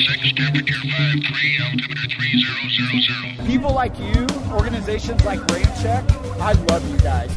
six, 0.00 0.32
temperature 0.32 0.74
five 0.74 1.18
altimeter 1.60 2.08
three 2.16 2.42
zero 2.42 2.62
zero 2.70 3.00
zero. 3.02 3.46
People 3.46 3.74
like 3.74 3.98
you, 3.98 4.26
organizations 4.50 5.22
like 5.24 5.38
Ramp 5.50 5.70
Check, 5.82 6.04
I 6.40 6.52
love 6.52 6.90
you 6.90 6.98
guys. 6.98 7.36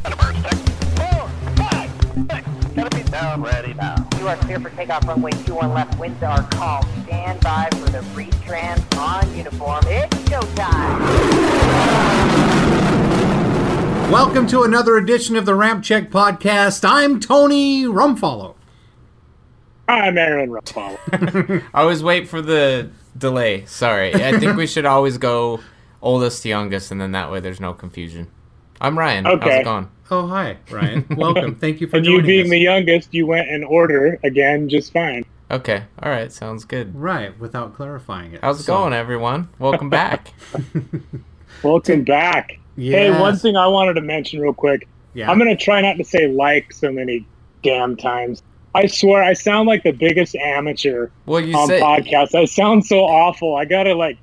Gotta 2.76 2.96
be 2.96 3.04
down 3.04 3.42
ready 3.42 3.74
now. 3.74 3.96
You 4.20 4.28
are 4.30 4.38
clear 4.38 4.60
for 4.60 4.70
takeoff 4.70 5.06
runway 5.08 5.32
21 5.32 5.74
left. 5.74 6.00
Winds 6.00 6.22
are 6.24 6.44
calm. 6.52 6.86
Stand 7.06 7.42
by 7.42 7.70
for 7.72 7.90
the 7.90 8.00
retrans 8.16 8.98
on 8.98 9.36
uniform. 9.36 9.84
It's 9.88 10.16
showtime. 10.30 11.02
Welcome 14.12 14.48
to 14.48 14.64
another 14.64 14.98
edition 14.98 15.36
of 15.36 15.46
the 15.46 15.56
Ramp 15.56 15.84
Check 15.84 16.10
Podcast. 16.10 16.88
I'm 16.88 17.20
Tony 17.20 17.84
Ruffalo. 17.84 18.56
I'm 19.88 20.18
Aaron 20.18 20.50
Ruffalo. 20.50 20.98
I 21.74 21.82
always 21.82 22.02
wait 22.04 22.28
for 22.28 22.42
the 22.42 22.90
delay. 23.18 23.66
Sorry. 23.66 24.14
I 24.14 24.38
think 24.40 24.58
we 24.58 24.68
should 24.68 24.86
always 24.86 25.18
go 25.18 25.60
oldest 26.02 26.44
to 26.44 26.50
youngest, 26.50 26.92
and 26.92 27.00
then 27.00 27.12
that 27.12 27.32
way 27.32 27.40
there's 27.40 27.60
no 27.60 27.74
confusion. 27.74 28.28
I'm 28.82 28.98
Ryan. 28.98 29.28
Okay. 29.28 29.50
How's 29.50 29.60
it 29.62 29.64
going? 29.64 29.90
Oh, 30.12 30.28
hi, 30.28 30.58
Ryan. 30.72 31.06
Welcome. 31.16 31.56
Thank 31.56 31.82
you 31.82 31.88
for 31.88 32.00
joining 32.02 32.14
us. 32.14 32.20
and 32.20 32.28
you 32.28 32.34
being 32.34 32.46
us. 32.46 32.50
the 32.52 32.60
youngest, 32.60 33.14
you 33.14 33.26
went 33.28 33.48
in 33.48 33.64
order 33.64 34.20
again, 34.24 34.70
just 34.70 34.92
fine. 34.92 35.24
Okay. 35.52 35.84
All 36.02 36.10
right. 36.10 36.32
Sounds 36.32 36.66
good. 36.66 36.96
Right, 36.96 37.38
without 37.40 37.76
clarifying 37.76 38.34
it. 38.34 38.42
How's 38.42 38.60
it 38.60 38.64
So- 38.64 38.76
going, 38.78 38.94
everyone? 38.94 39.50
Welcome 39.60 39.90
back. 39.90 40.34
Welcome 41.64 42.04
back. 42.04 42.60
Yeah. 42.76 42.98
Hey, 42.98 43.20
one 43.20 43.38
thing 43.38 43.56
I 43.56 43.68
wanted 43.68 43.94
to 43.94 44.02
mention 44.02 44.42
real 44.42 44.54
quick. 44.54 44.88
Yeah. 45.14 45.32
I'm 45.32 45.38
gonna 45.38 45.56
try 45.56 45.80
not 45.82 45.98
to 45.98 46.04
say 46.04 46.28
like 46.28 46.74
so 46.74 46.92
many 46.92 47.26
damn 47.64 47.96
times. 47.96 48.44
I 48.76 48.86
swear, 48.88 49.24
I 49.24 49.34
sound 49.34 49.68
like 49.68 49.84
the 49.84 49.92
biggest 49.94 50.36
amateur 50.36 51.10
Well, 51.26 51.40
you 51.40 51.56
on 51.56 51.68
said 51.68 51.82
podcasts. 51.82 52.36
I 52.36 52.46
sound 52.46 52.86
so 52.86 53.00
awful. 53.00 53.56
I 53.56 53.66
gotta 53.66 53.96
like. 53.96 54.18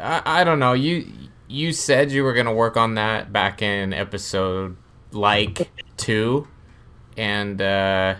I, 0.00 0.22
I 0.24 0.44
don't 0.44 0.58
know. 0.58 0.72
You 0.74 1.06
you 1.48 1.72
said 1.72 2.10
you 2.12 2.22
were 2.24 2.32
gonna 2.34 2.54
work 2.54 2.76
on 2.76 2.94
that 2.94 3.32
back 3.32 3.60
in 3.62 3.92
episode 3.92 4.76
like 5.10 5.68
two, 5.96 6.46
and 7.16 7.60
uh, 7.60 8.14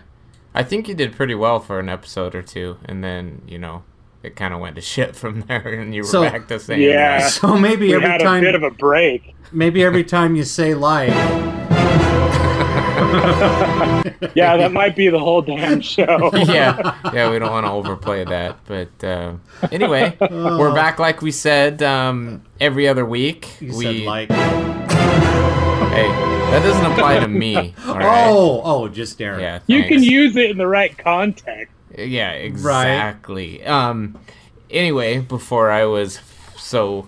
I 0.53 0.63
think 0.63 0.87
you 0.87 0.93
did 0.93 1.13
pretty 1.13 1.35
well 1.35 1.59
for 1.59 1.79
an 1.79 1.89
episode 1.89 2.35
or 2.35 2.41
two, 2.41 2.77
and 2.85 3.03
then 3.03 3.41
you 3.47 3.57
know 3.57 3.83
it 4.23 4.35
kind 4.35 4.53
of 4.53 4.59
went 4.59 4.75
to 4.75 4.81
shit 4.93 5.15
from 5.15 5.41
there, 5.41 5.67
and 5.67 5.95
you 5.95 6.01
were 6.01 6.07
So- 6.07 6.23
back 6.23 6.47
to 6.49 6.59
saying 6.59 6.81
Yeah. 6.81 7.19
that. 7.21 7.31
So 7.31 7.57
maybe 7.57 7.87
We 7.87 7.95
every 7.95 8.07
had 8.09 8.21
a 8.21 8.23
time, 8.25 8.41
bit 8.43 8.55
of 8.55 8.63
a 8.63 8.71
break. 8.71 9.33
maybe 9.51 9.83
every 9.83 10.03
time 10.03 10.35
you 10.35 10.43
say 10.43 10.73
like, 10.75 11.09
Yeah, 14.35 14.57
that 14.57 14.71
might 14.71 14.95
be 14.95 15.09
the 15.09 15.19
whole 15.19 15.41
damn 15.41 15.81
show. 15.81 16.31
yeah, 16.33 16.97
yeah, 17.13 17.29
we 17.29 17.39
don't 17.39 17.51
want 17.51 17.65
to 17.65 17.71
overplay 17.71 18.23
that. 18.23 18.57
But 18.65 19.03
uh, 19.03 19.35
anyway, 19.71 20.17
we're 20.19 20.73
back 20.73 20.97
like 20.97 21.21
we 21.21 21.31
said 21.31 21.83
um, 21.83 22.41
every 22.59 22.87
other 22.87 23.05
week. 23.05 23.49
Oh. 23.61 23.65
you 23.65 23.77
we, 23.77 23.83
said 23.83 24.05
like, 24.05 24.29
hey, 24.29 26.07
that 26.51 26.61
doesn't 26.63 26.85
apply 26.91 27.19
to 27.19 27.27
me. 27.27 27.75
all 27.85 27.97
right? 27.97 28.27
oh, 28.27 28.61
oh, 28.63 28.87
just 28.87 29.21
Aaron. 29.21 29.41
yeah, 29.41 29.59
You 29.67 29.83
can 29.83 30.01
use 30.01 30.35
it 30.35 30.51
in 30.51 30.57
the 30.57 30.67
right 30.67 30.97
context. 30.97 31.73
Yeah, 31.97 32.31
exactly. 32.31 33.63
Um, 33.65 34.17
anyway, 34.71 35.19
before 35.19 35.69
I 35.69 35.85
was 35.85 36.19
so 36.57 37.07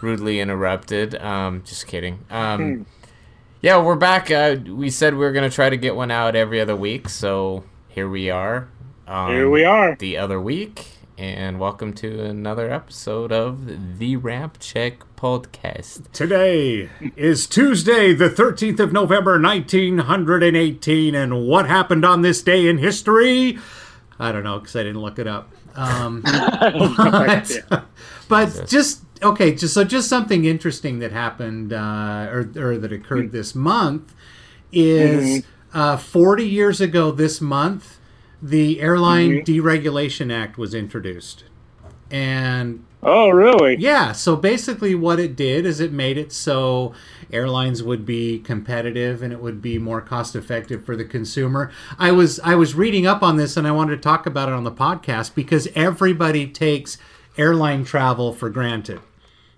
rudely 0.00 0.40
interrupted, 0.40 1.14
um, 1.16 1.62
just 1.64 1.86
kidding. 1.86 2.16
Hmm. 2.30 2.36
Um, 2.36 2.86
yeah, 3.64 3.80
we're 3.80 3.96
back. 3.96 4.30
Uh, 4.30 4.56
we 4.66 4.90
said 4.90 5.14
we 5.14 5.20
were 5.20 5.32
gonna 5.32 5.48
try 5.48 5.70
to 5.70 5.76
get 5.78 5.96
one 5.96 6.10
out 6.10 6.36
every 6.36 6.60
other 6.60 6.76
week, 6.76 7.08
so 7.08 7.64
here 7.88 8.06
we 8.06 8.28
are. 8.28 8.68
Um, 9.08 9.30
Here 9.30 9.48
we 9.48 9.64
are. 9.64 9.96
the 9.96 10.18
other 10.18 10.38
week, 10.38 10.88
and 11.16 11.58
welcome 11.58 11.94
to 11.94 12.24
another 12.24 12.70
episode 12.70 13.32
of 13.32 13.98
the 13.98 14.16
Ramp 14.16 14.58
Check 14.60 14.98
Podcast. 15.16 16.12
Today 16.12 16.90
is 17.16 17.46
Tuesday, 17.46 18.12
the 18.12 18.28
13th 18.28 18.80
of 18.80 18.92
November, 18.92 19.40
1918, 19.40 21.14
and 21.14 21.48
what 21.48 21.66
happened 21.66 22.04
on 22.04 22.20
this 22.20 22.42
day 22.42 22.68
in 22.68 22.76
history? 22.76 23.58
I 24.18 24.30
don't 24.30 24.44
know 24.44 24.58
because 24.58 24.76
I 24.76 24.82
didn't 24.82 25.00
look 25.00 25.18
it 25.18 25.26
up. 25.26 25.50
Um, 25.74 26.20
but, 26.22 27.62
but 28.28 28.66
just 28.68 29.03
okay, 29.22 29.54
just 29.54 29.74
so 29.74 29.84
just 29.84 30.08
something 30.08 30.44
interesting 30.44 30.98
that 31.00 31.12
happened 31.12 31.72
uh, 31.72 32.28
or 32.30 32.50
or 32.56 32.78
that 32.78 32.92
occurred 32.92 33.32
this 33.32 33.54
month 33.54 34.14
is 34.72 35.44
uh, 35.72 35.96
40 35.96 36.44
years 36.48 36.80
ago 36.80 37.10
this 37.10 37.40
month, 37.40 37.98
the 38.42 38.80
Airline 38.80 39.44
Deregulation 39.44 40.32
Act 40.32 40.58
was 40.58 40.74
introduced, 40.74 41.44
and 42.10 42.84
Oh, 43.06 43.28
really? 43.28 43.76
yeah, 43.76 44.12
so 44.12 44.34
basically 44.34 44.94
what 44.94 45.20
it 45.20 45.36
did 45.36 45.66
is 45.66 45.78
it 45.78 45.92
made 45.92 46.16
it 46.16 46.32
so 46.32 46.94
airlines 47.30 47.82
would 47.82 48.06
be 48.06 48.38
competitive 48.38 49.22
and 49.22 49.30
it 49.30 49.42
would 49.42 49.60
be 49.60 49.78
more 49.78 50.00
cost 50.00 50.34
effective 50.34 50.86
for 50.86 50.96
the 50.96 51.04
consumer. 51.04 51.70
I 51.98 52.12
was 52.12 52.40
I 52.40 52.54
was 52.54 52.74
reading 52.74 53.06
up 53.06 53.22
on 53.22 53.36
this 53.36 53.58
and 53.58 53.66
I 53.66 53.72
wanted 53.72 53.96
to 53.96 54.00
talk 54.00 54.24
about 54.24 54.48
it 54.48 54.54
on 54.54 54.64
the 54.64 54.72
podcast 54.72 55.34
because 55.34 55.68
everybody 55.74 56.46
takes 56.46 56.96
airline 57.36 57.84
travel 57.84 58.32
for 58.32 58.50
granted. 58.50 59.00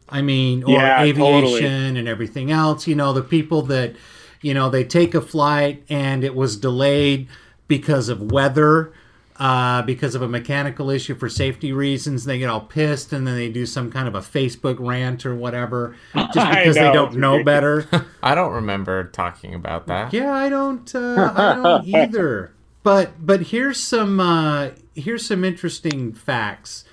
I 0.09 0.23
mean, 0.23 0.63
or 0.65 0.71
Yeah, 0.73 1.03
aviation 1.03 1.43
totally. 1.43 1.99
and 1.99 2.09
everything 2.09 2.51
else, 2.51 2.87
you 2.87 2.95
know, 2.95 3.13
the 3.13 3.23
people 3.23 3.63
that 3.63 3.95
you 4.43 4.53
know, 4.55 4.69
they 4.69 4.85
take 4.85 5.15
a 5.15 5.21
flight 5.21 5.83
and 5.89 6.23
it 6.23 6.35
was 6.35 6.57
delayed 6.59 7.27
because 7.69 8.09
of 8.09 8.31
weather 8.31 8.93
uh, 9.39 9.83
because 9.83 10.15
of 10.15 10.23
a 10.23 10.29
mechanical 10.29 10.89
issue 10.91 11.15
for 11.15 11.29
safety 11.29 11.73
reasons. 11.73 12.25
They 12.27 12.39
get 12.39 12.49
all 12.49 12.61
pissed 12.61 13.13
and 13.13 13.27
then 13.27 13.35
they 13.35 13.49
do 13.49 13.67
some 13.67 13.91
kind 13.91 14.07
of 14.07 14.15
a 14.15 14.21
Facebook 14.21 14.77
rant 14.79 15.27
or 15.27 15.35
whatever 15.35 15.97
just 16.15 16.37
I 16.39 16.61
because 16.61 16.75
they 16.77 16.93
don't 16.93 17.17
know 17.17 17.43
better. 17.43 17.89
I 18.23 18.35
don't 18.35 18.53
remember 18.53 19.05
talking 19.05 19.55
about 19.55 19.87
that. 19.89 20.13
yeah, 20.13 20.33
I 20.33 20.49
don't. 20.49 20.95
Uh, 20.95 21.33
I 21.35 21.55
don't 21.55 21.87
either. 21.89 22.53
But 22.83 23.27
but 23.27 23.41
here's 23.49 23.83
some 23.83 24.21
uh, 24.21 24.71
here's 24.95 25.27
some 25.27 25.45
interesting 25.45 26.13
facts 26.13 26.85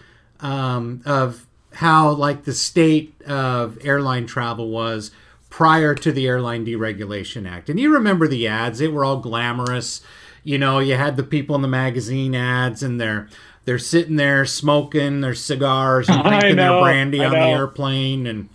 um, 0.44 1.02
of 1.06 1.48
how 1.74 2.12
like 2.12 2.44
the 2.44 2.54
state 2.54 3.20
of 3.24 3.80
airline 3.84 4.28
travel 4.28 4.70
was 4.70 5.09
prior 5.50 5.96
to 5.96 6.12
the 6.12 6.28
Airline 6.28 6.66
Deregulation 6.66 7.50
Act. 7.50 7.70
And 7.70 7.80
you 7.80 7.92
remember 7.92 8.28
the 8.28 8.48
ads; 8.48 8.80
they 8.80 8.88
were 8.88 9.04
all 9.04 9.18
glamorous. 9.18 10.02
You 10.44 10.58
know, 10.58 10.80
you 10.80 10.96
had 10.96 11.16
the 11.16 11.24
people 11.24 11.56
in 11.56 11.62
the 11.62 11.68
magazine 11.68 12.36
ads, 12.36 12.84
and 12.84 13.02
they're 13.02 13.28
they're 13.66 13.80
sitting 13.80 14.18
there 14.18 14.46
smoking 14.46 15.22
their 15.22 15.34
cigars 15.34 16.09
and 16.09 16.24
drinking 16.28 16.58
their 16.58 16.81
brandy 16.81 17.22
I 17.22 17.25
on 17.25 17.31
the 17.31 17.40
airplane, 17.40 18.28
and 18.28 18.50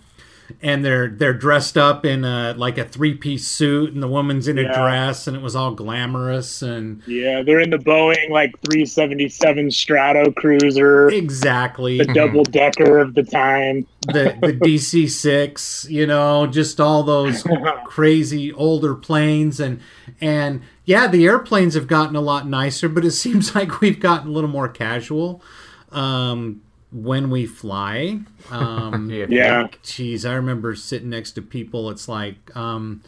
and 0.61 0.83
they're 0.83 1.09
they're 1.09 1.33
dressed 1.33 1.77
up 1.77 2.05
in 2.05 2.23
a 2.23 2.53
like 2.57 2.77
a 2.77 2.85
three 2.85 3.13
piece 3.13 3.47
suit, 3.47 3.93
and 3.93 4.01
the 4.01 4.07
woman's 4.07 4.47
in 4.47 4.57
a 4.57 4.73
dress, 4.73 5.27
and 5.27 5.35
it 5.35 5.41
was 5.41 5.55
all 5.55 5.71
glamorous 5.73 6.61
and 6.61 7.01
Yeah, 7.07 7.41
they're 7.43 7.59
in 7.59 7.69
the 7.69 7.77
Boeing 7.77 8.29
like 8.29 8.51
377 8.61 9.67
Stratocruiser, 9.69 11.11
exactly. 11.11 11.97
The 11.97 12.05
double 12.13 12.43
decker 12.43 12.99
of 12.99 13.15
the 13.15 13.23
time. 13.23 13.87
the 14.07 14.35
the 14.41 14.53
DC 14.61 15.09
six, 15.09 15.85
you 15.89 16.05
know, 16.05 16.47
just 16.47 16.79
all 16.79 17.03
those 17.03 17.43
crazy 17.85 18.51
older 18.53 18.95
planes 18.95 19.59
and 19.59 19.79
and 20.21 20.61
yeah, 20.85 21.07
the 21.07 21.25
airplanes 21.25 21.75
have 21.75 21.87
gotten 21.87 22.15
a 22.15 22.21
lot 22.21 22.47
nicer, 22.47 22.89
but 22.89 23.05
it 23.05 23.11
seems 23.11 23.53
like 23.55 23.81
we've 23.81 23.99
gotten 23.99 24.29
a 24.29 24.31
little 24.31 24.49
more 24.49 24.67
casual. 24.67 25.43
Um, 25.91 26.61
when 26.91 27.29
we 27.29 27.45
fly. 27.45 28.19
Um, 28.49 29.09
Yeah. 29.11 29.25
Yeah. 29.29 29.67
Geez, 29.83 30.25
I 30.25 30.33
remember 30.33 30.75
sitting 30.75 31.09
next 31.09 31.31
to 31.33 31.41
people. 31.41 31.89
It's 31.89 32.07
like, 32.07 32.55
um, 32.55 33.03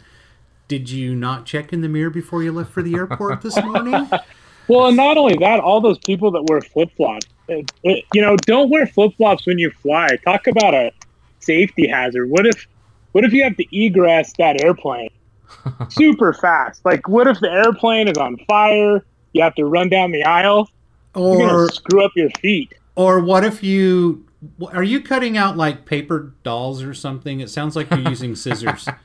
did 0.68 0.90
you 0.90 1.14
not 1.14 1.46
check 1.46 1.72
in 1.72 1.80
the 1.80 1.88
mirror 1.88 2.10
before 2.10 2.42
you 2.42 2.52
left 2.52 2.72
for 2.72 2.82
the 2.82 2.94
airport 2.94 3.42
this 3.42 3.56
morning? 3.62 4.08
Well, 4.68 4.86
and 4.86 4.96
not 4.96 5.18
only 5.18 5.36
that, 5.38 5.58
all 5.58 5.80
those 5.80 5.98
people 5.98 6.30
that 6.30 6.44
wear 6.44 6.60
flip 6.60 6.90
flops. 6.96 7.26
You 7.48 8.22
know, 8.22 8.36
don't 8.36 8.70
wear 8.70 8.86
flip 8.86 9.12
flops 9.16 9.44
when 9.44 9.58
you 9.58 9.70
fly. 9.82 10.06
Talk 10.24 10.46
about 10.46 10.72
a 10.72 10.92
safety 11.40 11.88
hazard. 11.88 12.30
What 12.30 12.46
if, 12.46 12.68
what 13.10 13.24
if 13.24 13.32
you 13.32 13.42
have 13.42 13.56
to 13.56 13.66
egress 13.76 14.32
that 14.38 14.62
airplane 14.62 15.10
super 15.90 16.32
fast? 16.32 16.84
Like, 16.84 17.08
what 17.08 17.26
if 17.26 17.40
the 17.40 17.50
airplane 17.50 18.06
is 18.08 18.16
on 18.16 18.36
fire? 18.48 19.04
You 19.32 19.42
have 19.42 19.56
to 19.56 19.64
run 19.64 19.88
down 19.88 20.12
the 20.12 20.22
aisle. 20.24 20.70
You're 21.16 21.24
Or 21.24 21.38
gonna 21.38 21.72
screw 21.72 22.04
up 22.04 22.12
your 22.14 22.30
feet. 22.40 22.72
Or 22.94 23.20
what 23.20 23.44
if 23.44 23.62
you 23.62 24.26
are 24.72 24.82
you 24.82 25.00
cutting 25.00 25.36
out 25.36 25.56
like 25.56 25.86
paper 25.86 26.32
dolls 26.42 26.82
or 26.82 26.94
something? 26.94 27.40
It 27.40 27.50
sounds 27.50 27.76
like 27.76 27.90
you're 27.90 28.00
using 28.00 28.34
scissors. 28.34 28.88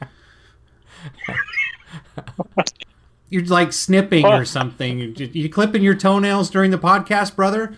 You're 3.29 3.43
like 3.45 3.73
snipping 3.73 4.25
or 4.25 4.45
something. 4.45 4.99
You, 4.99 5.13
you 5.33 5.49
clipping 5.49 5.83
your 5.83 5.95
toenails 5.95 6.49
during 6.49 6.71
the 6.71 6.77
podcast, 6.77 7.35
brother? 7.35 7.75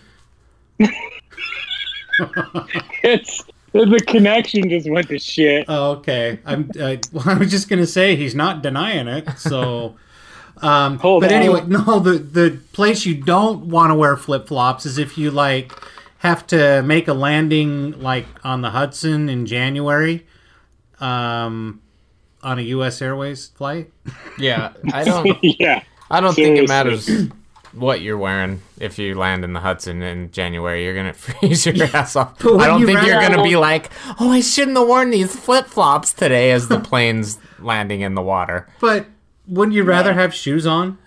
It's 3.02 3.44
the 3.72 4.02
connection 4.06 4.68
just 4.68 4.90
went 4.90 5.08
to 5.08 5.18
shit. 5.18 5.64
Oh, 5.68 5.92
okay. 5.92 6.38
I'm. 6.44 6.70
Uh, 6.78 6.96
well, 7.12 7.24
I 7.28 7.34
was 7.34 7.50
just 7.50 7.68
gonna 7.68 7.86
say 7.86 8.14
he's 8.14 8.34
not 8.34 8.62
denying 8.62 9.08
it. 9.08 9.38
So, 9.38 9.96
um, 10.58 10.98
but 10.98 11.06
on. 11.06 11.24
anyway, 11.24 11.64
no. 11.66 11.98
The 11.98 12.18
the 12.18 12.58
place 12.72 13.06
you 13.06 13.14
don't 13.14 13.66
want 13.66 13.90
to 13.90 13.94
wear 13.94 14.16
flip 14.18 14.48
flops 14.48 14.84
is 14.84 14.98
if 14.98 15.16
you 15.16 15.30
like 15.30 15.72
have 16.20 16.46
to 16.48 16.82
make 16.82 17.08
a 17.08 17.14
landing 17.14 17.98
like 18.00 18.26
on 18.44 18.60
the 18.60 18.70
Hudson 18.70 19.28
in 19.30 19.46
January, 19.46 20.26
um, 21.00 21.80
on 22.42 22.58
a 22.58 22.62
U.S. 22.62 23.00
Airways 23.00 23.48
flight. 23.48 23.90
Yeah, 24.38 24.72
I 24.92 25.04
don't. 25.04 25.38
yeah. 25.42 25.82
I 26.10 26.20
don't 26.20 26.34
think 26.34 26.58
it 26.58 26.68
matters 26.68 27.08
what 27.72 28.02
you're 28.02 28.18
wearing 28.18 28.60
if 28.78 28.98
you 28.98 29.14
land 29.14 29.44
in 29.44 29.54
the 29.54 29.60
Hudson 29.60 30.02
in 30.02 30.30
January. 30.30 30.84
You're 30.84 30.94
gonna 30.94 31.12
freeze 31.14 31.64
your 31.64 31.86
ass 31.96 32.16
off. 32.16 32.44
I 32.44 32.66
don't 32.66 32.80
you 32.80 32.86
think 32.86 33.02
you're 33.02 33.20
gonna 33.20 33.42
be 33.42 33.56
like, 33.56 33.90
"Oh, 34.20 34.30
I 34.30 34.42
shouldn't 34.42 34.76
have 34.76 34.86
worn 34.86 35.10
these 35.10 35.34
flip 35.34 35.66
flops 35.68 36.12
today" 36.12 36.52
as 36.52 36.68
the 36.68 36.80
plane's 36.90 37.38
landing 37.60 38.02
in 38.02 38.14
the 38.14 38.22
water. 38.22 38.68
But 38.78 39.06
wouldn't 39.46 39.74
you 39.74 39.84
rather 39.84 40.12
have 40.12 40.34
shoes 40.34 40.66
on? 40.66 40.98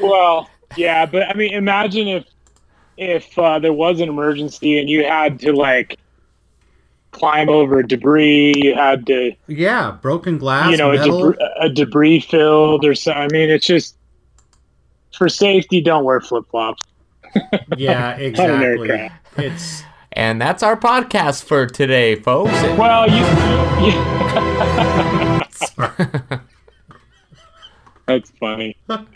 Well, 0.00 0.50
yeah, 0.76 1.06
but 1.06 1.28
I 1.28 1.34
mean, 1.34 1.54
imagine 1.54 2.08
if 2.08 2.24
if 2.96 3.36
uh, 3.38 3.58
there 3.58 3.72
was 3.72 4.00
an 4.00 4.08
emergency 4.08 4.78
and 4.78 4.88
you 4.88 5.04
had 5.04 5.38
to 5.40 5.52
like 5.52 5.98
climb 7.12 7.48
over 7.48 7.82
debris, 7.82 8.54
you 8.56 8.74
had 8.74 9.06
to, 9.06 9.32
Yeah, 9.46 9.92
broken 10.02 10.38
glass, 10.38 10.70
you 10.70 10.76
know, 10.76 10.90
a 10.90 10.98
metal. 10.98 11.30
debris, 11.30 11.48
a 11.60 11.68
debris 11.68 12.20
field 12.20 12.84
or 12.84 12.94
so. 12.94 13.12
I 13.12 13.28
mean, 13.28 13.50
it's 13.50 13.66
just 13.66 13.96
for 15.16 15.28
safety. 15.28 15.80
Don't 15.80 16.04
wear 16.04 16.20
flip 16.20 16.44
flops. 16.50 16.82
Yeah, 17.76 18.10
exactly. 18.16 19.10
It's 19.36 19.82
And 20.12 20.40
that's 20.40 20.62
our 20.62 20.76
podcast 20.76 21.44
for 21.44 21.66
today, 21.66 22.14
folks. 22.16 22.52
Well, 22.76 23.08
you. 23.10 23.24
you 23.86 23.94
That's 28.06 28.30
funny. 28.38 28.76
but 28.86 29.08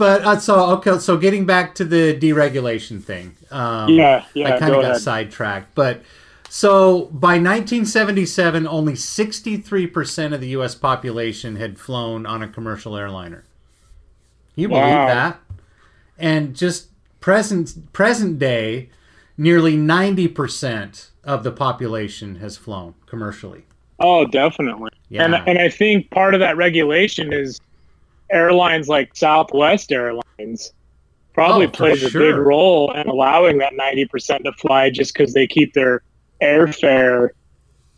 uh, 0.00 0.38
so 0.38 0.70
okay. 0.76 0.98
So 0.98 1.16
getting 1.16 1.46
back 1.46 1.74
to 1.76 1.84
the 1.84 2.16
deregulation 2.18 3.02
thing. 3.02 3.36
Um, 3.50 3.88
Yeah, 3.90 4.24
yeah. 4.34 4.54
I 4.54 4.58
kind 4.58 4.74
of 4.74 4.82
got 4.82 4.90
ahead. 4.90 5.00
sidetracked. 5.00 5.74
But 5.74 6.02
so 6.48 7.06
by 7.06 7.34
1977, 7.38 8.66
only 8.66 8.94
63% 8.94 10.34
of 10.34 10.40
the 10.40 10.48
U.S. 10.48 10.74
population 10.74 11.56
had 11.56 11.78
flown 11.78 12.26
on 12.26 12.42
a 12.42 12.48
commercial 12.48 12.96
airliner. 12.96 13.44
You 14.54 14.68
believe 14.68 14.84
Wow. 14.84 15.06
that? 15.06 15.40
And 16.18 16.56
just 16.56 16.88
present 17.20 17.92
present 17.92 18.38
day, 18.38 18.88
nearly 19.36 19.76
90% 19.76 21.08
of 21.24 21.44
the 21.44 21.52
population 21.52 22.36
has 22.36 22.56
flown 22.56 22.94
commercially. 23.06 23.65
Oh, 23.98 24.26
definitely. 24.26 24.90
Yeah. 25.08 25.24
And 25.24 25.34
and 25.48 25.58
I 25.58 25.68
think 25.68 26.10
part 26.10 26.34
of 26.34 26.40
that 26.40 26.56
regulation 26.56 27.32
is 27.32 27.60
airlines 28.30 28.88
like 28.88 29.16
Southwest 29.16 29.90
Airlines 29.92 30.72
probably 31.32 31.66
Oh, 31.66 31.70
plays 31.70 32.02
a 32.02 32.10
big 32.18 32.34
role 32.34 32.92
in 32.92 33.06
allowing 33.08 33.58
that 33.58 33.74
ninety 33.74 34.04
percent 34.06 34.44
to 34.44 34.52
fly 34.52 34.90
just 34.90 35.14
because 35.14 35.32
they 35.32 35.46
keep 35.46 35.72
their 35.74 36.02
airfare, 36.42 37.30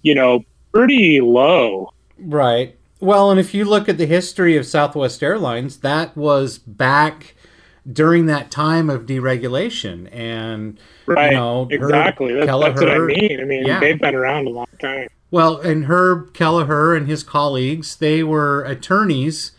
you 0.02 0.14
know, 0.14 0.44
pretty 0.72 1.20
low. 1.20 1.92
Right. 2.18 2.76
Well, 3.00 3.30
and 3.30 3.38
if 3.38 3.54
you 3.54 3.64
look 3.64 3.88
at 3.88 3.96
the 3.96 4.06
history 4.06 4.56
of 4.56 4.66
Southwest 4.66 5.22
Airlines, 5.22 5.78
that 5.78 6.16
was 6.16 6.58
back 6.58 7.34
during 7.90 8.26
that 8.26 8.50
time 8.50 8.90
of 8.90 9.06
deregulation, 9.06 10.12
and 10.12 10.78
Right. 11.06 11.32
know, 11.32 11.62
Herb 11.62 11.72
exactly. 11.72 12.34
That's, 12.34 12.46
that's 12.46 12.80
what 12.80 12.90
I 12.90 12.98
mean. 12.98 13.38
I 13.40 13.44
mean, 13.44 13.64
Yeah. 13.66 13.80
they've 13.80 13.98
been 13.98 14.14
around 14.14 14.46
a 14.46 14.50
long 14.50 14.66
time. 14.80 15.08
Well, 15.30 15.58
and 15.58 15.84
Herb 15.86 16.32
Kelleher 16.32 16.94
and 16.94 17.06
his 17.06 17.22
colleagues, 17.22 17.96
they 17.96 18.22
were 18.22 18.62
attorneys, 18.64 19.52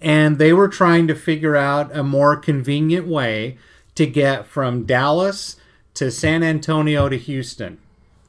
and 0.00 0.38
they 0.38 0.52
were 0.52 0.68
trying 0.68 1.06
to 1.08 1.14
figure 1.14 1.56
out 1.56 1.94
a 1.96 2.02
more 2.02 2.36
convenient 2.36 3.06
way 3.06 3.56
to 3.94 4.06
get 4.06 4.46
from 4.46 4.84
Dallas 4.84 5.56
to 5.94 6.10
San 6.10 6.42
Antonio 6.42 7.08
to 7.08 7.16
Houston, 7.18 7.78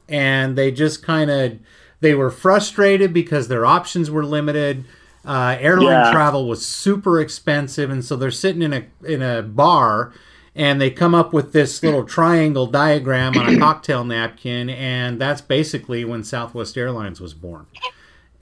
and 0.08 0.56
they 0.56 0.70
just 0.70 1.02
kind 1.02 1.30
of 1.30 1.58
they 2.00 2.14
were 2.14 2.30
frustrated 2.30 3.12
because 3.14 3.48
their 3.48 3.64
options 3.64 4.10
were 4.10 4.24
limited. 4.24 4.84
Uh, 5.24 5.56
airline 5.58 6.04
Yeah. 6.04 6.12
travel 6.12 6.46
was 6.46 6.64
super 6.66 7.18
expensive, 7.18 7.88
and 7.90 8.04
so 8.04 8.14
they're 8.14 8.30
sitting 8.30 8.60
in 8.62 8.72
a 8.74 8.84
in 9.02 9.22
a 9.22 9.42
bar, 9.42 10.12
and 10.56 10.80
they 10.80 10.90
come 10.90 11.14
up 11.14 11.32
with 11.32 11.52
this 11.52 11.82
little 11.82 12.04
triangle 12.04 12.66
diagram 12.66 13.36
on 13.36 13.54
a 13.54 13.58
cocktail 13.58 14.04
napkin, 14.04 14.70
and 14.70 15.20
that's 15.20 15.40
basically 15.40 16.04
when 16.04 16.22
Southwest 16.24 16.76
Airlines 16.78 17.20
was 17.20 17.34
born, 17.34 17.66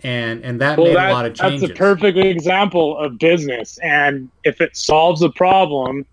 and 0.02 0.44
and 0.44 0.60
that 0.60 0.76
Well, 0.78 0.88
made 0.88 0.96
that, 0.96 1.10
a 1.10 1.12
lot 1.14 1.26
of 1.26 1.34
changes. 1.34 1.60
that's 1.62 1.72
a 1.72 1.74
perfect 1.76 2.18
example 2.18 2.98
of 2.98 3.18
business. 3.18 3.78
And 3.82 4.28
if 4.44 4.60
it 4.60 4.76
solves 4.76 5.22
a 5.22 5.30
problem, 5.30 6.04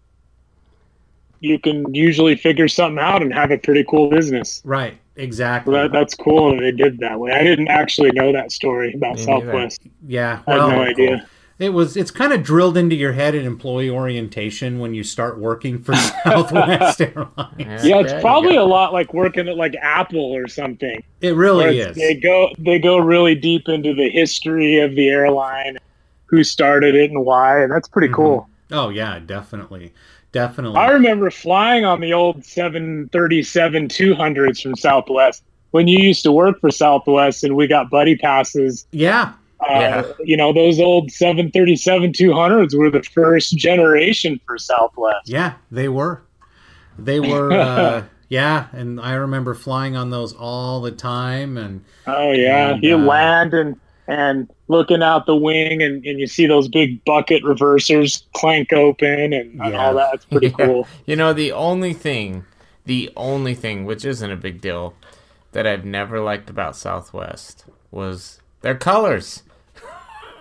you 1.42 1.58
can 1.60 1.94
usually 1.94 2.36
figure 2.36 2.68
something 2.68 3.00
out 3.00 3.22
and 3.22 3.34
have 3.34 3.52
a 3.52 3.58
pretty 3.58 3.84
cool 3.86 4.10
business. 4.10 4.62
right, 4.66 4.98
exactly. 5.16 5.74
That, 5.74 5.92
that's 5.92 6.14
cool 6.16 6.52
that 6.56 6.62
they 6.62 6.72
did 6.72 7.00
that 7.00 7.20
way. 7.20 7.32
I 7.32 7.44
didn't 7.44 7.68
actually 7.70 8.12
know 8.12 8.32
that 8.34 8.52
story 8.52 8.94
about 8.94 9.18
Me 9.18 9.26
neither. 9.26 9.46
Southwest. 9.46 9.82
yeah, 10.08 10.42
I 10.48 10.52
had 10.52 10.58
no 10.60 10.82
idea. 10.82 11.28
It 11.60 11.74
was. 11.74 11.98
It's 11.98 12.10
kind 12.12 12.32
of 12.32 12.42
drilled 12.42 12.78
into 12.78 12.96
your 12.96 13.12
head 13.12 13.36
in 13.36 13.46
employee 13.46 13.90
orientation 13.90 14.80
when 14.80 14.94
you 14.94 15.04
start 15.04 15.38
working 15.38 15.78
for 15.84 15.94
Southwest 16.24 17.02
Airlines. 17.02 17.86
Yeah, 17.86 18.00
it's 18.00 18.14
probably 18.22 18.56
a 18.56 18.64
lot 18.64 18.94
like 18.94 19.14
working 19.14 19.48
at 19.50 19.58
like 19.58 19.76
Apple 19.82 20.32
or 20.34 20.48
something. 20.48 21.04
It 21.20 21.36
really 21.36 21.80
is. 21.80 21.98
They 21.98 22.16
go 22.16 22.50
they 22.58 22.80
go 22.80 22.98
really 22.98 23.36
deep 23.36 23.68
into 23.68 23.94
the 23.94 24.10
history 24.10 24.80
of 24.80 24.96
the 24.96 25.10
airline, 25.10 25.78
who 26.28 26.44
started 26.46 26.96
it 26.96 27.12
and 27.12 27.26
why, 27.26 27.62
and 27.62 27.72
that's 27.72 27.88
pretty 27.90 28.08
Mm-hmm. 28.08 28.16
cool. 28.16 28.50
Oh 28.72 28.88
yeah, 28.90 29.20
definitely, 29.20 29.92
definitely. 30.32 30.78
I 30.78 30.92
remember 30.92 31.30
flying 31.30 31.84
on 31.84 32.00
the 32.00 32.14
old 32.14 32.46
737 32.46 33.88
200s 33.90 34.62
from 34.62 34.76
Southwest 34.76 35.44
when 35.72 35.88
you 35.88 36.00
used 36.00 36.24
to 36.24 36.32
work 36.32 36.60
for 36.62 36.72
Southwest, 36.72 37.44
and 37.44 37.56
we 37.56 37.68
got 37.68 37.90
buddy 37.90 38.16
passes. 38.16 38.86
yeah, 38.92 39.34
Yeah. 39.72 40.04
You 40.20 40.38
know, 40.38 40.54
those 40.54 40.80
old 40.80 41.12
737 41.12 42.14
200s 42.14 42.78
were 42.78 42.90
the 42.90 43.04
first 43.04 43.56
generation 43.58 44.40
for 44.46 44.58
Southwest. 44.58 45.30
yeah, 45.30 45.54
they 45.72 45.90
were. 45.90 46.22
They 46.98 47.20
were. 47.20 47.52
Uh, 47.54 48.04
yeah, 48.32 48.68
and 48.74 49.02
I 49.02 49.14
remember 49.14 49.56
flying 49.56 49.96
on 49.96 50.12
those 50.12 50.34
all 50.34 50.82
the 50.82 50.92
time, 50.92 51.58
and 51.58 51.84
Oh 52.06 52.32
yeah, 52.32 52.74
And, 52.76 52.84
you 52.84 52.96
uh, 52.96 53.00
land 53.00 53.54
and 53.56 53.76
and 54.08 54.48
looking 54.68 55.02
out 55.02 55.26
the 55.26 55.36
wing, 55.36 55.82
and, 55.82 56.06
and 56.06 56.20
you 56.20 56.28
see 56.28 56.46
those 56.46 56.68
big 56.68 57.04
bucket 57.06 57.44
reversers 57.44 58.24
clank 58.34 58.72
open, 58.72 59.34
and, 59.34 59.60
and 59.62 59.76
all 59.76 59.96
that. 59.96 60.14
It's 60.16 60.26
pretty 60.26 60.48
Yeah. 60.60 60.66
cool. 60.66 60.88
You 61.08 61.16
know, 61.16 61.34
the 61.34 61.52
only 61.52 61.94
thing, 61.94 62.46
the 62.86 63.12
only 63.18 63.56
thing, 63.56 63.86
which 63.86 64.06
isn't 64.06 64.32
a 64.32 64.36
big 64.36 64.62
deal, 64.62 64.94
that 65.54 65.66
I've 65.66 65.86
never 65.86 66.20
liked 66.20 66.50
about 66.52 66.76
Southwest 66.76 67.66
was 67.92 68.42
their 68.62 68.76
colors. 68.76 69.42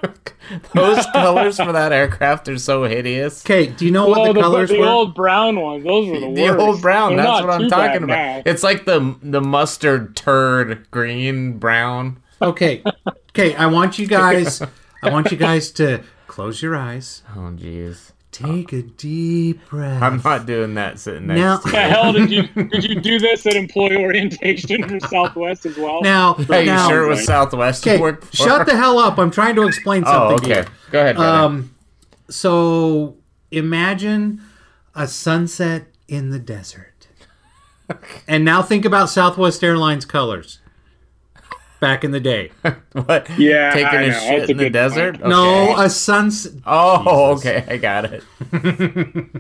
Those 0.75 1.05
colors 1.07 1.57
for 1.59 1.73
that 1.73 1.93
aircraft 1.93 2.49
are 2.49 2.59
so 2.59 2.85
hideous. 2.85 3.45
okay. 3.45 3.67
Do 3.67 3.85
you 3.85 3.91
know 3.91 4.09
Well, 4.09 4.21
what 4.21 4.27
the, 4.29 4.33
the, 4.35 4.41
colors 4.41 4.71
the 4.71 4.79
were? 4.79 4.85
The 4.87 4.91
old 4.91 5.15
brown 5.15 5.61
ones, 5.61 5.85
those 5.85 6.09
were 6.09 6.21
the, 6.21 6.33
The 6.35 6.43
worst. 6.43 6.59
old 6.61 6.81
brown, 6.83 7.17
They're 7.17 7.25
that's 7.27 7.43
what 7.43 7.51
I'm 7.51 7.69
talking 7.69 8.05
about. 8.05 8.07
now. 8.07 8.43
It's 8.47 8.63
like 8.63 8.85
the 8.87 9.17
the 9.23 9.41
mustard 9.43 10.17
turd 10.17 10.91
green 10.91 11.59
brown. 11.59 12.23
Okay, 12.41 12.83
okay. 13.31 13.55
I 13.57 13.67
want 13.67 13.99
you 13.99 14.07
guys. 14.07 14.63
I 15.03 15.11
want 15.11 15.31
you 15.31 15.37
guys 15.37 15.71
to 15.73 16.03
close 16.29 16.63
your 16.63 16.77
eyes. 16.77 17.23
Oh 17.37 17.51
jeez. 17.55 18.13
Take 18.43 18.73
a 18.73 18.83
deep 18.83 19.69
breath. 19.69 20.03
I'm 20.03 20.21
not 20.25 20.47
doing 20.47 20.75
that 20.75 20.99
sitting 21.01 21.27
next 21.27 21.39
Now- 21.41 21.57
to 21.59 21.71
the 21.71 21.77
hell 21.81 22.13
did 22.13 22.31
you 22.31 22.43
did 22.69 22.85
you 22.85 23.01
do 23.01 23.19
this 23.19 23.45
at 23.47 23.55
employee 23.55 23.97
orientation 23.97 24.89
for 24.89 25.01
Southwest 25.09 25.67
as 25.67 25.77
well? 25.77 26.03
now. 26.03 26.35
Are 26.49 26.61
you 26.63 26.79
sure 26.89 27.05
it 27.05 27.09
was 27.09 27.25
Southwest 27.25 27.85
you 27.85 27.93
Okay, 27.93 28.01
worked 28.01 28.25
for? 28.27 28.37
shut 28.37 28.67
the 28.67 28.77
hell 28.77 28.99
up. 28.99 29.19
I'm 29.19 29.31
trying 29.31 29.57
to 29.57 29.67
explain 29.67 30.05
something. 30.05 30.23
Oh, 30.23 30.29
something 30.37 30.53
okay. 30.53 30.61
here. 30.63 30.67
Go 30.93 31.01
ahead. 31.01 31.17
brother. 31.17 31.45
Um, 31.45 31.75
so 32.31 33.17
imagine 33.51 34.41
a 34.95 35.07
sunset 35.09 35.87
in 36.07 36.31
the 36.31 36.39
desert. 36.39 37.09
and 38.29 38.45
now 38.45 38.63
think 38.63 38.85
about 38.85 39.09
Southwest 39.11 39.65
Airlines 39.65 40.05
colors 40.05 40.61
back 41.81 42.05
in 42.05 42.11
the 42.11 42.21
day. 42.21 42.51
what? 42.93 43.29
Yeah, 43.39 43.71
Taking 43.73 43.87
I 43.87 44.03
a 44.03 44.09
know. 44.09 44.19
shit 44.21 44.39
That's 44.39 44.49
a 44.49 44.53
in 44.53 44.57
the 44.57 44.65
good 44.65 44.73
desert? 44.73 45.21
No, 45.21 45.77
a 45.79 45.89
sunset. 45.91 46.53
Oh, 46.67 47.35
Jesus. 47.37 47.47
okay. 47.47 47.75
I 47.75 47.77
got 47.77 48.05
it. 48.07 48.23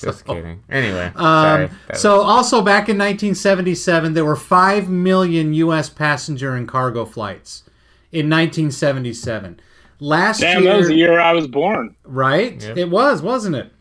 Just 0.00 0.24
kidding. 0.26 0.62
Anyway, 0.68 1.06
Um, 1.14 1.14
sorry. 1.14 1.70
That- 1.88 1.96
so 1.98 2.20
also 2.20 2.60
back 2.60 2.88
in 2.88 2.98
1977, 2.98 4.12
there 4.14 4.24
were 4.24 4.36
5 4.36 4.88
million 4.88 5.54
U.S. 5.54 5.88
passenger 5.88 6.54
and 6.54 6.68
cargo 6.68 7.04
flights 7.04 7.62
in 8.12 8.28
1977. 8.28 9.60
Last 9.98 10.40
Damn, 10.40 10.62
year, 10.62 10.72
that 10.72 10.78
was 10.78 10.88
the 10.88 10.94
year 10.94 11.18
I 11.18 11.32
was 11.32 11.46
born. 11.46 11.96
Right? 12.04 12.62
Yep. 12.62 12.76
It 12.76 12.90
was, 12.90 13.22
wasn't 13.22 13.56
it? 13.56 13.72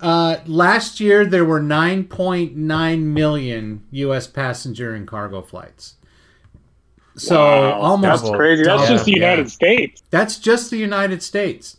Uh, 0.00 0.36
last 0.44 1.00
year 1.00 1.24
there 1.24 1.44
were 1.46 1.60
9.9 1.60 3.02
million 3.02 3.82
U.S. 3.90 4.26
passenger 4.26 4.94
and 4.94 5.06
cargo 5.08 5.40
flights. 5.40 5.94
So 7.16 7.36
Wow, 7.36 7.80
almost 7.80 8.24
that's 8.24 8.36
crazy. 8.36 8.64
That's 8.64 8.88
just 8.88 9.04
the 9.04 9.12
Yeah. 9.12 9.18
United 9.18 9.50
States. 9.50 10.02
that's 10.10 10.38
just 10.38 10.70
the 10.70 10.76
United 10.78 11.22
States. 11.22 11.76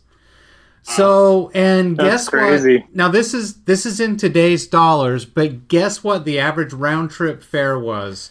So 0.82 1.50
and 1.54 1.96
That's 1.96 2.08
guess 2.10 2.28
crazy. 2.28 2.78
what? 2.78 2.94
Now 2.94 3.08
this 3.08 3.34
is 3.34 3.62
this 3.64 3.84
is 3.86 4.00
in 4.00 4.16
today's 4.16 4.66
dollars, 4.66 5.24
but 5.24 5.68
guess 5.68 6.04
what 6.04 6.24
the 6.24 6.38
average 6.38 6.72
round 6.72 7.10
trip 7.10 7.42
fare 7.42 7.78
was 7.78 8.30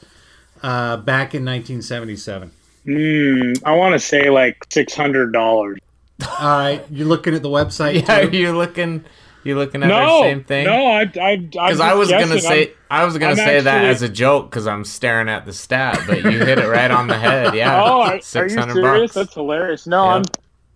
uh, 0.63 0.97
back 0.97 1.35
in 1.35 1.43
1977. 1.45 2.51
Hmm, 2.85 3.53
I 3.65 3.75
want 3.75 3.93
to 3.93 3.99
say 3.99 4.29
like 4.29 4.57
six 4.71 4.93
hundred 4.95 5.33
dollars. 5.33 5.79
All 6.39 6.47
right, 6.59 6.83
you're 6.89 7.07
looking 7.07 7.33
at 7.35 7.43
the 7.43 7.49
website. 7.49 8.07
Yeah, 8.07 8.21
too? 8.29 8.37
you 8.37 8.55
looking 8.57 9.03
you 9.45 9.55
looking 9.55 9.83
at 9.83 9.87
the 9.87 10.21
same 10.21 10.43
thing? 10.43 10.65
no, 10.65 10.73
I, 10.73 11.01
I, 11.21 11.35
Because 11.37 11.79
I 11.79 11.93
was 11.93 12.09
gonna 12.09 12.39
say 12.41 12.73
I 12.89 13.05
was 13.05 13.17
gonna 13.17 13.31
I'm 13.31 13.37
say 13.37 13.61
that 13.61 13.85
as 13.85 14.01
a 14.01 14.09
joke 14.09 14.49
because 14.49 14.67
I'm 14.67 14.83
staring 14.83 15.29
at 15.29 15.45
the 15.45 15.53
stat, 15.53 16.01
but 16.07 16.23
you 16.23 16.43
hit 16.43 16.57
it 16.57 16.67
right 16.67 16.91
on 16.91 17.07
the 17.07 17.17
head. 17.17 17.45
Yeah, 17.55 17.81
oh, 17.81 18.01
are, 18.01 18.11
are 18.11 18.15
you 18.15 18.21
serious? 18.21 18.55
bucks. 18.55 19.13
That's 19.13 19.33
hilarious. 19.33 19.87
No, 19.87 20.05
Yeah. 20.05 20.11
I'm, 20.15 20.23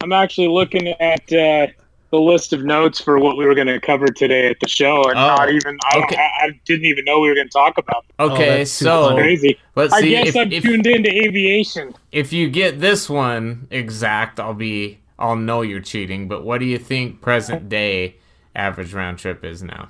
I'm 0.01 0.13
actually 0.13 0.47
looking 0.47 0.87
at 0.87 1.33
uh, 1.33 1.67
the 2.11 2.19
list 2.19 2.53
of 2.53 2.63
notes 2.63 3.01
for 3.01 3.19
what 3.19 3.37
we 3.37 3.45
were 3.45 3.55
going 3.55 3.67
to 3.67 3.79
cover 3.79 4.05
today 4.07 4.47
at 4.47 4.59
the 4.59 4.67
show, 4.67 5.03
and 5.03 5.17
Oh, 5.17 5.35
not 5.35 5.51
even. 5.51 5.77
I, 5.91 5.99
okay. 6.03 6.15
I, 6.15 6.45
I 6.45 6.59
didn't 6.65 6.85
even 6.85 7.05
know 7.05 7.19
we 7.19 7.29
were 7.29 7.35
going 7.35 7.47
to 7.47 7.53
talk 7.53 7.77
about. 7.77 8.05
That. 8.17 8.31
Okay, 8.31 8.57
that's 8.59 8.71
so. 8.71 9.15
Crazy. 9.15 9.59
let's 9.75 9.93
see. 9.97 10.15
I 10.17 10.23
guess 10.23 10.29
if, 10.29 10.35
I'm 10.37 10.51
if, 10.51 10.63
tuned 10.63 10.87
into 10.87 11.09
aviation. 11.09 11.93
if 12.11 12.31
you 12.31 12.49
get 12.49 12.79
this 12.79 13.09
one 13.09 13.67
exact, 13.71 14.39
I'll 14.39 14.53
be 14.53 14.99
I'll 15.17 15.35
know 15.35 15.61
you're 15.61 15.81
cheating. 15.81 16.27
But 16.27 16.43
what 16.43 16.59
do 16.59 16.65
you 16.65 16.77
think 16.77 17.21
present 17.21 17.67
day 17.67 18.15
average 18.55 18.93
round 18.93 19.19
trip 19.19 19.43
is 19.43 19.63
now? 19.63 19.89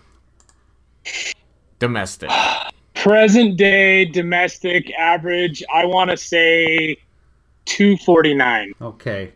Domestic. 1.79 2.29
Present 2.95 3.55
day 3.55 4.03
domestic 4.05 4.91
average, 4.93 5.63
I 5.73 5.85
want 5.85 6.11
to 6.11 6.17
say 6.17 6.97
two 7.65 7.95
forty 7.97 8.33
nine. 8.33 8.73
Okay. 8.81 9.31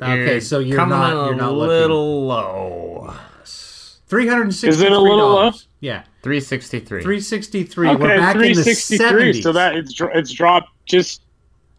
Okay, 0.00 0.24
You're 0.32 0.40
so 0.40 0.58
you're 0.58 0.76
coming 0.76 0.98
not 0.98 1.12
a 1.12 1.26
you're 1.26 1.34
not 1.36 1.52
looking. 1.54 1.68
little 1.68 2.26
low. 2.26 3.14
Three 3.44 4.26
hundred 4.26 4.52
sixty. 4.52 4.68
Is 4.68 4.80
it 4.80 4.90
a 4.92 4.98
little 4.98 5.28
low? 5.28 5.52
Yeah, 5.80 6.02
Three 6.22 6.40
sixty 6.40 6.80
three. 6.80 7.02
three 7.02 7.20
sixty 7.20 7.62
three. 7.62 7.86
We're 7.88 7.94
Okay, 7.94 8.16
back 8.18 8.34
in 8.36 8.42
the 8.54 8.54
sixty 8.64 8.96
three. 8.96 9.06
seventies. 9.06 9.42
So 9.44 9.52
that 9.52 9.76
it's 9.76 9.94
it's 10.00 10.32
dropped 10.32 10.70
just 10.86 11.22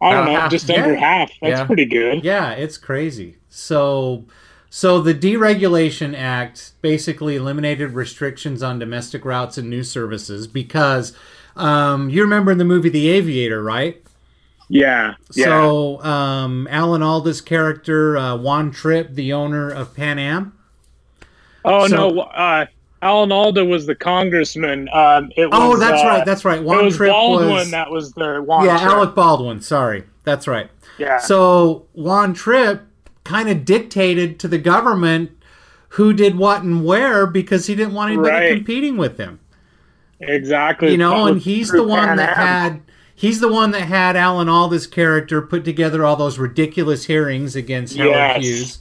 I 0.00 0.12
don't 0.12 0.22
About 0.22 0.30
know, 0.32 0.36
uh, 0.36 0.40
half. 0.42 0.50
just 0.50 0.68
Yeah. 0.70 0.82
under 0.82 0.96
half. 0.96 1.30
That's 1.42 1.58
Yeah. 1.60 1.66
pretty 1.66 1.84
good. 1.84 2.24
Yeah, 2.24 2.52
it's 2.52 2.78
crazy. 2.78 3.36
So, 3.50 4.24
so 4.70 5.00
the 5.00 5.14
Deregulation 5.14 6.16
Act 6.16 6.72
basically 6.80 7.36
eliminated 7.36 7.90
restrictions 7.90 8.62
on 8.62 8.78
domestic 8.78 9.24
routes 9.24 9.58
and 9.58 9.68
new 9.68 9.82
services 9.82 10.46
because 10.46 11.12
um, 11.56 12.08
you 12.08 12.22
remember 12.22 12.52
in 12.52 12.58
the 12.58 12.64
movie 12.64 12.88
The 12.88 13.08
Aviator, 13.08 13.62
right? 13.62 14.00
Yeah. 14.68 15.14
Yeah. 15.34 15.46
So, 15.46 16.00
um, 16.04 16.68
Alan 16.70 17.02
Alda's 17.02 17.40
character, 17.40 18.16
uh, 18.16 18.36
Juan 18.36 18.70
Trippe, 18.70 19.14
the 19.14 19.32
owner 19.32 19.68
of 19.68 19.94
Pan 19.96 20.18
Am. 20.20 20.52
oh 21.64 21.88
so- 21.88 22.10
no, 22.10 22.20
uh, 22.20 22.66
Alan 23.02 23.32
Alda 23.32 23.64
was 23.64 23.86
the 23.86 23.94
congressman. 23.94 24.88
Um, 24.92 25.32
it 25.36 25.46
was, 25.46 25.58
Oh, 25.60 25.76
that's 25.78 26.02
uh, 26.02 26.06
right. 26.06 26.24
That's 26.24 26.44
right. 26.44 26.58
it 26.58 26.64
Juan 26.64 26.84
was 26.84 26.96
Tripp 26.96 27.10
Baldwin 27.12 27.50
was 27.50 27.70
that 27.70 27.90
was 27.90 28.12
the 28.12 28.40
Juan 28.42 28.66
yeah, 28.66 28.78
Tripp. 28.78 28.90
Alec 28.92 29.14
Baldwin. 29.14 29.60
Sorry, 29.62 30.04
that's 30.22 30.46
right. 30.46 30.70
Yeah. 30.98 31.18
So 31.18 31.86
Juan 31.94 32.34
Trippe 32.34 32.82
kind 33.24 33.48
of 33.48 33.64
dictated 33.64 34.38
to 34.40 34.48
the 34.48 34.58
government 34.58 35.30
who 35.90 36.12
did 36.12 36.36
what 36.38 36.62
and 36.62 36.84
where 36.84 37.26
because 37.26 37.66
he 37.66 37.74
didn't 37.74 37.94
want 37.94 38.12
anybody 38.12 38.30
Right. 38.30 38.56
competing 38.56 38.96
with 38.96 39.18
him. 39.18 39.40
exactly. 40.20 40.90
You 40.92 40.98
know, 40.98 41.26
and 41.26 41.40
he's 41.40 41.70
the 41.70 41.82
one 41.82 42.16
that 42.16 42.36
had 42.36 42.80
he's 43.14 43.40
the 43.40 43.52
one 43.52 43.70
that 43.72 43.82
had 43.82 44.16
Alan 44.16 44.48
Alda's 44.48 44.86
character 44.86 45.40
put 45.42 45.64
together 45.64 46.04
all 46.04 46.16
those 46.16 46.38
ridiculous 46.38 47.04
hearings 47.06 47.56
against 47.56 47.96
Howard 47.96 48.10
Yes. 48.12 48.44
Hughes. 48.44 48.78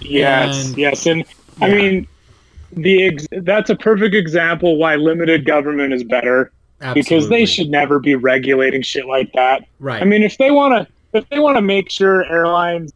Yes, 0.00 0.66
and- 0.68 0.78
yes, 0.78 1.06
and 1.06 1.24
I 1.60 1.68
mean, 1.70 2.06
the 2.72 3.04
ex- 3.04 3.26
that's 3.42 3.70
a 3.70 3.76
perfect 3.76 4.14
example 4.14 4.76
why 4.76 4.96
limited 4.96 5.44
government 5.44 5.92
is 5.92 6.02
better 6.04 6.50
because 6.94 7.28
they 7.28 7.46
should 7.46 7.68
never 7.70 7.98
be 8.00 8.14
regulating 8.16 8.82
shit 8.82 9.06
like 9.06 9.32
that. 9.34 9.64
right. 9.78 10.02
I 10.02 10.04
mean, 10.04 10.22
if 10.22 10.36
they 10.38 10.50
want 10.50 10.74
to, 10.88 10.92
if 11.18 11.28
they 11.28 11.38
want 11.38 11.56
to 11.56 11.62
make 11.62 11.90
sure 11.90 12.24
airlines, 12.24 12.92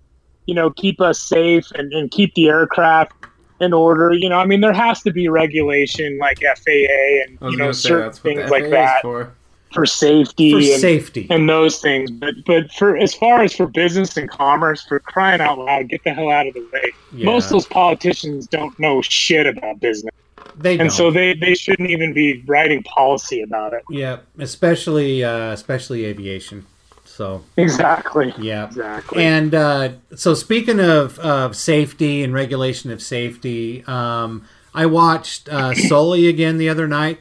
you 0.46 0.54
know, 0.54 0.70
keep 0.70 1.00
us 1.00 1.20
safe 1.20 1.70
and, 1.72 1.92
and 1.92 2.10
keep 2.10 2.34
the 2.34 2.48
aircraft 2.48 3.12
in 3.60 3.72
order, 3.72 4.12
you 4.12 4.28
know, 4.28 4.38
I 4.38 4.46
mean, 4.46 4.60
there 4.60 4.72
has 4.72 5.02
to 5.02 5.12
be 5.12 5.28
regulation 5.28 6.18
like 6.18 6.40
FAA 6.40 7.22
and 7.24 7.38
you 7.52 7.56
know 7.56 7.72
certain 7.72 8.12
things 8.12 8.50
like 8.50 8.70
that 8.70 9.02
for. 9.02 9.32
for 9.72 9.86
safety 9.86 10.50
for 10.52 10.58
and, 10.58 10.80
safety. 10.80 11.26
and 11.30 11.48
those 11.48 11.80
things. 11.80 12.10
But 12.10 12.34
but 12.44 12.70
for 12.72 12.96
as 12.96 13.14
far 13.14 13.42
as 13.42 13.54
for 13.54 13.66
business 13.66 14.16
and 14.16 14.28
commerce, 14.28 14.84
for 14.84 15.00
crying 15.00 15.40
out 15.40 15.58
loud, 15.58 15.88
get 15.88 16.04
the 16.04 16.12
hell 16.12 16.30
out 16.30 16.46
of 16.46 16.54
the 16.54 16.68
way. 16.72 16.92
Yeah. 17.12 17.24
Most 17.24 17.46
of 17.46 17.52
those 17.52 17.66
politicians 17.66 18.46
don't 18.46 18.78
know 18.78 19.00
shit 19.00 19.46
about 19.46 19.80
business, 19.80 20.14
they 20.58 20.72
and 20.72 20.80
don't. 20.80 20.90
so 20.90 21.10
they 21.10 21.32
they 21.34 21.54
shouldn't 21.54 21.90
even 21.90 22.12
be 22.12 22.42
writing 22.46 22.82
policy 22.82 23.40
about 23.40 23.72
it. 23.72 23.84
yeah, 23.88 24.18
especially 24.38 25.24
uh, 25.24 25.52
especially 25.52 26.04
aviation. 26.04 26.66
So 27.16 27.42
Exactly. 27.56 28.34
yeah. 28.38 28.66
Exactly. 28.66 29.24
And 29.24 29.54
uh, 29.54 29.88
so, 30.14 30.34
speaking 30.34 30.80
of, 30.80 31.18
of 31.20 31.56
safety 31.56 32.22
and 32.22 32.34
regulation 32.34 32.90
of 32.90 33.00
safety, 33.00 33.82
um, 33.86 34.46
I 34.74 34.84
watched 34.84 35.48
uh, 35.48 35.72
Sully 35.74 36.28
again 36.28 36.58
the 36.58 36.68
other 36.68 36.86
night. 36.86 37.20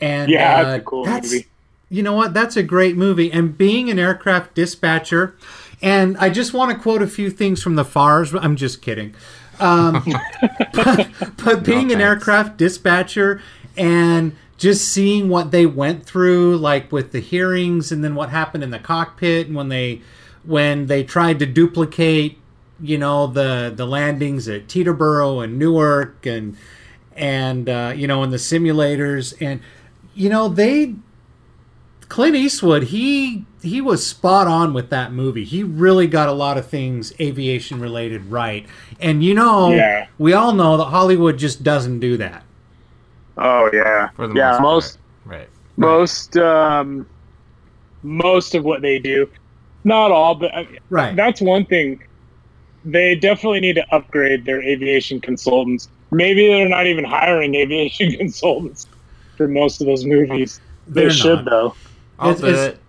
And 0.00 0.30
Yeah, 0.30 0.56
uh, 0.60 0.64
that's 0.64 0.80
a 0.82 0.84
cool 0.84 1.04
that's- 1.04 1.30
movie. 1.32 1.46
You 1.90 2.02
know 2.02 2.14
what? 2.14 2.32
That's 2.34 2.56
a 2.56 2.62
great 2.62 2.96
movie. 2.96 3.30
And 3.30 3.56
being 3.56 3.90
an 3.90 3.98
aircraft 3.98 4.54
dispatcher, 4.54 5.36
and 5.82 6.16
I 6.16 6.30
just 6.30 6.52
want 6.54 6.72
to 6.72 6.78
quote 6.78 7.02
a 7.02 7.06
few 7.06 7.28
things 7.30 7.62
from 7.62 7.76
the 7.76 7.84
FARS. 7.84 8.34
I'm 8.34 8.56
just 8.56 8.80
kidding. 8.82 9.14
Um, 9.60 10.02
but, 10.72 11.08
but 11.44 11.62
being 11.62 11.92
an 11.92 12.00
aircraft 12.00 12.56
dispatcher 12.56 13.42
and 13.76 14.34
just 14.56 14.88
seeing 14.88 15.28
what 15.28 15.50
they 15.50 15.66
went 15.66 16.04
through, 16.04 16.56
like 16.56 16.92
with 16.92 17.12
the 17.12 17.20
hearings, 17.20 17.90
and 17.92 18.04
then 18.04 18.14
what 18.14 18.30
happened 18.30 18.62
in 18.64 18.70
the 18.70 18.78
cockpit, 18.78 19.46
and 19.48 19.56
when 19.56 19.68
they 19.68 20.00
when 20.44 20.86
they 20.86 21.02
tried 21.02 21.38
to 21.38 21.46
duplicate, 21.46 22.38
you 22.80 22.98
know, 22.98 23.26
the 23.26 23.72
the 23.74 23.86
landings 23.86 24.48
at 24.48 24.66
Teterboro 24.68 25.42
and 25.42 25.58
Newark, 25.58 26.26
and 26.26 26.56
and 27.16 27.68
uh, 27.68 27.92
you 27.96 28.06
know, 28.06 28.22
in 28.22 28.30
the 28.30 28.36
simulators, 28.36 29.34
and 29.40 29.60
you 30.14 30.28
know, 30.28 30.48
they 30.48 30.94
Clint 32.08 32.36
Eastwood, 32.36 32.84
he 32.84 33.44
he 33.62 33.80
was 33.80 34.06
spot 34.06 34.46
on 34.46 34.74
with 34.74 34.90
that 34.90 35.12
movie. 35.12 35.44
He 35.44 35.62
really 35.64 36.06
got 36.06 36.28
a 36.28 36.32
lot 36.32 36.58
of 36.58 36.66
things 36.68 37.12
aviation 37.18 37.80
related 37.80 38.26
right. 38.26 38.66
And 39.00 39.24
you 39.24 39.34
know, 39.34 39.70
Yeah. 39.72 40.06
we 40.18 40.32
all 40.32 40.52
know 40.52 40.76
that 40.76 40.84
Hollywood 40.84 41.38
just 41.38 41.62
doesn't 41.64 41.98
do 42.00 42.16
that. 42.18 42.44
Oh 43.38 43.70
yeah. 43.72 44.08
For 44.16 44.26
the 44.28 44.34
yeah. 44.34 44.58
most, 44.60 44.60
Most 44.60 44.98
part. 45.26 45.36
right. 45.40 45.48
most 45.76 46.36
um, 46.36 47.06
most 48.02 48.54
of 48.54 48.64
what 48.64 48.82
they 48.82 48.98
do, 48.98 49.28
not 49.84 50.10
all, 50.10 50.34
but 50.34 50.54
uh, 50.54 50.64
Right. 50.90 51.14
that's 51.16 51.40
one 51.40 51.64
thing. 51.66 52.02
They 52.84 53.14
definitely 53.14 53.60
need 53.60 53.74
to 53.76 53.94
upgrade 53.94 54.44
their 54.44 54.60
aviation 54.62 55.20
consultants. 55.20 55.88
Maybe 56.10 56.46
they're 56.48 56.68
not 56.68 56.86
even 56.86 57.04
hiring 57.04 57.54
aviation 57.62 58.12
consultants 58.12 58.86
for 59.36 59.48
most 59.48 59.80
of 59.80 59.86
those 59.86 60.04
movies. 60.04 60.60
They 60.86 61.02
They're 61.02 61.10
should 61.10 61.44
not. 61.46 61.50
though. 61.50 61.74
I'll 62.18 62.30
It's- 62.32 62.40
do 62.42 62.46
it's- 62.48 62.68
it. 62.68 62.80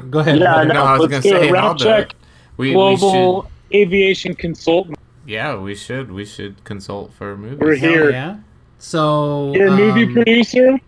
Go 0.10 0.20
ahead. 0.20 0.38
Yeah, 0.38 0.52
I 0.56 0.64
brother. 0.64 0.68
know. 0.68 0.74
No, 0.74 0.84
I 0.84 0.92
was 0.92 1.00
let's 1.00 1.10
gonna 1.10 1.22
do 1.22 1.28
say 1.42 1.48
it. 1.48 1.52
Round 1.52 1.66
I'll 1.66 1.74
do 1.74 1.84
check. 1.84 2.10
it. 2.10 2.14
We, 2.56 2.68
we 2.68 2.72
Global 2.74 3.42
should. 3.42 3.50
aviation 3.76 4.34
consultant. 4.34 4.96
Yeah, 5.26 5.56
we 5.56 5.74
should. 5.74 6.12
We 6.12 6.24
should 6.24 6.62
consult 6.64 7.12
for 7.12 7.36
movies. 7.36 7.58
We're 7.58 7.74
Hell 7.76 7.90
here. 7.90 8.10
yeah. 8.10 8.36
So 8.84 9.50
You're 9.54 9.68
a 9.68 9.76
movie 9.76 10.04
um, 10.04 10.12
producer. 10.12 10.78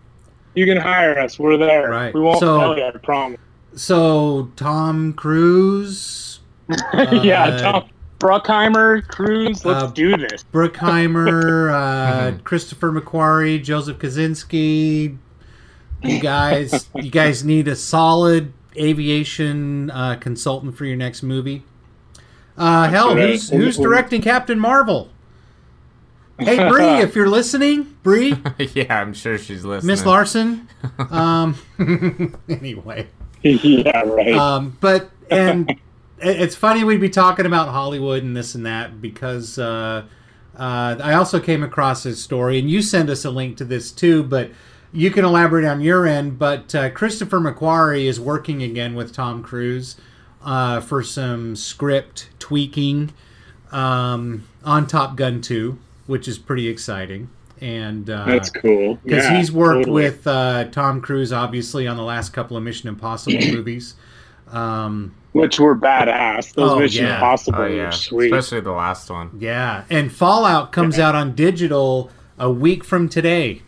You 0.53 0.65
can 0.67 0.77
hire 0.77 1.17
us. 1.17 1.39
We're 1.39 1.57
there. 1.57 1.89
Right. 1.89 2.13
We 2.13 2.21
won't 2.21 2.39
So- 2.39 2.59
tell 2.59 2.77
you. 2.77 2.85
I 2.85 2.91
promise. 2.91 3.39
So 3.73 4.51
Tom 4.55 5.13
Cruise, 5.13 6.39
yeah, 6.93 7.43
Uh, 7.45 7.59
Tom 7.59 7.89
Bruckheimer, 8.19 9.07
Cruise. 9.07 9.65
Let's 9.65 9.83
uh, 9.83 9.87
do 9.87 10.15
this. 10.15 10.43
Bruckheimer, 10.53 11.71
uh, 11.73 12.37
Christopher 12.43 12.91
McQuarrie, 12.91 13.63
Joseph 13.63 13.97
Kosinski. 13.97 15.17
You 16.03 16.19
guys, 16.21 16.89
you 16.95 17.09
guys 17.09 17.43
need 17.43 17.67
a 17.67 17.75
solid 17.75 18.53
aviation 18.75 19.89
uh, 19.89 20.15
consultant 20.15 20.77
for 20.77 20.85
your 20.85 20.97
next 20.97 21.23
movie. 21.23 21.63
Uh, 22.57 22.89
hell, 22.89 23.15
right. 23.15 23.29
who's 23.29 23.49
who's 23.49 23.77
directing 23.77 24.21
Captain 24.21 24.59
Marvel? 24.59 25.09
Hey 26.39 26.69
Brie, 26.69 27.01
if 27.01 27.15
you're 27.15 27.29
listening, 27.39 27.95
Brie, 28.03 28.35
yeah, 28.73 29.01
I'm 29.01 29.13
sure 29.13 29.37
she's 29.37 29.65
listening. 29.65 29.87
Miss 29.87 30.05
Larson. 30.05 30.67
Um, 31.09 31.55
anyway, 32.49 33.07
yeah, 33.41 34.01
right. 34.03 34.33
um, 34.33 34.77
but 34.79 35.09
and 35.31 35.75
it's 36.19 36.55
funny 36.55 36.83
we'd 36.83 37.01
be 37.01 37.09
talking 37.09 37.45
about 37.45 37.69
Hollywood 37.69 38.23
and 38.23 38.35
this 38.35 38.55
and 38.55 38.65
that 38.65 39.01
because 39.01 39.57
uh, 39.57 40.05
uh, 40.57 40.95
I 41.01 41.13
also 41.13 41.39
came 41.39 41.63
across 41.63 42.03
this 42.03 42.21
story, 42.23 42.59
and 42.59 42.69
you 42.69 42.81
send 42.81 43.09
us 43.09 43.25
a 43.25 43.31
link 43.31 43.57
to 43.57 43.65
this 43.65 43.91
too, 43.91 44.23
but 44.23 44.51
you 44.91 45.11
can 45.11 45.25
elaborate 45.25 45.65
on 45.65 45.81
your 45.81 46.05
end. 46.05 46.37
But 46.39 46.73
uh, 46.75 46.89
Christopher 46.91 47.39
McQuarrie 47.39 48.05
is 48.05 48.19
working 48.19 48.61
again 48.63 48.95
with 48.95 49.13
Tom 49.13 49.41
Cruise 49.43 49.95
uh, 50.43 50.81
for 50.81 51.01
some 51.03 51.55
script 51.55 52.29
tweaking. 52.39 53.11
um, 53.71 54.47
on 54.63 54.87
Top 54.87 55.15
Gun 55.15 55.41
2, 55.41 55.77
which 56.07 56.27
is 56.27 56.37
pretty 56.37 56.67
exciting. 56.67 57.29
And 57.61 58.09
uh, 58.09 58.25
That's 58.25 58.49
cool. 58.49 58.95
because 59.03 59.23
Yeah, 59.25 59.37
he's 59.37 59.51
worked 59.51 59.85
totally. 59.85 60.03
with 60.03 60.27
uh, 60.27 60.65
Tom 60.65 61.01
Cruise, 61.01 61.33
obviously, 61.33 61.87
on 61.87 61.97
the 61.97 62.03
last 62.03 62.31
couple 62.33 62.55
of 62.57 62.63
Mission 62.63 62.87
Impossible 62.89 63.39
movies. 63.51 63.95
Um, 64.49 65.15
which 65.33 65.59
were 65.59 65.75
badass. 65.75 66.53
Those 66.53 66.71
Oh, 66.71 66.79
Mission 66.79 67.05
yeah. 67.05 67.15
Impossible 67.15 67.59
Oh 67.61 67.65
yeah, 67.67 67.89
sweet. 67.89 68.31
especially 68.33 68.61
the 68.61 68.71
last 68.71 69.09
one. 69.09 69.31
yeah, 69.39 69.83
and 69.89 70.11
Fallout 70.11 70.71
comes 70.71 70.97
out 70.99 71.15
on 71.15 71.35
digital 71.35 72.09
a 72.39 72.49
week 72.51 72.83
from 72.83 73.09
today. 73.09 73.61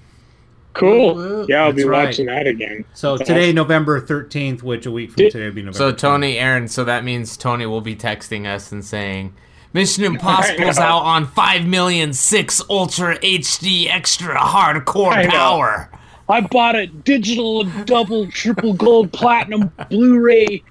Cool. 0.74 1.46
Yeah, 1.50 1.64
I'll 1.64 1.72
be 1.74 1.78
That's 1.82 1.88
right. 1.90 2.06
watching 2.06 2.26
that 2.28 2.48
again. 2.48 2.86
So 2.94 3.18
That's 3.18 3.28
today, 3.28 3.46
awesome. 3.48 3.56
November 3.56 4.00
13th, 4.02 4.62
which 4.64 4.86
a 4.86 4.92
week 4.92 5.10
from 5.12 5.16
Did- 5.18 5.32
today 5.32 5.46
will 5.46 5.54
be 5.56 5.62
November. 5.64 5.78
So 5.78 5.92
13th. 5.92 5.98
Tony, 5.98 6.38
Aaron, 6.38 6.68
so 6.68 6.84
that 6.86 7.04
means 7.04 7.36
Tony 7.36 7.66
will 7.66 7.82
be 7.82 7.96
texting 7.96 8.46
us 8.48 8.72
and 8.72 8.86
saying, 8.86 9.34
"Mission 9.74 10.04
Impossible's 10.16 10.78
know. 10.78 10.84
out 10.84 11.04
on 11.04 11.28
five 11.28 11.66
million 11.66 12.14
six 12.14 12.62
Ultra 12.70 13.18
HD 13.20 13.88
Extra 13.88 14.36
Hardcore 14.36 15.14
I. 15.14 15.28
Power." 15.28 15.92
I 16.30 16.42
bought 16.42 16.76
a 16.76 16.86
digital 16.86 17.64
double 17.86 18.30
triple 18.30 18.74
gold 18.74 19.12
platinum 19.12 19.72
Blu-ray 19.90 20.62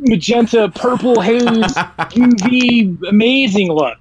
magenta 0.00 0.70
purple 0.74 1.20
haze 1.20 1.42
UV 1.46 3.02
amazing 3.08 3.72
look. 3.72 3.96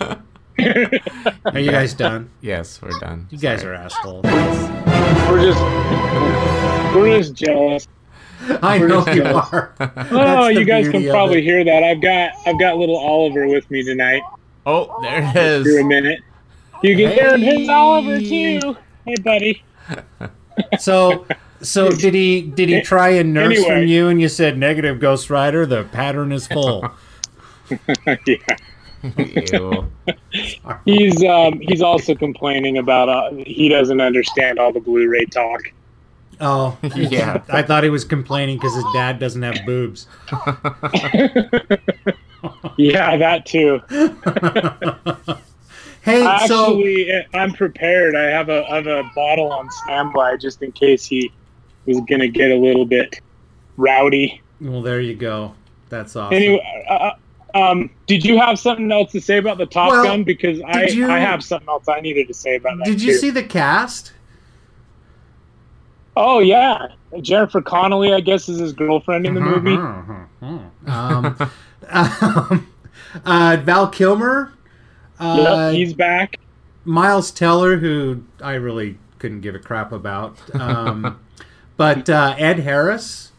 Are 0.58 1.58
you 1.58 1.70
guys 1.70 1.92
done? 1.92 2.30
Yes, 2.40 2.80
we're 2.80 2.98
done. 2.98 3.26
You 3.30 3.36
guys 3.36 3.62
are 3.62 3.74
assholes. 3.74 4.24
We're 4.24 5.42
just 5.42 5.60
we're 6.96 7.18
just 7.18 7.34
jealous. 7.34 7.86
I 8.62 8.78
know 8.78 9.06
you 9.08 9.24
are. 9.24 9.74
Oh, 10.10 10.48
you 10.48 10.64
guys 10.64 10.88
can 10.88 11.08
probably 11.08 11.38
it. 11.38 11.44
hear 11.44 11.64
that. 11.64 11.82
I've 11.82 12.00
got 12.00 12.32
I've 12.46 12.58
got 12.58 12.76
little 12.78 12.96
Oliver 12.98 13.46
with 13.48 13.70
me 13.70 13.82
tonight 13.84 14.22
Oh, 14.66 15.00
there 15.02 15.22
it 15.34 15.62
for 15.64 15.78
a 15.78 15.84
minute. 15.84 16.20
You 16.82 16.96
can 16.96 17.10
hear 17.12 17.36
his 17.38 17.66
Hey. 17.66 17.68
Oliver 17.68 18.18
too. 18.20 18.76
Hey, 19.04 19.14
buddy. 19.22 19.62
So, 20.78 21.26
so 21.60 21.90
did 21.90 22.14
he? 22.14 22.40
Did 22.40 22.70
he 22.70 22.80
try 22.80 23.10
and 23.10 23.34
nurse 23.34 23.58
Anyway. 23.58 23.68
from 23.68 23.86
you? 23.86 24.08
And 24.08 24.18
you 24.20 24.28
said 24.28 24.56
negative, 24.56 24.98
Ghost 25.00 25.28
Rider. 25.28 25.66
The 25.66 25.84
pattern 25.84 26.32
is 26.32 26.46
full. 26.46 26.88
yeah. 28.26 28.36
Ew. 29.52 29.92
He's 30.86 31.22
um 31.24 31.60
he's 31.60 31.82
also 31.82 32.14
complaining 32.14 32.78
about 32.78 33.08
uh, 33.10 33.30
he 33.34 33.68
doesn't 33.68 34.00
understand 34.00 34.58
all 34.58 34.72
the 34.72 34.80
Blu-ray 34.80 35.26
talk. 35.26 35.60
Oh, 36.40 36.76
Yeah. 36.96 37.42
I 37.48 37.62
thought 37.62 37.82
he 37.84 37.90
was 37.90 38.04
complaining 38.04 38.56
because 38.58 38.74
his 38.74 38.84
dad 38.92 39.18
doesn't 39.18 39.42
have 39.42 39.58
boobs. 39.66 40.06
Yeah, 42.76 43.16
that 43.16 43.46
too. 43.46 43.80
Hey, 46.02 46.22
so 46.46 46.80
I'm 47.34 47.52
prepared. 47.52 48.14
I 48.14 48.26
have 48.26 48.48
a 48.48 48.64
I 48.70 48.76
have 48.76 48.86
a 48.86 49.02
bottle 49.16 49.50
on 49.50 49.68
standby 49.72 50.36
just 50.36 50.62
in 50.62 50.70
case 50.70 51.04
he 51.04 51.32
was 51.84 52.00
gonna 52.08 52.28
get 52.28 52.52
a 52.52 52.54
little 52.56 52.84
bit 52.84 53.20
rowdy. 53.76 54.40
well, 54.60 54.82
there 54.82 55.00
you 55.00 55.16
go. 55.16 55.52
That's 55.88 56.14
awesome. 56.14 56.36
Anyway, 56.36 56.86
uh, 56.88 57.10
um, 57.58 57.90
did 58.06 58.24
you 58.24 58.38
have 58.38 58.56
something 58.60 58.92
else 58.92 59.10
to 59.12 59.20
say 59.20 59.38
about 59.38 59.58
the 59.58 59.66
Top 59.66 59.90
Well, 59.90 60.04
Gun? 60.04 60.22
Because 60.22 60.60
I 60.64 60.84
you- 60.84 61.10
I 61.10 61.18
have 61.18 61.42
something 61.42 61.68
else 61.68 61.88
I 61.88 61.98
needed 62.00 62.28
to 62.28 62.34
say 62.34 62.54
about 62.54 62.78
that. 62.78 62.84
Did 62.86 63.02
you 63.02 63.14
too. 63.14 63.18
see 63.18 63.30
the 63.30 63.42
cast? 63.42 64.12
Oh 66.16 66.38
yeah, 66.38 66.88
Jennifer 67.20 67.60
Connelly, 67.60 68.14
I 68.14 68.20
guess, 68.20 68.48
is 68.48 68.58
his 68.58 68.72
girlfriend 68.72 69.26
in 69.26 69.34
the 69.34 69.40
movie. 69.40 69.74
um, 69.76 71.50
um, 71.90 72.66
uh, 73.24 73.56
Val 73.62 73.88
Kilmer, 73.88 74.54
uh, 75.20 75.68
yep, 75.70 75.74
he's 75.74 75.92
back. 75.92 76.40
Miles 76.86 77.30
Teller, 77.30 77.76
who 77.76 78.24
I 78.40 78.54
really 78.54 78.96
couldn't 79.18 79.42
give 79.42 79.54
a 79.54 79.58
crap 79.58 79.92
about, 79.92 80.38
um, 80.58 81.20
but 81.76 82.08
uh, 82.08 82.34
Ed 82.38 82.60
Harris. 82.60 83.32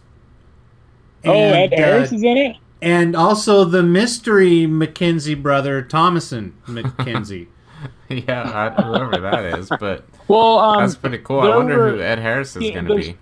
oh, 1.25 1.32
Ed 1.32 1.73
Harris 1.73 2.12
uh, 2.12 2.15
is 2.15 2.23
in 2.23 2.38
it. 2.38 2.58
and 2.82 3.15
also 3.15 3.63
the 3.65 3.82
mystery 3.82 4.67
Mackenzie 4.67 5.34
brother, 5.34 5.82
Thomasin 5.82 6.52
McKenzie. 6.67 7.47
yeah, 8.10 8.71
I, 8.78 8.82
whoever 8.82 9.17
that 9.17 9.60
is, 9.60 9.69
but 9.80 10.06
Well, 10.28 10.60
um, 10.60 10.80
that's 10.82 10.95
pretty 10.95 11.19
cool. 11.19 11.41
I 11.41 11.56
wonder 11.56 11.78
were- 11.78 11.91
who 11.91 12.02
Ed 12.02 12.19
Harris 12.19 12.56
is 12.56 12.71
going 12.71 12.86
to 12.86 12.95
be. 12.95 13.17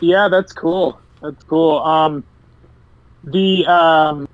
Yeah, 0.00 0.28
that's 0.28 0.52
cool. 0.52 1.00
That's 1.22 1.42
cool. 1.44 1.78
Um, 1.78 2.22
the 3.24 3.66
um, 3.66 4.28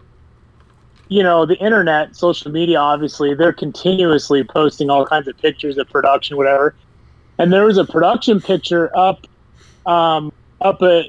you 1.09 1.23
know, 1.23 1.45
the 1.47 1.57
internet, 1.59 2.17
social 2.17 2.51
media, 2.51 2.79
obviously, 2.79 3.35
they're 3.35 3.53
continuously 3.53 4.43
posting 4.45 4.91
all 4.91 5.05
kinds 5.07 5.29
of 5.29 5.37
pictures 5.39 5.77
of 5.79 5.89
production, 5.91 6.37
whatever. 6.37 6.75
And 7.39 7.53
there 7.53 7.65
was 7.65 7.77
a 7.79 7.85
production 7.85 8.41
picture 8.41 8.91
up, 8.97 9.27
um, 9.87 10.33
up 10.61 10.81
at 10.83 11.07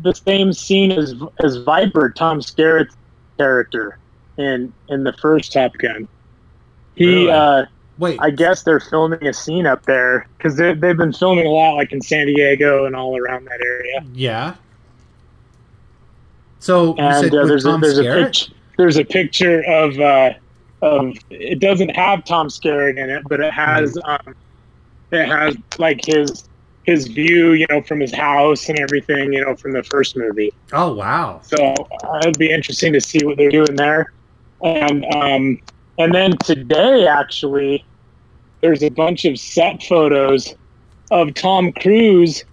the 0.00 0.12
same 0.14 0.52
scene 0.52 0.92
as 0.92 1.14
as 1.42 1.56
Viper, 1.58 2.10
Tom 2.10 2.40
Skerritt's 2.40 2.96
character 3.38 3.98
in 4.36 4.72
in 4.88 5.04
the 5.04 5.12
first 5.14 5.52
Top 5.52 5.72
Gun. 5.78 6.06
He, 6.94 7.06
Really? 7.06 7.30
uh, 7.30 7.64
Wait, 7.98 8.18
I 8.22 8.30
guess 8.30 8.62
they're 8.62 8.80
filming 8.80 9.26
a 9.26 9.32
scene 9.32 9.66
up 9.66 9.84
there 9.86 10.26
because 10.36 10.56
they've 10.56 10.78
been 10.80 11.12
filming 11.12 11.46
a 11.46 11.50
lot, 11.50 11.74
like 11.74 11.92
in 11.92 12.00
San 12.00 12.26
Diego 12.26 12.84
and 12.84 12.94
all 12.94 13.18
around 13.18 13.44
that 13.46 13.60
area. 13.60 14.04
yeah. 14.14 14.54
So 16.60 16.94
and 16.96 17.00
uh, 17.00 17.28
there's 17.28 17.64
a, 17.64 17.78
there's 17.78 17.98
a 17.98 18.32
there's 18.76 18.96
a 18.96 19.04
picture 19.04 19.62
of 19.64 19.98
uh, 19.98 20.34
of 20.82 21.16
it 21.30 21.60
doesn't 21.60 21.90
have 21.90 22.24
Tom 22.24 22.48
Skerritt 22.48 22.98
in 22.98 23.10
it, 23.10 23.22
but 23.28 23.40
it 23.40 23.52
has 23.52 23.94
Mm-hmm. 23.94 24.28
um, 24.28 24.34
it 25.10 25.26
has 25.26 25.56
like 25.78 26.04
his 26.04 26.48
his 26.84 27.06
view, 27.06 27.52
you 27.52 27.66
know, 27.70 27.82
from 27.82 28.00
his 28.00 28.14
house 28.14 28.68
and 28.68 28.78
everything, 28.78 29.32
you 29.32 29.44
know, 29.44 29.54
from 29.56 29.72
the 29.72 29.82
first 29.82 30.16
movie. 30.16 30.52
Oh 30.72 30.92
wow! 30.94 31.40
So 31.44 31.56
uh, 32.04 32.18
it'd 32.22 32.38
be 32.38 32.50
interesting 32.50 32.92
to 32.92 33.00
see 33.00 33.24
what 33.24 33.36
they're 33.36 33.50
doing 33.50 33.76
there. 33.76 34.12
And 34.62 35.04
um, 35.14 35.60
and 35.98 36.14
then 36.14 36.36
today, 36.38 37.06
actually, 37.06 37.84
there's 38.60 38.82
a 38.82 38.88
bunch 38.88 39.24
of 39.24 39.38
set 39.38 39.82
photos 39.82 40.54
of 41.10 41.34
Tom 41.34 41.72
Cruise 41.72 42.44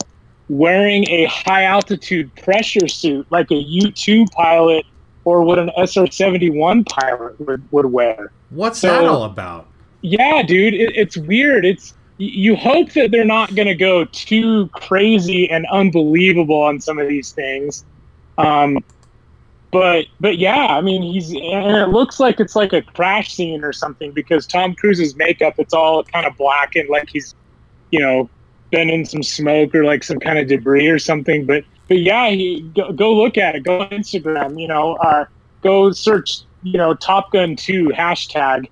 wearing 0.49 1.09
a 1.09 1.25
high 1.25 1.63
altitude 1.63 2.33
pressure 2.35 2.87
suit, 2.87 3.25
like 3.31 3.49
a 3.51 3.55
U 3.55 3.91
two 3.91 4.25
pilot 4.27 4.85
or 5.23 5.41
what 5.43 5.57
an 5.59 5.71
SR 5.77 6.07
seventy 6.11 6.49
one 6.49 6.83
pilot 6.83 7.39
would, 7.39 7.63
would 7.71 7.87
wear. 7.87 8.31
What's 8.51 8.79
So- 8.79 8.89
that 8.89 9.03
all 9.05 9.23
about? 9.23 9.67
Yeah, 10.01 10.43
dude, 10.43 10.75
it, 10.75 10.95
it's 10.95 11.17
weird. 11.17 11.65
It's 11.65 11.95
you 12.17 12.55
hope 12.55 12.91
that 12.93 13.11
they're 13.11 13.25
not 13.25 13.55
going 13.55 13.67
to 13.67 13.75
go 13.75 14.05
too 14.05 14.67
crazy 14.67 15.49
and 15.49 15.65
unbelievable 15.71 16.61
on 16.61 16.79
some 16.79 16.99
of 16.99 17.07
these 17.07 17.31
things. 17.31 17.83
Um, 18.37 18.77
but 19.75 20.05
but 20.21 20.37
yeah, 20.37 20.67
I 20.67 20.79
mean, 20.79 21.03
he's 21.03 21.31
and 21.31 21.75
it 21.75 21.89
looks 21.89 22.17
like 22.17 22.39
it's 22.39 22.55
like 22.55 22.71
a 22.71 22.81
crash 22.81 23.33
scene 23.33 23.61
or 23.61 23.73
something 23.73 24.13
because 24.13 24.47
Tom 24.47 24.73
Cruise's 24.73 25.17
makeup 25.17 25.55
it's 25.57 25.73
all 25.73 26.01
kind 26.05 26.25
of 26.25 26.37
black 26.37 26.77
and 26.77 26.87
like 26.87 27.09
he's 27.09 27.35
you 27.91 27.99
know 27.99 28.29
been 28.71 28.89
in 28.89 29.03
some 29.03 29.21
smoke 29.21 29.75
or 29.75 29.83
like 29.83 30.01
some 30.01 30.17
kind 30.17 30.39
of 30.39 30.47
debris 30.47 30.87
or 30.87 30.97
something. 30.97 31.45
But 31.45 31.65
but 31.89 31.99
yeah, 31.99 32.29
he 32.29 32.61
go, 32.73 32.93
go 32.93 33.13
look 33.13 33.37
at 33.37 33.55
it. 33.55 33.63
Go 33.63 33.81
on 33.81 33.89
Instagram. 33.89 34.57
You 34.57 34.69
know, 34.69 34.93
uh, 34.95 35.25
go 35.61 35.91
search. 35.91 36.43
You 36.63 36.77
know, 36.77 36.93
Top 36.93 37.33
Gun 37.33 37.57
Two 37.57 37.89
hashtag 37.89 38.69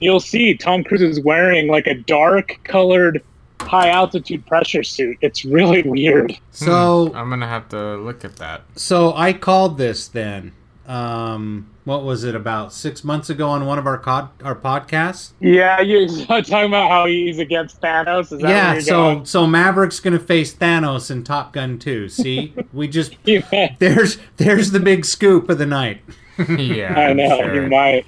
you'll 0.00 0.20
see 0.20 0.54
Tom 0.54 0.84
Cruise 0.84 1.02
is 1.02 1.20
wearing 1.20 1.68
like 1.68 1.86
a 1.86 1.94
dark 1.94 2.58
colored 2.64 3.22
high 3.66 3.90
altitude 3.90 4.46
pressure 4.46 4.82
suit. 4.82 5.18
It's 5.20 5.44
really 5.44 5.82
weird. 5.82 6.38
So 6.50 7.12
I'm 7.14 7.28
gonna 7.30 7.48
have 7.48 7.68
to 7.70 7.96
look 7.96 8.24
at 8.24 8.36
that. 8.36 8.62
so 8.76 9.12
I 9.14 9.32
called 9.32 9.78
this 9.78 10.08
then. 10.08 10.52
Um, 10.86 11.68
what 11.84 12.04
was 12.04 12.22
it 12.24 12.34
about 12.34 12.72
six 12.72 13.02
months 13.02 13.28
ago 13.28 13.48
on 13.48 13.66
one 13.66 13.78
of 13.78 13.86
our 13.86 13.98
cod, 13.98 14.28
our 14.42 14.54
podcasts? 14.54 15.32
Yeah, 15.40 15.80
you're 15.80 16.06
talking 16.26 16.66
about 16.66 16.90
how 16.90 17.06
he's 17.06 17.38
against 17.38 17.80
Thanos. 17.80 18.32
Is 18.32 18.40
that 18.40 18.48
yeah. 18.48 18.78
So 18.80 18.90
going? 18.92 19.24
so 19.24 19.46
Maverick's 19.46 20.00
gonna 20.00 20.18
face 20.18 20.54
Thanos 20.54 21.10
in 21.10 21.24
Top 21.24 21.52
Gun 21.52 21.78
2. 21.78 22.08
See, 22.08 22.54
we 22.72 22.86
just 22.88 23.16
Yeah, 23.24 23.74
there's 23.78 24.18
there's 24.36 24.70
the 24.70 24.80
big 24.80 25.04
scoop 25.04 25.48
of 25.48 25.58
the 25.58 25.66
night. 25.66 26.00
Yeah, 26.58 26.92
I 26.92 27.12
know 27.14 27.38
sure. 27.40 27.54
you 27.62 27.68
might. 27.70 28.06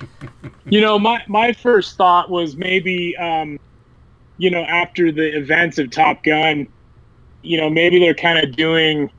You 0.67 0.83
know, 0.83 0.99
my 0.99 1.23
my 1.29 1.53
first 1.55 1.97
thought 1.97 2.29
was 2.29 2.57
maybe, 2.57 3.17
um, 3.17 3.59
you 4.39 4.51
know, 4.51 4.63
after 4.63 5.13
the 5.13 5.37
events 5.37 5.79
of 5.79 5.91
Top 5.91 6.23
Gun, 6.23 6.67
you 7.43 7.59
know, 7.59 7.69
maybe 7.69 7.99
they're 7.99 8.15
kind 8.15 8.39
of 8.39 8.57
doing, 8.57 9.11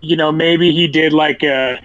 you 0.00 0.16
know, 0.16 0.30
maybe 0.30 0.72
he 0.72 0.86
did 0.86 1.12
like 1.12 1.42
a 1.42 1.80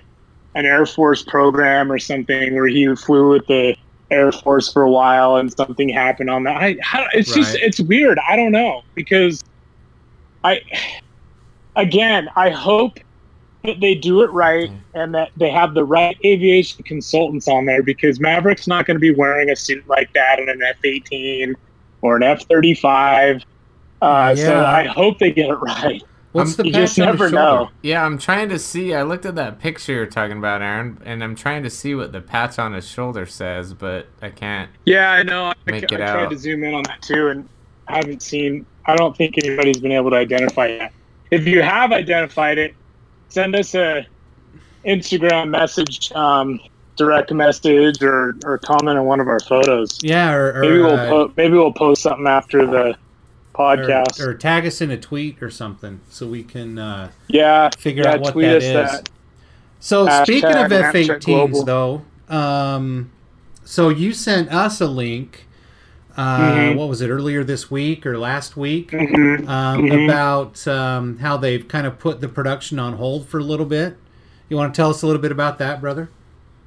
an 0.56 0.66
Air 0.66 0.86
Force 0.86 1.22
program 1.22 1.92
or 1.92 2.00
something 2.00 2.56
where 2.56 2.68
he 2.68 2.94
flew 2.96 3.30
with 3.30 3.46
the 3.48 3.76
Air 4.10 4.32
Force 4.32 4.72
for 4.72 4.84
a 4.84 4.90
while 4.90 5.36
and 5.36 5.52
something 5.52 5.90
happened 5.90 6.30
on 6.30 6.44
that. 6.44 6.58
I, 6.58 6.78
how, 6.82 7.06
it's 7.14 7.34
just 7.34 7.56
it's 7.56 7.80
weird. 7.80 8.20
I 8.28 8.36
don't 8.36 8.52
know 8.52 8.82
because 8.96 9.44
I 10.44 10.62
again 11.76 12.30
I 12.36 12.50
hope 12.50 13.00
that 13.64 13.80
they 13.80 13.96
do 13.96 14.22
it 14.22 14.32
right 14.32 14.70
mm. 14.70 14.80
and 14.94 15.14
that 15.14 15.32
they 15.38 15.50
have 15.50 15.74
the 15.74 15.84
right 15.84 16.18
aviation 16.24 16.84
consultants 16.84 17.48
on 17.48 17.66
there 17.66 17.84
because 17.84 18.20
Maverick's 18.20 18.68
not 18.68 18.86
going 18.86 18.96
to 18.96 19.00
be 19.02 19.14
wearing 19.14 19.50
a 19.50 19.56
suit 19.56 19.86
like 19.88 20.14
that 20.14 20.40
in 20.40 20.50
an 20.50 20.62
F 20.62 20.78
18 20.84 21.56
or 22.06 22.16
an 22.18 22.24
F 22.24 22.44
35. 22.48 23.44
Uh, 24.02 24.36
So 24.36 24.64
I 24.64 24.84
hope 24.86 25.18
they 25.20 25.32
get 25.32 25.50
it 25.50 25.56
right. 25.56 26.02
What's 26.34 26.56
the 26.58 26.66
you 26.66 26.72
patch 26.74 26.82
just 26.82 27.00
on 27.00 27.06
the 27.08 27.12
never 27.14 27.30
shoulder? 27.30 27.36
know. 27.36 27.70
Yeah, 27.82 28.06
I'm 28.06 28.18
trying 28.18 28.50
to 28.50 28.60
see. 28.60 28.94
I 28.94 29.04
looked 29.04 29.26
at 29.26 29.36
that 29.36 29.58
picture 29.60 29.94
you're 29.94 30.06
talking 30.06 30.38
about, 30.38 30.62
Aaron, 30.62 31.02
and 31.06 31.24
I'm 31.24 31.34
trying 31.36 31.64
to 31.64 31.70
see 31.70 31.96
what 31.96 32.12
the 32.12 32.20
patch 32.22 32.60
on 32.60 32.74
his 32.74 32.88
shoulder 32.88 33.26
says, 33.26 33.74
but 33.74 34.08
I 34.22 34.30
can't. 34.30 34.70
Yeah, 34.86 35.12
I 35.12 35.24
know. 35.24 35.46
I, 35.46 35.54
Make 35.66 35.84
I 35.84 35.96
it 35.96 35.98
tried 35.98 36.02
out. 36.26 36.30
to 36.32 36.38
zoom 36.38 36.64
in 36.66 36.74
on 36.74 36.84
that 36.84 37.02
too, 37.02 37.30
and 37.30 37.48
I 37.88 37.96
haven't 37.98 38.22
seen. 38.22 38.66
I 38.86 38.96
don't 38.98 39.16
think 39.16 39.36
anybody's 39.44 39.78
been 39.80 39.94
able 39.94 40.10
to 40.12 40.18
identify 40.18 40.68
it. 40.68 40.92
If 41.32 41.48
you 41.48 41.62
have 41.64 41.92
identified 41.94 42.58
it, 42.58 42.76
send 43.30 43.56
us 43.56 43.74
a 43.74 44.06
Instagram 44.86 45.50
message, 45.50 46.12
um, 46.12 46.60
direct 46.96 47.32
message, 47.32 48.02
or, 48.02 48.36
or 48.44 48.58
comment 48.60 48.98
on 48.98 49.06
one 49.06 49.20
of 49.20 49.28
our 49.28 49.40
photos. 49.40 50.00
Yeah, 50.04 50.34
or, 50.34 50.54
or, 50.58 50.62
Maybe 50.62 50.78
we'll 50.80 50.94
uh, 50.94 51.10
po- 51.10 51.34
maybe 51.38 51.54
we'll 51.56 51.74
post 51.74 52.02
something 52.04 52.28
after 52.28 52.66
the 52.66 52.96
podcast. 53.54 54.20
or 54.20 54.34
tag 54.34 54.66
us 54.66 54.82
in 54.82 54.92
a 54.92 54.98
tweet 54.98 55.42
or 55.42 55.50
something 55.50 56.02
so 56.10 56.28
we 56.28 56.44
can 56.44 56.78
uh, 56.78 57.10
yeah, 57.28 57.70
figure 57.78 58.04
yeah, 58.04 58.14
out 58.16 58.22
what 58.22 58.34
that 58.36 58.58
is. 58.58 58.64
that. 58.74 59.10
So 59.80 60.06
Hashtag 60.08 60.24
speaking 60.24 60.56
of 60.56 60.72
F 60.72 60.94
Snapchat 60.94 61.24
Global. 61.26 61.62
18s, 61.64 61.66
though, 61.66 62.36
um, 62.36 63.12
so 63.64 63.90
you 63.90 64.14
sent 64.14 64.52
us 64.52 64.82
a 64.82 64.88
link. 64.88 65.42
Uh, 66.18 66.40
Mhm. 66.56 66.76
What 66.78 66.88
was 66.88 67.02
it 67.02 67.10
earlier 67.10 67.44
this 67.44 67.70
week 67.70 68.06
or 68.06 68.18
last 68.18 68.56
week 68.56 68.92
Mhm. 68.92 69.50
um, 69.50 69.82
Mhm. 69.84 70.06
about 70.06 70.66
um, 70.66 71.18
how 71.18 71.36
they've 71.36 71.68
kind 71.68 71.86
of 71.86 72.00
put 72.00 72.22
the 72.22 72.30
production 72.30 72.80
on 72.80 72.94
hold 72.94 73.28
for 73.28 73.38
a 73.40 73.44
little 73.44 73.66
bit? 73.66 73.98
You 74.48 74.56
want 74.56 74.74
to 74.74 74.78
tell 74.82 74.90
us 74.92 75.02
a 75.02 75.08
little 75.08 75.22
bit 75.22 75.34
about 75.34 75.58
that, 75.60 75.82
brother? 75.82 76.10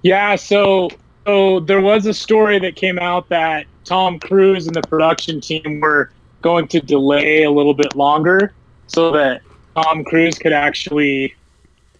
Yeah, 0.02 0.36
so 0.36 0.90
so 1.26 1.60
there 1.60 1.80
was 1.80 2.06
a 2.06 2.14
story 2.14 2.58
that 2.60 2.76
came 2.76 2.98
out 2.98 3.28
that 3.28 3.66
Tom 3.84 4.18
Cruise 4.18 4.66
and 4.66 4.74
the 4.74 4.82
production 4.82 5.40
team 5.40 5.80
were 5.80 6.10
going 6.42 6.68
to 6.68 6.80
delay 6.80 7.42
a 7.42 7.50
little 7.50 7.74
bit 7.74 7.96
longer 7.96 8.52
so 8.86 9.10
that 9.12 9.42
Tom 9.74 10.04
Cruise 10.04 10.38
could 10.38 10.52
actually 10.52 11.34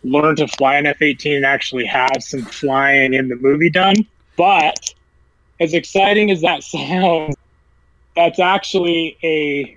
learn 0.05 0.37
to 0.37 0.47
fly 0.49 0.77
an 0.77 0.87
F-18 0.87 1.37
and 1.37 1.45
actually 1.45 1.85
have 1.85 2.17
some 2.21 2.43
flying 2.43 3.15
in 3.15 3.29
the 3.29 3.37
movie 3.37 3.71
done. 3.71 3.97
But 4.37 4.95
as 5.61 5.75
exciting 5.75 6.31
as 6.31 6.41
that 6.43 6.63
sounds, 6.63 7.37
that's 8.15 8.39
actually 8.39 9.17
a 9.23 9.77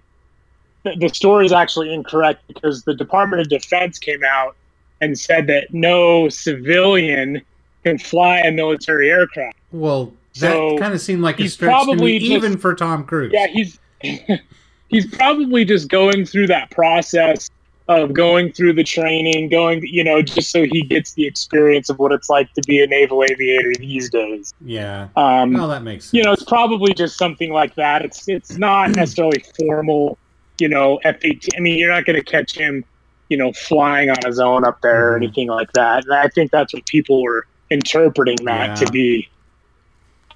the 0.84 1.10
story 1.10 1.46
is 1.46 1.52
actually 1.52 1.94
incorrect 1.94 2.42
because 2.48 2.84
the 2.84 2.96
Department 2.96 3.42
of 3.42 3.50
Defense 3.50 4.00
came 4.00 4.24
out 4.24 4.56
and 5.00 5.18
said 5.18 5.46
that 5.48 5.72
no 5.72 6.28
civilian 6.30 7.42
can 7.84 7.98
fly 7.98 8.40
a 8.40 8.52
military 8.52 9.10
aircraft. 9.10 9.58
Well, 9.72 10.14
that 10.40 10.52
So, 10.52 10.78
kind 10.78 10.94
of 10.94 11.02
seemed 11.02 11.22
like 11.22 11.40
a 11.40 11.44
he's 11.44 11.54
stretch 11.54 11.72
to 11.72 11.78
me, 11.80 11.86
probably 11.86 12.20
just- 12.20 12.32
even 12.32 12.58
for 12.58 12.74
Tom 12.76 13.04
Cruise. 13.06 13.32
Yeah, 13.34 13.48
he's 13.48 13.80
he's 14.90 15.06
probably 15.16 15.66
just 15.66 15.90
going 15.90 16.26
through 16.26 16.48
that 16.48 16.70
process 16.72 17.50
of 17.88 18.14
going 18.14 18.52
through 18.54 18.72
the 18.74 18.84
training, 18.84 19.50
going, 19.50 19.82
you 19.86 20.04
know, 20.04 20.22
just 20.22 20.50
so 20.52 20.64
he 20.64 20.82
gets 20.84 21.14
the 21.14 21.26
experience 21.26 21.90
of 21.90 22.00
what 22.00 22.12
it's 22.14 22.30
like 22.30 22.52
to 22.54 22.62
be 22.66 22.82
a 22.82 22.88
naval 22.88 23.24
aviator 23.24 23.74
these 23.80 24.10
days. 24.10 24.54
yeah. 24.64 25.10
Um, 25.18 25.54
Well, 25.54 25.68
that 25.68 25.84
makes 25.84 26.06
sense. 26.06 26.14
you 26.14 26.24
know, 26.24 26.32
it's 26.32 26.44
probably 26.46 26.94
just 26.94 27.18
something 27.18 27.52
like 27.52 27.76
that. 27.76 28.04
It's 28.04 28.28
it's 28.30 28.58
not 28.58 28.92
necessarily 28.96 29.44
formal, 29.58 30.18
you 30.60 30.70
know, 30.70 31.00
F 31.04 31.18
eighteen. 31.24 31.50
I 31.58 31.60
mean, 31.60 31.78
you're 31.78 31.92
not 31.92 32.06
going 32.06 32.16
to 32.18 32.24
catch 32.24 32.56
him, 32.56 32.86
you 33.30 33.36
know, 33.38 33.52
flying 33.54 34.10
on 34.10 34.18
his 34.26 34.40
own 34.40 34.64
up 34.64 34.80
there 34.82 35.10
or 35.10 35.14
Mhm. 35.20 35.24
anything 35.24 35.48
like 35.50 35.74
that. 35.74 36.06
And 36.06 36.14
I 36.14 36.28
think 36.30 36.52
that's 36.52 36.74
what 36.74 36.86
people 36.86 37.22
were 37.24 37.46
interpreting 37.72 38.38
that 38.46 38.70
Yeah. 38.80 38.86
to 38.86 38.92
be. 38.92 39.30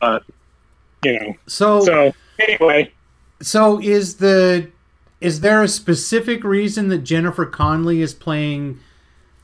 Uh, 0.01 0.19
you 1.03 1.19
know. 1.19 1.35
so, 1.47 1.81
So 1.81 2.13
anyway, 2.47 2.91
So 3.41 3.79
is 3.79 4.15
the 4.17 4.69
is 5.21 5.41
there 5.41 5.61
a 5.63 5.67
specific 5.67 6.43
reason 6.43 6.87
that 6.89 6.99
Jennifer 6.99 7.45
Connelly 7.45 8.01
is 8.01 8.13
playing 8.13 8.79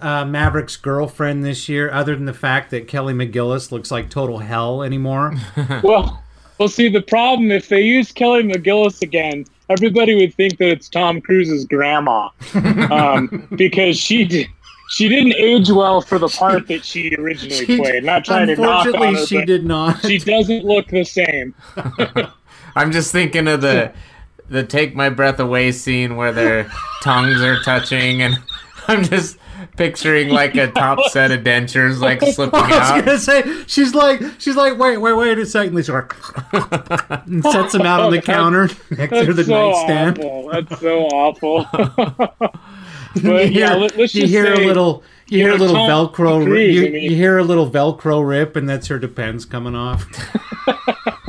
uh, 0.01 0.25
Maverick's 0.25 0.75
girlfriend 0.75 1.43
this 1.45 1.69
year, 1.69 1.91
other 1.91 2.15
than 2.15 2.25
the 2.25 2.33
fact 2.33 2.71
that 2.71 2.87
Kelly 2.87 3.13
McGillis 3.13 3.71
looks 3.71 3.91
like 3.91 4.09
total 4.09 4.39
hell 4.39 4.81
anymore? 4.83 5.33
well, 5.83 6.21
well, 6.57 6.67
see 6.69 6.89
the 6.89 7.01
problem 7.01 7.51
if 7.51 7.69
they 7.69 7.81
use 7.81 8.11
Kelly 8.11 8.43
McGillis 8.43 9.01
again, 9.01 9.45
everybody 9.69 10.15
would 10.15 10.33
think 10.35 10.57
that 10.57 10.69
it's 10.69 10.89
Tom 10.89 11.21
Cruise's 11.21 11.65
grandma, 11.65 12.29
um, 12.55 13.47
because 13.55 13.97
she 13.97 14.25
did. 14.25 14.47
She 14.91 15.07
didn't 15.09 15.33
age 15.33 15.69
well 15.71 16.01
for 16.01 16.19
the 16.19 16.27
part 16.27 16.67
that 16.67 16.83
she 16.85 17.15
originally 17.17 17.65
She- 17.65 17.77
played. 17.77 18.03
Not 18.03 18.25
trying 18.25 18.47
to 18.47 18.55
knock 18.55 18.85
unfortunately, 18.85 19.07
on 19.07 19.15
her, 19.15 19.25
she 19.25 19.37
but 19.37 19.47
did 19.47 19.65
not. 19.65 20.01
she 20.01 20.17
doesn't 20.19 20.65
look 20.65 20.87
the 20.87 21.03
same. 21.05 21.55
I'm 22.75 22.91
just 22.91 23.11
thinking 23.11 23.47
of 23.47 23.61
the 23.61 23.93
the 24.49 24.63
take 24.63 24.93
my 24.95 25.09
breath 25.09 25.39
away 25.39 25.71
scene 25.71 26.17
where 26.17 26.33
their 26.33 26.69
tongues 27.01 27.41
are 27.41 27.61
touching, 27.63 28.21
and 28.21 28.35
I'm 28.87 29.03
just 29.03 29.37
picturing 29.77 30.27
like 30.29 30.55
a 30.55 30.67
top 30.71 30.99
set 31.11 31.31
of 31.31 31.41
dentures 31.41 31.99
like 31.99 32.21
slipping 32.21 32.59
out. 32.59 32.71
I 32.71 32.77
was 32.77 32.89
out. 32.89 33.05
gonna 33.05 33.17
say 33.19 33.63
she's 33.67 33.93
like 33.95 34.21
she's 34.39 34.55
like 34.57 34.77
wait 34.77 34.97
wait 34.97 35.13
wait 35.13 35.37
a 35.37 35.45
second. 35.45 35.77
She's 35.77 35.89
like 35.89 36.13
and 37.27 37.43
sets 37.45 37.75
him 37.75 37.81
out 37.83 38.01
on 38.01 38.11
the 38.11 38.21
counter 38.21 38.67
next 38.89 39.17
to 39.19 39.33
That's 39.33 39.35
the 39.35 39.43
so 39.45 39.71
nightstand. 39.71 40.19
awful. 40.19 40.49
That's 40.51 40.81
so 40.81 40.99
awful. 41.07 42.61
you 43.15 43.21
but 43.23 43.49
hear, 43.49 43.67
yeah, 43.67 43.73
let, 43.75 43.97
us 43.99 44.13
you 44.15 44.21
just 44.21 44.33
hear 44.33 44.55
say, 44.55 44.63
a 44.63 44.67
little 44.67 45.03
you, 45.27 45.39
you 45.39 45.45
hear 45.45 45.53
a 45.55 45.57
little 45.57 45.75
Tom 45.75 45.89
velcro 45.89 46.43
Cruise, 46.45 46.75
you, 46.75 46.85
I 46.85 46.89
mean- 46.89 47.03
you 47.11 47.15
hear 47.15 47.37
a 47.37 47.43
little 47.43 47.69
velcro 47.69 48.25
rip 48.27 48.55
and 48.55 48.67
that's 48.69 48.87
her 48.87 48.99
depends 48.99 49.45
coming 49.45 49.75
off 49.75 50.05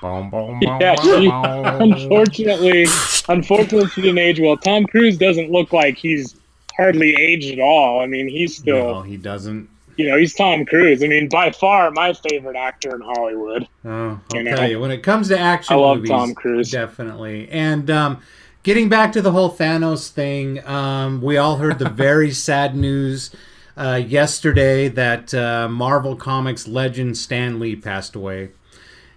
Boom, 0.00 0.30
boom, 0.30 0.60
boom, 0.60 0.78
Yeah, 0.80 0.94
she, 1.02 1.28
boom. 1.28 1.82
unfortunately, 1.82 2.86
unfortunately, 3.28 3.88
she 3.90 4.00
didn't 4.00 4.18
age 4.18 4.38
well. 4.38 4.56
Tom 4.56 4.86
Cruise 4.86 5.18
doesn't 5.18 5.50
look 5.50 5.72
like 5.72 5.96
he's 5.96 6.36
hardly 6.76 7.16
aged 7.16 7.52
at 7.52 7.58
all. 7.58 8.00
I 8.00 8.06
mean, 8.06 8.28
he's 8.28 8.56
still, 8.56 8.94
no 8.94 9.02
he 9.02 9.16
doesn't 9.16 9.68
you 9.96 10.08
know, 10.08 10.16
he's 10.16 10.32
Tom 10.34 10.64
Cruise. 10.64 11.02
I 11.02 11.08
mean, 11.08 11.28
by 11.28 11.50
far 11.50 11.90
my 11.90 12.12
favorite 12.12 12.54
actor 12.54 12.94
in 12.94 13.00
Hollywood. 13.00 13.66
oh 13.84 13.88
i'll 13.90 14.36
You 14.36 14.44
know? 14.44 14.54
tell 14.56 14.70
you 14.70 14.78
when 14.78 14.92
it 14.92 15.02
comes 15.02 15.26
to 15.28 15.38
action 15.38 15.74
I 15.74 15.78
love 15.80 15.96
movies, 15.96 16.10
Tom 16.10 16.34
Cruise. 16.34 16.70
definitely 16.70 17.48
and 17.50 17.90
um 17.90 18.22
getting 18.68 18.90
back 18.90 19.12
to 19.12 19.22
the 19.22 19.32
whole 19.32 19.50
thanos 19.50 20.10
thing 20.10 20.62
um 20.66 21.22
we 21.22 21.38
all 21.38 21.56
heard 21.56 21.78
the 21.78 21.88
very 22.06 22.30
sad 22.30 22.76
news 22.76 23.34
uh, 23.78 23.94
yesterday 23.94 24.88
that 24.88 25.32
uh, 25.32 25.68
Marvel 25.68 26.16
Comics 26.16 26.68
legend 26.68 27.16
Stan 27.16 27.60
Lee 27.60 27.76
passed 27.76 28.16
away. 28.16 28.50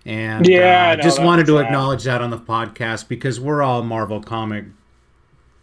And 0.06 0.46
Yeah, 0.48 0.60
uh, 0.60 0.92
I 0.92 0.96
know, 0.96 1.04
just 1.04 1.20
wanted 1.20 1.48
to 1.48 1.58
sad. 1.58 1.66
acknowledge 1.66 2.04
that 2.04 2.22
on 2.22 2.30
the 2.30 2.38
podcast 2.38 3.08
because 3.08 3.40
we're 3.40 3.64
all 3.64 3.84
Marvel 3.84 4.22
comic, 4.22 4.66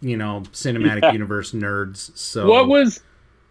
you 0.01 0.17
know, 0.17 0.43
cinematic 0.51 1.03
Yeah. 1.03 1.11
universe 1.13 1.53
nerds. 1.53 2.15
So 2.17 2.47
What 2.47 2.67
was? 2.67 3.01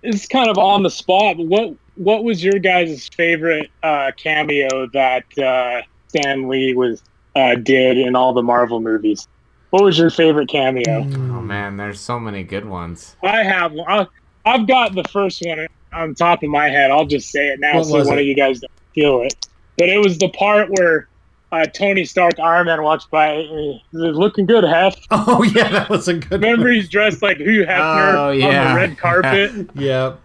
It's 0.03 0.27
kind 0.29 0.51
of 0.51 0.59
on 0.59 0.83
the 0.83 0.91
spot. 0.91 1.37
What 1.39 1.75
What 1.95 2.25
was 2.25 2.45
your 2.45 2.59
guys' 2.59 3.09
favorite 3.17 3.71
uh, 3.83 4.13
cameo 4.23 4.87
that 4.93 5.25
uh, 5.39 5.83
Stan 6.09 6.49
Lee 6.49 6.75
was 6.75 7.03
uh, 7.35 7.57
did 7.57 7.99
in 7.99 8.15
all 8.17 8.35
the 8.35 8.43
Marvel 8.43 8.81
movies? 8.81 9.27
What 9.71 9.83
was 9.85 9.99
your 9.99 10.11
favorite 10.11 10.49
cameo? 10.49 11.01
Oh 11.01 11.43
man, 11.43 11.77
there's 11.77 12.01
so 12.01 12.19
many 12.19 12.43
good 12.43 12.65
ones. 12.65 13.17
I 13.23 13.43
have. 13.43 13.73
I, 13.87 14.07
I've 14.47 14.67
got 14.67 14.95
the 14.95 15.05
first 15.13 15.43
one 15.45 15.67
on 15.93 16.15
top 16.15 16.43
of 16.43 16.49
my 16.49 16.69
head. 16.69 16.91
I'll 16.91 17.05
just 17.07 17.31
say 17.31 17.49
it 17.49 17.61
now, 17.61 17.77
What 17.79 17.87
so 17.87 17.99
one 18.05 18.19
it? 18.19 18.21
of 18.23 18.27
you 18.27 18.35
guys 18.35 18.61
don't 18.61 18.73
feel 18.95 19.23
it. 19.23 19.47
But 19.77 19.89
it 19.91 19.99
was 19.99 20.17
the 20.19 20.29
part 20.31 20.71
where 20.71 21.09
uh, 21.53 21.67
Tony 21.67 22.05
Stark, 22.05 22.39
Iron 22.41 22.67
Man, 22.67 22.83
walks 22.83 23.05
by. 23.07 23.37
uh, 23.37 23.79
looking 23.93 24.47
good, 24.47 24.65
Hef. 24.65 24.97
Oh 25.11 25.43
yeah, 25.43 25.69
that 25.69 25.89
was 25.91 26.09
a 26.09 26.15
good. 26.15 26.33
Remember, 26.43 26.69
he's 26.71 26.89
dressed 26.89 27.21
like 27.23 27.37
Hugh 27.39 27.65
Hefner 27.65 28.15
Oh, 28.15 28.31
on 28.33 28.39
the 28.41 28.75
red 28.77 28.99
carpet. 28.99 29.71
Yep, 29.75 30.19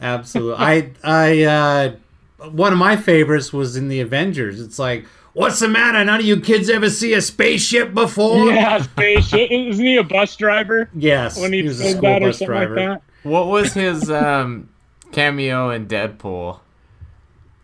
absolutely. 0.00 0.64
I 0.64 0.90
I 1.02 1.42
uh, 1.42 2.48
one 2.50 2.72
of 2.72 2.78
my 2.78 2.96
favorites 2.96 3.52
was 3.52 3.76
in 3.76 3.88
the 3.88 4.00
Avengers. 4.00 4.60
It's 4.60 4.78
like, 4.78 5.06
what's 5.34 5.60
the 5.60 5.68
matter? 5.68 6.02
None 6.04 6.20
of 6.20 6.26
you 6.26 6.40
kids 6.40 6.68
ever 6.70 6.88
see 6.90 7.12
a 7.12 7.20
spaceship 7.20 7.92
before? 7.94 8.50
yeah, 8.50 8.80
spaceship. 8.82 9.48
Isn't 9.52 9.84
he 9.84 9.96
a 9.98 10.02
bus 10.02 10.34
driver 10.36 10.88
Yes, 10.94 11.38
when 11.38 11.52
he, 11.52 11.62
was 11.62 11.80
a 11.80 11.90
school 11.90 12.00
that 12.02 12.22
or 12.22 12.26
bus 12.28 12.38
something 12.38 12.46
driver. 12.56 12.74
like 12.76 12.86
that? 12.88 13.02
What 13.28 13.46
was 13.48 13.72
his 13.74 14.10
um, 14.10 14.68
cameo 15.12 15.70
in 15.70 15.86
Deadpool? 15.86 16.60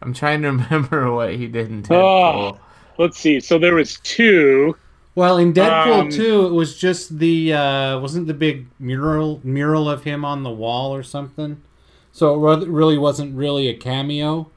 I'm 0.03 0.15
trying 0.15 0.43
to 0.43 0.49
remember 0.49 1.13
what 1.15 1.35
he 1.35 1.47
did 1.49 1.69
in 1.71 1.83
Deadpool. 1.83 2.57
Oh. 2.57 2.59
Let's 2.99 3.19
see. 3.19 3.41
So 3.41 3.59
there 3.59 3.75
was 3.75 3.99
two. 4.01 4.77
Well, 5.15 5.39
in 5.39 5.53
Deadpool 5.55 6.01
Um, 6.03 6.09
2, 6.11 6.47
it 6.47 6.53
was 6.53 6.79
just 6.79 7.19
the 7.19 7.53
uh, 7.53 7.99
wasn't 7.99 8.27
the 8.27 8.35
big 8.35 8.67
mural 8.79 9.41
mural 9.43 9.89
of 9.89 10.05
him 10.05 10.23
on 10.25 10.43
the 10.43 10.51
wall 10.51 10.95
or 10.95 11.03
something. 11.03 11.63
So 12.13 12.35
it 12.35 12.59
re- 12.59 12.67
really 12.67 12.99
wasn't 12.99 13.35
really 13.37 13.69
a 13.69 13.75
cameo. 13.75 14.51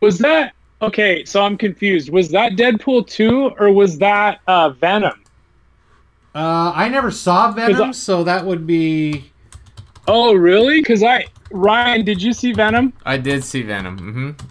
Was 0.00 0.18
that 0.18 0.54
okay? 0.82 1.24
So 1.24 1.42
I'm 1.42 1.56
confused. 1.56 2.10
Was 2.10 2.28
that 2.30 2.52
Deadpool 2.52 3.06
two 3.06 3.50
or 3.58 3.72
was 3.72 3.98
that 3.98 4.40
uh, 4.46 4.70
Venom? 4.70 5.24
Uh, 6.34 6.72
I 6.74 6.88
never 6.88 7.10
saw 7.10 7.50
Venom, 7.52 7.82
I- 7.88 7.92
so 7.92 8.22
that 8.24 8.44
would 8.44 8.66
be 8.66 9.30
Oh, 10.06 10.34
really? 10.34 10.80
Because 10.80 11.02
I 11.02 11.26
Ryan, 11.50 12.04
did 12.04 12.22
you 12.22 12.32
see 12.32 12.52
Venom? 12.52 12.92
I 13.04 13.16
did 13.18 13.42
see 13.44 13.62
Venom. 13.62 13.98
Mm-hmm. 13.98 14.46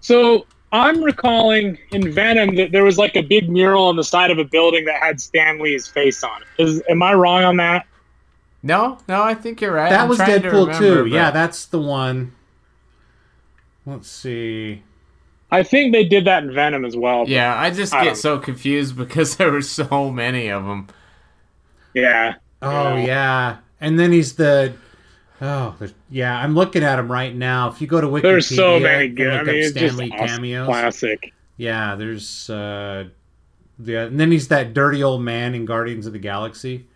So 0.00 0.46
I'm 0.72 1.02
recalling 1.02 1.78
in 1.92 2.12
Venom 2.12 2.54
that 2.56 2.72
there 2.72 2.84
was 2.84 2.98
like 2.98 3.16
a 3.16 3.22
big 3.22 3.48
mural 3.50 3.84
on 3.86 3.96
the 3.96 4.04
side 4.04 4.30
of 4.30 4.38
a 4.38 4.44
building 4.44 4.84
that 4.86 5.02
had 5.02 5.20
Stan 5.20 5.58
Lee's 5.60 5.86
face 5.88 6.22
on 6.24 6.42
it. 6.42 6.62
Is 6.62 6.82
am 6.88 7.02
I 7.02 7.14
wrong 7.14 7.42
on 7.44 7.56
that? 7.58 7.86
No, 8.62 8.98
no, 9.08 9.22
I 9.22 9.34
think 9.34 9.60
you're 9.60 9.72
right. 9.72 9.88
That 9.90 10.02
I'm 10.02 10.08
was 10.08 10.18
trying 10.18 10.42
to 10.42 10.48
Deadpool 10.48 10.66
remember, 10.66 10.78
too. 10.78 11.02
but- 11.04 11.10
Yeah, 11.12 11.30
that's 11.30 11.66
the 11.66 11.80
one. 11.80 12.32
Let's 13.86 14.10
see. 14.10 14.82
I 15.50 15.62
think 15.62 15.92
they 15.92 16.04
did 16.04 16.26
that 16.26 16.42
in 16.42 16.52
Venom 16.52 16.84
as 16.84 16.96
well. 16.96 17.24
Yeah, 17.26 17.58
I 17.58 17.70
just 17.70 17.94
I 17.94 18.04
get 18.04 18.16
so 18.16 18.38
confused 18.38 18.96
because 18.96 19.36
there 19.38 19.50
were 19.52 19.62
so 19.62 20.10
many 20.10 20.48
of 20.48 20.64
them. 20.64 20.88
Yeah. 21.94 22.34
Oh 22.62 22.96
Yeah. 22.96 23.04
yeah, 23.06 23.56
and 23.80 23.98
then 23.98 24.12
he's 24.12 24.34
the. 24.36 24.74
Oh 25.40 25.76
yeah, 26.10 26.36
I'm 26.36 26.54
looking 26.54 26.82
at 26.82 26.98
him 26.98 27.10
right 27.10 27.34
now. 27.34 27.68
If 27.68 27.80
you 27.80 27.86
go 27.86 28.00
to 28.00 28.08
Wikipedia, 28.08 28.22
There's 28.22 28.46
so 28.48 28.80
many 28.80 29.06
and 29.06 29.16
good. 29.16 29.32
I 29.32 29.42
mean, 29.44 29.48
up 29.48 29.54
it's 29.62 29.72
just 29.72 29.94
Stan 29.94 29.96
Lee 29.96 30.10
awesome. 30.10 30.26
cameos. 30.26 30.66
classic. 30.66 31.32
Yeah, 31.56 31.94
there's 31.94 32.50
uh, 32.50 33.08
yeah, 33.78 34.04
and 34.04 34.18
then 34.18 34.30
he's 34.32 34.48
that 34.48 34.74
dirty 34.74 35.02
old 35.02 35.22
man 35.22 35.54
in 35.54 35.64
Guardians 35.64 36.06
of 36.06 36.12
the 36.12 36.18
Galaxy 36.18 36.86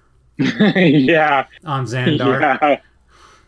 yeah. 0.38 1.46
on 1.64 1.84
Xandar. 1.86 2.58
Yeah. 2.62 2.80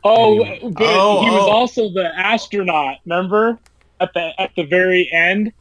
Oh, 0.05 0.41
Anyway. 0.41 0.61
but 0.63 0.99
Oh, 0.99 1.23
he 1.23 1.31
was 1.31 1.47
oh. 1.47 1.51
also 1.51 1.89
the 1.91 2.11
astronaut. 2.19 2.97
Remember 3.05 3.59
at 4.03 4.13
the 4.15 4.41
at 4.41 4.51
the 4.57 4.65
very 4.65 5.09
end 5.13 5.53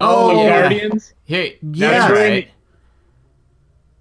Oh, 0.00 0.30
of 0.30 0.44
yeah. 0.44 0.60
Guardians. 0.62 1.14
Hey, 1.24 1.56
Yeah. 1.62 1.90
that's 1.90 2.12
right. 2.12 2.50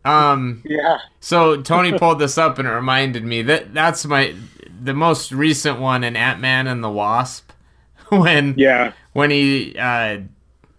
Um, 0.03 0.61
Yeah. 0.65 0.99
so 1.19 1.61
Tony 1.61 1.91
pulled 1.97 2.19
this 2.19 2.37
up 2.37 2.59
and 2.59 2.67
it 2.67 2.71
reminded 2.71 3.23
me 3.23 3.41
that 3.43 3.73
that's 3.73 4.05
my 4.05 4.35
the 4.83 4.93
most 4.93 5.31
recent 5.31 5.79
one 5.79 6.03
in 6.03 6.15
Ant 6.15 6.39
Man 6.39 6.67
and 6.67 6.83
the 6.83 6.89
Wasp 6.89 7.51
when 8.09 8.53
Yeah. 8.57 8.91
when 9.13 9.31
he 9.31 9.75
uh 9.77 10.19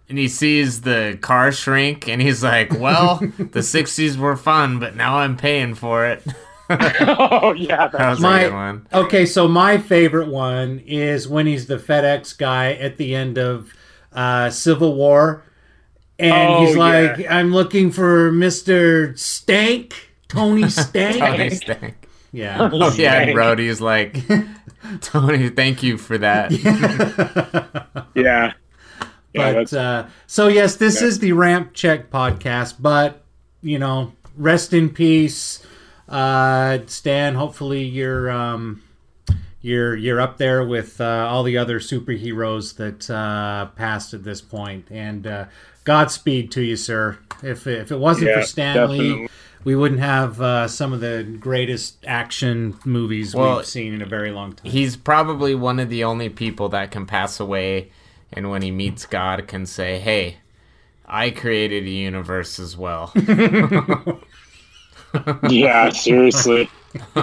and 0.09 0.17
he 0.17 0.29
sees 0.29 0.81
the 0.81 1.17
car 1.19 1.51
shrink 1.51 2.07
and 2.07 2.21
he's 2.21 2.41
like, 2.41 2.71
"Well, 2.79 3.17
the 3.37 3.59
'60s 3.59 4.15
were 4.15 4.37
fun, 4.37 4.79
but 4.79 4.95
now 4.95 5.17
I'm 5.17 5.35
paying 5.35 5.75
for 5.75 6.05
it." 6.05 6.23
Oh 6.69 7.53
yeah. 7.53 7.87
That 7.87 7.91
That's 7.93 8.09
was 8.17 8.19
My- 8.21 8.41
a 8.41 8.49
good 8.49 8.53
one. 8.55 8.87
Okay, 8.93 9.25
so 9.25 9.47
my 9.47 9.77
favorite 9.77 10.27
one 10.27 10.79
is 10.85 11.27
when 11.27 11.47
he's 11.47 11.67
the 11.67 11.77
FedEx 11.77 12.37
guy 12.37 12.73
at 12.73 12.97
the 12.97 13.15
end 13.15 13.37
of 13.37 13.73
uh, 14.13 14.49
Civil 14.49 14.95
War, 14.95 15.43
and 16.19 16.33
Oh, 16.53 16.65
he's 16.65 16.75
like, 16.75 17.17
yeah. 17.19 17.37
"I'm 17.37 17.53
looking 17.53 17.91
for 17.91 18.31
Mister 18.31 19.15
Stank, 19.15 19.93
Tony 20.27 20.69
Stank." 20.69 21.17
Tony 21.19 21.49
Stank. 21.51 22.07
yeah, 22.33 22.69
Oh 22.71 22.77
yeah, 22.95 23.19
and 23.21 23.31
Stank. 23.31 23.37
Rhodey's 23.37 23.79
like, 23.81 24.17
Tony, 25.01 25.49
thank 25.49 25.83
you 25.83 25.97
for 25.97 26.17
that. 26.17 26.51
yeah. 28.15 28.53
Yeah, 29.33 29.51
but 29.51 29.53
that's, 29.53 29.73
uh, 29.73 30.09
so 30.25 30.47
yes, 30.47 30.77
this 30.77 31.01
Yeah. 31.01 31.07
is 31.07 31.19
the 31.19 31.33
Ramp 31.33 31.73
Check 31.73 32.09
podcast. 32.09 32.75
But 32.79 33.23
you 33.61 33.77
know, 33.77 34.13
rest 34.35 34.73
in 34.73 34.89
peace, 34.89 35.63
uh, 36.09 36.79
Stan. 36.87 37.35
Hopefully, 37.35 37.83
you're 37.83 38.29
um, 38.31 38.81
you're 39.61 39.95
you're 39.95 40.21
up 40.21 40.37
there 40.37 40.63
with 40.65 40.99
uh, 41.01 41.27
all 41.29 41.43
the 41.43 41.57
other 41.57 41.79
superheroes 41.79 42.75
that 42.77 43.09
uh, 43.09 43.67
passed 43.75 44.13
at 44.13 44.23
this 44.23 44.41
point. 44.41 44.87
And 44.91 45.25
uh, 45.27 45.45
Godspeed 45.83 46.51
to 46.51 46.61
you, 46.61 46.75
sir. 46.75 47.17
If 47.43 47.67
if 47.67 47.91
it 47.91 47.99
wasn't 47.99 48.27
Yeah, 48.29 48.41
for 48.41 48.45
Stan 48.47 48.89
Lee, 48.89 48.97
definitely. 48.97 49.29
we 49.63 49.75
wouldn't 49.75 50.01
have 50.01 50.41
uh, 50.41 50.67
some 50.67 50.91
of 50.93 51.01
the 51.01 51.23
greatest 51.39 51.97
action 52.05 52.77
movies 52.85 53.35
Well, 53.35 53.57
we've 53.57 53.65
seen 53.65 53.93
in 53.93 54.01
a 54.01 54.05
very 54.05 54.31
long 54.31 54.53
time. 54.53 54.71
He's 54.71 54.95
probably 54.97 55.55
one 55.55 55.79
of 55.79 55.89
the 55.89 56.03
only 56.03 56.29
people 56.29 56.69
that 56.69 56.91
can 56.91 57.05
pass 57.05 57.39
away 57.39 57.91
and 58.33 58.49
when 58.49 58.61
he 58.61 58.71
meets 58.71 59.05
God 59.05 59.47
can 59.47 59.65
say, 59.65 59.99
Hey, 59.99 60.37
I 61.05 61.29
created 61.29 61.85
a 61.85 61.89
universe 61.89 62.59
as 62.59 62.75
well. 62.75 63.13
yeah. 65.49 65.89
Seriously. 65.89 66.69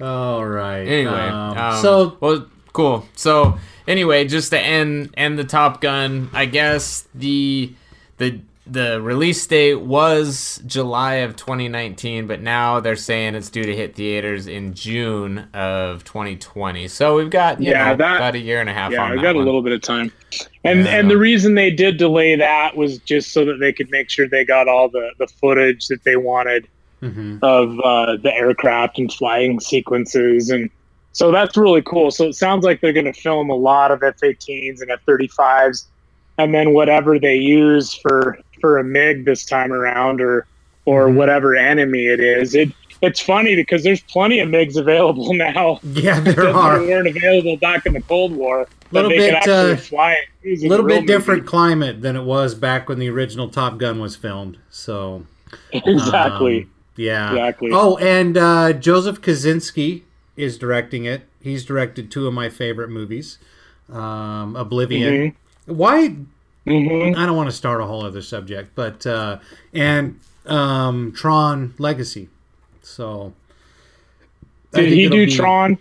All 0.00 0.44
right. 0.44 0.80
anyway, 0.80 1.12
Um, 1.12 1.56
um, 1.58 1.82
so 1.82 2.16
well, 2.20 2.46
cool. 2.72 3.06
So 3.14 3.58
anyway, 3.86 4.26
just 4.26 4.50
to 4.50 4.60
end 4.60 5.14
end 5.16 5.38
the 5.38 5.44
Top 5.44 5.80
Gun, 5.80 6.30
I 6.32 6.46
guess 6.46 7.06
the 7.14 7.72
the 8.18 8.40
the 8.70 9.00
release 9.00 9.46
date 9.46 9.76
was 9.76 10.60
July 10.66 11.14
of 11.16 11.36
2019, 11.36 12.26
but 12.26 12.40
now 12.40 12.80
they're 12.80 12.96
saying 12.96 13.34
it's 13.34 13.50
due 13.50 13.64
to 13.64 13.74
hit 13.74 13.94
theaters 13.94 14.46
in 14.46 14.74
June 14.74 15.48
of 15.54 16.04
2020. 16.04 16.88
So 16.88 17.16
we've 17.16 17.30
got 17.30 17.60
you 17.60 17.70
Yeah, 17.70 17.90
know, 17.90 17.96
that- 17.96 18.16
about 18.16 18.34
a 18.34 18.38
year 18.38 18.60
and 18.60 18.68
a 18.68 18.72
half 18.72 18.92
Yeah, 18.92 19.14
that 19.14 19.22
got 19.22 19.36
a 19.36 19.38
little 19.38 19.62
bit 19.62 19.72
of 19.72 19.80
time. 19.80 20.12
And 20.64 20.84
Yeah. 20.84 20.98
and 20.98 21.10
the 21.10 21.16
reason 21.16 21.54
they 21.54 21.70
did 21.70 21.96
delay 21.96 22.36
that 22.36 22.76
was 22.76 22.98
just 22.98 23.32
so 23.32 23.44
that 23.46 23.58
they 23.60 23.72
could 23.72 23.90
make 23.90 24.10
sure 24.10 24.28
they 24.28 24.44
got 24.44 24.68
all 24.68 24.88
the, 24.88 25.10
the 25.18 25.26
footage 25.26 25.86
that 25.88 26.04
they 26.04 26.16
wanted 26.16 26.68
mhm. 27.02 27.38
of 27.42 27.80
uh, 27.80 28.16
the 28.22 28.34
aircraft 28.34 28.98
and 28.98 29.12
flying 29.12 29.60
sequences 29.60 30.50
and 30.50 30.70
so 31.12 31.32
that's 31.32 31.56
really 31.56 31.82
cool. 31.82 32.12
So 32.12 32.26
it 32.26 32.34
sounds 32.34 32.64
like 32.64 32.80
they're 32.80 32.92
going 32.92 33.12
to 33.12 33.12
film 33.12 33.50
a 33.50 33.54
lot 33.54 33.90
of 33.90 34.04
F-18s 34.04 34.80
and 34.80 34.90
F-35s, 34.90 35.86
and 36.36 36.54
then 36.54 36.72
whatever 36.74 37.18
they 37.18 37.34
use 37.34 37.92
for 37.92 38.38
for 38.60 38.78
a 38.78 38.84
MiG 38.84 39.24
this 39.24 39.44
time 39.44 39.72
around, 39.72 40.20
or 40.20 40.46
or 40.84 41.08
Mhm. 41.08 41.14
whatever 41.14 41.54
enemy 41.56 42.06
it 42.06 42.20
is. 42.20 42.54
It 42.54 42.70
it's 43.00 43.20
funny 43.20 43.54
because 43.54 43.84
there's 43.84 44.00
plenty 44.00 44.40
of 44.40 44.48
MiGs 44.48 44.76
available 44.76 45.32
now 45.34 45.78
yeah, 45.84 46.18
there 46.20 46.48
are. 46.48 46.80
weren't 46.80 47.06
available 47.06 47.56
back 47.58 47.86
in 47.86 47.92
the 47.92 48.00
Cold 48.02 48.32
War. 48.32 48.66
But 48.90 49.04
Little 49.04 49.10
they 49.10 49.18
bit, 49.18 49.28
could 49.28 49.36
actually 49.36 49.72
uh, 49.72 49.76
fly 49.76 50.12
it. 50.14 50.28
It 50.42 50.64
a 50.64 50.68
little 50.68 50.86
bit 50.86 51.06
different 51.06 51.40
movie. 51.42 51.48
climate 51.48 52.00
than 52.02 52.16
it 52.16 52.22
was 52.24 52.54
back 52.54 52.88
when 52.88 52.98
the 52.98 53.08
original 53.10 53.48
Top 53.50 53.78
Gun 53.78 54.00
was 54.00 54.16
filmed. 54.16 54.56
So 54.70 55.24
exactly. 55.72 56.62
um, 56.62 56.70
yeah, 56.96 57.30
Exactly. 57.32 57.70
Oh, 57.72 57.96
and 57.98 58.36
uh, 58.36 58.72
Joseph 58.72 59.20
Kosinski 59.20 60.02
is 60.36 60.58
directing 60.58 61.04
it. 61.04 61.22
He's 61.40 61.64
directed 61.64 62.10
two 62.10 62.26
of 62.26 62.34
my 62.34 62.48
favorite 62.48 62.88
movies, 62.90 63.38
um, 63.92 64.56
Oblivion. 64.56 65.34
Why? 65.66 66.16
Hmm 66.68 67.14
I 67.16 67.26
don't 67.26 67.36
want 67.36 67.48
to 67.48 67.56
start 67.56 67.80
a 67.80 67.84
whole 67.86 68.04
other 68.04 68.22
subject, 68.22 68.74
but 68.74 69.06
uh, 69.06 69.38
and 69.72 70.20
um, 70.46 71.12
Tron 71.12 71.74
Legacy. 71.78 72.28
So 72.82 73.32
Did 74.72 74.92
he 74.92 75.08
do 75.08 75.26
be- 75.26 75.34
Tron? 75.34 75.78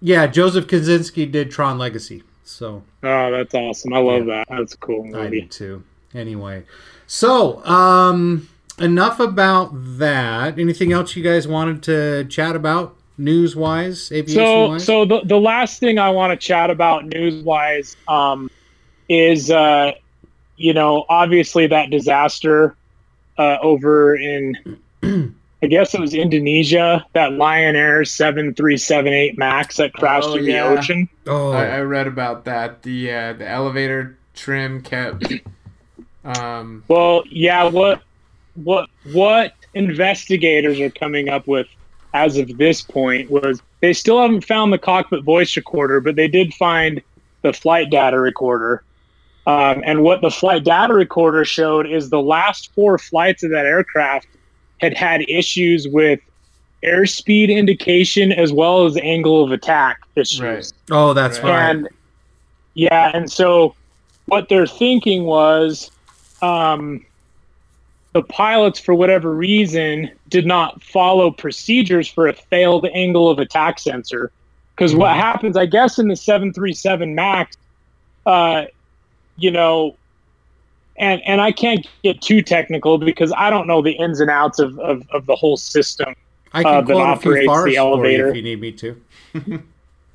Yeah, 0.00 0.26
Joseph 0.26 0.66
Kosinski 0.66 1.30
did 1.30 1.50
Tron 1.50 1.78
Legacy. 1.78 2.22
So 2.44 2.82
Oh, 3.02 3.30
that's 3.30 3.54
awesome. 3.54 3.94
I 3.94 3.98
love 3.98 4.26
that. 4.26 4.46
That's 4.48 4.74
cool 4.76 5.16
I 5.16 5.28
do 5.30 5.46
too. 5.46 5.82
Anyway, 6.14 6.64
so 7.06 7.64
um, 7.64 8.48
enough 8.78 9.18
about 9.18 9.70
that. 9.98 10.58
Anything 10.58 10.92
else 10.92 11.16
you 11.16 11.24
guys 11.24 11.48
wanted 11.48 11.82
to 11.84 12.24
chat 12.26 12.54
about, 12.54 12.96
news 13.16 13.56
wise, 13.56 14.12
So, 14.26 14.68
wise? 14.68 14.84
so 14.84 15.04
the, 15.04 15.22
the 15.24 15.38
last 15.38 15.80
thing 15.80 15.98
I 15.98 16.10
want 16.10 16.30
to 16.32 16.36
chat 16.36 16.70
about 16.70 17.06
news 17.06 17.42
wise 17.42 17.96
um, 18.06 18.50
is, 19.08 19.50
uh, 19.50 19.92
you 20.56 20.72
know, 20.72 21.04
obviously 21.08 21.66
that 21.66 21.90
disaster 21.90 22.76
uh, 23.38 23.58
over 23.62 24.14
in, 24.16 24.78
I 25.62 25.66
guess 25.66 25.94
it 25.94 26.00
was 26.00 26.14
Indonesia, 26.14 27.04
that 27.14 27.32
Lion 27.32 27.74
Air 27.76 28.04
7378 28.04 29.36
MAX 29.38 29.76
that 29.78 29.92
crashed 29.94 30.28
Oh, 30.28 30.34
in 30.36 30.44
yeah. 30.44 30.68
the 30.68 30.78
ocean. 30.78 31.08
oh, 31.26 31.50
I, 31.52 31.64
I 31.66 31.80
read 31.80 32.06
about 32.06 32.44
that. 32.44 32.82
The 32.82 33.12
uh, 33.12 33.32
the 33.34 33.48
elevator 33.48 34.16
trim 34.34 34.82
kept. 34.82 35.32
Um, 36.24 36.82
Well, 36.88 37.24
yeah, 37.28 37.64
what 37.64 38.02
what 38.54 38.88
what 39.12 39.54
investigators 39.74 40.78
are 40.80 40.90
coming 40.90 41.28
up 41.28 41.46
with 41.46 41.66
as 42.12 42.36
of 42.38 42.56
this 42.58 42.80
point 42.80 43.28
was 43.30 43.60
they 43.80 43.92
still 43.92 44.20
haven't 44.22 44.44
found 44.44 44.72
the 44.72 44.78
cockpit 44.78 45.24
voice 45.24 45.56
recorder, 45.56 46.00
but 46.00 46.14
they 46.16 46.28
did 46.28 46.54
find 46.54 47.02
the 47.42 47.52
flight 47.52 47.90
data 47.90 48.18
recorder. 48.20 48.82
Um, 49.46 49.82
and 49.84 50.02
what 50.02 50.22
the 50.22 50.30
flight 50.30 50.64
data 50.64 50.94
recorder 50.94 51.44
showed 51.44 51.86
is 51.86 52.10
the 52.10 52.22
last 52.22 52.72
four 52.74 52.96
flights 52.96 53.42
of 53.42 53.50
that 53.50 53.66
aircraft 53.66 54.26
had 54.80 54.96
had 54.96 55.22
issues 55.28 55.86
with 55.86 56.20
airspeed 56.82 57.48
indication 57.48 58.32
as 58.32 58.52
well 58.52 58.86
as 58.86 58.96
angle 58.98 59.42
of 59.44 59.52
attack 59.52 60.00
issues. 60.16 60.40
Right. 60.40 60.72
oh, 60.90 61.12
that's 61.12 61.38
Right. 61.40 61.50
right. 61.50 61.70
And 61.70 61.88
yeah, 62.74 63.10
and 63.14 63.30
so 63.30 63.74
what 64.26 64.48
they're 64.48 64.66
thinking 64.66 65.24
was 65.24 65.90
um, 66.42 67.04
the 68.12 68.22
pilots, 68.22 68.78
for 68.78 68.94
whatever 68.94 69.34
reason, 69.34 70.10
did 70.28 70.46
not 70.46 70.82
follow 70.82 71.30
procedures 71.30 72.08
for 72.08 72.28
a 72.28 72.32
failed 72.32 72.86
angle 72.94 73.30
of 73.30 73.38
attack 73.38 73.78
sensor. 73.78 74.30
Because 74.74 74.94
what 74.94 75.14
happens, 75.14 75.56
I 75.56 75.66
guess, 75.66 75.98
in 75.98 76.08
the 76.08 76.16
737 76.16 77.14
MAX, 77.14 77.56
uh, 78.26 78.64
you 79.36 79.50
know, 79.50 79.96
and 80.96 81.20
and 81.26 81.40
I 81.40 81.52
can't 81.52 81.86
get 82.02 82.20
too 82.20 82.42
technical 82.42 82.98
because 82.98 83.32
I 83.36 83.50
don't 83.50 83.66
know 83.66 83.82
the 83.82 83.92
ins 83.92 84.20
and 84.20 84.30
outs 84.30 84.58
of, 84.58 84.78
of, 84.78 85.08
of 85.10 85.26
the 85.26 85.36
whole 85.36 85.56
system. 85.56 86.14
I 86.52 86.62
can 86.62 86.74
uh, 86.74 86.80
that 86.82 86.92
quote 86.92 87.18
a 87.18 87.20
few 87.20 87.30
operates 87.30 87.64
the 87.64 87.76
elevator. 87.76 88.28
if 88.28 88.36
you 88.36 88.42
need 88.42 88.60
me 88.60 88.72
to. 88.72 89.00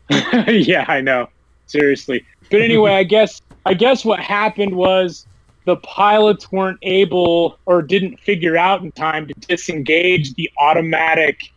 yeah, 0.48 0.86
I 0.88 1.02
know. 1.02 1.30
Seriously. 1.68 2.26
But 2.50 2.62
anyway, 2.62 2.94
I 2.94 3.04
guess 3.04 3.42
I 3.66 3.74
guess 3.74 4.04
what 4.04 4.20
happened 4.20 4.76
was 4.76 5.28
the 5.66 5.76
pilots 5.78 6.52
weren't 6.52 6.80
able 6.82 7.60
or 7.66 7.82
didn't 7.82 8.20
figure 8.20 8.58
out 8.58 8.82
in 8.82 8.92
time 8.92 9.28
to 9.28 9.34
disengage 9.34 10.34
the 10.34 10.50
automatic 10.58 11.52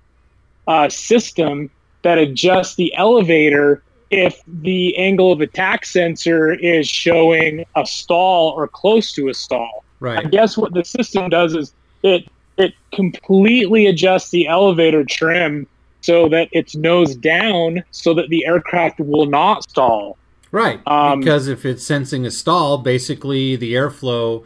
uh, 0.67 0.89
system 0.89 1.71
that 2.03 2.19
adjusts 2.19 2.75
the 2.75 2.95
elevator 2.95 3.83
if 4.13 4.43
the 4.47 4.97
angle 4.97 5.33
of 5.33 5.41
attack 5.41 5.87
sensor 5.87 6.53
is 6.53 6.87
showing 6.87 7.65
a 7.77 7.87
stall 7.87 8.51
or 8.51 8.69
close 8.69 9.13
to 9.13 9.29
a 9.29 9.35
stall. 9.35 9.85
Right. 10.01 10.25
I 10.25 10.29
guess 10.29 10.57
what 10.57 10.75
the 10.75 10.85
system 10.85 11.31
does 11.31 11.55
is 11.55 11.75
it 12.03 12.29
it 12.59 12.75
completely 12.93 13.87
adjusts 13.87 14.31
the 14.31 14.47
elevator 14.47 15.05
trim 15.05 15.67
so 16.03 16.29
that 16.29 16.49
it's 16.53 16.77
nose 16.77 17.17
down 17.17 17.83
so 17.91 18.13
that 18.15 18.29
the 18.29 18.45
aircraft 18.45 19.01
will 19.01 19.27
not 19.27 19.63
stall. 19.63 20.19
Right. 20.51 20.87
Um, 20.87 21.21
because 21.21 21.49
if 21.49 21.65
it's 21.65 21.85
sensing 21.85 22.27
a 22.27 22.31
stall, 22.31 22.79
basically 22.79 23.57
the 23.57 23.73
airflow 23.73 24.45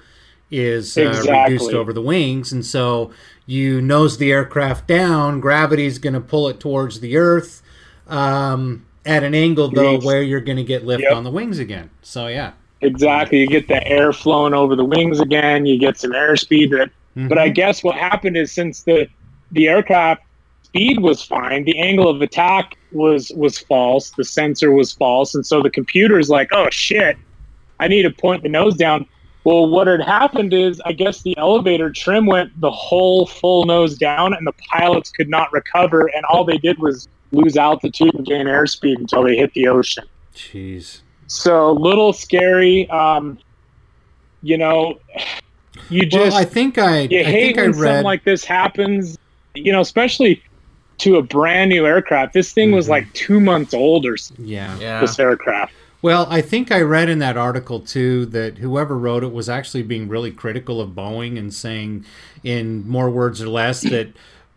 is 0.50 0.96
uh, 0.96 1.08
Exactly. 1.08 1.54
reduced 1.54 1.74
over 1.74 1.92
the 1.92 2.02
wings. 2.02 2.52
And 2.52 2.64
so 2.64 3.10
you 3.46 3.80
nose 3.80 4.18
the 4.18 4.30
aircraft 4.30 4.86
down, 4.86 5.40
gravity's 5.40 5.98
going 5.98 6.14
to 6.14 6.20
pull 6.20 6.48
it 6.48 6.60
towards 6.60 7.00
the 7.00 7.16
earth 7.16 7.62
um, 8.06 8.86
at 9.06 9.22
an 9.22 9.34
angle, 9.34 9.68
though, 9.68 9.98
where 10.00 10.22
you're 10.22 10.40
going 10.40 10.56
to 10.56 10.64
get 10.64 10.84
lift 10.84 11.02
Yep. 11.02 11.12
on 11.12 11.24
the 11.24 11.30
wings 11.30 11.58
again. 11.58 11.90
So, 12.02 12.26
yeah. 12.26 12.52
Exactly. 12.82 13.40
You 13.40 13.46
get 13.46 13.68
the 13.68 13.86
air 13.86 14.12
flowing 14.12 14.52
over 14.52 14.76
the 14.76 14.84
wings 14.84 15.20
again, 15.20 15.64
you 15.64 15.78
get 15.78 15.96
some 15.96 16.12
airspeed 16.12 16.70
that 16.72 16.90
But 17.28 17.38
I 17.38 17.46
mm-hmm. 17.46 17.54
guess 17.54 17.82
what 17.82 17.94
happened 17.96 18.36
is 18.36 18.52
since 18.52 18.82
the 18.82 19.08
the 19.52 19.68
aircraft 19.68 20.22
speed 20.64 21.00
was 21.00 21.22
fine, 21.22 21.64
the 21.64 21.78
angle 21.78 22.10
of 22.10 22.20
attack 22.20 22.76
was 22.92 23.32
was 23.34 23.58
false, 23.58 24.10
the 24.10 24.24
sensor 24.24 24.70
was 24.72 24.92
false, 24.92 25.34
and 25.34 25.46
so 25.46 25.62
the 25.62 25.70
computer's 25.70 26.28
like, 26.28 26.48
"Oh 26.52 26.68
shit, 26.70 27.16
I 27.80 27.88
need 27.88 28.02
to 28.02 28.10
point 28.10 28.42
the 28.42 28.50
nose 28.50 28.76
down." 28.76 29.06
Well, 29.44 29.68
what 29.70 29.86
had 29.86 30.02
happened 30.02 30.52
is 30.52 30.82
I 30.84 30.92
guess 30.92 31.22
the 31.22 31.36
elevator 31.38 31.90
trim 31.90 32.26
went 32.26 32.60
the 32.60 32.70
whole 32.70 33.24
full 33.26 33.64
nose 33.64 33.96
down, 33.96 34.34
and 34.34 34.46
the 34.46 34.54
pilots 34.70 35.10
could 35.10 35.30
not 35.30 35.50
recover, 35.52 36.10
and 36.14 36.22
all 36.26 36.44
they 36.44 36.58
did 36.58 36.78
was 36.78 37.08
lose 37.32 37.56
altitude 37.56 38.14
and 38.14 38.26
gain 38.26 38.46
airspeed 38.46 38.96
until 38.98 39.22
they 39.24 39.36
hit 39.36 39.52
the 39.54 39.68
ocean. 39.68 40.04
Jeez. 40.34 41.00
So 41.26 41.70
a 41.70 41.72
little 41.72 42.12
scary. 42.12 42.88
Um, 42.90 43.38
you 44.42 44.58
know, 44.58 44.98
you 45.90 46.06
just 46.06 46.32
well, 46.32 46.40
I 46.40 46.44
think 46.44 46.78
I, 46.78 47.00
you 47.00 47.20
I 47.20 47.22
hate 47.24 47.40
think 47.56 47.58
I 47.58 47.62
when 47.62 47.70
read. 47.72 47.78
something 47.88 48.04
like 48.04 48.24
this 48.24 48.44
happens 48.44 49.18
you 49.54 49.72
know 49.72 49.80
especially 49.80 50.42
to 50.98 51.16
a 51.16 51.22
brand 51.22 51.70
new 51.70 51.86
aircraft 51.86 52.32
this 52.34 52.52
thing 52.52 52.72
was 52.72 52.86
Mhm. 52.86 52.90
like 52.90 53.12
two 53.14 53.40
months 53.40 53.72
old 53.74 54.04
or 54.06 54.16
something, 54.16 54.44
yeah. 54.46 54.78
Yeah. 54.78 55.00
this 55.00 55.18
aircraft 55.18 55.72
Well, 56.02 56.26
I 56.30 56.40
think 56.42 56.70
I 56.70 56.80
read 56.82 57.08
in 57.08 57.18
that 57.20 57.36
article 57.38 57.80
too 57.80 58.26
that 58.26 58.58
whoever 58.58 58.96
wrote 58.98 59.24
it 59.24 59.32
was 59.32 59.48
actually 59.48 59.82
being 59.82 60.08
really 60.08 60.30
critical 60.30 60.80
of 60.80 60.90
Boeing 60.90 61.38
and 61.38 61.52
saying, 61.52 62.04
in 62.44 62.86
more 62.86 63.08
words 63.10 63.40
or 63.42 63.48
less, 63.48 63.80
that 63.80 64.08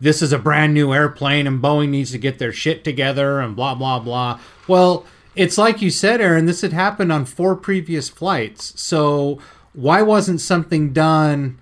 this 0.02 0.22
is 0.22 0.32
a 0.32 0.40
brand 0.40 0.74
new 0.74 0.94
airplane 0.94 1.46
and 1.46 1.62
Boeing 1.62 1.90
needs 1.90 2.12
to 2.12 2.18
get 2.18 2.40
their 2.40 2.54
shit 2.54 2.84
together 2.84 3.40
and 3.40 3.56
blah, 3.56 3.76
blah, 3.76 4.00
blah. 4.00 4.40
Well, 4.68 5.06
it's 5.36 5.58
like 5.58 5.82
you 5.82 5.90
said, 5.90 6.22
Aaron, 6.22 6.46
this 6.46 6.62
had 6.62 6.74
happened 6.74 7.12
on 7.12 7.26
four 7.26 7.56
previous 7.56 8.10
flights. 8.10 8.80
So 8.82 9.40
why 9.74 10.02
wasn't 10.02 10.42
something 10.42 10.94
done 10.94 11.60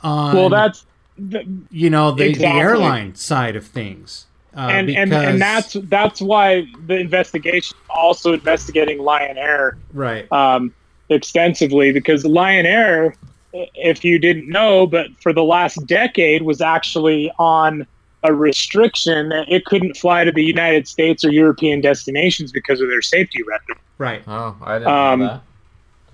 on, 0.00 0.36
well 0.36 0.48
that's 0.48 0.86
th- 1.30 1.46
you 1.70 1.90
know, 1.90 2.12
the, 2.12 2.28
Exactly. 2.28 2.52
the 2.52 2.58
airline 2.58 3.14
side 3.14 3.56
of 3.56 3.66
things? 3.66 4.26
Uh, 4.56 4.68
and, 4.70 4.90
and 4.90 5.12
and 5.12 5.40
that's 5.40 5.74
that's 5.84 6.20
why 6.20 6.66
the 6.86 6.96
investigation 6.96 7.76
also 7.90 8.32
investigating 8.32 8.98
lion 8.98 9.36
air 9.36 9.76
right. 9.92 10.30
um, 10.32 10.74
extensively 11.10 11.92
because 11.92 12.24
lion 12.24 12.66
air 12.66 13.14
if 13.52 14.04
you 14.04 14.18
didn't 14.18 14.48
know 14.48 14.86
but 14.86 15.06
for 15.22 15.32
the 15.32 15.42
last 15.44 15.76
decade 15.86 16.42
was 16.42 16.60
actually 16.60 17.30
on 17.38 17.86
a 18.24 18.34
restriction 18.34 19.28
that 19.30 19.48
it 19.50 19.64
couldn't 19.64 19.96
fly 19.96 20.24
to 20.24 20.32
the 20.32 20.44
united 20.44 20.86
states 20.86 21.24
or 21.24 21.30
european 21.30 21.80
destinations 21.80 22.52
because 22.52 22.80
of 22.80 22.88
their 22.88 23.02
safety 23.02 23.42
record 23.42 23.76
Right. 23.96 24.22
Oh, 24.28 24.54
I 24.62 24.78
didn't 24.78 24.92
Um, 24.92 25.20
know 25.20 25.26
that. 25.26 25.42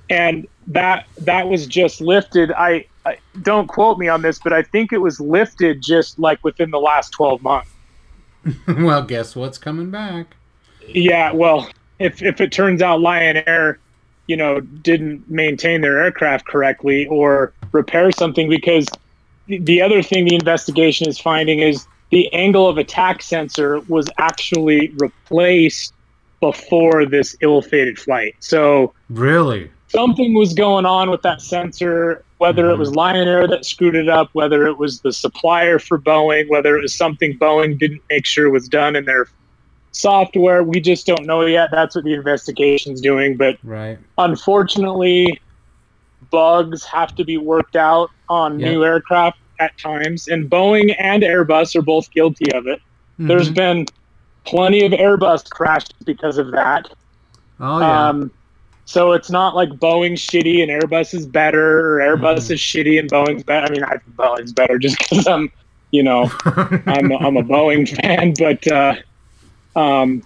and 0.08 0.48
that 0.68 1.06
that 1.18 1.48
was 1.48 1.66
just 1.66 2.00
lifted 2.00 2.50
I, 2.52 2.86
I 3.04 3.18
don't 3.42 3.66
quote 3.66 3.98
me 3.98 4.08
on 4.08 4.22
this 4.22 4.38
but 4.38 4.52
i 4.52 4.62
think 4.62 4.92
it 4.92 4.98
was 4.98 5.18
lifted 5.20 5.82
just 5.82 6.18
like 6.18 6.42
within 6.44 6.70
the 6.70 6.78
last 6.80 7.10
12 7.10 7.42
months 7.42 7.70
well, 8.68 9.02
guess 9.02 9.34
what's 9.34 9.58
coming 9.58 9.90
back? 9.90 10.34
yeah 10.88 11.32
well 11.32 11.68
if 11.98 12.22
if 12.22 12.40
it 12.40 12.52
turns 12.52 12.80
out 12.82 13.00
lion 13.00 13.42
air 13.46 13.78
you 14.26 14.36
know 14.36 14.60
didn't 14.60 15.28
maintain 15.30 15.80
their 15.80 16.02
aircraft 16.02 16.46
correctly 16.46 17.06
or 17.08 17.52
repair 17.72 18.10
something 18.12 18.48
because 18.48 18.86
the- 19.46 19.58
the 19.58 19.82
other 19.82 20.02
thing 20.02 20.24
the 20.24 20.34
investigation 20.34 21.08
is 21.08 21.18
finding 21.18 21.60
is 21.60 21.86
the 22.10 22.32
angle 22.32 22.68
of 22.68 22.78
attack 22.78 23.22
sensor 23.22 23.80
was 23.88 24.08
actually 24.18 24.92
replaced 24.98 25.92
before 26.40 27.06
this 27.06 27.36
ill-fated 27.40 27.98
flight 27.98 28.34
so 28.38 28.92
Really? 29.10 29.70
something 29.94 30.34
was 30.34 30.54
going 30.54 30.84
on 30.84 31.10
with 31.10 31.22
that 31.22 31.40
sensor, 31.40 32.24
whether 32.38 32.70
it 32.70 32.76
was 32.76 32.88
mm-hmm. 32.88 32.98
Lion 32.98 33.28
Air 33.28 33.46
that 33.46 33.64
screwed 33.64 33.94
it 33.94 34.08
up, 34.08 34.28
whether 34.32 34.66
it 34.66 34.76
was 34.76 35.00
the 35.00 35.12
supplier 35.12 35.78
for 35.78 35.98
Boeing, 35.98 36.48
whether 36.48 36.76
it 36.76 36.82
was 36.82 36.94
something 36.94 37.38
Boeing 37.38 37.78
didn't 37.78 38.02
make 38.10 38.26
sure 38.26 38.50
was 38.50 38.68
done 38.68 38.96
in 38.96 39.04
their 39.04 39.28
software. 39.94 40.62
We 40.62 40.80
just 40.80 41.06
don't 41.06 41.24
know 41.26 41.46
yet. 41.46 41.70
That's 41.72 41.94
what 41.94 42.04
the 42.04 42.12
investigation's 42.14 43.00
doing. 43.00 43.36
But 43.36 43.56
Right. 43.62 43.98
unfortunately, 44.18 45.40
bugs 46.30 46.84
have 46.84 47.14
to 47.16 47.24
be 47.24 47.36
worked 47.36 47.76
out 47.76 48.10
on 48.28 48.58
Yeah. 48.58 48.70
new 48.72 48.84
aircraft 48.84 49.38
at 49.60 49.72
times, 49.78 50.26
and 50.28 50.50
Boeing 50.50 50.94
and 50.98 51.22
Airbus 51.22 51.76
are 51.76 51.82
both 51.82 52.10
guilty 52.10 52.50
of 52.52 52.66
it. 52.66 52.80
There's 53.18 53.50
Mhm. 53.50 53.54
been 53.54 53.86
plenty 54.44 54.84
of 54.84 54.92
Airbus 54.92 55.48
crashes 55.50 55.90
because 56.04 56.38
of 56.38 56.50
that. 56.52 56.88
Oh 57.60 57.78
yeah. 57.80 58.08
Um, 58.08 58.30
so 58.84 59.12
it's 59.12 59.30
not 59.30 59.54
like 59.54 59.68
Boeing's 59.70 60.20
shitty 60.20 60.60
and 60.62 60.70
Airbus 60.70 61.14
is 61.14 61.24
better, 61.26 61.96
or 61.96 62.00
Airbus 62.00 62.50
is 62.50 62.58
shitty 62.60 62.98
and 62.98 63.08
Boeing's 63.10 63.44
better. 63.44 63.66
I 63.66 63.70
mean, 63.70 63.84
I 63.84 63.90
think 63.98 64.16
Boeing's 64.16 64.52
better 64.52 64.78
just 64.78 64.98
because 64.98 65.26
I'm, 65.28 65.50
you 65.92 66.02
know, 66.02 66.30
I'm 66.86 67.12
a, 67.12 67.16
I'm 67.18 67.36
a 67.36 67.42
Boeing 67.44 67.88
fan. 68.02 68.34
But 68.36 68.66
uh, 68.70 68.94
um, 69.76 70.22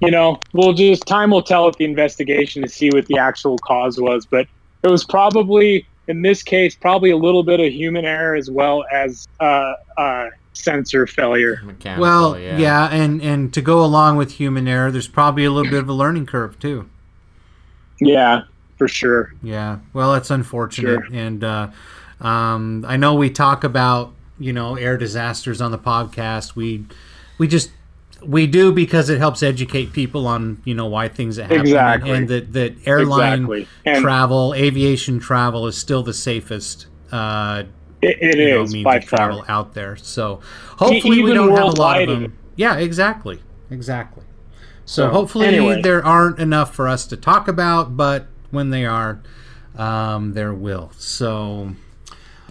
you 0.00 0.10
know, 0.10 0.40
we'll 0.52 0.72
just 0.72 1.06
time 1.06 1.30
will 1.30 1.42
tell 1.42 1.68
at 1.68 1.76
the 1.76 1.84
investigation 1.84 2.62
to 2.62 2.68
see 2.68 2.90
what 2.90 3.06
the 3.06 3.18
actual 3.18 3.58
cause 3.58 4.00
was. 4.00 4.26
But 4.26 4.46
it 4.82 4.88
was 4.88 5.04
probably 5.04 5.86
in 6.08 6.22
this 6.22 6.42
case 6.42 6.74
probably 6.74 7.10
a 7.10 7.16
little 7.16 7.42
bit 7.42 7.60
of 7.60 7.72
human 7.72 8.04
error 8.04 8.34
as 8.34 8.50
well 8.50 8.84
as 8.90 9.28
uh, 9.38 9.74
uh, 9.96 10.28
sensor 10.54 11.06
failure. 11.06 11.60
Mechanical, 11.64 12.02
well, 12.02 12.38
yeah. 12.38 12.58
yeah. 12.58 12.88
and 12.90 13.22
and 13.22 13.52
to 13.54 13.60
go 13.60 13.84
along 13.84 14.16
with 14.16 14.32
human 14.32 14.66
error, 14.66 14.90
there's 14.90 15.08
probably 15.08 15.44
a 15.44 15.50
little 15.50 15.70
bit 15.70 15.80
of 15.80 15.88
a 15.88 15.94
learning 15.94 16.26
curve 16.26 16.58
too. 16.58 16.88
Yeah, 18.00 18.42
for 18.78 18.88
sure. 18.88 19.34
Yeah. 19.42 19.78
Well, 19.92 20.14
it's 20.14 20.30
unfortunate, 20.30 21.12
and 21.12 21.44
uh, 21.44 21.68
um, 22.20 22.84
I 22.88 22.96
know 22.96 23.14
we 23.14 23.30
talk 23.30 23.64
about 23.64 24.12
you 24.38 24.52
know 24.52 24.76
air 24.76 24.96
disasters 24.96 25.60
on 25.60 25.70
the 25.70 25.78
podcast. 25.78 26.56
We 26.56 26.86
we 27.38 27.46
just 27.46 27.70
we 28.24 28.46
do 28.46 28.72
because 28.72 29.08
it 29.10 29.18
helps 29.18 29.42
educate 29.42 29.92
people 29.92 30.26
on 30.26 30.60
you 30.64 30.74
know 30.74 30.86
why 30.86 31.08
things 31.08 31.36
that 31.36 31.44
happen 31.44 31.60
Exactly. 31.60 32.10
and 32.10 32.28
that 32.28 32.52
that 32.52 32.74
airline 32.86 33.44
Exactly. 33.50 34.00
Travel, 34.02 34.54
aviation 34.54 35.18
travel 35.20 35.66
is 35.66 35.76
still 35.76 36.02
the 36.02 36.14
safest. 36.14 36.86
Uh, 37.10 37.64
it, 38.02 38.18
it 38.20 38.38
you 38.38 38.50
know, 38.54 38.62
is 38.62 38.72
means 38.72 38.86
of 38.86 39.04
travel 39.04 39.38
far. 39.42 39.50
out 39.50 39.74
there. 39.74 39.96
So 39.96 40.40
hopefully 40.76 41.22
we 41.22 41.32
don't 41.34 41.50
have 41.56 41.68
a 41.74 41.80
lot 41.80 42.00
of 42.02 42.08
them. 42.08 42.36
Yeah, 42.56 42.76
exactly, 42.76 43.40
exactly. 43.70 44.24
So, 44.84 45.06
So, 45.06 45.10
hopefully 45.10 45.46
anyway. 45.46 45.82
there 45.82 46.04
aren't 46.04 46.38
enough 46.38 46.74
for 46.74 46.88
us 46.88 47.06
to 47.08 47.16
talk 47.16 47.46
about, 47.48 47.96
but 47.96 48.26
when 48.50 48.70
they 48.70 48.84
are, 48.86 49.20
um, 49.76 50.32
there 50.34 50.52
will. 50.52 50.90
So, 50.96 51.74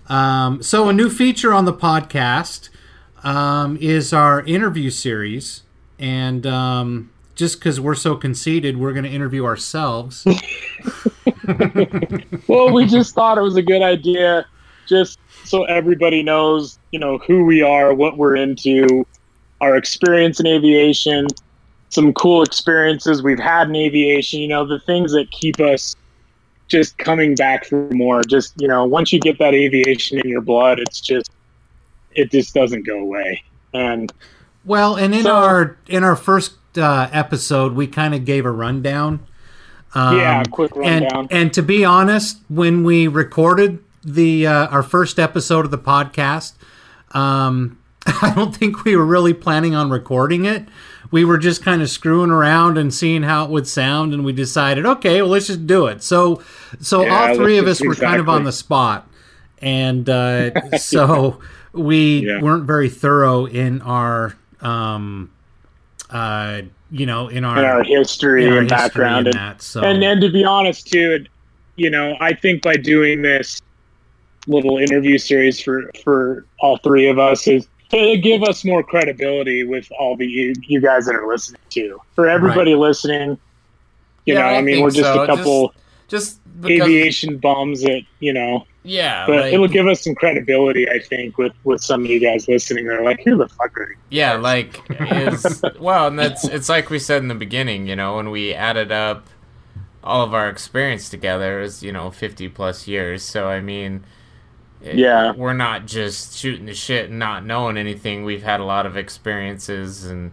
um, 0.08 0.64
so 0.64 0.88
a 0.90 0.94
new 0.94 1.10
feature 1.10 1.54
on 1.54 1.66
the 1.66 1.74
podcast 1.74 2.70
um, 3.24 3.78
is 3.82 4.14
our 4.14 4.42
interview 4.42 4.90
series, 4.90 5.64
and 5.98 6.46
um, 6.46 7.12
just 7.36 7.60
because 7.60 7.80
we're 7.80 7.96
so 7.96 8.16
conceited, 8.16 8.78
we're 8.78 8.94
going 8.94 9.06
to 9.06 9.10
interview 9.10 9.46
ourselves. 9.46 10.26
well, 12.48 12.72
we 12.72 12.86
just 12.86 13.16
thought 13.16 13.38
it 13.38 13.42
was 13.42 13.56
a 13.56 13.62
good 13.62 13.82
idea, 13.82 14.46
just 14.88 15.20
so 15.44 15.64
everybody 15.64 16.22
knows, 16.22 16.80
you 16.92 17.00
know, 17.00 17.18
who 17.20 17.46
we 17.46 17.62
are, 17.62 17.94
what 17.94 18.18
we're 18.18 18.36
into, 18.36 19.06
our 19.62 19.76
experience 19.76 20.40
in 20.40 20.48
aviation, 20.48 21.28
some 21.90 22.14
cool 22.14 22.44
experiences 22.44 23.24
we've 23.24 23.40
had 23.40 23.70
in 23.70 23.76
aviation. 23.76 24.40
You 24.40 24.48
know, 24.48 24.66
the 24.66 24.80
things 24.80 25.12
that 25.14 25.30
keep 25.32 25.60
us 25.60 25.96
just 26.68 26.98
coming 26.98 27.36
back 27.36 27.66
for 27.66 27.90
more. 27.90 28.22
Just 28.24 28.54
you 28.60 28.68
know, 28.68 28.86
once 28.86 29.12
you 29.12 29.20
get 29.20 29.40
that 29.40 29.54
aviation 29.54 30.20
in 30.20 30.30
your 30.30 30.42
blood, 30.42 30.80
it's 30.80 31.02
just 31.02 31.32
it 32.14 32.32
just 32.32 32.54
doesn't 32.54 32.86
go 32.86 33.00
away. 33.00 33.44
And 33.74 34.12
Well, 34.66 34.96
and 34.96 35.14
in 35.16 35.24
So- 35.24 35.36
our 35.36 35.78
in 35.88 36.04
our 36.04 36.16
first 36.16 36.54
uh, 36.78 37.10
episode, 37.12 37.74
we 37.74 37.88
kind 37.88 38.14
of 38.14 38.26
gave 38.26 38.46
a 38.46 38.52
rundown. 38.52 39.22
Um, 39.94 40.18
Yeah, 40.18 40.44
quick 40.44 40.76
rundown. 40.76 41.22
And, 41.22 41.32
and 41.32 41.54
to 41.54 41.64
be 41.64 41.84
honest, 41.84 42.40
when 42.48 42.84
we 42.84 43.08
recorded 43.08 43.80
the 44.04 44.46
uh, 44.48 44.68
our 44.68 44.84
first 44.84 45.18
episode 45.20 45.66
of 45.66 45.72
the 45.72 45.78
podcast, 45.80 46.54
um, 47.12 47.78
I 48.06 48.34
don't 48.36 48.56
think 48.56 48.84
we 48.86 48.96
were 48.96 49.06
really 49.06 49.34
planning 49.34 49.76
on 49.76 49.90
recording 49.90 50.46
it. 50.46 50.68
We 51.12 51.26
were 51.26 51.40
just 51.40 51.64
kind 51.64 51.82
of 51.82 51.90
screwing 51.90 52.30
around 52.30 52.78
and 52.78 52.94
seeing 52.94 53.24
how 53.24 53.44
it 53.46 53.50
would 53.50 53.68
sound, 53.68 54.14
and 54.14 54.24
we 54.24 54.32
decided, 54.32 54.86
okay, 54.86 55.22
well, 55.24 55.32
let's 55.32 55.48
just 55.48 55.66
do 55.66 55.88
it. 55.88 56.04
So, 56.04 56.44
so 56.80 57.02
Yeah, 57.02 57.30
all 57.30 57.36
three 57.36 57.58
of 57.58 57.66
us 57.66 57.82
were 57.84 57.96
kind 57.96 58.20
of 58.20 58.30
on 58.30 58.44
the 58.44 58.52
spot, 58.52 59.10
and 59.60 60.08
uh, 60.08 60.52
so 60.78 61.40
we 61.74 62.26
Yeah. 62.26 62.42
weren't 62.42 62.66
very 62.66 62.90
thorough 62.90 63.46
in 63.46 63.82
our, 63.82 64.36
um, 64.62 65.30
uh, 66.10 66.62
you 66.92 67.06
know, 67.06 67.28
in 67.28 67.44
our, 67.46 67.60
in 67.60 67.66
our 67.66 67.84
history 67.84 68.46
in 68.46 68.52
our 68.52 68.60
and 68.60 68.72
history 68.72 68.88
background, 68.88 69.28
and 69.28 69.36
and, 69.36 69.46
that. 69.58 69.62
So, 69.62 69.82
and 69.84 70.04
and 70.04 70.22
to 70.22 70.30
be 70.32 70.44
honest 70.44 70.88
too, 70.92 71.26
you 71.76 71.90
know, 71.90 72.16
I 72.20 72.34
think 72.34 72.62
by 72.64 72.76
doing 72.76 73.22
this 73.22 73.62
little 74.48 74.78
interview 74.78 75.18
series 75.18 75.62
for 75.62 75.92
for 76.04 76.46
all 76.60 76.78
three 76.78 77.08
of 77.08 77.20
us 77.20 77.48
is 77.48 77.68
it'll 77.92 78.18
give 78.18 78.44
us 78.44 78.66
more 78.66 78.84
credibility 78.84 79.64
with 79.64 79.88
all 80.00 80.16
the 80.16 80.26
you, 80.26 80.54
you 80.68 80.82
guys 80.82 81.06
that 81.06 81.16
are 81.16 81.28
listening 81.28 81.62
to. 81.70 82.00
For 82.16 82.28
everybody 82.28 82.74
listening, 82.76 83.38
you 84.26 84.34
Yeah, 84.34 84.42
know, 84.42 84.46
I 84.48 84.58
I, 84.58 84.62
mean, 84.62 84.82
we're 84.82 84.92
just 84.92 85.14
so. 85.14 85.24
a 85.24 85.28
couple 85.28 85.74
Just 86.08 86.40
because, 86.62 86.88
aviation 86.88 87.38
bums 87.38 87.82
that 87.84 88.02
you 88.20 88.34
know, 88.34 88.66
yeah, 88.84 89.26
but 89.28 89.36
like- 89.42 89.54
it'll 89.54 89.68
give 89.68 89.88
us 89.88 90.04
some 90.04 90.16
credibility, 90.16 90.90
I 90.90 91.00
think, 91.00 91.38
with 91.38 91.54
with 91.64 91.82
some 91.82 92.04
of 92.06 92.10
you 92.10 92.20
guys 92.20 92.48
listening. 92.48 92.86
They're 92.88 93.04
like, 93.04 93.22
"Who 93.24 93.38
the 93.38 93.48
fuck 93.50 93.78
are 93.78 93.90
you?" 93.92 93.98
Yeah, 94.10 94.34
like 94.34 94.82
is 95.00 95.62
well, 95.80 96.08
and 96.08 96.18
that's 96.20 96.46
it's 96.46 96.70
like 96.70 96.90
we 96.90 97.00
said 97.00 97.22
in 97.22 97.28
the 97.28 97.36
beginning, 97.36 97.88
you 97.88 97.96
know, 97.96 98.16
when 98.18 98.30
we 98.30 98.54
added 98.54 98.92
up 98.92 99.28
all 100.04 100.24
of 100.24 100.34
our 100.34 100.48
experience 100.50 101.10
together 101.10 101.60
is 101.60 101.84
you 101.84 101.92
know 101.92 102.10
fifty 102.12 102.48
plus 102.48 102.88
years. 102.88 103.22
So 103.22 103.48
I 103.50 103.60
mean, 103.62 104.06
it- 104.82 104.96
Yeah. 104.96 105.34
we're 105.34 105.54
not 105.54 105.86
just 105.86 106.38
shooting 106.38 106.66
the 106.66 106.74
shit 106.74 107.10
and 107.10 107.20
not 107.20 107.46
knowing 107.46 107.76
anything. 107.78 108.24
We've 108.24 108.44
had 108.44 108.60
a 108.62 108.64
lot 108.66 108.86
of 108.86 108.96
experiences 108.96 110.06
and 110.06 110.32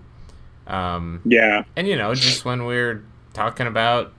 um 0.68 1.20
Yeah, 1.24 1.64
and 1.76 1.86
you 1.88 1.96
know 1.96 2.14
just 2.14 2.44
when 2.44 2.64
we're 2.64 3.02
talking 3.34 3.66
about 3.66 4.12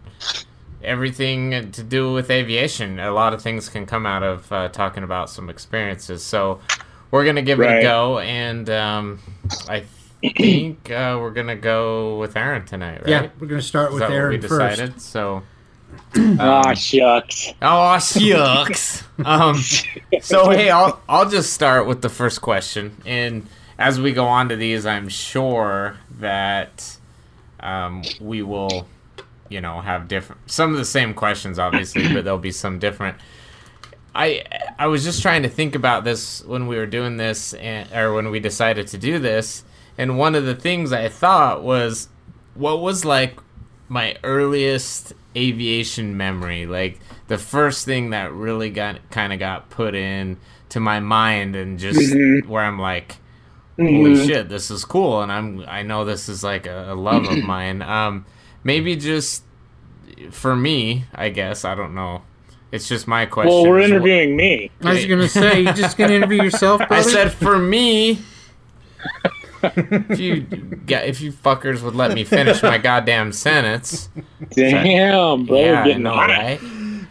everything 0.83 1.71
to 1.71 1.83
do 1.83 2.13
with 2.13 2.29
aviation 2.29 2.99
a 2.99 3.11
lot 3.11 3.33
of 3.33 3.41
things 3.41 3.69
can 3.69 3.85
come 3.85 4.05
out 4.05 4.23
of 4.23 4.51
uh, 4.51 4.67
talking 4.69 5.03
about 5.03 5.29
some 5.29 5.49
experiences 5.49 6.23
so 6.23 6.59
we're 7.11 7.25
gonna 7.25 7.41
give 7.41 7.59
it 7.59 7.65
a 7.65 7.81
go 7.81 8.19
and 8.19 8.69
um, 8.69 9.19
i 9.69 9.83
think 10.21 10.89
uh, 10.91 11.17
we're 11.19 11.31
gonna 11.31 11.55
go 11.55 12.17
with 12.19 12.35
aaron 12.35 12.65
tonight 12.65 12.99
right 13.01 13.09
yeah, 13.09 13.29
we're 13.39 13.47
gonna 13.47 13.61
start 13.61 13.89
Is 13.89 13.93
with 13.95 14.01
that 14.01 14.09
what 14.09 14.13
we 14.13 14.17
Aaron 14.17 14.41
first. 14.41 14.51
decided 14.79 15.01
so 15.01 15.43
ah, 16.39 16.73
shucks. 16.73 17.53
Oh 17.61 17.97
shucks. 17.99 19.03
um, 19.25 19.55
so 20.21 20.49
hey, 20.49 20.69
I'll 20.69 21.01
I'll 21.07 21.29
just 21.29 21.53
start 21.53 21.87
with 21.87 22.01
the 22.01 22.09
first 22.09 22.41
question, 22.41 22.97
and 23.05 23.47
as 23.77 23.99
we 23.99 24.11
go 24.11 24.25
on 24.25 24.49
to 24.49 24.55
these, 24.55 24.85
I'm 24.85 25.09
sure 25.09 25.97
that 26.19 26.97
um, 27.59 28.03
we 28.19 28.41
will, 28.41 28.87
you 29.49 29.61
know, 29.61 29.81
have 29.81 30.07
different 30.07 30.49
some 30.49 30.71
of 30.71 30.77
the 30.77 30.85
same 30.85 31.13
questions, 31.13 31.57
obviously, 31.59 32.11
but 32.13 32.23
there'll 32.23 32.39
be 32.39 32.51
some 32.51 32.79
different. 32.79 33.17
I 34.15 34.43
I 34.79 34.87
was 34.87 35.03
just 35.03 35.21
trying 35.21 35.43
to 35.43 35.49
think 35.49 35.75
about 35.75 36.03
this 36.03 36.43
when 36.45 36.67
we 36.67 36.77
were 36.77 36.85
doing 36.87 37.17
this, 37.17 37.53
and, 37.53 37.91
or 37.93 38.13
when 38.13 38.31
we 38.31 38.39
decided 38.39 38.87
to 38.87 38.97
do 38.97 39.19
this, 39.19 39.63
and 39.97 40.17
one 40.17 40.35
of 40.35 40.45
the 40.45 40.55
things 40.55 40.91
I 40.91 41.07
thought 41.09 41.63
was, 41.63 42.09
what 42.55 42.79
was 42.81 43.05
like 43.05 43.39
my 43.89 44.17
earliest 44.23 45.13
aviation 45.35 46.17
memory 46.17 46.65
like 46.65 46.99
the 47.27 47.37
first 47.37 47.85
thing 47.85 48.09
that 48.09 48.33
really 48.33 48.69
got 48.71 48.99
kind 49.11 49.31
of 49.31 49.37
got 49.37 49.69
put 49.69 49.93
in 49.93 50.35
to 50.67 50.79
my 50.79 50.99
mind 50.99 51.55
and 51.55 51.77
just 51.77 51.99
Mhm. 52.11 52.47
where 52.47 52.63
i'm 52.63 52.79
like 52.79 53.17
holy 53.77 54.13
Mhm. 54.13 54.25
shit 54.25 54.49
this 54.49 54.71
is 54.71 54.83
cool 54.83 55.21
and 55.21 55.31
i'm 55.31 55.63
i 55.67 55.83
know 55.83 56.03
this 56.05 56.27
is 56.27 56.43
like 56.43 56.65
a, 56.65 56.91
a 56.91 56.95
love 56.95 57.27
of 57.29 57.37
mine 57.43 57.83
um 57.83 58.25
maybe 58.67 58.95
just 58.97 59.43
for 60.29 60.53
me 60.55 61.05
i 61.15 61.29
guess 61.29 61.63
i 61.63 61.73
don't 61.73 61.95
know 61.95 62.21
it's 62.71 62.89
just 62.89 63.07
my 63.07 63.25
question 63.25 63.53
Well, 63.53 63.69
we're 63.69 63.79
is 63.79 63.85
wh- 63.89 63.93
interviewing 63.93 64.35
me. 64.35 64.69
I 64.83 64.91
was 64.93 65.05
gonna 65.05 65.29
say, 65.29 65.61
you're 65.61 65.71
just 65.71 65.97
gonna 65.97 66.11
interview 66.13 66.43
yourself, 66.43 66.79
brother? 66.79 66.95
I 66.95 67.01
said 67.01 67.31
for 67.31 67.57
me. 67.57 68.19
if 69.63 70.19
you 70.19 70.45
if 70.89 71.21
you 71.21 71.31
fuckers 71.31 71.81
would 71.81 71.95
let 71.95 72.11
me 72.13 72.25
finish 72.25 72.61
my 72.61 72.77
goddamn 72.77 73.31
sentence, 73.31 74.09
Damn, 74.49 75.45
bro, 75.45 75.57
yeah, 75.57 75.81
I 75.81 75.87
getting 75.87 76.03
know, 76.03 76.11
hot. 76.13 76.29
right? 76.29 76.59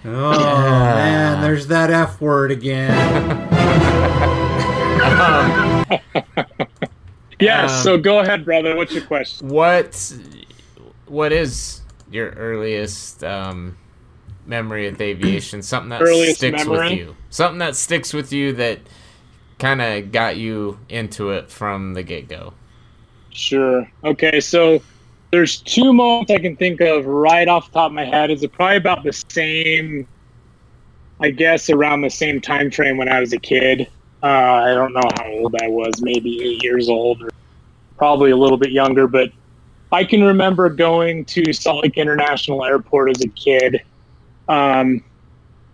Oh 0.05 0.39
man, 0.39 1.41
there's 1.41 1.69
that 1.69 1.91
F 1.91 2.21
word 2.21 2.51
again. 2.51 2.93
Yeah. 7.39 7.65
Um, 7.65 7.69
so 7.83 7.99
go 7.99 8.21
ahead, 8.21 8.45
brother. 8.45 8.77
What's 8.77 8.93
your 8.95 9.05
question? 9.05 9.49
What 9.49 10.13
what 11.07 11.33
is 11.33 11.83
your 12.11 12.31
earliest 12.31 13.25
um, 13.25 13.77
memory 14.47 14.89
of 14.89 15.01
aviation? 15.01 15.63
Something 15.63 15.91
that 15.91 16.03
Earliest 16.03 16.39
sticks 16.39 16.65
with 16.65 16.93
you. 16.93 17.17
Something 17.31 17.59
that 17.59 17.77
sticks 17.77 18.13
with 18.13 18.33
you 18.33 18.53
that 18.55 18.81
kind 19.59 19.81
of 19.81 20.13
got 20.13 20.37
you 20.37 20.79
into 20.89 21.31
it 21.31 21.51
from 21.51 21.95
the 21.95 22.03
get 22.03 22.29
go. 22.29 22.53
Sure. 23.31 23.91
Okay. 24.05 24.41
So 24.41 24.81
there's 25.31 25.59
two 25.61 25.93
moments 25.93 26.31
I 26.31 26.39
can 26.39 26.57
think 26.57 26.81
of 26.81 27.07
right 27.07 27.49
off 27.49 27.67
the 27.67 27.73
top 27.73 27.91
of 27.91 27.93
my 27.93 28.05
head. 28.05 28.31
Is 28.31 28.43
it 28.43 28.53
probably 28.53 28.77
about 28.77 29.03
the 29.03 29.13
same? 29.13 30.07
I 31.19 31.31
guess 31.31 31.71
around 31.71 32.03
the 32.03 32.11
same 32.11 32.41
time 32.41 32.71
frame 32.71 32.99
when 32.99 33.09
I 33.09 33.21
was 33.21 33.33
a 33.33 33.39
kid. 33.39 33.89
Uh, 34.23 34.27
I 34.27 34.75
don't 34.75 34.93
know 34.93 35.09
how 35.19 35.27
old 35.29 35.55
I 35.63 35.69
was, 35.69 36.03
maybe 36.03 36.43
eight 36.43 36.63
years 36.63 36.89
old, 36.89 37.23
or 37.23 37.31
probably 37.97 38.33
a 38.33 38.37
little 38.37 38.59
bit 38.59 38.71
younger. 38.71 39.07
But 39.07 39.31
I 39.93 40.05
can 40.05 40.23
remember 40.25 40.69
going 40.69 41.25
to 41.27 41.53
Salt 41.53 41.85
Lake 41.85 41.97
International 41.97 42.65
Airport 42.65 43.11
as 43.11 43.23
a 43.25 43.29
kid. 43.29 43.81
Um, 44.49 45.03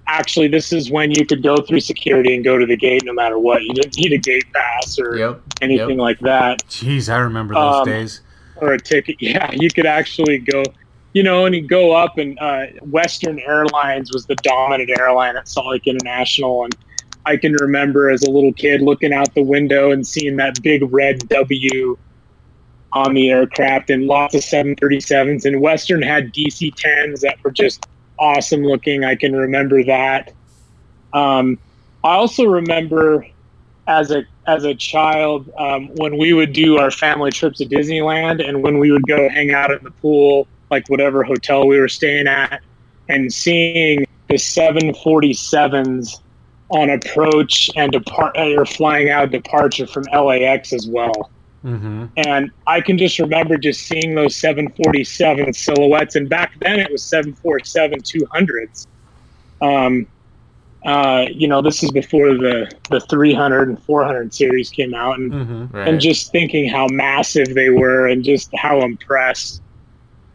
actually, 0.06 0.48
this 0.48 0.72
is 0.72 0.90
when 0.90 1.10
you 1.10 1.24
could 1.26 1.42
go 1.42 1.56
through 1.56 1.80
security 1.80 2.34
and 2.34 2.44
go 2.44 2.58
to 2.58 2.66
the 2.66 2.76
gate 2.76 3.02
no 3.04 3.12
matter 3.14 3.38
what. 3.38 3.62
You 3.62 3.72
didn't 3.74 3.96
need 3.96 4.12
a 4.12 4.18
gate 4.18 4.44
pass 4.54 4.98
or 4.98 5.16
Yep. 5.16 5.42
anything 5.60 5.96
like 5.98 6.18
that 6.20 6.62
Jeez, 6.68 7.12
I 7.12 7.18
remember 7.18 7.54
those 7.54 7.74
Um, 7.80 7.84
days. 7.88 8.20
or 8.56 8.74
a 8.74 8.78
ticket. 8.80 9.16
Yeah, 9.20 9.50
you 9.52 9.70
could 9.70 9.86
actually 9.86 10.38
go, 10.38 10.62
you 11.14 11.22
know, 11.22 11.46
and 11.46 11.54
you 11.54 11.66
go 11.66 11.92
up, 11.92 12.18
and 12.18 12.38
uh, 12.40 12.66
Western 12.82 13.38
Airlines 13.40 14.10
was 14.12 14.26
the 14.26 14.36
dominant 14.36 14.90
airline 14.98 15.36
at 15.36 15.48
Salt 15.48 15.68
Lake 15.68 15.86
International, 15.86 16.64
and 16.64 16.76
I 17.24 17.36
can 17.36 17.54
remember 17.60 18.10
as 18.10 18.22
a 18.24 18.30
little 18.30 18.52
kid 18.52 18.82
looking 18.82 19.12
out 19.12 19.32
the 19.34 19.42
window 19.42 19.90
and 19.92 20.06
seeing 20.06 20.36
that 20.36 20.60
big 20.62 20.82
red 20.92 21.26
W 21.28 21.96
on 22.92 23.14
the 23.14 23.30
aircraft 23.30 23.90
and 23.90 24.06
lots 24.06 24.34
of 24.34 24.42
737s. 24.42 25.44
And 25.44 25.60
Western 25.60 26.02
had 26.02 26.32
DC 26.32 26.74
10s 26.74 27.20
that 27.20 27.42
were 27.42 27.50
just 27.50 27.86
awesome 28.18 28.62
looking. 28.62 29.04
I 29.04 29.16
can 29.16 29.34
remember 29.34 29.82
that. 29.84 30.32
Um, 31.12 31.58
I 32.04 32.14
also 32.14 32.44
remember 32.44 33.26
as 33.86 34.10
a 34.10 34.24
as 34.46 34.64
a 34.64 34.74
child 34.74 35.50
um, 35.58 35.88
when 35.96 36.16
we 36.16 36.32
would 36.32 36.52
do 36.52 36.78
our 36.78 36.90
family 36.90 37.30
trips 37.30 37.58
to 37.58 37.66
Disneyland 37.66 38.46
and 38.46 38.62
when 38.62 38.78
we 38.78 38.90
would 38.90 39.06
go 39.06 39.28
hang 39.28 39.52
out 39.52 39.70
in 39.70 39.82
the 39.84 39.90
pool, 39.90 40.46
like 40.70 40.88
whatever 40.88 41.22
hotel 41.22 41.66
we 41.66 41.78
were 41.78 41.88
staying 41.88 42.26
at, 42.26 42.60
and 43.08 43.32
seeing 43.32 44.04
the 44.28 44.34
747s 44.34 46.20
on 46.70 46.90
approach 46.90 47.70
and 47.76 47.92
depart 47.92 48.36
or 48.36 48.64
flying 48.64 49.10
out 49.10 49.30
departure 49.30 49.86
from 49.86 50.04
LAX 50.04 50.72
as 50.72 50.88
well. 50.88 51.30
Mm-hmm. 51.64 52.06
And 52.16 52.50
I 52.66 52.80
can 52.80 52.98
just 52.98 53.18
remember 53.18 53.56
just 53.56 53.82
seeing 53.86 54.14
those 54.14 54.34
747 54.36 55.52
silhouettes. 55.52 56.16
And 56.16 56.28
back 56.28 56.52
then 56.60 56.80
it 56.80 56.90
was 56.90 57.02
747 57.04 58.00
200s. 58.02 58.86
Um, 59.60 60.06
uh, 60.84 61.26
you 61.32 61.46
know, 61.46 61.62
this 61.62 61.84
is 61.84 61.92
before 61.92 62.34
the, 62.34 62.68
the 62.90 62.98
300 63.00 63.68
and 63.68 63.82
400 63.84 64.34
series 64.34 64.70
came 64.70 64.94
out. 64.94 65.18
And, 65.20 65.32
Mm-hmm. 65.32 65.76
Right. 65.76 65.88
and 65.88 66.00
just 66.00 66.32
thinking 66.32 66.68
how 66.68 66.88
massive 66.88 67.54
they 67.54 67.70
were 67.70 68.08
and 68.08 68.24
just 68.24 68.50
how 68.56 68.80
impressed. 68.82 69.62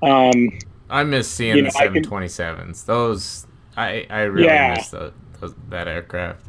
Um, 0.02 0.58
I 0.90 1.04
miss 1.04 1.28
seeing 1.28 1.58
You 1.58 1.64
the 1.64 1.70
know, 1.70 1.80
I 1.80 1.88
can- 1.90 2.04
727s. 2.06 2.86
Those 2.86 3.46
I 3.76 4.08
I 4.10 4.22
really 4.22 4.48
Yeah. 4.48 4.76
miss 4.78 4.90
those, 4.90 5.12
those, 5.42 5.54
that 5.70 5.88
aircraft. 5.90 6.46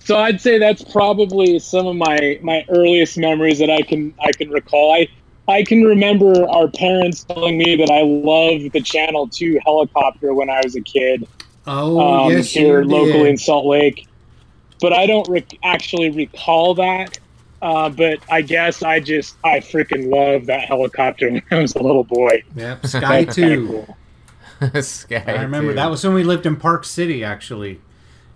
So 0.00 0.18
I'd 0.18 0.40
say 0.40 0.58
that's 0.58 0.82
probably 0.82 1.58
some 1.58 1.86
of 1.86 1.96
my, 1.96 2.38
my 2.42 2.64
earliest 2.68 3.18
memories 3.18 3.58
that 3.58 3.70
I 3.70 3.82
can 3.82 4.14
I 4.22 4.32
can 4.32 4.50
recall. 4.50 4.92
I 4.94 5.08
I 5.48 5.64
can 5.64 5.82
remember 5.82 6.48
our 6.48 6.68
parents 6.68 7.24
telling 7.24 7.58
me 7.58 7.76
that 7.76 7.90
I 7.90 8.02
loved 8.02 8.72
the 8.72 8.80
Channel 8.80 9.28
Two 9.28 9.58
helicopter 9.64 10.32
when 10.34 10.48
I 10.48 10.60
was 10.64 10.76
a 10.76 10.80
kid. 10.80 11.26
Oh 11.66 12.00
um, 12.00 12.32
yes, 12.32 12.50
here 12.50 12.82
you 12.82 12.88
locally 12.88 13.30
in. 13.30 13.36
Salt 13.36 13.66
Lake. 13.66 14.06
But 14.80 14.92
I 14.92 15.06
don't 15.06 15.28
rec- 15.28 15.58
actually 15.62 16.10
recall 16.10 16.74
that. 16.74 17.18
Uh, 17.62 17.90
but 17.90 18.20
I 18.30 18.40
guess 18.40 18.82
I 18.82 19.00
just 19.00 19.36
I 19.44 19.58
freaking 19.60 20.10
love 20.10 20.46
that 20.46 20.62
helicopter 20.62 21.30
when 21.30 21.42
I 21.50 21.60
was 21.60 21.74
a 21.74 21.82
little 21.82 22.04
boy. 22.04 22.42
Yep, 22.56 22.86
Sky 22.86 23.24
2. 23.26 23.66
cool. 24.60 24.82
Sky 24.82 25.22
I 25.26 25.42
remember 25.42 25.72
too. 25.72 25.76
that 25.76 25.90
was 25.90 26.02
when 26.02 26.14
we 26.14 26.22
lived 26.24 26.46
in 26.46 26.56
Park 26.56 26.84
City, 26.84 27.22
actually. 27.22 27.80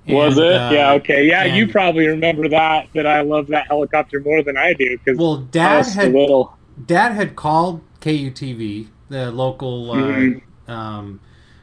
Was 0.07 0.37
And, 0.37 0.47
it? 0.47 0.53
uh, 0.53 0.71
yeah. 0.73 0.93
Okay. 0.95 1.27
Yeah. 1.27 1.45
You 1.45 1.67
probably 1.69 2.07
remember 2.07 2.49
that. 2.51 2.89
That 2.95 3.07
I 3.07 3.23
love 3.23 3.47
that 3.49 3.67
helicopter 3.69 4.21
more 4.21 4.43
than 4.43 4.57
I 4.57 4.75
do 4.75 4.99
because 4.99 5.19
Well, 5.19 5.37
Dad 5.39 5.87
had 5.87 6.13
little. 6.13 6.57
Dad 6.87 7.13
had 7.13 7.37
called 7.37 7.81
KUTV, 8.01 8.89
the 9.09 9.31
local 9.31 9.93
uh, 9.93 9.97
Mhm. 9.97 10.41
um, 10.69 11.21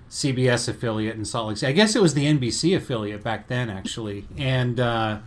CBS 0.10 0.68
affiliate 0.68 1.16
in 1.16 1.24
Salt 1.26 1.50
Lake 1.50 1.58
City. 1.58 1.70
I 1.72 1.76
guess 1.76 1.96
it 1.96 2.02
was 2.02 2.14
the 2.16 2.26
NBC 2.26 2.74
affiliate 2.76 3.24
back 3.24 3.48
then, 3.48 3.70
actually, 3.70 4.26
and 4.38 4.80
uh, 4.80 5.18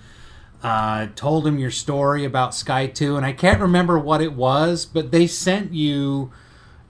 uh, 0.62 1.06
told 1.14 1.46
him 1.46 1.58
your 1.58 1.70
story 1.70 2.24
about 2.24 2.54
Sky 2.54 2.86
Two. 2.86 3.16
And 3.16 3.24
I 3.24 3.32
can't 3.32 3.60
remember 3.60 3.98
what 3.98 4.20
it 4.22 4.32
was, 4.32 4.84
but 4.86 5.10
they 5.12 5.26
sent 5.26 5.72
you 5.72 6.32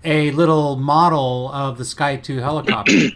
a 0.04 0.30
little 0.32 0.76
model 0.76 1.50
of 1.52 1.76
the 1.78 1.84
Sky 1.84 2.16
Two 2.16 2.38
helicopter. 2.38 2.92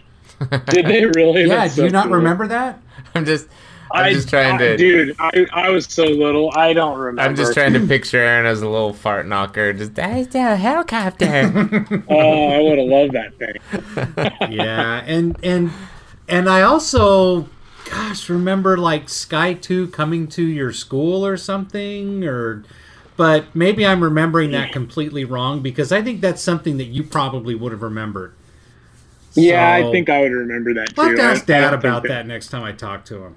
Did 0.67 0.85
they 0.85 1.05
really? 1.05 1.41
yeah, 1.47 1.55
That's 1.57 1.75
do 1.75 1.83
you 1.85 1.89
not 1.89 2.05
cool. 2.05 2.15
remember 2.15 2.47
that? 2.47 2.81
I'm 3.15 3.25
just. 3.25 3.47
I'm 3.91 4.05
I, 4.05 4.13
just 4.13 4.29
trying 4.29 4.55
I- 4.55 4.57
to. 4.59 4.77
dude. 4.77 5.15
I, 5.19 5.47
I 5.51 5.69
was 5.69 5.85
so 5.87 6.03
little. 6.05 6.51
I 6.55 6.73
don't 6.73 6.97
remember. 6.97 7.21
I'm 7.21 7.35
just 7.35 7.53
trying 7.53 7.73
to 7.73 7.79
picture 7.87 8.19
Aaron 8.19 8.45
as 8.45 8.61
a 8.61 8.69
little 8.69 8.93
fart 8.93 9.25
knocker. 9.25 9.73
Just 9.73 9.95
that's 9.95 10.35
a 10.35 10.55
helicopter. 10.55 11.25
Oh, 12.07 12.47
I 12.49 12.59
would 12.61 12.77
have 12.77 12.87
loved 12.87 13.13
that 13.13 13.33
thing. 13.39 14.51
yeah, 14.51 15.03
and 15.07 15.35
and 15.43 15.71
and 16.27 16.47
I 16.47 16.61
also, 16.61 17.47
gosh, 17.89 18.29
remember 18.29 18.77
like 18.77 19.09
Sky 19.09 19.53
Two 19.55 19.87
coming 19.87 20.27
to 20.29 20.43
your 20.43 20.71
school 20.71 21.25
or 21.25 21.35
something, 21.35 22.23
or 22.23 22.63
but 23.17 23.53
maybe 23.55 23.85
I'm 23.87 24.03
remembering 24.03 24.51
that 24.51 24.71
completely 24.71 25.25
wrong 25.25 25.61
because 25.61 25.91
I 25.91 26.01
think 26.03 26.21
that's 26.21 26.41
something 26.43 26.77
that 26.77 26.85
you 26.85 27.03
probably 27.03 27.55
would 27.55 27.71
have 27.71 27.81
remembered. 27.81 28.33
Yeah, 29.35 29.81
So- 29.81 29.89
I 29.89 29.91
think 29.91 30.09
I 30.09 30.21
would 30.21 30.31
remember 30.31 30.73
that 30.75 30.95
too. 30.95 31.01
I'll 31.01 31.07
have 31.09 31.17
to 31.17 31.23
ask 31.23 31.45
Dad 31.45 31.73
about 31.73 32.03
that 32.03 32.25
next 32.27 32.47
time 32.49 32.63
I 32.63 32.71
talk 32.71 33.05
to 33.05 33.23
him, 33.23 33.35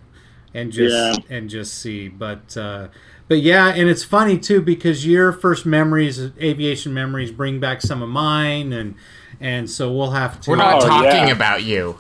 and 0.55 0.73
just 0.73 0.95
Yeah. 1.31 1.37
and 1.37 1.49
just 1.51 1.75
see. 1.79 2.09
But 2.09 2.57
uh, 2.57 2.89
but 3.29 3.41
yeah, 3.43 3.69
and 3.69 3.89
it's 3.89 4.05
funny 4.05 4.39
too 4.39 4.61
because 4.63 5.07
your 5.07 5.33
first 5.33 5.65
memories, 5.67 6.31
aviation 6.41 6.93
memories, 6.95 7.31
bring 7.31 7.61
back 7.61 7.81
some 7.83 8.03
of 8.03 8.09
mine, 8.09 8.73
and 8.73 8.95
and 9.41 9.69
so 9.69 9.93
we'll 9.93 10.13
have 10.13 10.41
to. 10.43 10.51
We're 10.51 10.57
not 10.57 10.83
Oh, 10.83 10.87
talking 10.87 11.11
yeah. 11.29 11.33
about 11.33 11.63
you. 11.63 11.99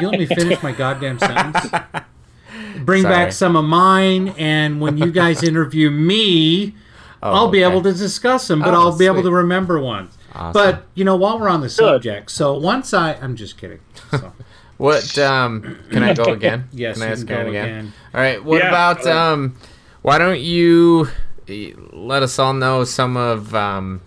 You 0.00 0.08
let 0.10 0.18
me 0.20 0.26
finish 0.26 0.62
my 0.62 0.72
goddamn 0.72 1.18
sentence. 1.18 1.66
Bring 2.84 3.02
Sorry. 3.02 3.14
back 3.14 3.32
some 3.32 3.56
of 3.56 3.64
mine, 3.64 4.34
and 4.38 4.80
when 4.80 4.96
you 4.98 5.10
guys 5.10 5.42
interview 5.42 5.90
me, 5.90 6.74
Oh, 7.22 7.32
I'll 7.32 7.48
be 7.48 7.64
okay. 7.64 7.70
able 7.72 7.82
to 7.82 7.92
discuss 7.92 8.46
them, 8.48 8.60
but 8.60 8.72
Oh, 8.74 8.80
I'll 8.80 8.96
be 8.98 9.06
able 9.06 9.22
to 9.22 9.30
remember 9.30 9.78
ones. 9.80 10.16
Awesome. 10.32 10.52
But 10.52 10.86
you 10.94 11.04
know, 11.04 11.16
while 11.16 11.38
we're 11.38 11.48
on 11.48 11.60
the 11.60 11.68
subject, 11.70 12.30
so 12.30 12.56
once 12.58 12.92
I, 12.94 13.14
I'm 13.14 13.36
just 13.36 13.56
kidding. 13.58 13.80
So, 14.10 14.32
What 14.76 15.18
um 15.18 15.76
can 15.90 16.02
I 16.02 16.14
go 16.14 16.32
again? 16.32 16.68
yes, 16.72 16.94
can 16.96 17.02
I 17.02 17.06
you 17.06 17.12
ask 17.12 17.26
can 17.26 17.26
go 17.26 17.48
again? 17.48 17.64
again. 17.68 17.92
All 18.14 18.20
right. 18.20 18.42
What 18.44 18.62
Yeah. 18.62 18.68
about 18.68 19.06
um 19.06 19.56
why 20.02 20.16
don't 20.18 20.40
you 20.40 21.08
eh, 21.48 21.72
let 21.92 22.22
us 22.22 22.38
all 22.38 22.54
know 22.54 22.84
some 22.84 23.16
of 23.16 23.54
um 23.54 24.00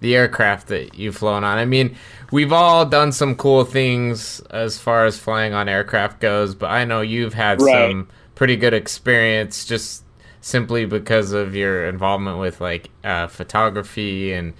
the 0.00 0.14
aircraft 0.14 0.68
that 0.68 0.94
you've 0.98 1.16
flown 1.16 1.42
on? 1.44 1.56
I 1.56 1.64
mean, 1.64 1.96
we've 2.30 2.52
all 2.52 2.84
done 2.84 3.12
some 3.12 3.34
cool 3.34 3.64
things 3.64 4.40
as 4.50 4.78
far 4.78 5.06
as 5.06 5.18
flying 5.18 5.54
on 5.54 5.68
aircraft 5.70 6.20
goes, 6.20 6.54
but 6.54 6.66
I 6.70 6.84
know 6.84 7.00
you've 7.00 7.32
had 7.34 7.60
Right. 7.62 7.90
some 7.90 8.08
pretty 8.34 8.56
good 8.56 8.74
experience 8.74 9.64
just 9.64 10.04
simply 10.42 10.84
because 10.84 11.32
of 11.32 11.54
your 11.54 11.86
involvement 11.86 12.38
with 12.38 12.60
like 12.60 12.90
uh, 13.02 13.28
photography 13.28 14.34
and 14.34 14.52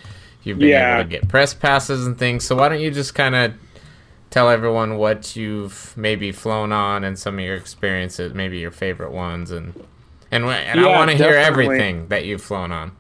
you've 0.45 0.59
been 0.59 0.69
Yeah. 0.69 0.99
able 0.99 1.05
to 1.05 1.11
get 1.11 1.29
press 1.29 1.55
passes 1.55 2.07
and 2.07 2.19
things. 2.19 2.45
So 2.45 2.57
why 2.57 2.69
don't 2.69 2.81
you 2.81 2.91
just 2.91 3.15
kind 3.15 3.35
of 3.35 3.55
tell 4.31 4.51
everyone 4.51 4.97
what 4.99 5.37
you've 5.37 5.95
maybe 5.97 6.33
flown 6.33 6.73
on 6.73 7.05
and 7.05 7.19
some 7.19 7.39
of 7.39 7.45
your 7.45 7.57
experiences, 7.57 8.35
maybe 8.35 8.59
your 8.59 8.71
favorite 8.73 9.13
ones, 9.13 9.51
and 9.51 9.75
and, 10.31 10.45
wh- 10.45 10.49
and 10.49 10.81
I 10.81 10.89
want 10.89 11.11
to 11.13 11.17
hear 11.17 11.35
everything 11.35 12.09
that 12.09 12.25
you've 12.25 12.43
flown 12.43 12.73
on. 12.73 12.93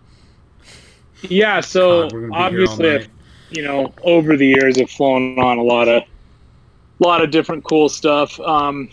Yeah, 1.22 1.60
so 1.60 2.02
God, 2.02 2.12
we're 2.12 2.28
gonna 2.28 2.50
be 2.50 2.56
here 2.56 2.66
all 2.66 2.72
obviously, 2.72 3.06
you 3.50 3.62
know, 3.62 3.92
over 4.02 4.36
the 4.36 4.46
years, 4.46 4.78
I've 4.78 4.90
flown 4.90 5.38
on 5.38 5.58
a 5.58 5.62
lot 5.62 5.88
of, 5.88 6.02
a 6.02 7.04
lot 7.04 7.22
of 7.22 7.30
different 7.30 7.64
cool 7.64 7.88
stuff. 7.88 8.38
Um, 8.40 8.88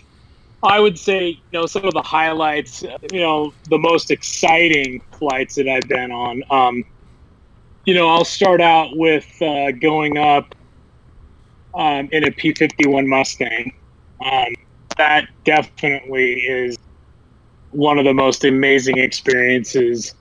I 0.64 0.80
would 0.80 0.98
say, 0.98 1.30
you 1.30 1.38
know, 1.52 1.66
some 1.66 1.86
of 1.86 1.94
the 1.94 2.02
highlights, 2.02 2.84
uh, 2.84 2.98
you 3.12 3.20
know, 3.20 3.54
the 3.70 3.78
most 3.78 4.12
exciting 4.12 5.02
flights 5.12 5.56
that 5.56 5.68
I've 5.68 5.88
been 5.88 6.12
on. 6.12 6.44
Um, 6.50 6.84
you 7.86 7.94
know, 7.94 8.10
I'll 8.10 8.26
start 8.26 8.62
out 8.62 8.96
with 8.96 9.42
uh, 9.42 9.72
going 9.72 10.18
up 10.18 10.56
um, 11.74 12.10
in 12.12 12.28
a 12.28 12.32
P 12.32 12.54
fifty 12.54 12.88
one 12.88 13.08
Mustang. 13.08 13.74
Um, 14.24 14.54
that 14.98 15.28
definitely 15.46 16.34
is 16.42 16.78
one 17.72 17.98
of 17.98 18.06
the 18.06 18.14
most 18.14 18.44
amazing 18.44 18.98
experiences 18.98 20.14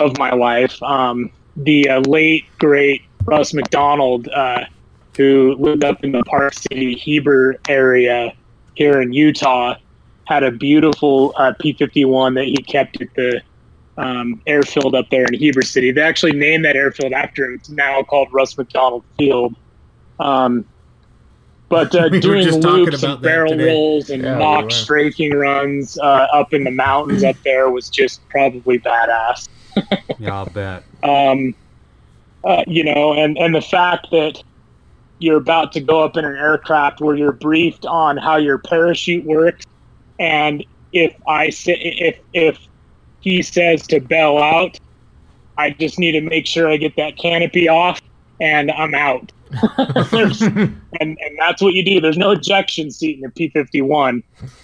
of 0.00 0.18
my 0.18 0.32
life. 0.32 0.82
Um, 0.82 1.30
the 1.56 1.88
uh, 1.88 2.00
late 2.00 2.44
great 2.58 3.02
Russ 3.24 3.54
McDonald, 3.54 4.28
uh, 4.28 4.64
who 5.16 5.56
lived 5.58 5.84
up 5.84 6.04
in 6.04 6.12
the 6.12 6.22
Park 6.24 6.52
City 6.54 6.94
Heber 6.94 7.56
area 7.68 8.34
here 8.74 9.00
in 9.00 9.12
Utah, 9.12 9.76
had 10.26 10.42
a 10.42 10.50
beautiful 10.50 11.32
uh, 11.36 11.52
P51 11.62 12.34
that 12.34 12.44
he 12.44 12.56
kept 12.56 13.00
at 13.00 13.14
the 13.14 13.40
um, 13.96 14.40
airfield 14.46 14.94
up 14.94 15.06
there 15.10 15.24
in 15.24 15.34
Heber 15.34 15.62
City. 15.62 15.90
They 15.92 16.00
actually 16.02 16.32
named 16.32 16.64
that 16.64 16.76
airfield 16.76 17.12
after 17.12 17.44
him. 17.44 17.54
It's 17.54 17.70
now 17.70 18.02
called 18.02 18.28
Russ 18.32 18.56
McDonald 18.58 19.04
Field. 19.18 19.54
Um, 20.18 20.64
but 21.68 21.94
uh, 21.94 22.08
We 22.12 22.20
doing 22.20 22.50
loops 22.60 23.02
and 23.02 23.22
barrel 23.22 23.52
today. 23.52 23.72
rolls 23.72 24.10
and 24.10 24.22
Yeah, 24.22 24.38
mock 24.38 24.64
were. 24.64 24.70
strafing 24.70 25.32
runs 25.34 25.96
uh, 25.98 26.26
up 26.32 26.52
in 26.52 26.64
the 26.64 26.70
mountains 26.70 27.24
up 27.24 27.36
there 27.44 27.70
was 27.70 27.88
just 27.88 28.20
probably 28.30 28.78
badass. 28.80 29.48
Yeah, 30.18 30.34
I'll 30.36 30.46
bet. 30.46 30.84
Um, 31.02 31.54
uh, 32.44 32.62
you 32.68 32.84
know, 32.84 33.12
and 33.14 33.36
and 33.36 33.52
the 33.54 33.60
fact 33.60 34.06
that 34.12 34.40
you're 35.18 35.38
about 35.38 35.72
to 35.72 35.80
go 35.80 36.04
up 36.04 36.16
in 36.16 36.24
an 36.24 36.36
aircraft 36.36 37.00
where 37.00 37.16
you're 37.16 37.32
briefed 37.32 37.84
on 37.86 38.16
how 38.16 38.36
your 38.36 38.58
parachute 38.58 39.24
works, 39.24 39.64
and 40.20 40.64
if 40.92 41.12
I 41.26 41.50
say 41.50 41.72
if 41.74 42.18
if 42.32 42.58
he 43.24 43.40
says 43.40 43.86
to 43.86 44.00
bail 44.00 44.36
out, 44.36 44.78
I 45.56 45.70
just 45.70 45.98
need 45.98 46.12
to 46.12 46.20
make 46.20 46.46
sure 46.46 46.68
I 46.68 46.76
get 46.76 46.94
that 46.96 47.16
canopy 47.16 47.68
off, 47.68 48.00
and 48.40 48.70
I'm 48.70 48.94
out. 48.94 49.32
And 51.00 51.18
and 51.20 51.38
that's 51.40 51.60
what 51.60 51.74
you 51.74 51.84
do. 51.84 52.00
There's 52.00 52.16
no 52.16 52.30
ejection 52.30 52.88
seat 52.92 53.18
in 53.18 53.24
a 53.24 53.30
P51, 53.30 54.22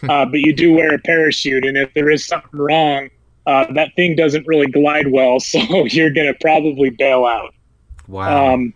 uh, 0.09 0.27
but 0.27 0.39
you 0.39 0.55
do 0.55 0.73
wear 0.73 0.95
a 0.95 0.99
parachute, 0.99 1.65
and 1.65 1.77
if 1.77 1.93
there 1.95 2.09
is 2.09 2.25
something 2.25 2.61
wrong, 2.61 3.11
uh, 3.47 3.73
that 3.73 3.97
thing 3.97 4.15
doesn't 4.15 4.47
really 4.47 4.69
glide 4.69 5.11
well, 5.11 5.41
so 5.41 5.59
you're 5.87 6.11
gonna 6.11 6.35
probably 6.41 6.91
bail 6.91 7.25
out. 7.25 7.53
Wow. 8.07 8.55
Um, 8.55 8.75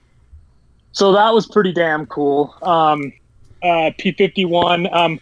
so 0.90 1.12
that 1.12 1.32
was 1.32 1.46
pretty 1.46 1.72
damn 1.72 2.06
cool. 2.06 2.52
Um, 2.62 3.12
uh, 3.62 3.92
P51. 4.00 4.92
Um, 4.92 5.20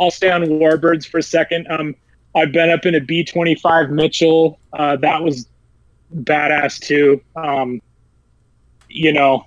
I'll 0.00 0.10
stay 0.10 0.30
on 0.30 0.42
Warbirds 0.42 1.06
for 1.06 1.18
a 1.18 1.22
second. 1.22 1.68
I've 2.34 2.52
been 2.52 2.70
up 2.70 2.86
in 2.86 2.94
a 2.94 3.00
B25 3.00 3.90
Mitchell. 3.90 4.58
Uh, 4.72 4.96
that 4.96 5.22
was 5.22 5.48
badass 6.14 6.78
too. 6.78 7.20
Um, 7.36 7.80
you 8.88 9.12
know, 9.12 9.46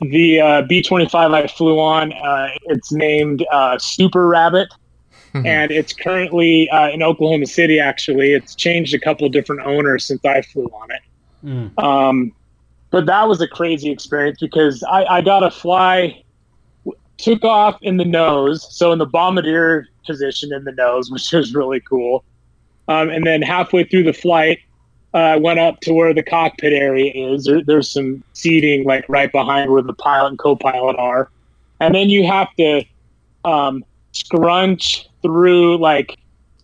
the 0.00 0.40
uh, 0.40 0.62
B25 0.62 1.34
I 1.34 1.46
flew 1.46 1.78
on, 1.78 2.12
uh, 2.12 2.48
it's 2.64 2.92
named 2.92 3.44
uh, 3.50 3.78
Super 3.78 4.28
Rabbit. 4.28 4.68
and 5.34 5.72
it's 5.72 5.92
currently 5.92 6.70
uh, 6.70 6.90
in 6.90 7.02
Oklahoma 7.02 7.46
City. 7.46 7.80
Actually, 7.80 8.32
it's 8.32 8.54
changed 8.54 8.94
a 8.94 9.00
couple 9.00 9.28
different 9.28 9.62
owners 9.62 10.06
since 10.06 10.24
I 10.24 10.42
flew 10.42 10.66
on 10.66 10.90
it. 10.92 11.00
Mm. 11.44 11.82
Um, 11.82 12.32
but 12.90 13.06
that 13.06 13.26
was 13.26 13.40
a 13.40 13.48
crazy 13.48 13.90
experience 13.90 14.38
because 14.40 14.84
I, 14.84 15.04
I 15.04 15.20
got 15.22 15.40
to 15.40 15.50
fly, 15.50 16.22
took 17.18 17.44
off 17.44 17.78
in 17.82 17.96
the 17.96 18.04
nose, 18.04 18.66
so 18.70 18.92
in 18.92 18.98
the 18.98 19.06
bombardier 19.06 19.86
position 20.06 20.52
in 20.52 20.64
the 20.64 20.72
nose, 20.72 21.10
which 21.10 21.32
was 21.32 21.54
really 21.54 21.80
cool. 21.80 22.24
Um, 22.88 23.08
and 23.08 23.26
then 23.26 23.40
halfway 23.42 23.84
through 23.84 24.04
the 24.04 24.12
flight, 24.12 24.58
uh, 25.14 25.18
I 25.18 25.36
went 25.36 25.58
up 25.60 25.80
to 25.80 25.92
where 25.94 26.12
the 26.12 26.22
cockpit 26.22 26.72
area 26.72 27.12
is. 27.14 27.44
There, 27.44 27.62
there's 27.64 27.90
some 27.90 28.22
seating 28.34 28.84
like 28.84 29.06
right 29.08 29.30
behind 29.30 29.70
where 29.70 29.80
the 29.82 29.94
pilot 29.94 30.28
and 30.30 30.38
co-pilot 30.38 30.96
are, 30.96 31.30
and 31.80 31.94
then 31.94 32.10
you 32.10 32.26
have 32.26 32.48
to 32.58 32.82
um, 33.44 33.84
scrunch 34.12 35.08
through 35.22 35.78
like 35.78 36.18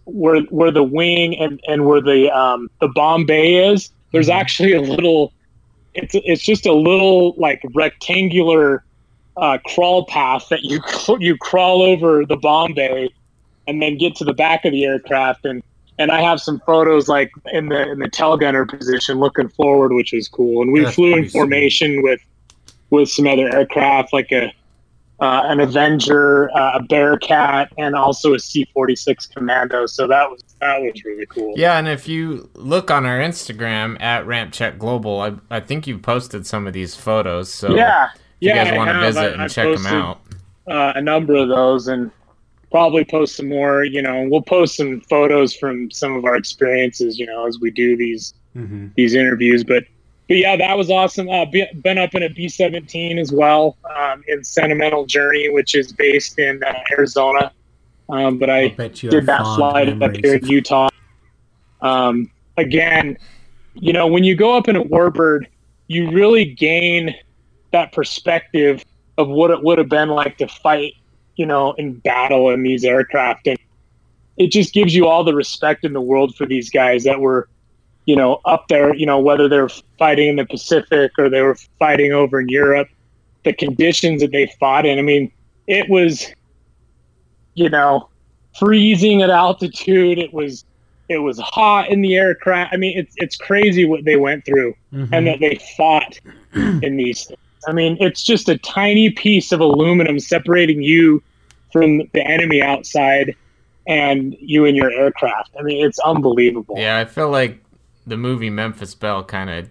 where 0.04 0.40
where 0.50 0.70
the 0.72 0.82
wing 0.82 1.36
and, 1.38 1.60
and 1.68 1.86
where 1.86 2.00
the 2.02 2.30
um, 2.36 2.68
the 2.80 2.88
bomb 2.88 3.24
bay 3.24 3.70
is. 3.70 3.90
There's 4.12 4.28
Mhm. 4.28 4.34
actually 4.34 4.72
a 4.72 4.80
little. 4.80 5.32
It's 5.94 6.14
it's 6.14 6.42
just 6.44 6.66
a 6.66 6.72
little 6.72 7.34
like 7.36 7.62
rectangular 7.74 8.84
uh, 9.36 9.58
crawl 9.66 10.06
path 10.06 10.48
that 10.50 10.62
you 10.62 10.80
you 11.20 11.36
crawl 11.38 11.82
over 11.82 12.24
the 12.24 12.36
bomb 12.36 12.74
bay, 12.74 13.08
and 13.66 13.80
then 13.82 13.98
get 13.98 14.16
to 14.16 14.24
the 14.24 14.34
back 14.34 14.64
of 14.64 14.72
the 14.72 14.84
aircraft 14.84 15.44
and 15.44 15.62
and 16.00 16.10
I 16.10 16.22
have 16.22 16.40
some 16.40 16.60
photos 16.60 17.08
like 17.08 17.30
in 17.52 17.68
the 17.68 17.92
in 17.92 17.98
the 17.98 18.08
tail 18.08 18.38
gunner 18.38 18.64
position, 18.64 19.20
looking 19.20 19.48
forward, 19.50 19.92
which 19.92 20.14
is 20.14 20.28
cool. 20.28 20.62
And 20.62 20.72
we 20.72 20.80
That's 20.80 20.94
flew 20.94 21.08
in 21.08 21.12
pretty 21.12 21.28
sweet. 21.28 21.38
formation 21.38 22.02
with 22.02 22.20
with 22.88 23.10
some 23.10 23.26
other 23.26 23.54
aircraft, 23.54 24.12
like 24.14 24.32
a 24.32 24.52
uh, 25.20 25.42
an 25.44 25.60
Avenger, 25.60 26.50
uh, 26.56 26.78
a 26.78 26.82
Bearcat, 26.82 27.70
and 27.76 27.94
also 27.94 28.32
a 28.32 28.38
C 28.38 28.66
forty 28.72 28.96
six 28.96 29.26
Commando. 29.26 29.84
So 29.84 30.06
that 30.06 30.30
was 30.30 30.42
that 30.62 30.80
was 30.80 31.04
really 31.04 31.26
cool. 31.26 31.52
Yeah, 31.54 31.78
and 31.78 31.86
if 31.86 32.08
you 32.08 32.48
look 32.54 32.90
on 32.90 33.04
our 33.04 33.18
Instagram 33.18 34.00
at 34.00 34.26
Ramp 34.26 34.54
Check 34.54 34.78
Global, 34.78 35.20
I, 35.20 35.34
I 35.50 35.60
think 35.60 35.86
you 35.86 35.98
posted 35.98 36.46
some 36.46 36.66
of 36.66 36.72
these 36.72 36.96
photos. 36.96 37.52
So 37.52 37.74
yeah, 37.74 38.08
if 38.40 38.46
you 38.46 38.54
yeah. 38.54 38.64
guys 38.64 38.72
I 38.72 38.76
want 38.76 38.88
to 38.88 38.94
have. 38.94 39.02
visit 39.02 39.20
I- 39.20 39.32
and 39.32 39.42
I 39.42 39.48
check 39.48 39.76
them 39.76 39.86
out. 39.86 40.20
uh, 40.68 40.92
a 40.96 41.02
number 41.02 41.34
of 41.34 41.48
those 41.48 41.88
and 41.88 42.10
probably 42.70 43.04
post 43.04 43.36
some 43.36 43.48
more 43.48 43.84
you 43.84 44.00
know 44.00 44.26
we'll 44.30 44.42
post 44.42 44.76
some 44.76 45.00
photos 45.02 45.54
from 45.54 45.90
some 45.90 46.14
of 46.14 46.24
our 46.24 46.36
experiences 46.36 47.18
you 47.18 47.26
know 47.26 47.46
as 47.46 47.58
we 47.60 47.70
do 47.70 47.96
these 47.96 48.34
hmm 48.54 48.86
these 48.96 49.14
interviews 49.14 49.64
but 49.64 49.84
but 50.28 50.36
yeah 50.36 50.56
that 50.56 50.76
was 50.78 50.88
awesome 50.90 51.28
uh, 51.28 51.44
been 51.82 51.98
up 51.98 52.14
in 52.14 52.22
a 52.22 52.28
b-17 52.28 53.18
as 53.18 53.32
well 53.32 53.76
um, 53.96 54.22
in 54.28 54.42
sentimental 54.44 55.04
journey 55.04 55.48
which 55.48 55.74
is 55.74 55.92
based 55.92 56.38
in 56.38 56.62
uh, 56.62 56.72
arizona 56.92 57.52
um, 58.08 58.38
but 58.38 58.48
I 58.50 58.58
i 58.62 58.68
bet 58.68 59.02
you 59.02 59.10
did 59.10 59.16
have 59.18 59.26
that 59.26 59.42
fond 59.42 59.56
flight 59.58 60.02
up 60.02 60.16
here 60.24 60.34
in 60.36 60.46
utah 60.46 60.88
um, 61.80 62.30
again 62.56 63.18
you 63.74 63.92
know 63.92 64.06
when 64.06 64.22
you 64.22 64.36
go 64.36 64.56
up 64.56 64.68
in 64.68 64.76
a 64.76 64.84
warbird 64.84 65.46
you 65.88 66.10
really 66.12 66.44
gain 66.44 67.14
that 67.72 67.92
perspective 67.92 68.84
of 69.18 69.28
what 69.28 69.50
it 69.50 69.62
would 69.62 69.78
have 69.78 69.88
been 69.88 70.08
like 70.08 70.38
to 70.38 70.48
fight 70.48 70.94
you 71.36 71.46
know 71.46 71.72
in 71.72 71.94
battle 71.94 72.50
in 72.50 72.62
these 72.62 72.84
aircraft 72.84 73.46
and 73.46 73.58
it 74.36 74.50
just 74.50 74.72
gives 74.72 74.94
you 74.94 75.06
all 75.06 75.22
the 75.24 75.34
respect 75.34 75.84
in 75.84 75.92
the 75.92 76.00
world 76.00 76.34
for 76.34 76.46
these 76.46 76.70
guys 76.70 77.04
that 77.04 77.20
were 77.20 77.48
you 78.06 78.16
know 78.16 78.40
up 78.44 78.66
there 78.68 78.94
you 78.94 79.06
know 79.06 79.18
whether 79.20 79.48
they're 79.48 79.68
fighting 79.98 80.28
in 80.28 80.36
the 80.36 80.46
pacific 80.46 81.12
or 81.18 81.28
they 81.28 81.42
were 81.42 81.56
fighting 81.78 82.12
over 82.12 82.40
in 82.40 82.48
europe 82.48 82.88
the 83.44 83.52
conditions 83.52 84.20
that 84.20 84.32
they 84.32 84.46
fought 84.58 84.84
in 84.86 84.98
i 84.98 85.02
mean 85.02 85.30
it 85.66 85.88
was 85.88 86.26
you 87.54 87.68
know 87.68 88.08
freezing 88.58 89.22
at 89.22 89.30
altitude 89.30 90.18
it 90.18 90.32
was 90.32 90.64
it 91.08 91.18
was 91.18 91.38
hot 91.38 91.88
in 91.90 92.00
the 92.02 92.16
aircraft 92.16 92.72
i 92.72 92.76
mean 92.76 92.98
it's 92.98 93.14
it's 93.18 93.36
crazy 93.36 93.84
what 93.84 94.04
they 94.04 94.16
went 94.16 94.44
through 94.44 94.74
Mhm. 94.92 95.08
and 95.12 95.26
that 95.26 95.38
they 95.40 95.54
fought 95.76 96.18
in 96.54 96.96
these 96.96 97.26
things. 97.26 97.38
I 97.66 97.72
mean, 97.72 97.96
it's 98.00 98.22
just 98.22 98.48
a 98.48 98.58
tiny 98.58 99.10
piece 99.10 99.52
of 99.52 99.60
aluminum 99.60 100.18
separating 100.18 100.82
you 100.82 101.22
from 101.72 101.98
the 102.12 102.22
enemy 102.26 102.62
outside 102.62 103.34
and 103.86 104.36
you 104.40 104.64
and 104.64 104.76
your 104.76 104.90
aircraft. 104.90 105.50
I 105.58 105.62
mean, 105.62 105.84
it's 105.84 105.98
unbelievable. 106.00 106.76
Yeah, 106.78 106.98
I 106.98 107.04
feel 107.04 107.30
like 107.30 107.62
the 108.06 108.16
movie 108.16 108.50
Memphis 108.50 108.94
Belle 108.94 109.24
kind 109.24 109.50
of, 109.50 109.70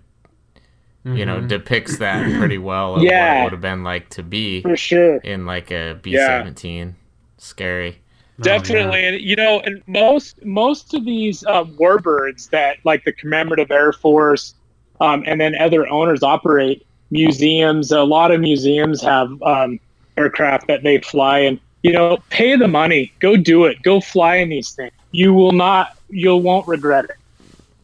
you 1.05 1.25
know, 1.25 1.39
Mhm. 1.39 1.47
depicts 1.47 1.97
that 1.97 2.23
pretty 2.37 2.57
well. 2.57 2.95
Of 2.95 3.01
what 3.01 3.11
Yeah. 3.11 3.41
it 3.41 3.43
would 3.45 3.51
have 3.53 3.61
been 3.61 3.83
like 3.83 4.09
to 4.09 4.23
be 4.23 4.61
For 4.61 4.75
sure. 4.77 5.17
in 5.17 5.45
like 5.45 5.71
a 5.71 5.97
B 6.01 6.15
seventeen. 6.15 6.95
Scary. 7.37 7.97
Oh, 8.39 8.43
Definitely, 8.43 9.05
and 9.05 9.19
you 9.21 9.35
know, 9.35 9.59
and 9.61 9.81
most 9.87 10.43
most 10.45 10.93
of 10.93 11.03
these 11.05 11.45
um, 11.45 11.75
warbirds 11.77 12.49
that 12.51 12.77
like 12.85 13.03
the 13.03 13.11
commemorative 13.13 13.71
Air 13.71 13.91
Force, 13.93 14.53
um, 15.01 15.23
and 15.25 15.39
then 15.41 15.55
other 15.55 15.87
owners 15.89 16.23
operate 16.23 16.85
museums. 17.11 17.91
A 17.91 18.03
lot 18.03 18.31
of 18.31 18.39
museums 18.39 19.01
have 19.01 19.29
um, 19.43 19.79
aircraft 20.17 20.67
that 20.67 20.83
they 20.83 20.99
fly, 20.99 21.39
and 21.39 21.59
you 21.83 21.91
know, 21.93 22.17
pay 22.29 22.55
the 22.55 22.67
money, 22.67 23.11
go 23.19 23.35
do 23.37 23.65
it, 23.65 23.81
go 23.83 23.99
fly 24.01 24.35
in 24.35 24.49
these 24.49 24.71
things. 24.71 24.91
You 25.11 25.33
will 25.33 25.53
not, 25.53 25.89
you 26.09 26.35
won't 26.35 26.67
regret 26.67 27.05
it. 27.05 27.15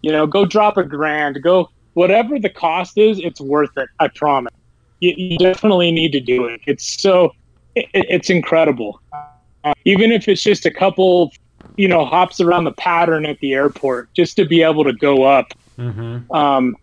You 0.02 0.12
know, 0.12 0.28
go 0.28 0.46
drop 0.46 0.78
a 0.78 0.84
grand, 0.84 1.42
go 1.42 1.70
whatever 1.94 2.38
the 2.40 2.50
cost 2.50 2.98
is, 2.98 3.20
it's 3.20 3.40
worth 3.42 3.72
it. 3.78 3.88
I 4.00 4.10
promise. 4.16 4.52
You, 5.00 5.14
you 5.18 5.38
definitely 5.38 5.92
need 5.92 6.12
to 6.12 6.20
do 6.20 6.46
it. 6.46 6.62
It's 6.68 7.02
so, 7.02 7.32
it, 7.76 7.88
it's 7.94 8.30
incredible 8.30 9.02
uh, 9.66 9.74
even 9.86 10.12
if 10.12 10.28
it's 10.28 10.44
just 10.44 10.66
a 10.66 10.72
couple, 10.72 11.32
you 11.78 11.88
know, 11.88 12.06
hops 12.06 12.40
around 12.40 12.66
the 12.66 12.74
pattern 12.74 13.26
at 13.26 13.38
the 13.40 13.54
airport, 13.54 14.14
just 14.14 14.36
to 14.38 14.46
be 14.46 14.62
able 14.62 14.84
to 14.84 14.94
go 14.94 15.24
up, 15.24 15.48
Mhm. 15.78 16.30
um, 16.34 16.76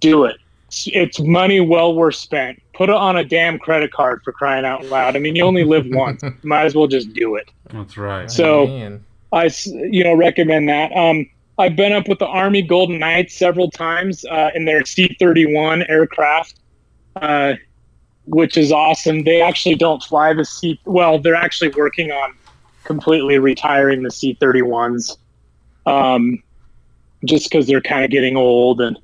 do 0.00 0.24
it. 0.24 0.36
It's, 0.76 0.88
it's 0.92 1.20
money 1.20 1.60
well 1.60 1.94
worth 1.94 2.16
spent. 2.16 2.60
Put 2.74 2.90
it 2.90 2.94
on 2.94 3.16
a 3.16 3.24
damn 3.24 3.58
credit 3.58 3.92
card 3.92 4.20
for 4.22 4.32
crying 4.32 4.66
out 4.66 4.84
loud. 4.86 5.16
I 5.16 5.18
mean, 5.18 5.34
you 5.34 5.42
only 5.42 5.64
live 5.64 5.86
once. 5.90 6.22
Might 6.42 6.66
as 6.66 6.74
well 6.74 6.86
just 6.86 7.12
do 7.14 7.36
it. 7.36 7.50
That's 7.70 7.96
right. 7.96 8.30
So- 8.30 8.66
Man. 8.66 9.04
I, 9.32 9.46
s- 9.46 9.66
you 9.66 10.04
know, 10.04 10.14
recommend 10.14 10.68
that. 10.68 10.92
Um, 10.96 11.26
I've 11.58 11.74
been 11.74 11.92
up 11.92 12.06
with 12.08 12.18
the 12.20 12.26
Army 12.26 12.62
Golden 12.62 12.98
Knights 13.00 13.34
several 13.34 13.70
times 13.70 14.24
uh, 14.26 14.50
in 14.54 14.66
their 14.66 14.84
C-31 14.84 15.88
aircraft, 15.90 16.60
uh, 17.16 17.54
which 18.26 18.56
is 18.56 18.70
awesome. 18.70 19.24
They 19.24 19.40
actually 19.42 19.74
don't 19.74 20.02
fly 20.02 20.32
the 20.32 20.44
C. 20.44 20.78
Well, 20.84 21.18
they're 21.18 21.34
actually 21.34 21.70
working 21.70 22.12
on 22.12 22.34
completely 22.84 23.38
retiring 23.38 24.04
the 24.04 24.10
C-31s, 24.12 25.16
um, 25.86 26.40
just 27.24 27.50
because 27.50 27.66
they're 27.66 27.80
kind 27.82 28.04
of 28.04 28.10
getting 28.10 28.36
old. 28.36 28.80
And 28.80 28.96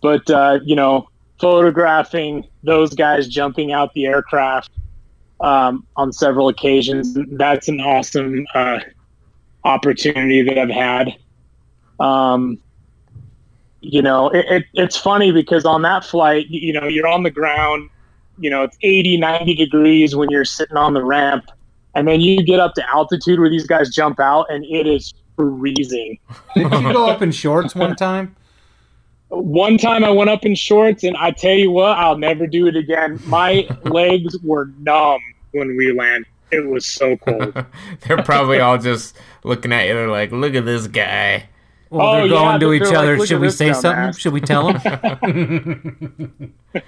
but 0.00 0.28
uh, 0.30 0.60
you 0.64 0.74
know, 0.74 1.08
photographing 1.40 2.46
those 2.62 2.94
guys 2.94 3.28
jumping 3.28 3.72
out 3.72 3.92
the 3.94 4.06
aircraft 4.06 4.70
um, 5.40 5.86
on 5.96 6.12
several 6.12 6.48
occasions. 6.48 7.16
That's 7.32 7.68
an 7.68 7.80
awesome. 7.80 8.46
Uh, 8.54 8.80
opportunity 9.66 10.42
that 10.42 10.58
I've 10.58 10.70
had. 10.70 11.14
Um, 12.00 12.58
you 13.80 14.00
know, 14.00 14.30
it, 14.30 14.46
it, 14.48 14.64
it's 14.74 14.96
funny 14.96 15.32
because 15.32 15.64
on 15.64 15.82
that 15.82 16.04
flight, 16.04 16.46
you, 16.48 16.60
you 16.60 16.72
know, 16.72 16.86
you're 16.86 17.06
on 17.06 17.24
the 17.24 17.30
ground, 17.30 17.90
you 18.38 18.48
know, 18.48 18.62
it's 18.62 18.76
80, 18.82 19.18
90 19.18 19.54
degrees 19.54 20.16
when 20.16 20.30
you're 20.30 20.44
sitting 20.44 20.76
on 20.76 20.94
the 20.94 21.04
ramp. 21.04 21.44
And 21.94 22.06
then 22.06 22.20
you 22.20 22.42
get 22.42 22.60
up 22.60 22.74
to 22.74 22.88
altitude 22.90 23.38
where 23.38 23.48
these 23.48 23.66
guys 23.66 23.94
jump 23.94 24.20
out 24.20 24.46
and 24.50 24.64
it 24.64 24.86
is 24.86 25.14
freezing. 25.36 26.18
Did 26.54 26.72
you 26.72 26.92
go 26.92 27.08
up 27.08 27.22
in 27.22 27.32
shorts 27.32 27.74
one 27.74 27.96
time? 27.96 28.36
One 29.28 29.76
time 29.76 30.04
I 30.04 30.10
went 30.10 30.30
up 30.30 30.44
in 30.46 30.54
shorts 30.54 31.02
and 31.04 31.16
I 31.16 31.30
tell 31.32 31.52
you 31.54 31.70
what, 31.70 31.98
I'll 31.98 32.16
never 32.18 32.46
do 32.46 32.66
it 32.68 32.76
again. 32.76 33.20
My 33.26 33.68
legs 33.84 34.38
were 34.42 34.70
numb 34.78 35.20
when 35.52 35.76
we 35.76 35.92
landed. 35.92 36.28
It 36.52 36.64
was 36.66 36.86
so 36.86 37.16
cold. 37.16 37.52
They're 38.06 38.22
probably 38.22 38.60
all 38.60 38.78
just 38.78 39.16
looking 39.42 39.72
at 39.72 39.88
you. 39.88 39.94
They're 39.94 40.08
like, 40.08 40.30
"Look 40.30 40.54
at 40.54 40.64
this 40.64 40.86
guy." 40.86 41.48
Well, 41.90 42.06
Oh, 42.06 42.14
they're 42.18 42.26
yeah, 42.26 42.30
going 42.30 42.60
to 42.60 42.72
each 42.72 42.82
they're 42.84 42.92
like, 42.92 42.98
other. 42.98 43.26
Should 43.26 43.40
we 43.40 43.50
say 43.50 43.72
something? 43.72 43.90
dumbass." 43.90 44.18
Should 44.20 44.32
we 44.32 44.40
tell 44.40 44.72
them? 44.72 46.54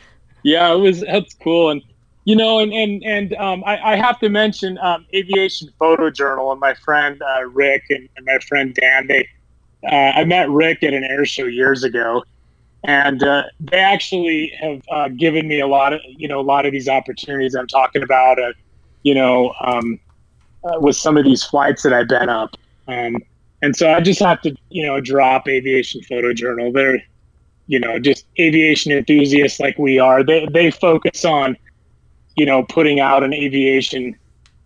Yeah, 0.45 0.72
it 0.72 0.76
was 0.78 1.01
that's 1.01 1.34
cool, 1.34 1.70
and 1.70 1.82
you 2.24 2.36
know, 2.36 2.61
and 2.61 2.72
and 2.72 3.03
and 3.05 3.34
um, 3.34 3.64
I, 3.66 3.95
I 3.95 3.97
have 3.97 4.20
to 4.20 4.28
mention 4.28 4.78
um, 4.78 5.05
Aviation 5.12 5.68
Photo 5.78 6.11
Journal 6.11 6.53
and 6.53 6.61
my 6.61 6.74
friend 6.74 7.20
uh, 7.20 7.45
Rick 7.47 7.82
and, 7.91 8.09
and 8.16 8.24
my 8.24 8.39
friend 8.49 8.72
Dan. 8.72 9.09
They, 9.09 9.28
uh, 9.85 9.95
I 9.95 10.24
met 10.24 10.49
Rick 10.51 10.83
at 10.83 10.95
an 10.95 11.05
air 11.05 11.24
show 11.24 11.45
years 11.45 11.85
ago, 11.85 12.24
and 12.85 13.22
uh, 13.22 13.45
they 13.61 13.79
actually 13.79 14.53
have 14.61 14.83
uh, 14.91 15.09
given 15.09 15.49
me 15.49 15.61
a 15.61 15.66
lot 15.66 15.93
of 15.93 16.01
you 16.05 16.29
know 16.29 16.41
a 16.41 16.43
lot 16.43 16.66
of 16.66 16.72
these 16.72 16.89
opportunities 16.89 17.55
I'm 17.55 17.68
talking 17.68 18.03
about. 18.03 18.41
Uh, 18.41 18.53
you 19.03 19.14
know, 19.14 19.55
um, 19.61 20.01
uh, 20.64 20.81
with 20.81 20.97
some 20.97 21.16
of 21.16 21.24
these 21.24 21.45
flights 21.45 21.83
that 21.85 21.93
I've 21.93 22.09
been 22.09 22.29
up, 22.29 22.57
um, 22.89 23.16
and 23.62 23.76
so 23.76 23.93
I 23.93 24.01
just 24.01 24.20
have 24.20 24.41
to 24.43 24.55
you 24.70 24.87
know 24.87 25.01
drop 25.01 25.49
Aviation 25.49 26.03
Photo 26.03 26.33
Journal. 26.33 26.72
They're 26.72 27.01
you 27.68 27.79
know, 27.79 27.99
just 27.99 28.26
aviation 28.41 28.91
enthusiasts 28.93 29.61
like 29.61 29.79
we 29.79 29.99
are, 29.99 30.24
they, 30.24 30.49
they 30.53 30.70
focus 30.70 31.24
on, 31.24 31.57
you 32.35 32.47
know, 32.47 32.64
putting 32.64 32.99
out 32.99 33.22
an 33.22 33.33
aviation 33.33 34.16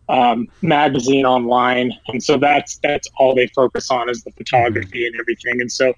um, 0.09 0.49
magazine 0.63 1.25
online. 1.25 1.93
And 2.09 2.23
so 2.23 2.37
that's, 2.37 2.79
that's 2.79 3.09
all 3.17 3.35
they 3.35 3.47
focus 3.49 3.91
on 3.91 4.09
is 4.09 4.23
the 4.23 4.31
photography 4.33 5.07
and 5.07 5.17
everything. 5.19 5.61
And 5.61 5.71
so 5.71 5.95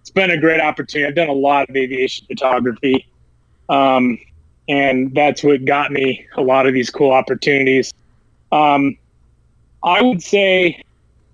it's 0.00 0.10
been 0.10 0.30
a 0.30 0.38
great 0.38 0.60
opportunity. 0.60 1.08
I've 1.08 1.14
done 1.14 1.28
a 1.28 1.32
lot 1.32 1.68
of 1.68 1.76
aviation 1.76 2.26
photography. 2.26 3.06
Um, 3.68 4.18
and 4.68 5.14
that's 5.14 5.42
what 5.42 5.64
got 5.64 5.90
me 5.90 6.26
a 6.36 6.42
lot 6.42 6.66
of 6.66 6.74
these 6.74 6.90
cool 6.90 7.12
opportunities. 7.12 7.92
Um, 8.52 8.96
I 9.82 10.02
would 10.02 10.22
say 10.22 10.82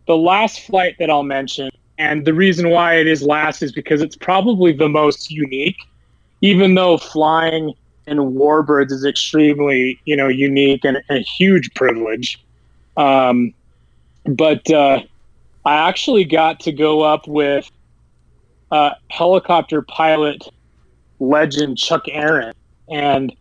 the 0.07 0.17
last 0.17 0.61
flight 0.61 0.97
that 0.99 1.11
I'll 1.11 1.23
mention 1.23 1.71
and 1.99 2.25
the 2.25 2.35
reason 2.35 2.71
why 2.71 2.97
it 2.97 3.07
is 3.07 3.23
last 3.23 3.63
is 3.63 3.73
because 3.73 4.03
it's 4.03 4.17
probably 4.17 4.73
the 4.73 4.89
most 4.89 5.31
unique, 5.31 5.79
even 6.43 6.75
though 6.75 6.99
flying 6.99 7.73
in 8.07 8.19
warbirds 8.19 8.93
is 8.93 9.05
extremely, 9.05 10.01
you 10.05 10.17
know, 10.17 10.29
unique 10.29 10.85
and 10.85 11.03
a 11.11 11.19
huge 11.19 11.73
privilege. 11.75 12.43
Um, 12.97 13.53
but 14.25 14.69
uh, 14.71 15.03
I 15.65 15.89
actually 15.89 16.25
got 16.25 16.61
to 16.61 16.73
go 16.73 17.03
up 17.03 17.27
with 17.27 17.71
uh, 18.71 18.91
helicopter 19.11 19.83
pilot 19.83 20.43
legend 21.19 21.79
Chuck 21.79 22.05
Aaron, 22.09 22.55
and 22.89 23.35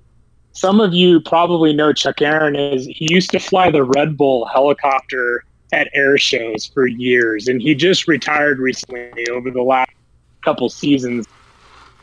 some 0.53 0.79
of 0.79 0.93
you 0.93 1.19
probably 1.19 1.73
know 1.73 1.93
Chuck 1.93 2.21
Aaron 2.21 2.55
is 2.55 2.85
he 2.85 3.07
used 3.11 3.31
to 3.31 3.39
fly 3.39 3.71
the 3.71 3.83
Red 3.83 4.17
Bull 4.17 4.45
helicopter 4.45 5.43
at 5.71 5.89
air 5.93 6.17
shows 6.17 6.65
for 6.65 6.87
years, 6.87 7.47
and 7.47 7.61
he 7.61 7.75
just 7.75 8.07
retired 8.07 8.59
recently 8.59 9.27
over 9.29 9.51
the 9.51 9.61
last 9.61 9.91
couple 10.43 10.69
seasons. 10.69 11.27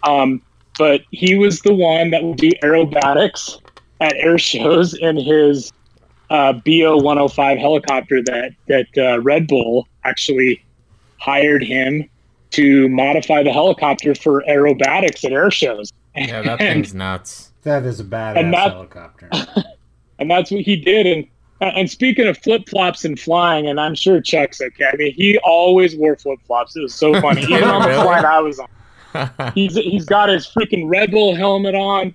Um, 0.03 0.43
but 0.79 1.03
he 1.11 1.35
was 1.35 1.61
the 1.61 1.75
one 1.75 2.11
that 2.11 2.23
would 2.23 2.39
do 2.39 2.51
aerobatics 2.62 3.61
at 4.01 4.14
air 4.16 4.39
shows 4.39 4.95
in 4.95 5.16
his 5.16 5.73
uh, 6.31 6.53
BO 6.53 6.97
105 6.97 7.59
helicopter 7.59 8.23
that 8.25 8.53
that 8.68 8.87
uh, 8.97 9.20
Red 9.20 9.47
Bull 9.47 9.87
actually 10.05 10.64
hired 11.20 11.62
him 11.62 12.09
to 12.51 12.89
modify 12.89 13.43
the 13.43 13.53
helicopter 13.53 14.14
for 14.14 14.43
aerobatics 14.49 15.25
at 15.25 15.33
air 15.33 15.51
shows. 15.51 15.93
Yeah, 16.16 16.43
that 16.43 16.49
And- 16.61 16.85
thing's 16.85 16.95
nuts. 16.95 17.51
That 17.62 17.85
is 17.85 18.01
a 18.01 18.05
badass 18.05 18.37
And 18.39 18.53
that- 18.55 18.73
helicopter. 18.73 19.31
and 20.18 20.31
that's 20.31 20.51
what 20.51 20.62
he 20.62 20.77
did. 20.77 21.07
And 21.07 21.27
and 21.61 21.89
speaking 21.89 22.27
of 22.27 22.37
flip 22.39 22.68
flops 22.68 23.05
and 23.05 23.20
flying, 23.20 23.68
and 23.68 23.79
I'm 23.79 23.95
sure 23.95 24.20
Chuck's 24.20 24.61
okay. 24.61 24.87
I 24.93 24.97
mean, 24.97 25.14
he 25.14 25.39
always 25.45 25.95
wore 25.95 26.16
flip 26.16 26.41
flops. 26.45 26.75
It 26.75 26.81
was 26.83 26.93
so 26.93 27.20
funny. 27.20 27.43
Even 27.43 27.62
on 27.64 27.83
the 27.89 27.95
flight 28.03 28.25
I 28.25 28.41
was 28.41 28.59
on, 28.59 28.66
he's 29.55 29.75
he's 29.75 30.05
got 30.05 30.29
his 30.29 30.47
freaking 30.47 30.89
Red 30.89 31.11
Bull 31.11 31.35
helmet 31.35 31.75
on, 31.75 32.15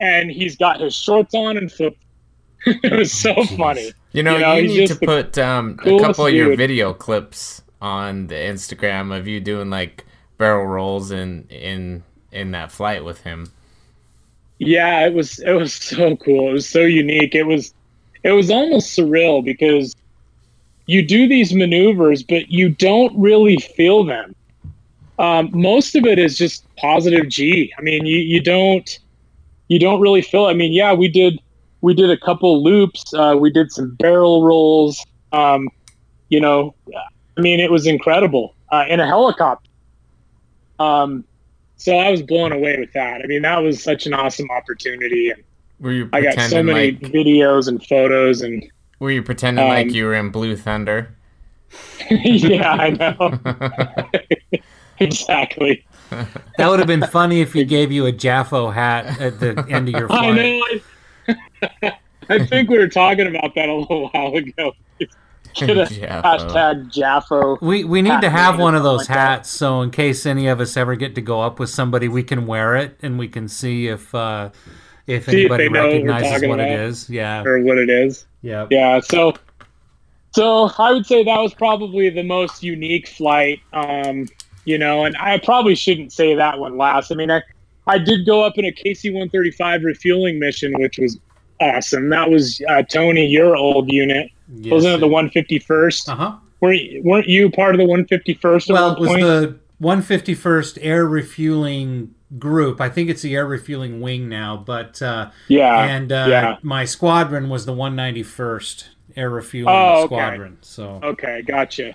and 0.00 0.30
he's 0.30 0.56
got 0.56 0.80
his 0.80 0.94
shorts 0.94 1.34
on 1.34 1.56
and 1.56 1.70
flip. 1.70 1.96
it 2.66 2.92
was 2.92 3.12
so 3.12 3.44
funny. 3.44 3.92
You 4.12 4.22
know, 4.22 4.34
You 4.34 4.40
know, 4.40 4.54
you 4.54 4.68
need 4.68 4.88
to 4.88 4.96
put 4.96 5.36
um, 5.38 5.78
a 5.84 5.98
couple 5.98 6.26
of 6.26 6.32
your 6.32 6.50
dude. 6.50 6.58
video 6.58 6.94
clips 6.94 7.62
on 7.82 8.28
the 8.28 8.34
Instagram 8.34 9.16
of 9.16 9.26
you 9.26 9.40
doing 9.40 9.70
like 9.70 10.04
barrel 10.38 10.66
rolls 10.66 11.10
in 11.10 11.46
in 11.48 12.02
in 12.32 12.52
that 12.52 12.72
flight 12.72 13.04
with 13.04 13.20
him. 13.22 13.52
Yeah, 14.58 15.06
it 15.06 15.14
was 15.14 15.40
it 15.40 15.52
was 15.52 15.74
so 15.74 16.16
cool. 16.16 16.50
It 16.50 16.52
was 16.52 16.68
so 16.68 16.80
unique. 16.80 17.34
It 17.34 17.44
was 17.44 17.74
it 18.22 18.32
was 18.32 18.50
almost 18.50 18.96
surreal 18.96 19.44
because 19.44 19.94
you 20.86 21.06
do 21.06 21.28
these 21.28 21.54
maneuvers, 21.54 22.22
but 22.22 22.50
you 22.50 22.70
don't 22.70 23.16
really 23.18 23.56
feel 23.56 24.04
them. 24.04 24.34
Um, 25.18 25.50
most 25.52 25.94
of 25.94 26.04
it 26.04 26.18
is 26.18 26.36
just 26.36 26.66
positive 26.76 27.28
G. 27.28 27.72
I 27.78 27.82
mean, 27.82 28.06
you 28.06 28.18
you 28.18 28.40
don't 28.40 28.98
you 29.68 29.78
don't 29.78 30.00
really 30.00 30.22
feel. 30.22 30.46
It. 30.46 30.50
I 30.50 30.54
mean, 30.54 30.72
yeah, 30.72 30.92
we 30.92 31.08
did 31.08 31.40
we 31.80 31.94
did 31.94 32.10
a 32.10 32.16
couple 32.16 32.62
loops. 32.62 33.12
Uh, 33.14 33.36
we 33.38 33.50
did 33.50 33.70
some 33.70 33.94
barrel 33.96 34.44
rolls. 34.44 35.04
Um, 35.32 35.68
you 36.28 36.40
know, 36.40 36.74
I 37.36 37.40
mean, 37.40 37.60
it 37.60 37.70
was 37.70 37.86
incredible 37.86 38.54
uh, 38.72 38.84
in 38.88 39.00
a 39.00 39.06
helicopter. 39.06 39.70
Um, 40.78 41.24
so 41.76 41.96
I 41.96 42.10
was 42.10 42.22
blown 42.22 42.52
away 42.52 42.78
with 42.78 42.92
that. 42.94 43.20
I 43.22 43.26
mean, 43.26 43.42
that 43.42 43.58
was 43.58 43.82
such 43.82 44.06
an 44.06 44.14
awesome 44.14 44.50
opportunity, 44.50 45.30
and 45.30 45.42
Were 45.80 45.92
you 45.92 46.08
I 46.12 46.22
got 46.22 46.40
so 46.50 46.62
many 46.62 46.92
like 46.92 47.00
videos 47.12 47.68
and 47.68 47.84
photos, 47.84 48.40
and 48.40 48.64
were 48.98 49.10
you 49.10 49.22
pretending 49.22 49.66
like 49.68 49.88
um, 49.88 49.94
you 49.94 50.06
were 50.06 50.14
in 50.14 50.30
Blue 50.30 50.56
Thunder? 50.56 51.14
yeah, 52.10 52.72
I 52.72 52.90
know 52.90 53.38
exactly. 55.00 55.84
That 56.58 56.68
would 56.68 56.78
have 56.78 56.86
been 56.86 57.04
funny 57.06 57.40
if 57.40 57.54
he 57.54 57.64
gave 57.64 57.90
you 57.90 58.06
a 58.06 58.12
JAFO 58.12 58.72
hat 58.72 59.20
at 59.20 59.40
the 59.40 59.66
end 59.68 59.88
of 59.88 59.94
your 59.94 60.06
flight. 60.08 60.38
I 60.38 60.80
know. 61.28 61.34
I, 61.82 61.92
I 62.28 62.46
think 62.46 62.70
we 62.70 62.78
were 62.78 62.88
talking 62.88 63.26
about 63.26 63.54
that 63.56 63.68
a 63.68 63.74
little 63.74 64.08
while 64.10 64.34
ago. 64.34 64.74
JAFO. 65.56 66.22
hashtag 66.22 66.92
JAFO. 66.92 67.60
We 67.60 67.82
we 67.82 68.02
need 68.02 68.20
to 68.20 68.30
have 68.30 68.60
one 68.60 68.76
of 68.76 68.84
those 68.84 69.00
like 69.00 69.08
that. 69.08 69.14
hats, 69.14 69.50
so 69.50 69.82
in 69.82 69.90
case 69.90 70.24
any 70.26 70.46
of 70.46 70.60
us 70.60 70.76
ever 70.76 70.94
get 70.94 71.14
to 71.16 71.20
go 71.20 71.40
up 71.40 71.58
with 71.58 71.70
somebody, 71.70 72.06
we 72.06 72.22
can 72.22 72.46
wear 72.46 72.76
it 72.76 72.96
and 73.02 73.18
we 73.18 73.26
can 73.26 73.48
see 73.48 73.88
if 73.88 74.14
uh, 74.14 74.50
if 75.08 75.24
See 75.24 75.40
anybody 75.40 75.64
they 75.64 75.70
know 75.70 75.86
what 75.86 75.92
recognizes 75.92 76.48
what 76.48 76.60
it 76.60 76.80
is. 76.80 77.10
Yeah, 77.10 77.42
or 77.44 77.60
what 77.62 77.78
it 77.78 77.90
is. 77.90 78.26
yeah. 78.42 78.66
Yeah, 78.70 79.00
so 79.00 79.34
so 80.32 80.70
I 80.78 80.92
would 80.92 81.06
say 81.06 81.24
that 81.24 81.38
was 81.40 81.54
probably 81.54 82.10
the 82.10 82.24
most 82.24 82.62
unique 82.62 83.08
flight. 83.08 83.60
Um, 83.72 84.26
you 84.64 84.78
know, 84.78 85.04
and 85.04 85.16
I 85.18 85.38
probably 85.38 85.74
shouldn't 85.74 86.12
say 86.12 86.34
that 86.34 86.58
one 86.58 86.76
last. 86.76 87.10
I 87.10 87.14
mean, 87.14 87.30
I 87.30 87.42
I 87.86 87.98
did 87.98 88.26
go 88.26 88.42
up 88.42 88.56
in 88.56 88.64
a 88.64 88.72
KC 88.72 89.10
135 89.12 89.82
refueling 89.84 90.38
mission, 90.38 90.72
which 90.78 90.98
was 90.98 91.18
awesome. 91.60 92.08
That 92.10 92.30
was 92.30 92.60
uh, 92.68 92.82
Tony, 92.82 93.26
your 93.26 93.56
old 93.56 93.92
unit. 93.92 94.30
Wasn't 94.48 94.94
it 94.94 95.00
the 95.00 95.08
151st? 95.08 96.08
Uh 96.08 96.16
huh. 96.16 96.36
Weren't 96.60 97.04
weren't 97.04 97.28
you 97.28 97.50
part 97.50 97.74
of 97.74 97.78
the 97.78 97.86
151st? 97.86 98.70
at 98.70 98.72
Well, 98.72 98.92
it 98.92 98.98
was 99.00 99.08
point? 99.08 99.22
the 99.22 99.58
151st 99.82 100.78
Air 100.80 101.06
Refueling 101.06 102.14
Group. 102.38 102.80
I 102.80 102.88
think 102.88 103.10
it's 103.10 103.22
the 103.22 103.34
Air 103.36 103.46
Refueling 103.46 104.00
Wing 104.00 104.28
now, 104.28 104.56
but 104.56 105.00
uh, 105.02 105.30
yeah, 105.48 105.84
and 105.84 106.10
uh, 106.10 106.26
yeah. 106.28 106.56
my 106.62 106.84
squadron 106.84 107.48
was 107.48 107.66
the 107.66 107.72
191st 107.72 108.88
Air 109.16 109.30
Refueling 109.30 109.74
Oh, 109.74 110.04
okay. 110.04 110.06
Squadron. 110.06 110.58
So 110.62 111.00
Okay, 111.02 111.42
gotcha. 111.42 111.94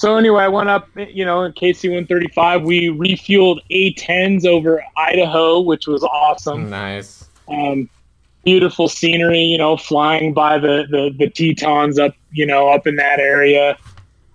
So 0.00 0.16
anyway, 0.16 0.44
I 0.44 0.48
went 0.48 0.70
up, 0.70 0.88
you 0.96 1.26
know, 1.26 1.42
in 1.42 1.52
KC 1.52 1.90
135. 1.90 2.62
We 2.62 2.88
refueled 2.88 3.58
A10s 3.70 4.46
over 4.46 4.82
Idaho, 4.96 5.60
which 5.60 5.86
was 5.86 6.02
awesome. 6.02 6.70
Nice. 6.70 7.28
um, 7.48 7.86
beautiful 8.42 8.88
scenery, 8.88 9.40
you 9.42 9.58
know, 9.58 9.76
flying 9.76 10.32
by 10.32 10.56
the, 10.56 10.86
the, 10.90 11.14
the 11.18 11.28
Tetons 11.28 11.98
up, 11.98 12.14
you 12.32 12.46
know, 12.46 12.70
up 12.70 12.86
in 12.86 12.96
that 12.96 13.20
area 13.20 13.72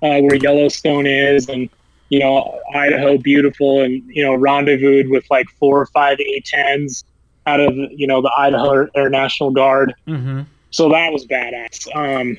uh, 0.03 0.19
where 0.19 0.35
Yellowstone 0.35 1.07
is 1.07 1.49
and, 1.49 1.67
you 2.09 2.19
know, 2.19 2.59
Idaho 2.75 3.17
beautiful 3.17 3.81
and, 3.81 4.03
you 4.05 4.23
know, 4.23 4.35
rendezvoused 4.35 5.09
with 5.09 5.25
like 5.31 5.47
four 5.59 5.81
or 5.81 5.87
five 5.87 6.19
A-10s 6.19 7.03
out 7.47 7.59
of, 7.59 7.73
you 7.75 8.05
know, 8.05 8.21
the 8.21 8.31
Idaho 8.37 8.87
Air 8.93 9.09
National 9.09 9.49
Guard. 9.49 9.95
hmm 10.05 10.41
So 10.69 10.89
that 10.89 11.11
was 11.11 11.25
badass. 11.25 11.87
Um, 11.95 12.37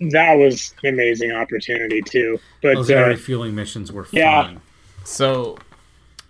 that 0.00 0.34
was 0.34 0.74
an 0.82 0.94
amazing 0.94 1.32
opportunity 1.32 2.02
too. 2.02 2.38
But 2.62 2.74
those 2.74 2.90
air 2.90 3.04
uh, 3.04 3.08
refueling 3.08 3.54
missions 3.54 3.90
were 3.92 4.04
fun. 4.04 4.18
yeah. 4.18 4.54
So, 5.04 5.58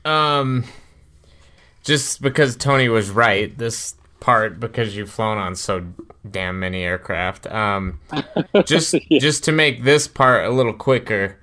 um, 0.04 0.64
just 1.82 2.20
because 2.22 2.56
Tony 2.56 2.88
was 2.88 3.10
right, 3.10 3.56
this 3.56 3.94
part 4.20 4.58
because 4.60 4.96
you've 4.96 5.10
flown 5.10 5.38
on 5.38 5.54
so 5.56 5.84
damn 6.30 6.58
many 6.60 6.82
aircraft. 6.82 7.46
Um, 7.46 8.00
just 8.64 8.94
Yeah. 9.08 9.18
just 9.18 9.44
to 9.44 9.52
make 9.52 9.84
this 9.84 10.06
part 10.08 10.44
a 10.44 10.50
little 10.50 10.72
quicker, 10.74 11.38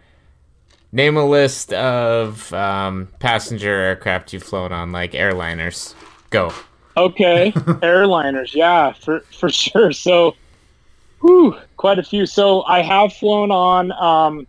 name 0.91 1.17
a 1.17 1.25
list 1.25 1.73
of 1.73 2.53
um, 2.53 3.07
passenger 3.19 3.69
aircraft 3.73 4.33
you've 4.33 4.43
flown 4.43 4.71
on, 4.71 4.91
like 4.91 5.11
airliners. 5.13 5.93
Go. 6.29 6.53
Okay, 6.97 7.51
airliners, 7.55 8.53
yeah, 8.55 8.93
for 8.93 9.19
for 9.37 9.49
sure. 9.49 9.91
So, 9.91 10.35
whew, 11.25 11.57
quite 11.77 11.99
a 11.99 12.03
few. 12.03 12.25
So 12.25 12.63
I 12.63 12.81
have 12.81 13.13
flown 13.13 13.51
on 13.51 13.91
um, 13.93 14.47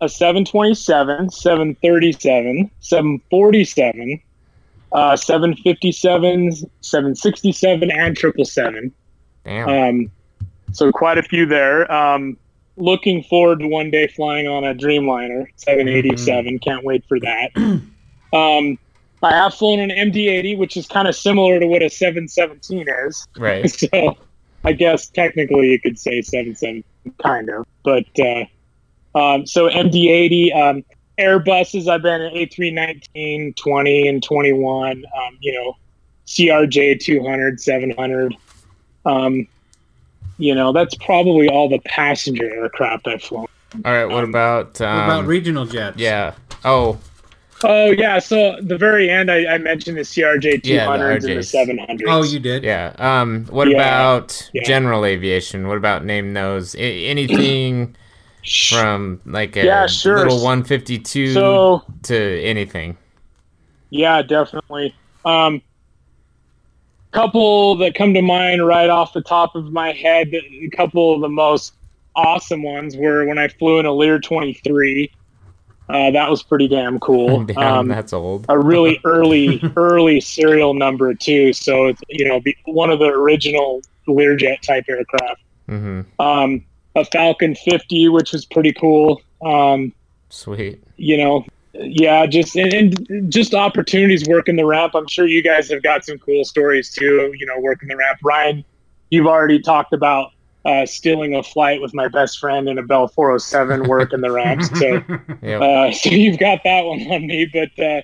a 0.00 0.08
727, 0.08 1.30
737, 1.30 2.70
747, 2.80 4.20
uh, 4.92 5.16
757, 5.16 6.52
767, 6.80 7.90
and 7.90 8.18
777. 8.18 8.92
Damn. 9.44 9.68
Um, 9.68 10.10
so 10.72 10.90
quite 10.90 11.18
a 11.18 11.22
few 11.22 11.46
there. 11.46 11.90
Um, 11.92 12.36
looking 12.76 13.22
forward 13.22 13.60
to 13.60 13.68
one 13.68 13.90
day 13.90 14.08
flying 14.08 14.48
on 14.48 14.64
a 14.64 14.74
Dreamliner 14.74 15.46
787. 15.56 16.58
Can't 16.58 16.84
wait 16.84 17.04
for 17.08 17.20
that. 17.20 17.56
um, 18.32 18.78
I 19.22 19.32
have 19.32 19.54
flown 19.54 19.80
an 19.80 19.90
MD-80, 19.90 20.58
which 20.58 20.76
is 20.76 20.86
kind 20.86 21.08
of 21.08 21.16
similar 21.16 21.58
to 21.58 21.66
what 21.66 21.82
a 21.82 21.88
717 21.88 22.86
is. 23.06 23.26
right. 23.38 23.64
So 23.92 24.16
I 24.66 24.72
guess 24.72 25.08
technically 25.08 25.70
you 25.70 25.80
could 25.80 25.98
say 25.98 26.20
77, 26.22 26.82
kind 27.22 27.48
of. 27.48 27.64
But 27.84 28.06
uh, 28.18 28.44
um, 29.16 29.46
so 29.46 29.68
MD-80, 29.68 30.54
um, 30.54 30.84
Airbuses, 31.18 31.88
I've 31.88 32.02
been 32.02 32.20
an 32.20 32.34
A319, 32.34 33.56
20, 33.56 34.08
and 34.08 34.22
21. 34.22 35.04
Um, 35.16 35.38
you 35.40 35.52
know, 35.52 35.76
CRJ 36.26 37.00
200, 37.00 37.60
700. 37.60 38.34
Um, 39.04 39.46
you 40.38 40.54
know, 40.54 40.72
that's 40.72 40.94
probably 40.96 41.48
all 41.48 41.68
the 41.68 41.78
passenger 41.86 42.52
aircraft 42.52 43.06
I've 43.06 43.22
flown. 43.22 43.46
All 43.84 43.92
right. 43.92 44.04
What 44.04 44.24
about 44.24 44.80
um, 44.80 44.96
What 44.96 45.04
about 45.04 45.26
regional 45.26 45.64
jets? 45.64 45.96
yeah? 45.96 46.34
Oh, 46.64 46.98
Oh 47.68 47.90
yeah, 47.90 48.18
so 48.20 48.56
the 48.62 48.78
very 48.78 49.10
end 49.10 49.30
I, 49.30 49.44
I 49.54 49.58
mentioned 49.58 49.96
the 49.96 50.02
CRJ 50.04 50.60
200s 50.60 50.64
Yeah, 50.64 51.18
the 51.18 51.26
and 51.26 51.36
the 51.36 51.42
RJs. 51.42 51.52
700s. 51.58 52.08
Oh, 52.08 52.22
you 52.22 52.38
did. 52.38 52.64
yeah. 52.64 52.94
Um, 52.98 53.46
what 53.46 53.68
Yeah, 53.68 53.74
about 53.74 54.50
yeah. 54.52 54.62
general 54.62 55.04
aviation? 55.04 55.66
What 55.68 55.76
about 55.76 56.04
name 56.04 56.34
those? 56.34 56.74
A- 56.76 57.06
anything 57.06 57.96
from 58.58 59.20
like 59.26 59.56
a 59.56 59.62
Yeah, 59.66 59.86
sure. 59.86 60.28
little 60.28 60.40
152 60.40 61.32
So 61.32 61.82
to 62.04 62.42
anything. 62.42 62.96
Yeah, 63.90 64.22
definitely. 64.22 64.94
Um, 65.24 65.62
couple 67.12 67.76
that 67.76 67.94
come 67.94 68.14
to 68.14 68.22
mind 68.22 68.66
right 68.66 68.90
off 68.90 69.12
the 69.12 69.22
top 69.22 69.54
of 69.54 69.72
my 69.72 69.92
head. 69.92 70.28
A 70.34 70.68
couple 70.76 71.14
of 71.14 71.20
the 71.20 71.28
most 71.28 71.74
awesome 72.14 72.62
ones 72.62 72.96
were 72.96 73.26
when 73.26 73.38
I 73.38 73.48
flew 73.48 73.78
in 73.78 73.86
a 73.86 73.92
Lear 73.92 74.18
23. 74.20 75.12
Uh, 75.88 76.10
that 76.10 76.28
was 76.28 76.42
pretty 76.42 76.66
damn 76.68 76.98
cool. 76.98 77.44
Damn, 77.44 77.58
Um, 77.58 77.88
that's 77.88 78.12
old. 78.12 78.46
a 78.48 78.58
really 78.58 78.98
early, 79.04 79.62
early 79.76 80.20
serial 80.20 80.74
number 80.74 81.14
too. 81.14 81.52
So 81.52 81.86
it's 81.86 82.00
you 82.08 82.26
know 82.28 82.40
be 82.40 82.56
one 82.64 82.90
of 82.90 82.98
the 82.98 83.06
original 83.06 83.82
Learjet 84.08 84.60
type 84.62 84.84
aircraft. 84.88 85.42
hmm 85.68 86.00
Um, 86.18 86.64
a 86.96 87.04
Falcon 87.04 87.54
50, 87.54 88.08
which 88.08 88.32
was 88.32 88.44
pretty 88.46 88.72
cool. 88.72 89.20
Um, 89.44 89.92
Sweet. 90.30 90.82
you 90.96 91.18
know, 91.18 91.44
yeah, 91.74 92.24
just 92.26 92.56
and, 92.56 92.72
and 92.72 93.30
just 93.32 93.54
opportunities 93.54 94.26
working 94.26 94.56
the 94.56 94.64
ramp. 94.64 94.94
I'm 94.94 95.06
sure 95.06 95.26
you 95.26 95.42
guys 95.42 95.70
have 95.70 95.82
got 95.82 96.04
some 96.04 96.18
cool 96.18 96.44
stories 96.44 96.90
too. 96.92 97.32
You 97.38 97.46
know, 97.46 97.58
working 97.60 97.88
the 97.88 97.96
ramp. 97.96 98.18
Ryan, 98.24 98.64
you've 99.10 99.26
already 99.26 99.60
talked 99.60 99.92
about 99.92 100.30
uh, 100.66 100.84
stealing 100.84 101.34
a 101.34 101.42
flight 101.42 101.80
with 101.80 101.94
my 101.94 102.08
best 102.08 102.38
friend 102.38 102.68
in 102.68 102.76
a 102.78 102.82
Bell 102.82 103.08
407 103.08 103.88
working 103.88 104.20
the 104.20 104.32
ramps. 104.32 104.68
So, 104.78 105.00
Yep. 105.42 105.62
uh, 105.62 105.92
so 105.92 106.10
you've 106.10 106.38
got 106.38 106.60
that 106.64 106.84
one 106.84 107.00
on 107.10 107.26
me. 107.26 107.48
But 107.52 107.82
uh, 107.82 108.02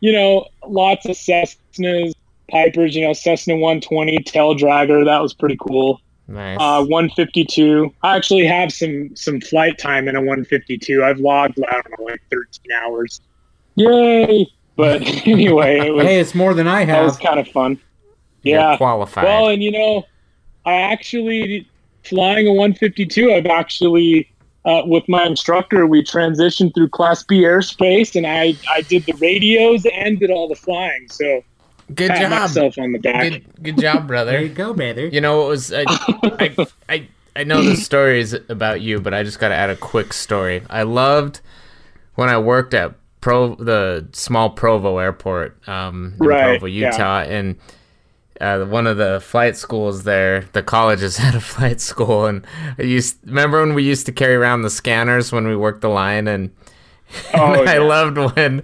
you 0.00 0.12
know, 0.12 0.46
lots 0.66 1.04
of 1.06 1.12
Cessnas, 1.16 2.12
Pipers. 2.50 2.94
You 2.94 3.06
know, 3.06 3.12
Cessna 3.12 3.54
120 3.56 4.18
tail 4.22 4.54
dragger. 4.54 5.04
That 5.04 5.20
was 5.20 5.34
pretty 5.34 5.56
cool. 5.60 6.00
nice. 6.28 6.58
Uh, 6.60 6.84
152. 6.84 7.92
I 8.02 8.16
actually 8.16 8.46
have 8.46 8.72
some 8.72 9.10
some 9.16 9.40
flight 9.40 9.78
time 9.78 10.08
in 10.08 10.14
a 10.16 10.20
152. 10.20 11.02
I've 11.04 11.18
logged 11.18 11.58
I 11.68 11.72
don't 11.72 11.90
know 11.98 12.04
like 12.06 12.20
13 12.30 12.46
hours. 12.82 13.20
Yay! 13.76 14.46
But 14.76 15.02
anyway, 15.26 15.78
it 15.88 15.90
was 15.94 16.06
hey, 16.06 16.20
it's 16.20 16.34
more 16.34 16.54
than 16.54 16.66
I 16.68 16.80
have 16.80 16.88
that 16.88 17.02
was 17.02 17.16
kind 17.18 17.40
of 17.40 17.48
fun. 17.48 17.80
You're 18.42 18.58
Yeah. 18.60 18.76
qualified. 18.76 19.24
Well, 19.24 19.48
and 19.48 19.62
you 19.62 19.72
know, 19.72 20.04
I 20.64 20.72
actually 20.74 21.69
flying 22.04 22.46
a 22.46 22.52
152. 22.52 23.32
I've 23.32 23.46
actually 23.46 24.30
uh, 24.64 24.82
with 24.84 25.08
my 25.08 25.24
instructor, 25.24 25.86
we 25.86 26.02
transitioned 26.02 26.74
through 26.74 26.88
Class 26.88 27.22
B 27.22 27.42
airspace, 27.42 28.14
and 28.14 28.26
I 28.26 28.54
I 28.70 28.82
did 28.82 29.06
the 29.06 29.14
radios 29.14 29.86
and 29.86 30.18
did 30.18 30.30
all 30.30 30.48
the 30.48 30.54
flying. 30.54 31.08
So 31.08 31.42
good 31.94 32.10
pat 32.10 32.20
job. 32.20 32.30
myself 32.30 32.78
on 32.78 32.92
the 32.92 32.98
back. 32.98 33.22
Good, 33.22 33.62
good 33.62 33.78
job, 33.78 34.06
brother. 34.06 34.32
There 34.32 34.42
you 34.42 34.48
go, 34.50 34.74
brother. 34.74 35.06
You 35.06 35.20
know, 35.20 35.46
it 35.46 35.48
was 35.48 35.72
I, 35.72 35.84
I, 35.88 36.66
I, 36.88 37.08
I 37.36 37.44
know 37.44 37.62
the 37.62 37.76
stories 37.76 38.34
about 38.34 38.82
you, 38.82 39.00
but 39.00 39.14
I 39.14 39.22
just 39.22 39.38
got 39.38 39.48
to 39.48 39.54
add 39.54 39.70
a 39.70 39.76
quick 39.76 40.12
story. 40.12 40.62
I 40.68 40.82
loved 40.82 41.40
when 42.16 42.28
I 42.28 42.36
worked 42.36 42.74
at 42.74 42.94
Pro 43.22 43.54
the 43.54 44.08
small 44.12 44.50
Provo 44.50 44.98
airport, 44.98 45.66
um, 45.68 46.14
in 46.20 46.26
Right, 46.26 46.44
Provo, 46.44 46.66
yeah. 46.66 46.90
Utah, 46.90 47.20
and 47.22 47.56
uh, 48.40 48.64
one 48.64 48.86
of 48.86 48.96
the 48.96 49.20
flight 49.20 49.56
schools 49.56 50.04
there, 50.04 50.42
the 50.52 50.62
colleges 50.62 51.16
had 51.18 51.34
a 51.36 51.40
flight 51.40 51.80
school, 51.80 52.26
and 52.26 52.46
I 52.78 52.82
used 52.82 53.18
remember 53.26 53.60
when 53.60 53.74
we 53.74 53.82
used 53.82 54.06
to 54.06 54.12
carry 54.12 54.34
around 54.34 54.62
the 54.62 54.70
scanners 54.70 55.32
when 55.32 55.46
we 55.46 55.56
worked 55.56 55.80
the 55.82 55.88
line, 55.88 56.26
and 56.34 56.50
Oh, 57.34 57.64
I 57.64 57.74
yeah. 57.74 57.80
loved 57.80 58.36
when 58.36 58.62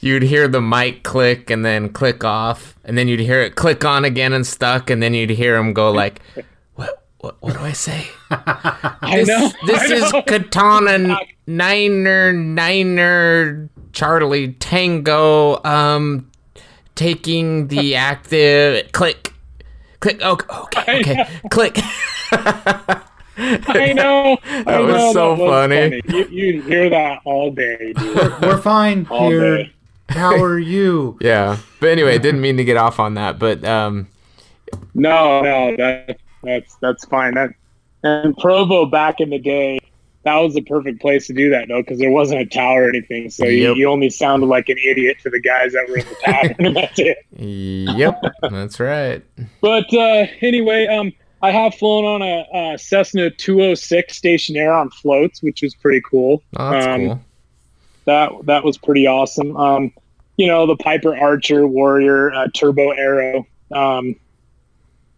you'd 0.00 0.22
hear 0.22 0.48
the 0.48 0.62
mic 0.62 1.02
click 1.04 1.50
and 1.50 1.64
then 1.64 1.90
click 1.90 2.24
off, 2.24 2.74
and 2.84 2.96
then 2.96 3.06
you'd 3.06 3.20
hear 3.20 3.40
it 3.40 3.54
click 3.54 3.84
on 3.84 4.04
again 4.04 4.32
and 4.32 4.46
stuck, 4.46 4.88
and 4.90 5.02
then 5.02 5.12
you'd 5.14 5.30
hear 5.30 5.56
him 5.56 5.72
go 5.74 5.90
like, 5.92 6.20
"What? 6.74 7.02
What? 7.18 7.36
What 7.40 7.52
do 7.54 7.60
I 7.60 7.72
say?" 7.72 8.06
I 8.30 9.22
This, 9.24 9.28
know. 9.28 9.50
this 9.66 9.90
I 9.90 9.94
is 9.94 10.12
know. 10.12 10.22
Katana 10.22 11.18
Niner 11.46 12.32
Niner 12.32 13.68
Charlie 13.92 14.54
Tango. 14.54 15.62
Um, 15.64 16.30
taking 16.94 17.68
the 17.68 17.94
active 18.10 18.90
click, 18.92 19.32
click. 20.00 20.18
Oh, 20.22 20.38
okay, 20.64 21.00
okay, 21.00 21.40
click. 21.50 21.78
I 23.36 23.92
know. 23.94 24.36
I 24.44 24.62
That 24.64 24.78
was 24.82 24.94
know, 24.96 25.12
so 25.12 25.36
funny. 25.36 26.02
You, 26.08 26.24
you'd 26.26 26.64
hear 26.64 26.90
that 26.90 27.20
all 27.24 27.50
day, 27.50 27.92
dude. 27.94 28.40
We're 28.42 28.60
fine 28.60 29.06
All 29.10 29.30
here. 29.30 29.56
day. 29.58 29.72
How 30.08 30.42
are 30.42 30.58
you? 30.58 31.16
Yeah, 31.22 31.56
but 31.80 31.88
anyway, 31.88 32.18
didn't 32.18 32.42
mean 32.42 32.58
to 32.58 32.64
get 32.64 32.76
off 32.76 33.00
on 33.00 33.14
that, 33.14 33.38
but 33.38 33.64
um, 33.64 34.08
No, 34.94 35.40
no, 35.40 35.74
that 35.76 36.18
that's 36.42 36.74
that's 36.76 37.04
fine. 37.06 37.34
That 37.34 37.50
and 38.04 38.36
Provo 38.36 38.84
back 38.84 39.20
in 39.20 39.30
the 39.30 39.38
day, 39.38 39.78
that 40.24 40.36
was 40.36 40.54
the 40.54 40.62
perfect 40.62 41.00
place 41.00 41.26
to 41.26 41.32
do 41.32 41.50
that, 41.50 41.68
though, 41.68 41.82
because 41.82 41.98
there 41.98 42.10
wasn't 42.10 42.40
a 42.40 42.46
tower 42.46 42.84
or 42.84 42.88
anything. 42.88 43.28
So 43.30 43.44
you, 43.46 43.68
Yep. 43.70 43.76
you 43.76 43.88
only 43.88 44.08
sounded 44.10 44.46
like 44.46 44.68
an 44.68 44.76
idiot 44.78 45.16
to 45.24 45.30
the 45.30 45.40
guys 45.40 45.72
that 45.72 45.88
were 45.88 45.96
in 45.98 46.06
the 46.06 46.16
pattern, 46.22 46.56
and 46.66 46.76
that's 46.76 46.98
it. 46.98 47.18
yep, 47.36 48.22
that's 48.42 48.78
right. 48.78 49.22
But 49.60 49.92
uh, 49.92 50.26
anyway, 50.40 50.86
um, 50.86 51.12
I 51.42 51.50
have 51.50 51.74
flown 51.74 52.04
on 52.04 52.22
a, 52.22 52.72
a 52.74 52.78
Cessna 52.78 53.30
206 53.30 54.20
Stationair 54.20 54.72
on 54.80 54.90
floats, 54.90 55.42
which 55.42 55.60
was 55.62 55.74
pretty 55.74 56.00
cool. 56.08 56.40
Oh, 56.56 56.70
that's 56.70 56.86
Um, 56.86 57.06
cool. 57.06 57.20
that 58.04 58.32
that 58.46 58.64
was 58.64 58.78
pretty 58.78 59.08
awesome. 59.08 59.56
Um, 59.56 59.92
you 60.36 60.46
know, 60.46 60.66
the 60.66 60.76
Piper 60.76 61.16
Archer 61.16 61.66
Warrior 61.66 62.32
uh, 62.32 62.46
Turbo 62.54 62.90
Arrow. 62.92 63.44
Um, 63.72 64.14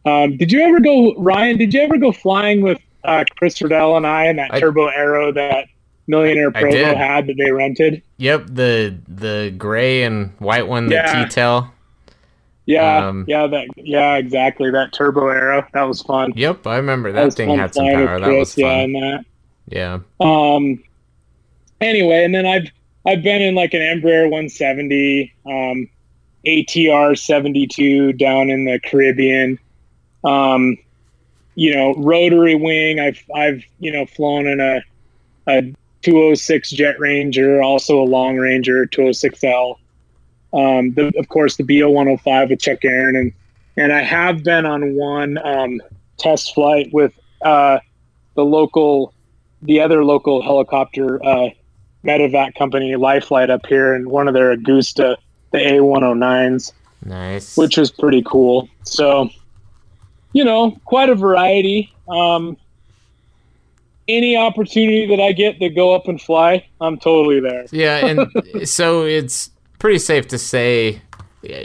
um, 0.06 0.36
did 0.36 0.50
you 0.52 0.60
ever 0.60 0.80
go, 0.80 1.14
Ryan? 1.16 1.56
Did 1.58 1.72
you 1.74 1.80
ever 1.82 1.96
go 1.98 2.10
flying 2.12 2.62
with 2.62 2.78
uh, 3.04 3.24
Chris 3.36 3.60
Riddell 3.60 3.96
and 3.96 4.06
I 4.06 4.26
in 4.26 4.36
that 4.36 4.52
I- 4.54 4.60
Turbo 4.60 4.86
Arrow 4.88 5.32
that 5.32 5.66
Million 6.06 6.36
Air 6.38 6.50
Provo 6.50 6.94
had 6.94 7.26
that 7.26 7.34
they 7.38 7.50
rented? 7.50 8.02
Yep, 8.18 8.46
the 8.48 8.96
the 9.08 9.54
gray 9.56 10.02
and 10.02 10.30
white 10.38 10.66
one, 10.68 10.86
the 10.86 10.96
Yeah. 10.96 11.24
T-tail. 11.24 11.70
Yeah, 12.66 13.08
Um, 13.08 13.24
yeah, 13.28 13.46
that, 13.46 13.66
yeah, 13.76 14.16
exactly. 14.16 14.70
That 14.70 14.92
Turbo 14.94 15.28
Arrow, 15.28 15.66
that 15.74 15.82
was 15.82 16.00
fun. 16.02 16.32
Yep, 16.34 16.66
I 16.66 16.76
remember 16.76 17.12
that, 17.12 17.24
was 17.26 17.34
thing 17.34 17.50
had 17.58 17.74
some 17.74 17.84
power. 17.86 18.18
That 18.20 18.28
was 18.32 18.54
fun. 18.54 18.62
Yeah, 18.64 18.78
and 18.80 18.94
that. 18.96 19.24
Yeah. 19.68 19.98
Um. 20.20 20.82
Anyway, 21.80 22.24
and 22.24 22.34
then 22.34 22.46
I've 22.46 22.68
I've 23.06 23.22
been 23.22 23.42
in 23.42 23.54
like 23.54 23.74
an 23.74 23.80
Embraer 23.80 24.24
170, 24.30 25.30
um, 25.46 25.88
ATR 26.46 27.18
72 27.18 28.14
down 28.14 28.48
in 28.50 28.64
the 28.64 28.80
Caribbean. 28.82 29.58
Um, 30.24 30.78
you 31.54 31.74
know, 31.74 31.94
rotary 31.96 32.54
wing. 32.54 33.00
I've 33.00 33.22
I've 33.34 33.62
you 33.78 33.92
know 33.92 34.06
flown 34.06 34.46
in 34.46 34.60
a 34.60 34.82
a 35.46 35.62
206 36.02 36.70
Jet 36.70 36.98
Ranger, 36.98 37.62
also 37.62 38.00
a 38.00 38.04
Long 38.04 38.36
Ranger 38.36 38.86
206L. 38.86 39.76
Um, 40.52 40.92
the, 40.92 41.12
of 41.18 41.28
course, 41.28 41.56
the 41.56 41.64
BO 41.64 41.88
105 41.90 42.50
with 42.50 42.60
Chuck 42.60 42.84
Aaron, 42.84 43.16
and 43.16 43.32
and 43.76 43.92
I 43.92 44.02
have 44.02 44.44
been 44.44 44.66
on 44.66 44.94
one 44.94 45.38
um, 45.44 45.80
test 46.18 46.54
flight 46.54 46.90
with 46.92 47.12
uh, 47.42 47.78
the 48.34 48.44
local 48.44 49.12
the 49.62 49.80
other 49.80 50.04
local 50.04 50.42
helicopter 50.42 51.24
uh, 51.24 51.48
medevac 52.04 52.54
company, 52.54 52.94
Lifelight, 52.96 53.50
up 53.50 53.66
here, 53.66 53.94
and 53.94 54.08
one 54.08 54.28
of 54.28 54.34
their 54.34 54.54
Agusta, 54.54 55.16
the 55.52 55.58
A109s, 55.58 56.72
Nice. 57.04 57.56
which 57.56 57.76
was 57.76 57.90
pretty 57.90 58.22
cool. 58.22 58.68
So, 58.84 59.30
you 60.34 60.44
know, 60.44 60.72
quite 60.84 61.08
a 61.08 61.14
variety. 61.14 61.94
Um, 62.08 62.58
any 64.06 64.36
opportunity 64.36 65.06
that 65.06 65.20
I 65.22 65.32
get 65.32 65.58
to 65.60 65.70
go 65.70 65.94
up 65.94 66.08
and 66.08 66.20
fly, 66.20 66.66
I'm 66.80 66.98
totally 66.98 67.40
there. 67.40 67.64
Yeah, 67.72 68.04
and 68.06 68.68
so 68.68 69.04
it's 69.06 69.50
pretty 69.78 69.98
safe 69.98 70.28
to 70.28 70.38
say. 70.38 71.00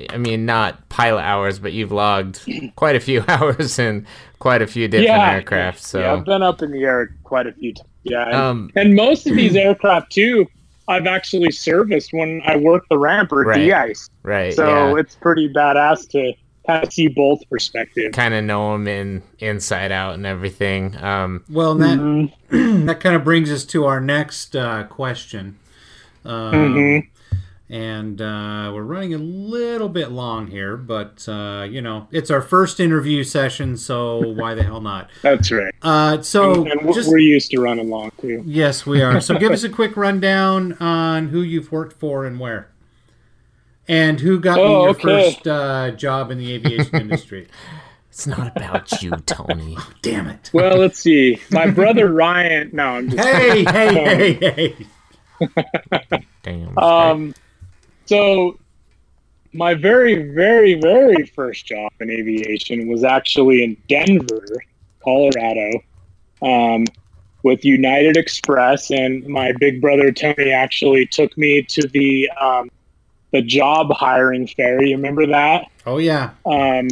I 0.09 0.17
mean, 0.17 0.45
not 0.45 0.89
pilot 0.89 1.21
hours, 1.21 1.57
but 1.57 1.71
you've 1.71 1.93
logged 1.93 2.41
quite 2.75 2.97
a 2.97 2.99
few 2.99 3.23
hours 3.29 3.79
in 3.79 4.05
quite 4.39 4.61
a 4.61 4.67
few 4.67 4.89
different 4.89 5.07
yeah, 5.21 5.31
aircraft. 5.31 5.81
So 5.81 6.01
yeah, 6.01 6.13
I've 6.13 6.25
been 6.25 6.43
up 6.43 6.61
in 6.61 6.71
the 6.71 6.83
air 6.83 7.15
quite 7.23 7.47
a 7.47 7.53
few 7.53 7.73
times. 7.73 7.87
Yeah, 8.03 8.25
and, 8.25 8.35
Um, 8.35 8.71
and 8.75 8.93
most 8.93 9.25
of 9.25 9.35
these 9.37 9.55
aircraft 9.55 10.11
too, 10.11 10.45
I've 10.89 11.07
actually 11.07 11.51
serviced 11.51 12.11
when 12.11 12.41
I 12.45 12.57
worked 12.57 12.89
the 12.89 12.97
ramp 12.97 13.31
or 13.31 13.43
Right. 13.43 13.57
de-ice. 13.57 14.09
right, 14.23 14.53
So 14.53 14.67
yeah, 14.67 14.99
it's 14.99 15.15
pretty 15.15 15.47
badass 15.47 16.09
to 16.09 16.33
kind 16.67 16.83
of 16.85 16.93
see 16.93 17.07
both 17.07 17.41
perspectives. 17.49 18.15
kind 18.15 18.33
of 18.33 18.43
know 18.43 18.73
them 18.73 18.87
in 18.87 19.23
inside 19.39 19.91
out 19.91 20.15
and 20.15 20.25
everything. 20.25 20.95
Um, 20.97 21.43
Well, 21.49 21.75
that 21.75 21.97
Mhm. 21.99 22.31
that 22.87 22.99
kind 22.99 23.15
of 23.15 23.23
brings 23.23 23.51
us 23.51 23.63
to 23.65 23.85
our 23.85 23.99
next 23.99 24.55
uh, 24.55 24.83
question. 24.83 25.57
Um, 26.25 26.53
Mhm. 26.53 27.07
And 27.71 28.19
uh, 28.19 28.71
we're 28.73 28.81
running 28.81 29.13
a 29.13 29.19
little 29.19 29.89
bit 29.89 30.09
long 30.09 30.47
here, 30.47 30.75
but 30.75 31.29
uh, 31.29 31.67
you 31.69 31.83
know 31.83 32.07
it's 32.11 32.31
our 32.31 32.41
first 32.41 32.79
interview 32.79 33.23
session, 33.23 33.77
so 33.77 34.27
why 34.33 34.55
the 34.55 34.63
hell 34.63 34.81
not? 34.81 35.07
That's 35.21 35.51
right. 35.51 35.71
Uh, 35.83 36.19
so 36.23 36.65
and 36.65 36.81
we're, 36.81 36.93
just 36.95 37.09
we're 37.09 37.19
used 37.19 37.51
to 37.51 37.61
running 37.61 37.91
long 37.91 38.11
too. 38.19 38.41
yes, 38.43 38.87
we 38.87 39.03
are. 39.03 39.21
So 39.21 39.37
give 39.37 39.51
us 39.57 39.63
a 39.63 39.69
quick 39.69 39.95
rundown 39.95 40.73
on 40.79 41.27
who 41.27 41.43
you've 41.43 41.71
worked 41.71 41.93
for 41.99 42.25
and 42.25 42.39
where, 42.39 42.69
and 43.89 44.19
who 44.19 44.39
got 44.39 44.57
you 44.57 44.63
Oh, 44.63 44.81
your 44.83 44.89
okay. 44.91 45.01
first 45.01 45.47
uh, 45.47 45.91
job 45.91 46.31
in 46.31 46.37
the 46.37 46.53
aviation 46.53 46.95
industry. 47.01 47.47
it's 48.09 48.25
not 48.25 48.55
about 48.55 49.01
you, 49.01 49.11
Tony. 49.25 49.75
oh, 49.79 49.91
Damn 50.01 50.27
it! 50.27 50.49
Well, 50.53 50.77
let's 50.77 50.99
see. 50.99 51.39
My 51.51 51.69
brother 51.69 52.13
Ryan. 52.13 52.69
No, 52.71 52.85
I'm 52.85 53.09
just. 53.09 53.27
Hey, 53.27 53.65
hey, 53.65 54.33
hey, 54.33 54.75
hey! 55.41 56.25
Damn. 56.43 56.77
Um, 56.77 57.33
so 58.05 58.57
my 59.53 59.73
very, 59.73 60.31
very, 60.33 60.75
very 60.75 61.25
first 61.25 61.65
job 61.65 61.91
in 61.99 62.11
aviation 62.11 62.87
was 62.87 63.03
actually 63.03 63.63
in 63.63 63.75
Denver, 63.87 64.45
Colorado, 65.03 65.71
um, 66.41 66.85
with 67.41 67.65
United 67.65 68.17
Express, 68.17 68.91
and 68.91 69.25
my 69.25 69.53
big 69.59 69.81
brother 69.81 70.11
Tony 70.11 70.51
actually 70.51 71.05
took 71.07 71.35
me 71.37 71.63
to 71.63 71.87
the 71.87 72.29
um, 72.39 72.69
the 73.31 73.41
job 73.41 73.91
hiring 73.91 74.47
fair. 74.47 74.83
You 74.83 74.95
remember 74.95 75.27
that? 75.27 75.67
Oh 75.85 75.97
yeah, 75.97 76.31
um, 76.45 76.89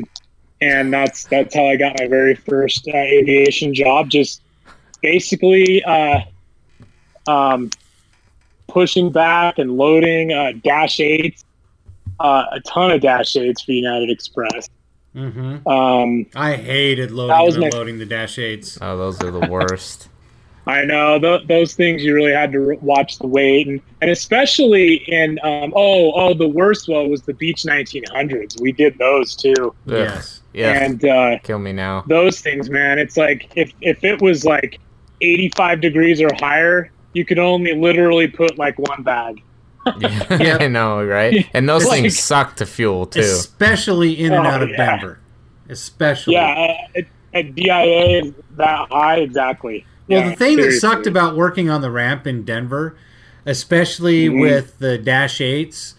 and 0.62 0.94
that's 0.94 1.26
that's 1.26 1.56
how 1.56 1.66
I 1.68 1.76
got 1.76 2.00
my 2.00 2.08
very 2.08 2.36
first 2.36 2.88
uh, 2.88 2.98
aviation 2.98 3.74
job. 3.74 4.10
Just 4.10 4.42
basically 5.02 5.84
uh, 5.84 6.22
um, 7.28 7.70
pushing 8.68 9.12
back 9.12 9.58
and 9.58 9.78
loading 9.78 10.32
uh, 10.34 10.54
Dash 10.64 10.98
8s, 10.98 11.44
uh, 12.20 12.46
a 12.52 12.60
ton 12.62 12.92
of 12.92 13.02
Dash 13.02 13.34
8s 13.34 13.66
for 13.66 13.72
United 13.72 14.10
Express. 14.10 14.70
Mm-hmm. 15.16 15.68
Um, 15.68 16.28
I 16.36 16.56
hated 16.56 17.12
loading 17.12 17.46
was 17.46 17.56
and 17.56 17.62
my- 17.62 17.68
unloading 17.68 17.98
the 17.98 18.06
Dash 18.06 18.38
8s. 18.38 18.78
Oh, 18.82 18.98
those 18.98 19.22
are 19.24 19.32
the 19.32 19.48
worst. 19.50 20.10
I 20.68 20.84
know 20.84 21.18
th- 21.20 21.48
those 21.48 21.74
things 21.76 22.04
you 22.04 22.14
really 22.14 22.34
had 22.34 22.52
to 22.52 22.68
r- 22.72 22.76
watch 22.82 23.20
the 23.20 23.28
weight, 23.28 23.68
and, 23.68 23.82
and 24.02 24.12
especially 24.12 24.96
in 25.08 25.40
um, 25.44 25.72
oh 25.76 26.12
oh 26.14 26.34
the 26.34 26.48
worst 26.48 26.90
one 26.90 27.10
was 27.10 27.22
the 27.24 27.34
Beech 27.34 27.64
1900s. 27.64 28.60
We 28.60 28.72
did 28.74 28.98
those 28.98 29.36
too, 29.36 29.54
Ugh. 29.88 29.94
Yes. 29.94 30.42
Yeah. 30.54 30.84
and 30.84 31.06
uh, 31.06 31.40
Kill 31.44 31.60
me 31.60 31.72
now. 31.74 32.04
those 32.08 32.42
things, 32.42 32.70
man. 32.70 33.00
It's 33.00 33.16
like 33.18 33.50
if 33.56 33.72
if 33.82 34.04
it 34.04 34.22
was 34.22 34.44
like 34.44 34.80
85 35.22 35.82
degrees 35.82 36.22
or 36.22 36.30
higher, 36.40 36.92
you 37.14 37.26
could 37.26 37.40
only 37.40 37.74
literally 37.76 38.28
put 38.28 38.58
like 38.58 38.78
one 38.78 39.04
bag. 39.04 39.42
Yeah, 40.00 40.58
I 40.60 40.68
know, 40.68 41.02
right? 41.06 41.48
And 41.54 41.70
those 41.70 41.86
Like- 41.86 42.02
things 42.02 42.20
suck 42.20 42.58
to 42.58 42.66
fuel 42.66 43.06
too. 43.06 43.22
Especially 43.22 44.20
in 44.20 44.34
and 44.34 44.46
Oh, 44.46 44.50
out 44.50 44.62
of 44.62 44.70
yeah. 44.72 44.76
Denver. 44.98 45.20
Especially. 45.70 46.34
Yeah, 46.34 46.76
uh, 46.96 47.00
at, 47.00 47.06
at 47.34 47.56
DIA 47.56 48.34
that 48.58 48.88
high 48.92 49.18
exactly. 49.20 49.86
Well, 50.08 50.20
Yeah, 50.22 50.30
the 50.30 50.36
thing 50.36 50.58
that 50.58 50.72
sucked 50.74 51.08
about 51.08 51.36
working 51.36 51.70
on 51.70 51.82
the 51.82 51.92
ramp 51.92 52.26
in 52.28 52.44
Denver, 52.44 52.96
especially 53.46 54.28
Mhm. 54.30 54.42
with 54.42 54.80
the 54.80 54.98
Dash 54.98 55.42
Eights, 55.42 55.96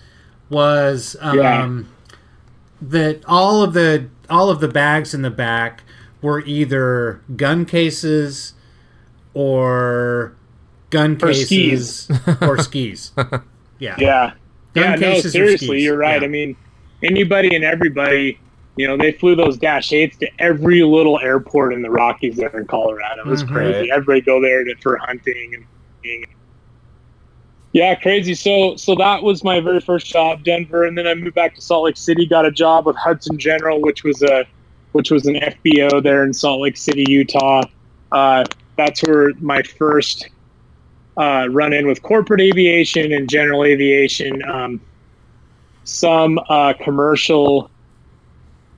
was 0.51 1.17
um, 1.21 1.39
Yeah. 1.39 2.17
that 2.81 3.23
all 3.27 3.63
of 3.63 3.75
the 3.75 4.07
all 4.31 4.51
of 4.51 4.61
the 4.61 4.69
bags 4.69 5.15
in 5.15 5.23
the 5.23 5.31
back 5.31 5.83
were 6.21 6.43
either 6.45 7.21
gun 7.37 7.65
cases 7.65 8.53
or 9.35 10.33
gun 10.91 11.13
Or 11.23 11.29
cases 11.33 12.11
or 12.43 12.59
skis. 12.59 13.13
Yeah. 13.79 13.95
Yeah. 13.99 14.33
Gun 14.75 15.01
yeah, 15.01 15.09
no, 15.15 15.21
seriously, 15.21 15.67
skis. 15.69 15.85
you're 15.85 15.97
right. 15.97 16.21
Yeah. 16.21 16.27
I 16.27 16.31
mean, 16.31 16.57
anybody 17.03 17.55
and 17.55 17.65
everybody, 17.65 18.39
you 18.79 18.87
know, 18.87 18.97
they 18.97 19.13
flew 19.13 19.35
those 19.35 19.59
Dash 19.59 19.91
8s 19.91 20.17
to 20.19 20.29
every 20.39 20.83
little 20.85 21.19
airport 21.21 21.75
in 21.75 21.83
the 21.83 21.91
Rockies 21.91 22.37
there 22.37 22.57
in 22.57 22.67
Colorado. 22.67 23.23
It 23.23 23.27
was 23.27 23.43
Mhm. 23.43 23.49
crazy. 23.49 23.91
Everybody 23.91 24.21
go 24.21 24.41
there 24.41 24.63
to, 24.65 24.75
for 24.81 24.97
hunting 24.99 25.53
and. 25.55 26.25
Yeah, 27.73 27.95
crazy. 27.97 28.35
So, 28.35 28.77
so 28.77 28.95
that 28.95 29.23
was 29.23 29.45
my 29.45 29.61
very 29.61 29.81
first 29.81 30.07
job, 30.07 30.43
Denver, 30.45 30.85
and 30.85 30.97
then 30.97 31.07
I 31.07 31.15
moved 31.15 31.35
back 31.35 31.55
to 31.57 31.61
Salt 31.61 31.85
Lake 31.85 31.97
City. 31.97 32.25
Got 32.27 32.47
a 32.47 32.51
job 32.51 32.87
with 32.87 32.97
Hudson 32.97 33.37
General, 33.39 33.81
which 33.83 34.05
was 34.05 34.23
a, 34.23 34.47
which 34.93 35.11
was 35.11 35.27
an 35.27 35.35
FBO 35.37 36.03
there 36.03 36.25
in 36.25 36.33
Salt 36.33 36.61
Lake 36.63 36.77
City, 36.77 37.05
Utah. 37.09 37.63
Uh, 38.11 38.45
that's 38.77 39.03
where 39.03 39.33
my 39.41 39.63
first 39.63 40.31
uh, 41.19 41.49
run 41.51 41.73
in 41.73 41.87
with 41.87 42.01
corporate 42.03 42.41
aviation 42.41 43.13
and 43.13 43.29
general 43.29 43.65
aviation, 43.65 44.43
um, 44.49 44.81
some 45.85 46.39
uh, 46.49 46.73
commercial 46.81 47.71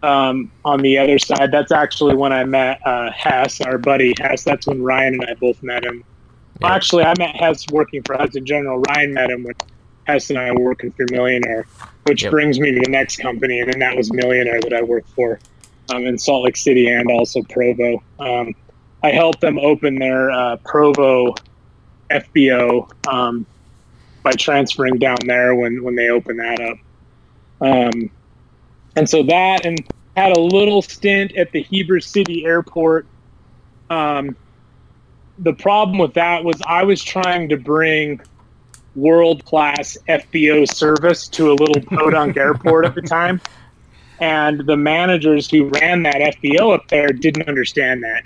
um, 0.03 0.51
on 0.65 0.81
the 0.81 0.99
other 0.99 1.19
side. 1.19 1.51
That's 1.53 1.73
actually 1.73 2.15
when 2.17 2.33
I 2.33 2.45
met 2.45 2.81
uh, 2.87 3.11
Hess, 3.13 3.61
our 3.61 3.79
buddy 3.79 4.15
Hess. 4.21 4.45
That's 4.45 4.67
when 4.67 4.83
Ryan 4.83 5.15
and 5.15 5.25
I 5.25 5.35
both 5.35 5.63
met 5.63 5.85
him. 5.85 6.05
Yeah. 6.61 6.75
Actually, 6.75 7.05
I 7.05 7.15
met 7.19 7.37
Hess 7.37 7.67
working 7.71 8.03
for 8.03 8.17
Hudson 8.17 8.45
General. 8.45 8.79
Ryan 8.79 9.15
met 9.15 9.31
him 9.31 9.45
when 9.45 9.55
Hess 10.07 10.31
and 10.31 10.39
I 10.39 10.51
were 10.53 10.61
working 10.61 10.91
for 10.93 11.07
Million 11.11 11.47
Air, 11.47 11.67
which 12.05 12.23
Yep. 12.23 12.31
brings 12.31 12.59
me 12.61 12.73
to 12.73 12.81
the 12.81 12.91
next 12.91 13.17
company, 13.17 13.61
and 13.61 13.73
then 13.73 13.81
that 13.81 13.97
was 13.97 14.13
Million 14.13 14.47
Air 14.49 14.61
that 14.61 14.73
I 14.73 14.83
worked 14.83 15.11
for 15.11 15.39
um, 15.93 16.07
in 16.07 16.19
Salt 16.19 16.45
Lake 16.45 16.57
City 16.57 16.89
and 16.89 17.11
also 17.11 17.43
Provo. 17.43 18.03
Um, 18.19 18.55
I 19.03 19.11
helped 19.11 19.41
them 19.41 19.59
open 19.59 19.99
their 19.99 20.31
uh, 20.31 20.57
Provo 20.59 21.35
FBO 22.11 22.91
um, 23.09 23.47
by 24.23 24.33
transferring 24.33 24.99
down 24.99 25.17
there 25.25 25.55
when 25.55 25.83
when 25.83 25.95
they 25.95 26.11
opened 26.11 26.41
that 26.41 26.61
up. 26.61 26.77
Um, 27.63 28.11
and 28.97 29.09
so 29.09 29.23
that 29.23 29.65
and 29.65 29.79
had 30.17 30.37
a 30.37 30.41
little 30.41 30.83
stint 30.83 31.33
at 31.37 31.53
the 31.53 31.63
Heber 31.63 32.01
City 32.01 32.45
Airport. 32.45 33.07
Um, 33.89 34.37
the 35.39 35.55
problem 35.55 35.99
with 35.99 36.15
that 36.15 36.45
was 36.45 36.61
I 36.67 36.85
was 36.85 37.03
trying 37.03 37.49
to 37.49 37.57
bring 37.57 38.21
world 38.95 39.45
class 39.45 39.97
FBO 40.09 40.69
service 40.69 41.29
to 41.29 41.51
a 41.51 41.55
little 41.55 41.81
podunk 41.83 42.37
airport 42.37 42.85
at 42.85 42.95
the 42.95 43.03
time. 43.03 43.41
And 44.19 44.67
the 44.67 44.77
managers 44.77 45.51
who 45.51 45.71
ran 45.81 46.03
that 46.03 46.17
FBO 46.17 46.75
up 46.75 46.89
there 46.89 47.09
didn't 47.09 47.49
understand 47.49 48.03
that. 48.03 48.25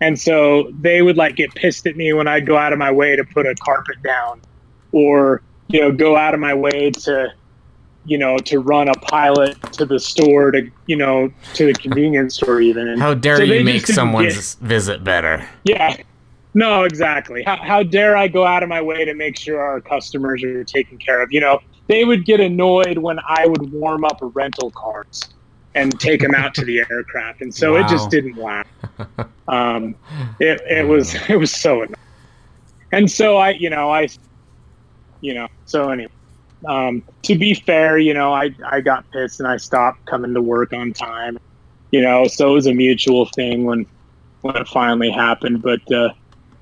And 0.00 0.18
so 0.18 0.72
they 0.80 1.02
would 1.02 1.16
like 1.16 1.36
get 1.36 1.54
pissed 1.54 1.86
at 1.86 1.96
me 1.96 2.12
when 2.12 2.26
I'd 2.26 2.46
go 2.46 2.56
out 2.56 2.72
of 2.72 2.78
my 2.78 2.90
way 2.90 3.14
to 3.14 3.24
put 3.24 3.46
a 3.46 3.54
carpet 3.56 4.02
down 4.02 4.40
or, 4.92 5.42
you 5.68 5.80
know, 5.80 5.92
go 5.92 6.16
out 6.16 6.34
of 6.34 6.40
my 6.40 6.54
way 6.54 6.90
to, 6.90 7.32
you 8.04 8.18
know, 8.18 8.36
to 8.38 8.60
run 8.60 8.88
a 8.88 8.94
pilot 8.94 9.60
to 9.72 9.84
the 9.84 10.00
store 10.00 10.50
to, 10.50 10.70
you 10.86 10.96
know, 10.96 11.30
to 11.54 11.66
the 11.66 11.74
convenience 11.74 12.36
store 12.36 12.60
even. 12.60 12.88
And 12.88 13.00
How 13.00 13.14
dare 13.14 13.36
so 13.36 13.42
you 13.42 13.62
make 13.64 13.86
someone's 13.86 14.54
visit 14.56 15.04
better? 15.04 15.46
yeah. 15.64 15.96
No, 16.52 16.82
exactly. 16.82 17.44
How, 17.44 17.56
how 17.56 17.82
dare 17.84 18.16
I 18.16 18.26
go 18.26 18.44
out 18.44 18.64
of 18.64 18.68
my 18.68 18.82
way 18.82 19.04
to 19.04 19.14
make 19.14 19.38
sure 19.38 19.60
our 19.60 19.80
customers 19.80 20.42
are 20.42 20.64
taken 20.64 20.98
care 20.98 21.22
of? 21.22 21.32
You 21.32 21.40
know, 21.40 21.60
they 21.86 22.04
would 22.04 22.24
get 22.24 22.40
annoyed 22.40 22.98
when 22.98 23.20
I 23.28 23.46
would 23.46 23.72
warm 23.72 24.04
up 24.04 24.18
rental 24.20 24.72
cars 24.72 25.22
and 25.76 25.98
take 26.00 26.20
them 26.20 26.34
out 26.34 26.54
to 26.54 26.64
the 26.64 26.80
aircraft, 26.90 27.40
and 27.42 27.54
so 27.54 27.76
it 27.76 27.86
just 27.86 28.10
didn't 28.10 28.36
last. 28.36 28.68
Um, 29.48 29.96
it 30.38 30.60
it 30.70 30.86
was 30.86 31.16
it 31.28 31.34
was 31.34 31.50
so 31.50 31.82
annoying, 31.82 31.94
and 32.92 33.10
so 33.10 33.36
I 33.36 33.50
you 33.50 33.68
know 33.68 33.90
I, 33.90 34.06
you 35.20 35.34
know 35.34 35.48
so 35.64 35.90
anyway. 35.90 36.12
Um, 36.66 37.02
to 37.22 37.36
be 37.36 37.54
fair, 37.54 37.98
you 37.98 38.12
know, 38.12 38.32
I, 38.32 38.50
I 38.66 38.80
got 38.80 39.10
pissed 39.10 39.40
and 39.40 39.48
I 39.48 39.56
stopped 39.56 40.04
coming 40.06 40.34
to 40.34 40.42
work 40.42 40.72
on 40.72 40.92
time. 40.92 41.38
You 41.90 42.02
know, 42.02 42.26
so 42.26 42.50
it 42.50 42.54
was 42.54 42.66
a 42.66 42.74
mutual 42.74 43.26
thing 43.26 43.64
when 43.64 43.86
when 44.42 44.56
it 44.56 44.68
finally 44.68 45.10
happened. 45.10 45.62
But 45.62 45.80
uh, 45.92 46.10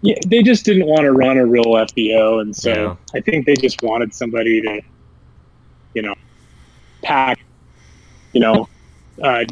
yeah, 0.00 0.16
they 0.26 0.42
just 0.42 0.64
didn't 0.64 0.86
want 0.86 1.02
to 1.02 1.12
run 1.12 1.36
a 1.36 1.46
real 1.46 1.64
FBO, 1.64 2.40
and 2.40 2.56
so 2.56 2.70
Yeah. 2.70 2.96
I 3.14 3.20
think 3.20 3.46
they 3.46 3.54
just 3.54 3.82
wanted 3.82 4.14
somebody 4.14 4.62
to, 4.62 4.80
you 5.94 6.02
know, 6.02 6.14
pack, 7.02 7.40
you 8.32 8.40
know, 8.40 8.68
uh, 9.22 9.44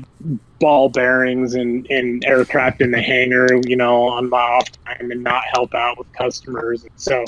ball 0.61 0.89
bearings 0.89 1.55
and, 1.55 1.87
and 1.91 2.25
aircraft 2.25 2.81
in 2.81 2.91
the 2.91 3.01
hangar, 3.03 3.49
you 3.67 3.77
know, 3.77 4.05
on 4.05 4.31
my 4.31 4.39
off 4.39 4.71
time 4.87 5.11
and 5.11 5.23
not 5.23 5.43
help 5.53 5.75
out 5.75 5.99
with 5.99 6.11
customers. 6.13 6.83
And 6.85 6.93
so 6.97 7.25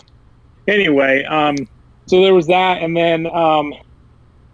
anyway, 0.67 1.25
um, 1.25 1.57
so 2.09 2.23
there 2.23 2.35
was 2.35 2.47
that, 2.47 2.83
and 2.83 2.97
then 2.97 3.27
um, 3.27 3.75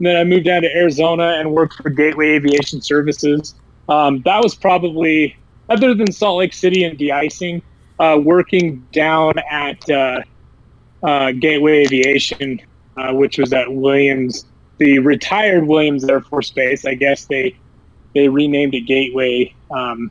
then 0.00 0.16
I 0.16 0.24
moved 0.24 0.44
down 0.44 0.62
to 0.62 0.76
Arizona 0.76 1.36
and 1.38 1.52
worked 1.52 1.74
for 1.74 1.90
Gateway 1.90 2.30
Aviation 2.30 2.80
Services. 2.80 3.54
Um, 3.88 4.22
that 4.22 4.42
was 4.42 4.54
probably 4.54 5.36
other 5.68 5.94
than 5.94 6.10
Salt 6.10 6.38
Lake 6.38 6.52
City 6.52 6.84
and 6.84 6.98
de-icing, 6.98 7.62
uh, 7.98 8.18
working 8.22 8.86
down 8.92 9.34
at 9.50 9.88
uh, 9.88 10.20
uh, 11.02 11.32
Gateway 11.32 11.84
Aviation, 11.84 12.60
uh, 12.96 13.12
which 13.12 13.38
was 13.38 13.52
at 13.52 13.72
Williams, 13.72 14.46
the 14.78 14.98
retired 14.98 15.66
Williams 15.66 16.04
Air 16.04 16.20
Force 16.20 16.50
Base. 16.50 16.84
I 16.84 16.94
guess 16.94 17.26
they 17.26 17.56
they 18.14 18.28
renamed 18.28 18.74
it 18.74 18.82
Gateway, 18.82 19.54
um, 19.70 20.10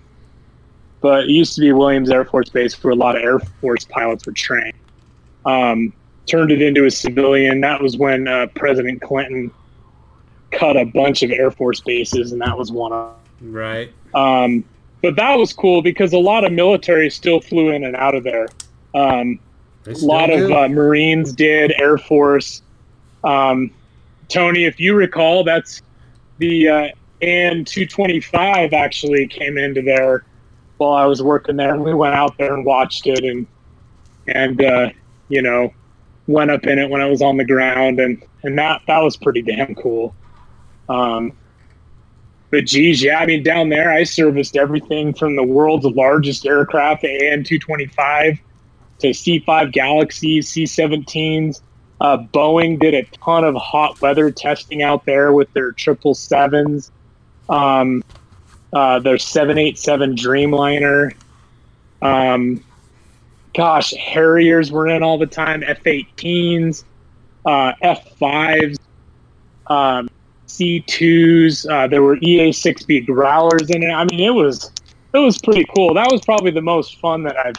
but 1.01 1.25
it 1.25 1.29
used 1.29 1.55
to 1.55 1.61
be 1.61 1.71
Williams 1.73 2.09
Air 2.09 2.25
Force 2.25 2.49
Base 2.49 2.81
where 2.83 2.91
a 2.91 2.95
lot 2.95 3.15
of 3.15 3.23
Air 3.23 3.39
Force 3.39 3.85
pilots 3.85 4.25
were 4.25 4.33
trained. 4.33 4.73
Um, 5.45 5.93
turned 6.25 6.51
it 6.51 6.61
into 6.61 6.85
a 6.85 6.91
civilian. 6.91 7.61
That 7.61 7.81
was 7.81 7.97
when 7.97 8.27
uh, 8.27 8.47
President 8.55 9.01
Clinton 9.01 9.51
cut 10.51 10.77
a 10.77 10.85
bunch 10.85 11.23
of 11.23 11.31
Air 11.31 11.51
Force 11.51 11.81
bases, 11.81 12.31
and 12.31 12.41
that 12.41 12.57
was 12.57 12.71
one 12.71 12.91
of 12.93 13.15
them. 13.39 13.53
Right. 13.53 13.91
um, 14.13 14.63
but 15.01 15.17
that 15.17 15.35
was 15.35 15.51
cool 15.51 15.81
because 15.81 16.13
a 16.13 16.17
lot 16.17 16.45
of 16.45 16.53
military 16.53 17.09
still 17.09 17.41
flew 17.41 17.71
in 17.71 17.83
and 17.83 17.93
out 17.95 18.15
of 18.15 18.23
there. 18.23 18.47
Um, 18.95 19.37
a 19.85 19.91
lot 19.97 20.29
of 20.29 20.49
uh, 20.49 20.69
Marines 20.69 21.33
did, 21.33 21.73
Air 21.77 21.97
Force. 21.97 22.61
Um, 23.25 23.69
Tony, 24.29 24.63
if 24.63 24.79
you 24.79 24.95
recall, 24.95 25.43
that's 25.43 25.81
the 26.37 26.69
uh, 26.69 26.87
AN 27.21 27.65
225 27.65 28.71
actually 28.71 29.27
came 29.27 29.57
into 29.57 29.81
there 29.81 30.23
while 30.77 30.93
I 30.93 31.05
was 31.05 31.21
working 31.21 31.57
there. 31.57 31.73
And 31.73 31.83
we 31.83 31.93
went 31.93 32.15
out 32.15 32.37
there 32.37 32.53
and 32.53 32.63
watched 32.65 33.05
it 33.05 33.25
and, 33.25 33.45
and 34.27 34.63
uh, 34.63 34.89
you 35.27 35.41
know, 35.41 35.73
went 36.27 36.51
up 36.51 36.65
in 36.65 36.79
it 36.79 36.89
when 36.89 37.01
I 37.01 37.05
was 37.05 37.21
on 37.21 37.37
the 37.37 37.45
ground. 37.45 37.99
And, 37.99 38.23
and 38.43 38.57
that, 38.57 38.81
that 38.87 38.99
was 38.99 39.17
pretty 39.17 39.41
damn 39.41 39.75
cool. 39.75 40.15
Um, 40.89 41.33
but 42.53 42.65
geez, 42.65 43.01
yeah, 43.01 43.17
I 43.17 43.25
mean, 43.25 43.41
down 43.41 43.69
there, 43.69 43.91
I 43.91 44.03
serviced 44.03 44.55
everything 44.55 45.13
from 45.13 45.35
the 45.35 45.43
world's 45.43 45.85
largest 45.85 46.45
aircraft, 46.45 47.01
the 47.01 47.07
AN 47.07 47.43
225, 47.43 48.37
to 48.99 49.07
C5 49.07 49.71
Galaxies, 49.71 50.49
C 50.49 50.65
17s. 50.65 51.61
Uh, 51.99 52.17
Boeing 52.17 52.79
did 52.79 52.93
a 52.93 53.03
ton 53.17 53.43
of 53.43 53.55
hot 53.55 53.99
weather 54.01 54.29
testing 54.29 54.83
out 54.83 55.05
there 55.05 55.33
with 55.33 55.51
their 55.53 55.71
777s, 55.73 56.91
um, 57.49 58.03
uh, 58.71 58.99
their 58.99 59.17
787 59.17 60.15
Dreamliner. 60.15 61.15
Um, 62.03 62.63
gosh, 63.55 63.93
Harriers 63.93 64.71
were 64.71 64.87
in 64.87 65.03
all 65.03 65.17
the 65.17 65.25
time, 65.27 65.63
F-18s, 65.63 66.83
uh, 67.45 67.73
F-5s, 67.81 68.77
um, 69.67 70.09
C2s. 70.47 71.69
Uh, 71.69 71.87
there 71.87 72.01
were 72.03 72.17
EA-6B 72.21 73.05
growlers 73.05 73.69
in 73.69 73.83
it. 73.83 73.91
I 73.91 74.03
mean, 74.05 74.19
it 74.19 74.33
was 74.33 74.71
it 75.13 75.19
was 75.19 75.37
pretty 75.39 75.65
cool. 75.75 75.93
That 75.93 76.11
was 76.11 76.21
probably 76.21 76.49
the 76.51 76.61
most 76.61 76.99
fun 76.99 77.21
that 77.23 77.37
I've 77.37 77.55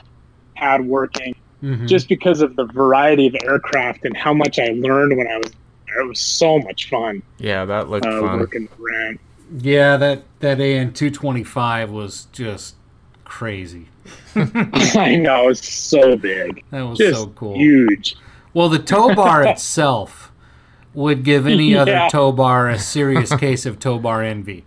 had 0.54 0.84
working, 0.84 1.34
Mhm. 1.62 1.86
just 1.86 2.08
because 2.08 2.40
of 2.42 2.56
the 2.56 2.64
variety 2.64 3.28
of 3.28 3.36
aircraft 3.44 4.04
and 4.04 4.16
how 4.16 4.34
much 4.34 4.58
I 4.58 4.72
learned 4.76 5.16
when 5.16 5.28
I 5.28 5.36
was 5.36 5.52
there. 5.86 6.00
It 6.00 6.08
was 6.08 6.18
so 6.18 6.58
much 6.58 6.88
fun 6.90 7.22
Yeah, 7.38 7.64
that 7.64 7.88
looked 7.88 8.06
uh, 8.06 8.20
fun. 8.20 8.40
working 8.40 8.66
the 8.76 8.82
ramp. 8.82 9.20
yeah, 9.60 9.96
that 9.96 10.24
that 10.40 10.60
AN 10.60 10.92
two 10.92 11.10
twenty 11.10 11.44
five 11.44 11.90
was 11.90 12.26
just 12.32 12.74
crazy. 13.24 13.86
I 14.36 15.16
know 15.16 15.48
it's 15.48 15.66
so 15.72 16.16
big, 16.16 16.62
That 16.70 16.82
was 16.82 16.98
just 16.98 17.20
so 17.20 17.26
cool. 17.28 17.56
huge. 17.56 18.16
Well, 18.52 18.68
the 18.68 18.78
tow 18.78 19.14
bar 19.14 19.44
itself 19.46 20.30
would 20.92 21.24
give 21.24 21.46
any 21.46 21.74
other 21.76 21.92
Yeah. 21.92 22.08
tow 22.08 22.32
bar 22.32 22.68
a 22.68 22.78
serious 22.78 23.34
case 23.36 23.64
of 23.66 23.78
tow 23.78 23.98
bar 23.98 24.22
envy. 24.22 24.64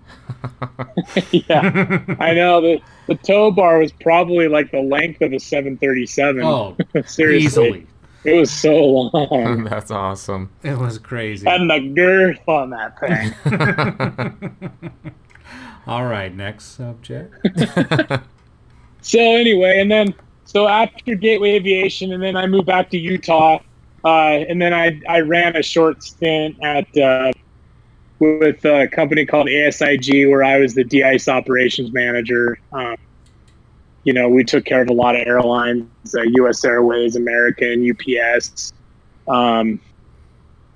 yeah, 1.31 2.03
I 2.19 2.33
know 2.33 2.59
the 2.61 2.81
the 3.07 3.15
tow 3.15 3.51
bar 3.51 3.79
was 3.79 3.91
probably 3.93 4.47
like 4.49 4.71
the 4.71 4.81
length 4.81 5.21
of 5.21 5.31
a 5.31 5.39
737. 5.39 6.43
Oh, 6.43 6.75
Seriously, 7.05 7.45
easily. 7.45 7.87
it 8.25 8.33
was 8.33 8.51
so 8.51 8.75
long, 9.13 9.63
That's 9.69 9.89
awesome. 9.91 10.49
It 10.63 10.77
was 10.77 10.97
crazy. 10.99 11.47
and 11.47 11.69
the 11.69 11.79
girth 11.95 12.41
on 12.49 12.71
that 12.71 12.99
thing. 12.99 13.33
All 15.87 16.05
right, 16.05 16.35
next 16.35 16.65
subject. 16.75 17.33
So 19.01 19.19
anyway, 19.19 19.79
and 19.79 19.89
then 19.91 20.13
so 20.45 20.67
after 20.67 21.15
Gateway 21.15 21.51
Aviation, 21.51 22.13
and 22.13 22.23
then 22.23 22.35
I 22.35 22.47
moved 22.47 22.67
back 22.67 22.89
to 22.91 22.97
Utah, 22.97 23.59
uh, 24.03 24.07
and 24.07 24.61
then 24.61 24.73
I 24.73 24.99
I 25.07 25.19
ran 25.19 25.55
a 25.55 25.63
short 25.63 26.03
stint 26.03 26.57
at 26.63 26.97
uh, 26.97 27.31
with 28.19 28.63
a 28.65 28.87
company 28.87 29.25
called 29.25 29.47
ASIG, 29.47 30.29
where 30.29 30.43
I 30.43 30.57
was 30.59 30.73
the 30.73 30.83
de-ice 30.83 31.27
operations 31.27 31.93
manager. 31.93 32.59
Um, 32.71 32.95
you 34.03 34.13
know, 34.13 34.29
we 34.29 34.43
took 34.43 34.63
care 34.63 34.81
of 34.81 34.89
a 34.89 34.93
lot 34.93 35.15
of 35.15 35.27
airlines, 35.27 36.15
uh, 36.15 36.21
U.S. 36.21 36.63
Airways, 36.63 37.17
American, 37.17 37.89
UPS, 37.91 38.71
um, 39.27 39.81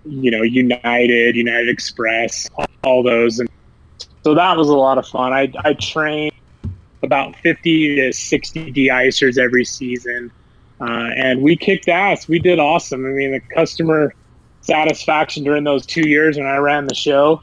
you 0.05 0.31
know, 0.31 0.41
United, 0.41 1.37
United 1.37 1.69
Express, 1.69 2.49
all 2.83 3.03
those, 3.03 3.39
and 3.39 3.49
so 4.23 4.35
that 4.35 4.57
was 4.57 4.67
a 4.67 4.75
lot 4.75 4.97
of 4.97 5.07
fun. 5.07 5.31
I 5.31 5.51
I 5.63 5.73
trained 5.73 6.33
about 7.03 7.35
50 7.37 7.95
to 7.97 8.13
60 8.13 8.71
de-icers 8.71 9.37
every 9.37 9.65
season. 9.65 10.31
Uh, 10.79 11.09
and 11.15 11.41
we 11.41 11.55
kicked 11.55 11.87
ass. 11.87 12.27
We 12.27 12.39
did 12.39 12.59
awesome. 12.59 13.05
I 13.05 13.09
mean, 13.09 13.31
the 13.31 13.39
customer 13.53 14.13
satisfaction 14.61 15.43
during 15.43 15.63
those 15.63 15.85
two 15.85 16.07
years 16.07 16.37
when 16.37 16.45
I 16.47 16.57
ran 16.57 16.87
the 16.87 16.95
show 16.95 17.41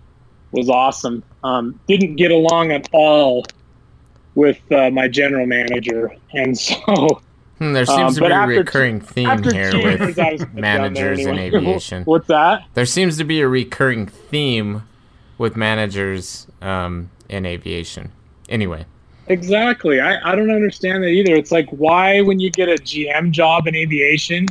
was 0.53 0.69
awesome. 0.69 1.23
Um, 1.45 1.79
didn't 1.87 2.17
get 2.17 2.31
along 2.31 2.73
at 2.73 2.89
all 2.93 3.45
with 4.35 4.61
uh, 4.73 4.91
my 4.91 5.09
general 5.09 5.47
manager. 5.47 6.15
And 6.33 6.57
so 6.59 7.21
Hmm, 7.59 7.73
there 7.73 7.85
Um, 7.89 8.13
seems 8.13 8.15
to 8.17 8.21
be 8.21 8.27
a 8.33 8.47
recurring 8.47 9.01
theme 9.01 9.43
here 9.43 9.73
with 9.83 9.99
put 9.99 10.17
down 10.17 10.45
there 10.53 10.61
managers 10.61 11.27
in 11.27 11.39
anyway. 11.39 11.59
aviation. 11.59 12.03
What's 12.05 12.29
that? 12.29 12.63
There 12.75 12.87
seems 12.87 13.19
to 13.19 13.25
be 13.25 13.41
a 13.41 13.49
recurring 13.49 14.07
theme 14.07 14.85
with 15.39 15.57
managers 15.57 16.47
um, 16.63 17.11
in 17.29 17.45
aviation. 17.47 18.13
Anyway, 18.49 18.87
Exactly. 19.29 20.01
I, 20.01 20.33
I 20.33 20.35
don't 20.35 20.51
understand 20.51 21.03
that 21.03 21.09
either. 21.09 21.35
It's 21.35 21.53
like, 21.53 21.69
why, 21.71 22.21
when 22.21 22.41
you 22.41 22.51
get 22.51 22.69
a 22.69 22.75
GM 22.75 23.31
job 23.31 23.67
in 23.67 23.75
aviation, 23.75 24.47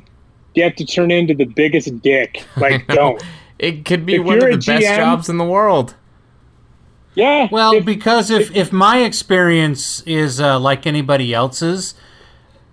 you 0.54 0.64
have 0.64 0.76
to 0.76 0.86
turn 0.86 1.12
into 1.12 1.34
the 1.34 1.46
biggest 1.46 2.02
dick? 2.02 2.46
Like, 2.58 2.88
don't. 2.90 3.22
it 3.60 3.86
could 3.86 4.06
be 4.06 4.16
If 4.16 4.24
one 4.24 4.38
of 4.38 4.42
the 4.44 4.54
a 4.54 4.58
best 4.58 4.98
jobs 4.98 5.30
in 5.30 5.38
the 5.38 5.46
world. 5.46 5.96
Yeah. 7.16 7.48
Well, 7.52 7.74
if- 7.74 7.86
because 7.86 8.30
if, 8.30 8.56
if 8.56 8.72
my 8.72 9.00
experience 9.00 10.02
is 10.02 10.40
uh, 10.40 10.60
like 10.60 10.86
anybody 10.86 11.34
else's, 11.34 11.96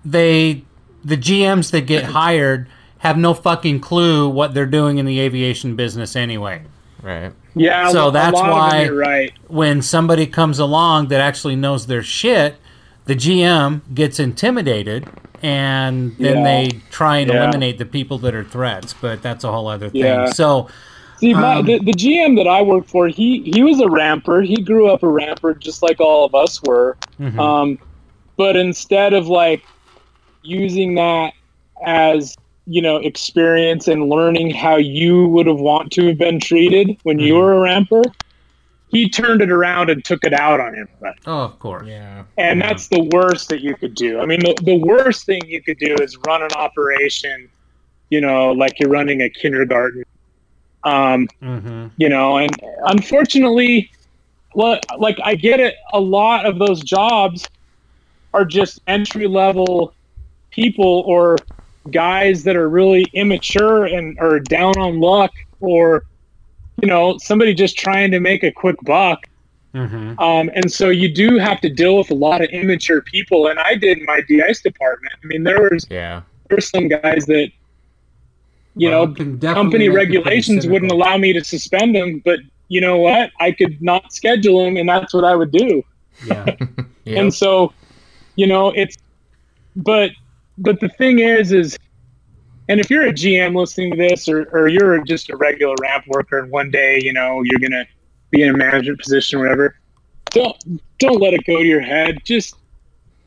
they 0.04 0.64
the 1.04 1.16
GMs 1.16 1.70
that 1.70 1.82
get 1.82 2.04
hired 2.20 2.68
have 2.98 3.16
no 3.18 3.34
fucking 3.34 3.80
clue 3.80 4.28
what 4.28 4.54
they're 4.54 4.66
doing 4.66 4.98
in 4.98 5.06
the 5.06 5.20
aviation 5.20 5.76
business 5.76 6.16
anyway. 6.16 6.62
Right. 7.04 7.32
yeah. 7.54 7.90
so 7.90 8.10
that's 8.10 8.34
lot 8.34 8.72
of 8.74 8.80
them, 8.86 8.96
why- 8.96 9.06
right. 9.06 9.32
When 9.48 9.82
somebody 9.82 10.26
comes 10.26 10.58
along 10.58 11.08
that 11.08 11.20
actually 11.20 11.54
knows 11.56 11.86
their 11.86 12.02
shit, 12.02 12.56
the 13.04 13.14
GM 13.14 13.82
gets 13.94 14.18
intimidated 14.18 15.06
and 15.42 16.16
then 16.18 16.38
Yeah. 16.38 16.42
they 16.44 16.68
try 16.90 17.18
and 17.18 17.30
Yeah. 17.30 17.42
eliminate 17.42 17.76
the 17.76 17.84
people 17.84 18.16
that 18.20 18.34
are 18.34 18.44
threats, 18.44 18.94
but 18.98 19.20
that's 19.22 19.44
a 19.44 19.52
whole 19.52 19.68
other 19.68 19.90
thing. 19.90 20.00
Yeah. 20.00 20.26
So, 20.30 20.68
See, 21.20 21.32
my, 21.32 21.56
Um, 21.58 21.66
the, 21.66 21.78
the 21.78 21.92
GM 21.92 22.34
that 22.36 22.48
I 22.48 22.60
worked 22.62 22.90
for, 22.90 23.06
he 23.08 23.42
he 23.54 23.62
was 23.62 23.80
a 23.80 23.88
ramper. 23.88 24.42
He 24.42 24.56
grew 24.56 24.88
up 24.90 25.02
a 25.04 25.08
ramper, 25.08 25.54
just 25.54 25.82
like 25.82 26.00
all 26.00 26.24
of 26.24 26.34
us 26.34 26.60
were. 26.62 26.96
mhm. 27.20 27.38
Um, 27.38 27.78
but 28.36 28.56
instead 28.56 29.12
of 29.14 29.28
like 29.28 29.62
using 30.42 30.94
that 30.96 31.32
as 31.86 32.36
you 32.66 32.80
know 32.82 32.96
experience 32.96 33.88
and 33.88 34.08
learning 34.08 34.50
how 34.50 34.76
you 34.76 35.28
would 35.28 35.46
have 35.46 35.60
want 35.60 35.92
to 35.92 36.06
have 36.08 36.18
been 36.18 36.40
treated 36.40 36.96
when 37.02 37.18
you 37.18 37.34
Mhm. 37.34 37.38
were 37.38 37.52
a 37.54 37.60
ramper, 37.60 38.02
he 38.88 39.08
turned 39.08 39.42
it 39.42 39.50
around 39.50 39.90
and 39.90 40.04
took 40.04 40.24
it 40.24 40.32
out 40.32 40.60
on 40.60 40.68
everybody. 40.68 41.18
oh, 41.26 41.40
of 41.42 41.58
course. 41.58 41.86
Yeah. 41.88 42.24
And 42.36 42.60
Yeah. 42.60 42.68
that's 42.68 42.88
the 42.88 43.02
worst 43.12 43.48
that 43.48 43.60
you 43.60 43.74
could 43.76 43.94
do. 43.94 44.18
I 44.20 44.26
mean, 44.26 44.40
the, 44.40 44.54
the 44.62 44.78
worst 44.78 45.26
thing 45.26 45.42
you 45.46 45.62
could 45.62 45.78
do 45.78 45.94
is 46.00 46.16
run 46.26 46.42
an 46.42 46.52
operation, 46.56 47.48
you 48.10 48.20
know, 48.20 48.52
like 48.52 48.78
you're 48.80 48.90
running 48.90 49.20
a 49.22 49.30
kindergarten. 49.30 50.02
Um, 50.84 51.28
hmm 51.40 51.86
you 51.96 52.08
know, 52.08 52.38
and 52.38 52.50
unfortunately, 52.86 53.88
well, 54.54 54.80
like 54.98 55.16
I 55.22 55.34
get 55.34 55.60
it, 55.60 55.74
a 55.92 56.00
lot 56.00 56.44
of 56.46 56.58
those 56.58 56.82
jobs 56.82 57.44
are 58.32 58.44
just 58.44 58.80
entry 58.86 59.26
level 59.28 59.94
people 60.50 61.04
or 61.06 61.36
guys 61.90 62.42
that 62.44 62.56
are 62.56 62.68
really 62.68 63.04
immature 63.14 63.84
and 63.84 64.16
are 64.20 64.40
down 64.40 64.74
on 64.78 65.00
luck 65.00 65.30
or 65.60 66.02
you 66.80 66.88
know 66.88 67.16
somebody 67.18 67.54
just 67.54 67.76
trying 67.76 68.10
to 68.10 68.20
make 68.20 68.42
a 68.42 68.52
quick 68.52 68.76
buck 68.84 69.18
hmm 69.74 70.14
um, 70.18 70.50
and 70.54 70.70
so 70.70 70.88
you 70.90 71.12
do 71.12 71.38
have 71.38 71.60
to 71.60 71.68
deal 71.68 71.96
with 71.96 72.10
a 72.10 72.14
lot 72.14 72.42
of 72.42 72.48
immature 72.50 73.02
people 73.02 73.48
and 73.48 73.58
i 73.60 73.74
did 73.74 73.98
in 73.98 74.04
my 74.06 74.20
de-ice 74.28 74.62
department 74.62 75.12
i 75.22 75.26
mean 75.26 75.42
there 75.44 75.62
was 75.70 75.84
Yeah. 75.90 76.22
there 76.48 76.56
were 76.56 76.62
some 76.62 76.88
guys 76.88 77.26
that 77.26 77.48
you 78.74 78.90
Well, 78.90 79.04
know 79.04 79.04
it 79.04 79.16
can 79.16 79.38
definitely 79.38 79.54
company 79.54 79.88
make 79.88 79.90
you 80.08 80.20
pretty 80.20 80.20
regulations 80.20 80.66
wouldn't 80.66 80.92
allow 80.92 81.16
me 81.16 81.32
to 81.32 81.44
suspend 81.44 81.94
them 81.94 82.20
but 82.24 82.38
you 82.68 82.80
know 82.80 82.98
what 82.98 83.30
i 83.40 83.50
could 83.52 83.80
not 83.80 84.12
schedule 84.12 84.64
them 84.64 84.76
and 84.76 84.88
that's 84.88 85.12
what 85.14 85.24
i 85.24 85.34
would 85.34 85.52
do 85.52 85.82
Yeah. 86.20 86.56
Yep. 87.04 87.16
and 87.16 87.34
so 87.34 87.72
you 88.36 88.46
know 88.46 88.70
it's 88.70 88.96
but 89.76 90.10
but 90.58 90.80
the 90.80 90.88
thing 90.90 91.18
is 91.18 91.52
is 91.52 91.78
and 92.68 92.80
if 92.80 92.90
you're 92.90 93.06
a 93.06 93.12
gm 93.12 93.54
listening 93.54 93.90
to 93.90 93.96
this 93.96 94.28
or, 94.28 94.44
or 94.52 94.68
you're 94.68 95.02
just 95.04 95.30
a 95.30 95.36
regular 95.36 95.74
ramp 95.80 96.04
worker 96.06 96.38
and 96.38 96.50
one 96.50 96.70
day 96.70 96.98
you 97.02 97.12
know 97.12 97.42
you're 97.42 97.60
gonna 97.60 97.84
be 98.30 98.42
in 98.42 98.54
a 98.54 98.56
management 98.56 98.98
position 98.98 99.38
or 99.38 99.42
whatever 99.42 99.76
don't 100.34 100.80
don't 100.98 101.20
let 101.20 101.32
it 101.32 101.44
go 101.46 101.58
to 101.58 101.64
your 101.64 101.80
head. 101.80 102.18
Just 102.24 102.56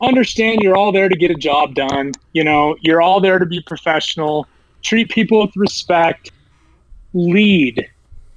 understand 0.02 0.62
you're 0.62 0.76
all 0.76 0.92
there 0.92 1.10
to 1.10 1.16
get 1.16 1.32
a 1.32 1.36
job 1.36 1.74
done. 1.74 2.12
You 2.34 2.44
know 2.44 2.76
you're 2.82 3.02
all 3.02 3.20
there 3.20 3.40
to 3.40 3.46
be 3.46 3.62
professional. 3.62 4.46
Treat 4.84 5.10
people 5.10 5.42
with 5.42 5.56
respect. 5.56 6.32
Lead. 7.14 7.90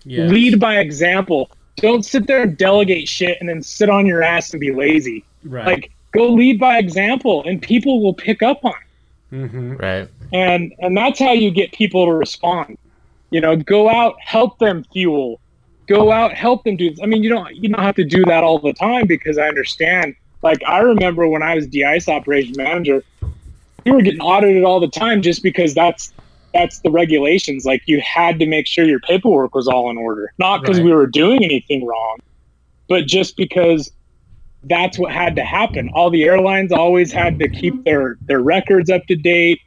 Yes. 0.05 0.31
lead 0.31 0.59
by 0.59 0.79
example. 0.79 1.51
Don't 1.77 2.05
sit 2.05 2.27
there 2.27 2.43
and 2.43 2.57
delegate 2.57 3.07
shit 3.07 3.37
and 3.41 3.49
then 3.49 3.63
sit 3.63 3.91
on 3.91 4.07
your 4.07 4.23
ass 4.23 4.53
and 4.53 4.61
be 4.61 4.73
lazy. 4.73 5.25
Right. 5.45 5.67
like 5.67 5.93
go 6.13 6.29
lead 6.33 6.59
by 6.59 6.79
example 6.79 7.43
and 7.47 7.61
people 7.63 8.03
will 8.03 8.15
pick 8.15 8.43
up 8.43 8.65
on 8.65 8.73
it. 8.73 9.47
Hmm 9.51 9.77
Right. 9.77 10.09
and 10.33 10.73
and 10.79 10.97
that's 10.97 11.19
how 11.19 11.33
you 11.33 11.51
get 11.51 11.73
people 11.73 12.07
to 12.07 12.13
respond. 12.13 12.77
You 13.31 13.41
know 13.41 13.57
go 13.57 13.89
out 13.89 14.15
help 14.21 14.59
them 14.59 14.85
fuel. 14.93 15.41
Go 15.89 16.13
out 16.13 16.33
help 16.35 16.65
them 16.65 16.77
do 16.77 16.95
i 17.03 17.07
mean 17.07 17.23
you 17.23 17.31
don't 17.31 17.55
you 17.57 17.69
don't 17.69 17.83
have 17.85 17.97
to 17.97 18.05
do 18.05 18.25
that 18.27 18.45
all 18.45 18.59
the 18.61 18.73
time 18.75 19.07
because 19.07 19.39
i 19.39 19.49
understand. 19.49 20.15
Like 20.43 20.63
i 20.67 20.79
remember 20.81 21.29
when 21.29 21.43
i 21.43 21.55
was 21.55 21.67
de-ice 21.69 22.09
operations 22.09 22.57
manager 22.59 23.05
we 23.85 23.93
were 23.93 24.03
getting 24.03 24.21
audited 24.21 24.63
all 24.65 24.81
the 24.81 24.89
time 24.89 25.23
just 25.23 25.43
because 25.43 25.75
that's 25.75 26.13
that's 26.55 26.81
the 26.83 26.91
regulations. 26.91 27.65
Like 27.65 27.83
you 27.87 28.01
had 28.01 28.39
to 28.41 28.47
make 28.47 28.67
sure 28.67 28.85
your 28.85 29.01
paperwork 29.01 29.55
was 29.55 29.69
all 29.69 29.89
in 29.91 29.97
order. 29.97 30.33
Not 30.39 30.63
because 30.63 30.79
Right. 30.79 30.87
we 30.87 30.93
were 30.93 31.07
doing 31.07 31.45
anything 31.45 31.87
wrong 31.87 32.19
but 32.89 33.07
just 33.07 33.37
because 33.37 33.91
that's 34.65 34.99
what 34.99 35.11
had 35.13 35.35
to 35.37 35.45
happen 35.45 35.89
all 35.95 36.11
the 36.11 36.25
airlines 36.25 36.71
always 36.73 37.11
had 37.13 37.39
to 37.39 37.49
keep 37.49 37.83
their 37.85 38.17
their 38.23 38.41
records 38.41 38.91
up 38.91 39.05
to 39.07 39.17
date 39.17 39.59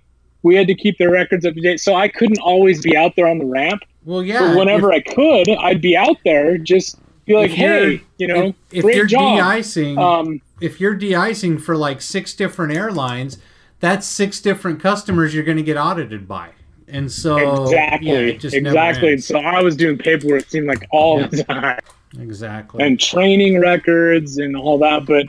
we 0.44 0.56
had 0.56 0.68
to 0.68 0.76
keep 0.76 0.98
their 0.98 1.10
records 1.10 1.46
up 1.46 1.54
to 1.56 1.62
date 1.62 1.80
so 1.80 1.96
i 1.96 2.08
couldn't 2.08 2.40
always 2.40 2.82
be 2.82 2.96
out 2.96 3.16
there 3.16 3.28
on 3.28 3.38
the 3.40 3.46
ramp 3.46 3.82
Well, 4.06 4.22
yeah. 4.22 4.40
but 4.40 4.58
whenever 4.58 4.92
i 4.94 5.00
could 5.02 5.50
i'd 5.50 5.82
be 5.82 5.98
out 5.98 6.18
there 6.24 6.58
just 6.58 7.00
be 7.26 7.36
like 7.36 7.52
hey 7.52 8.02
you 8.18 8.28
know 8.28 8.54
if, 8.72 8.86
if 8.86 8.96
you're 8.96 9.06
job 9.08 9.38
de-icing, 9.38 9.98
um 9.98 10.42
if 10.62 10.80
you're 10.80 10.96
de-icing 10.96 11.58
for 11.58 11.76
like 11.76 12.02
six 12.02 12.34
different 12.34 12.72
airlines, 12.74 13.38
that's 13.82 14.08
six 14.08 14.40
different 14.40 14.80
customers 14.80 15.34
you're 15.36 15.44
going 15.44 15.58
to 15.58 15.64
get 15.64 15.76
audited 15.76 16.26
by. 16.26 16.52
And 16.88 17.12
so 17.12 17.64
exactly, 17.64 18.08
yeah, 18.12 18.18
it 18.20 18.40
just 18.40 18.56
never 18.56 18.68
exactly. 18.70 19.18
So 19.18 19.40
I 19.40 19.62
was 19.62 19.76
doing 19.76 19.98
paperwork. 19.98 20.44
It 20.44 20.50
seemed 20.52 20.68
like 20.68 20.88
all 20.92 21.20
Yeah. 21.20 21.28
the 21.28 21.44
time. 21.44 21.80
Exactly. 22.20 22.84
and 22.84 23.00
training 23.00 23.60
records 23.60 24.38
and 24.38 24.56
all 24.56 24.78
that 24.78 25.06
but 25.06 25.26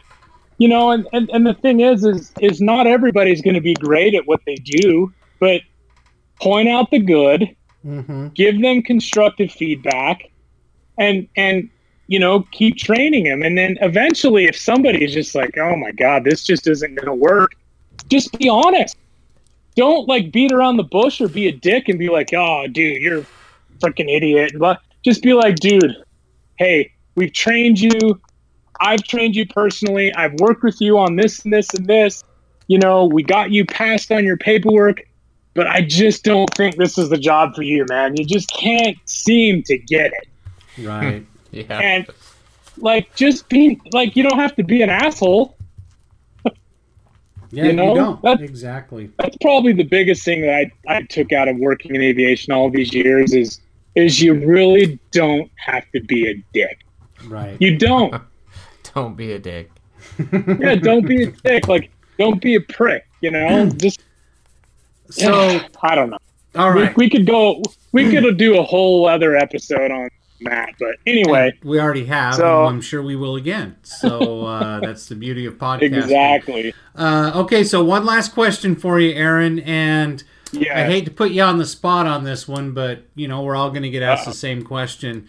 you 0.58 0.68
know 0.68 0.90
and, 0.90 1.06
and, 1.12 1.30
and 1.30 1.46
the 1.46 1.54
thing 1.54 1.80
is 1.80 2.04
is 2.04 2.32
is 2.40 2.60
not 2.60 2.86
everybody's 2.86 3.42
going 3.42 3.54
to 3.54 3.60
be 3.60 3.74
great 3.74 4.14
at 4.14 4.26
what 4.26 4.40
they 4.46 4.56
do 4.56 5.12
but 5.40 5.60
point 6.40 6.68
out 6.68 6.90
the 6.90 6.98
good 6.98 7.54
hmm 7.82 8.28
give 8.28 8.60
them 8.60 8.82
constructive 8.82 9.50
feedback 9.52 10.22
and 10.98 11.28
and 11.36 11.68
you 12.06 12.18
know 12.18 12.42
keep 12.52 12.76
training 12.76 13.24
them 13.24 13.42
and 13.42 13.56
then 13.56 13.76
eventually 13.80 14.44
if 14.44 14.56
somebody's 14.56 15.12
just 15.12 15.34
like 15.34 15.56
oh 15.58 15.76
my 15.76 15.92
god 15.92 16.24
this 16.24 16.44
just 16.44 16.66
isn't 16.66 16.94
going 16.94 17.06
to 17.06 17.14
work 17.14 17.52
just 18.08 18.36
be 18.38 18.48
honest. 18.48 18.96
Don't 19.76 20.06
like 20.08 20.30
beat 20.30 20.52
around 20.52 20.76
the 20.76 20.84
bush 20.84 21.20
or 21.20 21.28
be 21.28 21.48
a 21.48 21.52
dick 21.52 21.88
and 21.88 21.98
be 21.98 22.08
like 22.08 22.32
oh 22.32 22.66
dude 22.68 23.02
you're 23.02 23.26
freaking 23.80 24.08
idiot 24.08 24.52
but 24.56 24.80
just 25.04 25.22
be 25.22 25.34
like 25.34 25.56
dude 25.56 25.96
hey 26.58 26.90
we've 27.16 27.32
trained 27.32 27.80
you 27.80 28.20
i've 28.80 29.02
trained 29.04 29.34
you 29.36 29.46
personally 29.46 30.12
i've 30.14 30.32
worked 30.34 30.62
with 30.62 30.80
you 30.80 30.98
on 30.98 31.16
this 31.16 31.44
and 31.44 31.52
this 31.52 31.72
and 31.74 31.86
this 31.86 32.22
you 32.68 32.78
know 32.78 33.04
we 33.04 33.22
got 33.22 33.50
you 33.50 33.64
passed 33.64 34.10
on 34.12 34.24
your 34.24 34.36
paperwork 34.36 35.02
but 35.54 35.66
i 35.66 35.80
just 35.80 36.24
don't 36.24 36.52
think 36.54 36.76
this 36.76 36.98
is 36.98 37.08
the 37.08 37.18
job 37.18 37.54
for 37.54 37.62
you 37.62 37.84
man 37.88 38.16
you 38.16 38.24
just 38.24 38.50
can't 38.52 38.96
seem 39.06 39.62
to 39.62 39.76
get 39.78 40.06
it 40.12 40.28
Right. 40.86 41.24
Yeah. 41.52 41.78
and 41.78 42.06
like 42.78 43.14
just 43.14 43.48
be 43.48 43.80
like 43.92 44.16
you 44.16 44.24
don't 44.24 44.38
have 44.40 44.56
to 44.56 44.64
be 44.64 44.82
an 44.82 44.90
asshole 44.90 45.56
Yeah, 47.52 47.66
You 47.66 47.70
you, 47.70 47.76
don't. 47.76 48.20
that- 48.22 48.40
exactly. 48.40 49.10
that's 49.18 49.36
probably 49.40 49.72
the 49.72 49.84
biggest 49.84 50.24
thing 50.24 50.40
that 50.40 50.66
I, 50.88 50.96
I 50.96 51.02
took 51.02 51.32
out 51.32 51.46
of 51.46 51.56
working 51.58 51.94
in 51.94 52.02
aviation 52.02 52.52
all 52.52 52.68
these 52.70 52.92
years 52.92 53.32
is 53.32 53.60
is 53.94 54.20
you 54.20 54.34
really 54.46 54.98
don't 55.12 55.50
have 55.56 55.84
to 55.92 56.00
be 56.00 56.28
a 56.30 56.34
dick 56.52 56.78
Right. 57.26 57.56
you 57.60 57.76
don't 57.78 58.14
Don't 58.94 59.16
be 59.16 59.32
a 59.32 59.38
dick. 59.38 59.70
yeah 60.32 60.74
don't 60.76 61.06
be 61.06 61.24
a 61.24 61.26
dick 61.30 61.66
like 61.68 61.90
don't 62.18 62.40
be 62.40 62.54
a 62.54 62.60
prick 62.60 63.06
you 63.20 63.30
know 63.30 63.68
just 63.76 64.00
So, 65.10 65.60
i 65.82 65.94
don't 65.94 66.10
know 66.10 66.18
all 66.54 66.72
we, 66.72 66.88
we 66.96 67.10
could 67.10 67.26
go 67.26 67.62
we 67.92 68.10
could 68.10 68.36
do 68.38 68.58
a 68.58 68.62
whole 68.62 69.06
other 69.08 69.34
episode 69.36 69.90
on 69.90 70.08
that 70.42 70.70
but 70.78 70.96
anyway 71.06 71.52
we 71.64 71.80
already 71.80 72.04
have. 72.04 72.34
So- 72.34 72.66
and 72.66 72.76
I'm 72.76 72.80
sure 72.80 73.02
we 73.02 73.16
will 73.16 73.36
again. 73.36 73.76
So 73.82 74.44
uh, 74.46 74.80
that's 74.84 75.06
the 75.06 75.14
beauty 75.14 75.46
of 75.46 75.54
podcasting. 75.58 76.02
exactly 76.02 76.74
Uh, 76.94 77.32
okay, 77.36 77.64
so 77.64 77.82
one 77.82 78.04
last 78.04 78.34
question 78.34 78.76
for 78.76 79.00
you, 79.00 79.12
Aaron, 79.14 79.60
and 79.60 80.22
yeah 80.56 80.78
I 80.80 80.84
hate 80.84 81.04
to 81.06 81.10
put 81.10 81.30
you 81.30 81.42
on 81.42 81.58
the 81.58 81.66
spot 81.66 82.06
on 82.06 82.24
this 82.24 82.46
one, 82.48 82.72
but 82.72 83.02
you 83.14 83.28
know 83.28 83.42
we're 83.42 83.56
all 83.56 83.70
going 83.70 83.82
to 83.82 83.90
get 83.90 84.02
asked 84.02 84.26
Uh-oh. 84.26 84.32
the 84.32 84.36
same 84.36 84.62
question. 84.62 85.28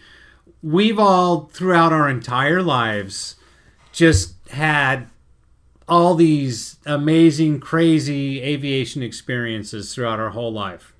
We've 0.62 0.98
all, 0.98 1.50
throughout 1.52 1.92
our 1.92 2.08
entire 2.08 2.62
lives, 2.62 3.36
just 3.92 4.34
had 4.50 5.08
all 5.88 6.14
these 6.16 6.76
amazing, 6.84 7.60
crazy 7.60 8.42
aviation 8.42 9.02
experiences 9.02 9.94
throughout 9.94 10.18
our 10.18 10.30
whole 10.30 10.52
life. 10.52 10.92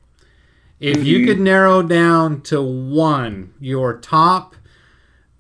If 0.78 1.04
you 1.04 1.18
Mm-hmm. 1.18 1.26
could 1.26 1.40
narrow 1.40 1.82
down 1.82 2.42
to 2.42 2.62
one, 2.62 3.54
your 3.58 3.98
top, 3.98 4.54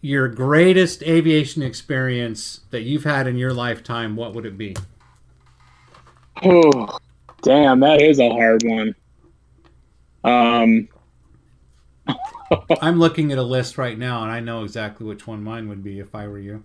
your 0.00 0.26
greatest 0.28 1.02
aviation 1.04 1.62
experience 1.62 2.60
that 2.70 2.82
you've 2.82 3.04
had 3.04 3.26
in 3.28 3.36
your 3.36 3.52
lifetime, 3.52 4.16
what 4.16 4.34
would 4.34 4.46
it 4.46 4.58
be? 4.58 4.74
Oh, 6.42 6.98
damn, 7.46 7.78
that 7.78 8.02
is 8.02 8.18
a 8.18 8.28
hard 8.28 8.64
one. 8.64 8.94
Um, 10.24 10.88
I'm 12.82 12.98
looking 12.98 13.30
at 13.30 13.38
a 13.38 13.42
list 13.42 13.78
right 13.78 13.96
now, 13.96 14.24
and 14.24 14.32
I 14.32 14.40
know 14.40 14.64
exactly 14.64 15.06
which 15.06 15.28
one 15.28 15.44
mine 15.44 15.68
would 15.68 15.84
be 15.84 16.00
if 16.00 16.12
I 16.12 16.26
were 16.26 16.40
you. 16.40 16.64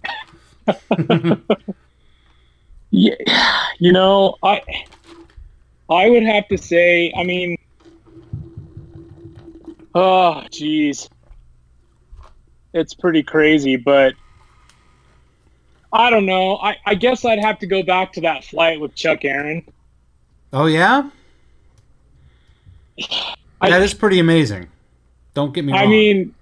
yeah, 2.90 3.14
you 3.78 3.92
know, 3.92 4.38
I, 4.42 4.64
I 5.88 6.10
would 6.10 6.24
have 6.24 6.48
to 6.48 6.58
say, 6.58 7.14
I 7.16 7.26
mean, 7.26 7.60
oh, 9.94 10.44
jeez, 10.50 11.08
it's 12.74 12.96
pretty 12.96 13.22
crazy, 13.22 13.76
but 13.76 14.16
I 15.94 16.10
don't 16.10 16.26
know. 16.26 16.58
I, 16.58 16.78
I 16.88 16.96
guess 16.96 17.24
I'd 17.24 17.38
have 17.38 17.60
to 17.60 17.68
go 17.68 17.84
back 17.84 18.14
to 18.14 18.22
that 18.22 18.44
flight 18.44 18.82
with 18.82 18.96
Chuck 18.96 19.24
Aaron. 19.26 19.64
Oh 20.54 20.66
yeah, 20.66 21.10
I- 23.62 23.70
that 23.70 23.82
is 23.82 23.94
pretty 23.94 24.20
amazing. 24.20 24.68
Don't 25.34 25.54
get 25.54 25.64
me 25.64 25.72
wrong. 25.72 25.82
I 25.82 25.88
mean, 25.88 26.36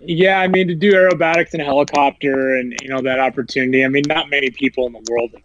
yeah, 0.00 0.40
I 0.40 0.48
mean 0.48 0.68
to 0.68 0.74
do 0.74 0.92
aerobatics 0.92 1.54
in 1.54 1.60
a 1.60 1.64
helicopter 1.64 2.56
and 2.56 2.74
you 2.82 2.88
know 2.88 3.00
that 3.02 3.18
opportunity. 3.18 3.84
I 3.84 3.88
mean, 3.88 4.04
not 4.06 4.28
many 4.30 4.50
people 4.50 4.86
in 4.86 4.92
the 4.92 5.04
world 5.10 5.30
have 5.32 5.42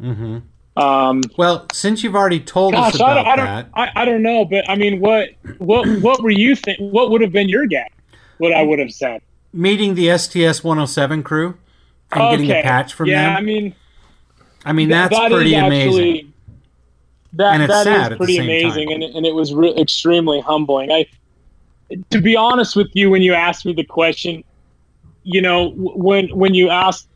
done 0.00 0.14
hmm. 0.14 0.38
Um, 0.76 1.22
well, 1.36 1.66
since 1.72 2.02
you've 2.02 2.16
already 2.16 2.40
told 2.40 2.74
us 2.74 2.98
gosh, 2.98 3.00
I 3.00 3.12
about 3.12 3.14
don't, 3.14 3.26
I 3.26 3.36
that, 3.36 3.72
don't, 3.72 3.96
I, 3.96 4.02
I 4.02 4.04
don't 4.04 4.22
know, 4.22 4.44
but 4.44 4.68
I 4.68 4.74
mean, 4.74 4.98
what, 4.98 5.28
what, 5.58 5.86
what 6.00 6.20
were 6.20 6.30
you 6.30 6.56
think? 6.56 6.80
What 6.80 7.12
would 7.12 7.20
have 7.20 7.30
been 7.30 7.48
your 7.48 7.66
guess? 7.66 7.90
What 8.38 8.52
I 8.52 8.62
would 8.62 8.80
have 8.80 8.90
said? 8.92 9.22
meeting 9.54 9.94
the 9.94 10.18
STS 10.18 10.64
107 10.64 11.22
crew 11.22 11.56
and 12.10 12.30
getting 12.32 12.50
a 12.50 12.62
patch 12.62 12.92
from 12.92 13.08
yeah, 13.08 13.22
them, 13.22 13.36
I 13.36 13.40
mean, 13.40 13.74
I 14.64 14.72
mean 14.72 14.88
that- 14.88 15.10
that's 15.10 15.22
that 15.22 15.30
pretty 15.30 15.54
amazing. 15.54 16.32
That, 17.36 17.54
And 17.54 17.62
it's 17.62 17.72
that 17.72 17.86
is 17.86 17.92
sad 17.92 18.02
at 18.04 18.08
the 18.10 18.16
pretty 18.16 18.38
amazing, 18.38 18.92
and, 18.92 19.02
and 19.02 19.26
it 19.26 19.34
was 19.34 19.52
re- 19.52 19.74
extremely 19.76 20.40
humbling. 20.40 20.92
I, 20.92 21.06
to 22.10 22.20
be 22.20 22.36
honest 22.36 22.76
with 22.76 22.88
you, 22.94 23.10
when 23.10 23.22
you 23.22 23.34
asked 23.34 23.66
me 23.66 23.72
the 23.72 23.84
question, 23.84 24.44
you 25.24 25.42
know, 25.42 25.70
when 25.70 26.28
when 26.36 26.54
you 26.54 26.70
asked, 26.70 27.08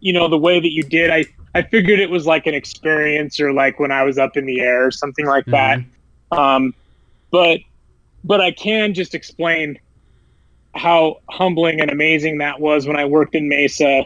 you 0.00 0.12
know, 0.12 0.28
the 0.28 0.38
way 0.38 0.60
that 0.60 0.72
you 0.72 0.82
did, 0.82 1.10
I 1.10 1.24
I 1.54 1.62
figured 1.62 1.98
it 1.98 2.10
was 2.10 2.26
like 2.26 2.46
an 2.46 2.54
experience 2.54 3.40
or 3.40 3.52
like 3.52 3.78
when 3.78 3.90
I 3.90 4.04
was 4.04 4.18
up 4.18 4.36
in 4.36 4.46
the 4.46 4.60
air 4.60 4.86
or 4.86 4.90
something 4.90 5.26
like 5.26 5.44
that. 5.46 5.80
Um, 6.32 6.74
but 7.30 7.60
but 8.24 8.40
I 8.40 8.52
can 8.52 8.94
just 8.94 9.14
explain 9.14 9.78
how 10.74 11.20
humbling 11.28 11.80
and 11.80 11.90
amazing 11.90 12.38
that 12.38 12.60
was 12.60 12.86
when 12.86 12.96
I 12.96 13.04
worked 13.04 13.34
in 13.34 13.48
Mesa, 13.48 14.04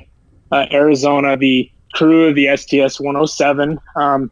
uh, 0.51 0.67
Arizona. 0.73 1.37
The 1.37 1.71
crew 1.93 2.29
of 2.29 2.35
the 2.35 2.57
STS 2.57 2.99
107 2.99 3.79
um, 3.97 4.31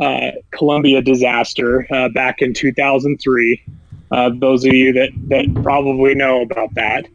uh, 0.00 0.30
Columbia 0.50 1.02
disaster 1.02 1.86
uh, 1.92 2.08
back 2.08 2.40
in 2.40 2.54
2003. 2.54 3.62
Uh, 4.10 4.30
those 4.34 4.64
of 4.64 4.72
you 4.72 4.92
that, 4.92 5.10
that 5.28 5.62
probably 5.62 6.14
know 6.14 6.42
about 6.42 6.74
that, 6.74 7.06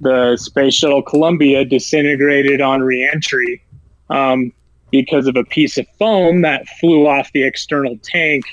the 0.00 0.36
space 0.36 0.74
shuttle 0.74 1.02
Columbia 1.02 1.64
disintegrated 1.64 2.60
on 2.60 2.82
reentry 2.82 3.62
um, 4.10 4.52
because 4.90 5.26
of 5.26 5.36
a 5.36 5.44
piece 5.44 5.78
of 5.78 5.86
foam 5.98 6.42
that 6.42 6.66
flew 6.80 7.06
off 7.06 7.32
the 7.32 7.42
external 7.44 7.96
tank 8.02 8.44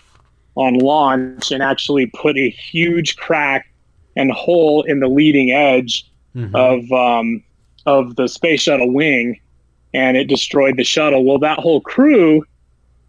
on 0.56 0.76
launch 0.76 1.52
and 1.52 1.62
actually 1.62 2.06
put 2.06 2.38
a 2.38 2.50
huge 2.50 3.18
crack 3.18 3.68
and 4.16 4.32
hole 4.32 4.84
in 4.84 5.00
the 5.00 5.08
leading 5.08 5.52
edge 5.52 6.06
Mhm. 6.36 6.54
of 6.54 6.92
um, 6.92 7.44
of 7.86 8.16
the 8.16 8.28
space 8.28 8.62
shuttle 8.62 8.92
wing, 8.92 9.40
and 9.94 10.16
it 10.16 10.26
destroyed 10.26 10.78
the 10.78 10.84
shuttle. 10.84 11.24
Well, 11.26 11.40
that 11.40 11.58
whole 11.58 11.82
crew, 11.82 12.44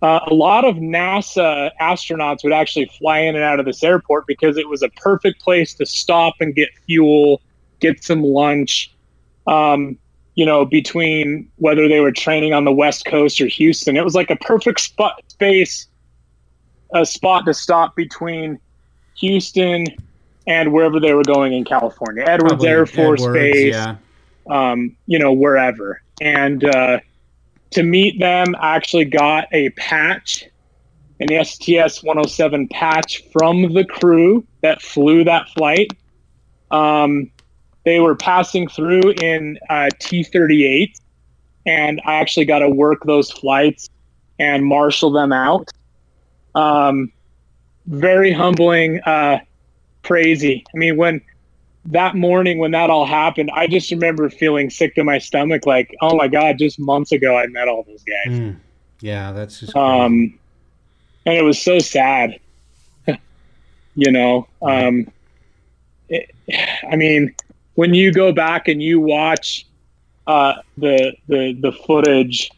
uh, 0.03 0.21
a 0.27 0.35
lot 0.35 0.65
of 0.65 0.77
NASA 0.77 1.71
astronauts 1.81 2.43
would 2.43 2.53
actually 2.53 2.87
fly 2.99 3.19
in 3.19 3.35
and 3.35 3.45
out 3.45 3.61
of 3.61 3.67
this 3.67 3.83
airport 3.83 4.27
because 4.27 4.57
it 4.57 4.69
was 4.69 4.83
a 4.83 4.89
perfect 4.91 5.41
place 5.43 5.75
to 5.75 5.85
stop 5.85 6.35
and 6.41 6.55
get 6.55 6.71
fuel, 6.87 7.43
get 7.81 8.03
some 8.03 8.23
lunch. 8.23 8.93
Um, 9.47 9.99
you 10.37 10.47
know, 10.47 10.65
between 10.65 11.51
whether 11.57 11.87
they 11.89 12.01
were 12.01 12.13
training 12.13 12.55
on 12.55 12.65
the 12.65 12.73
West 12.73 13.05
Coast 13.05 13.41
or 13.41 13.47
Houston, 13.47 13.97
it 13.97 14.05
was 14.05 14.15
like 14.15 14.31
a 14.31 14.37
perfect 14.37 14.81
spot 14.81 15.23
space, 15.29 15.87
a 16.95 17.05
spot 17.05 17.45
to 17.45 17.53
stop 17.53 17.95
between 17.95 18.59
Houston 19.19 19.87
and 20.47 20.73
wherever 20.73 20.99
they 20.99 21.13
were 21.13 21.25
going 21.25 21.53
in 21.53 21.65
California, 21.65 22.25
Edwards 22.27 22.53
Probably 22.53 22.69
Air 22.69 22.87
Force 22.87 23.21
Edwards, 23.21 23.39
Base, 23.39 23.75
Yeah. 23.75 23.97
um, 24.49 24.97
you 25.07 25.19
know, 25.19 25.33
wherever. 25.33 26.01
And 26.23 26.65
uh, 26.65 27.01
to 27.71 27.83
meet 27.83 28.19
them, 28.19 28.55
I 28.59 28.77
actually 28.77 29.05
got 29.05 29.49
a 29.53 29.71
patch, 29.71 30.49
an 31.21 31.45
STS 31.45 32.03
107 32.03 32.69
patch 32.69 33.23
from 33.33 33.73
the 33.73 33.85
crew 33.85 34.45
that 34.63 34.83
flew 34.83 35.25
that 35.25 35.49
flight. 35.51 35.93
Um, 36.71 37.31
they 37.85 38.01
were 38.01 38.15
passing 38.15 38.69
through 38.69 39.13
in 39.23 39.59
uh, 39.69 39.89
T 39.99 40.23
38, 40.23 40.99
and 41.67 42.01
I 42.05 42.15
actually 42.15 42.47
got 42.47 42.61
to 42.61 42.69
work 42.69 43.03
those 43.05 43.31
flights 43.31 43.89
and 44.39 44.65
marshal 44.65 45.11
them 45.11 45.33
out. 45.33 45.69
Um, 46.55 47.13
very 47.87 48.33
humbling, 48.33 49.01
uh, 49.01 49.39
crazy. 50.03 50.65
I 50.75 50.79
mean, 50.79 50.97
when 50.97 51.21
that 51.87 52.15
morning 52.15 52.59
when 52.59 52.73
that 52.73 52.91
all 52.91 53.07
happened, 53.07 53.51
I 53.55 53.67
just 53.67 53.91
remember 53.91 54.29
feeling 54.29 54.71
sick 54.71 54.95
to 54.97 55.05
my 55.05 55.19
stomach, 55.19 55.67
like, 55.67 55.95
oh 56.01 56.17
my 56.17 56.29
god, 56.29 56.59
just 56.59 56.79
months 56.79 57.13
ago 57.13 57.37
I 57.37 57.47
met 57.47 57.69
all 57.69 57.85
those 57.85 58.03
guys. 58.03 58.39
Mm. 58.39 58.57
Yeah, 59.01 59.33
that's 59.33 59.61
just 59.61 59.73
crazy. 59.73 59.87
Um, 59.87 60.39
and 61.27 61.37
it 61.37 61.43
was 61.43 61.61
so 61.61 61.79
sad. 61.79 62.39
you 63.95 64.13
know, 64.13 64.47
um, 64.63 65.11
it, 66.09 66.31
I 66.91 66.97
mean, 66.97 67.35
when 67.75 67.95
you 67.95 68.13
go 68.13 68.33
back 68.33 68.69
and 68.69 68.83
you 68.83 69.01
watch 69.01 69.67
uh, 70.27 70.55
the 70.77 71.15
the 71.29 71.55
the 71.61 71.73
footage 71.73 72.51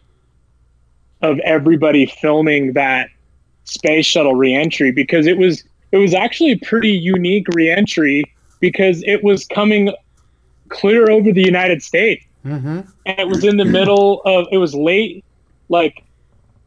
of 1.23 1.39
everybody 1.41 2.07
filming 2.07 2.73
that 2.73 3.09
space 3.65 4.07
shuttle 4.07 4.35
reentry, 4.35 4.91
because 4.91 5.27
it 5.27 5.39
was 5.39 5.63
it 5.93 5.99
was 5.99 6.13
actually 6.13 6.53
a 6.53 6.59
pretty 6.59 6.91
unique 6.91 7.47
reentry 7.55 8.25
because 8.63 9.03
it 9.07 9.23
was 9.23 9.45
coming 9.47 9.93
clear 10.71 11.11
over 11.11 11.31
the 11.33 11.43
United 11.45 11.83
States 11.83 12.25
Mm-hmm. 12.47 12.81
and 13.07 13.19
it 13.21 13.29
was 13.29 13.45
in 13.45 13.57
the 13.57 13.65
middle 13.65 14.21
of 14.25 14.47
it 14.51 14.59
was 14.59 14.75
late 14.75 15.25
like 15.69 15.95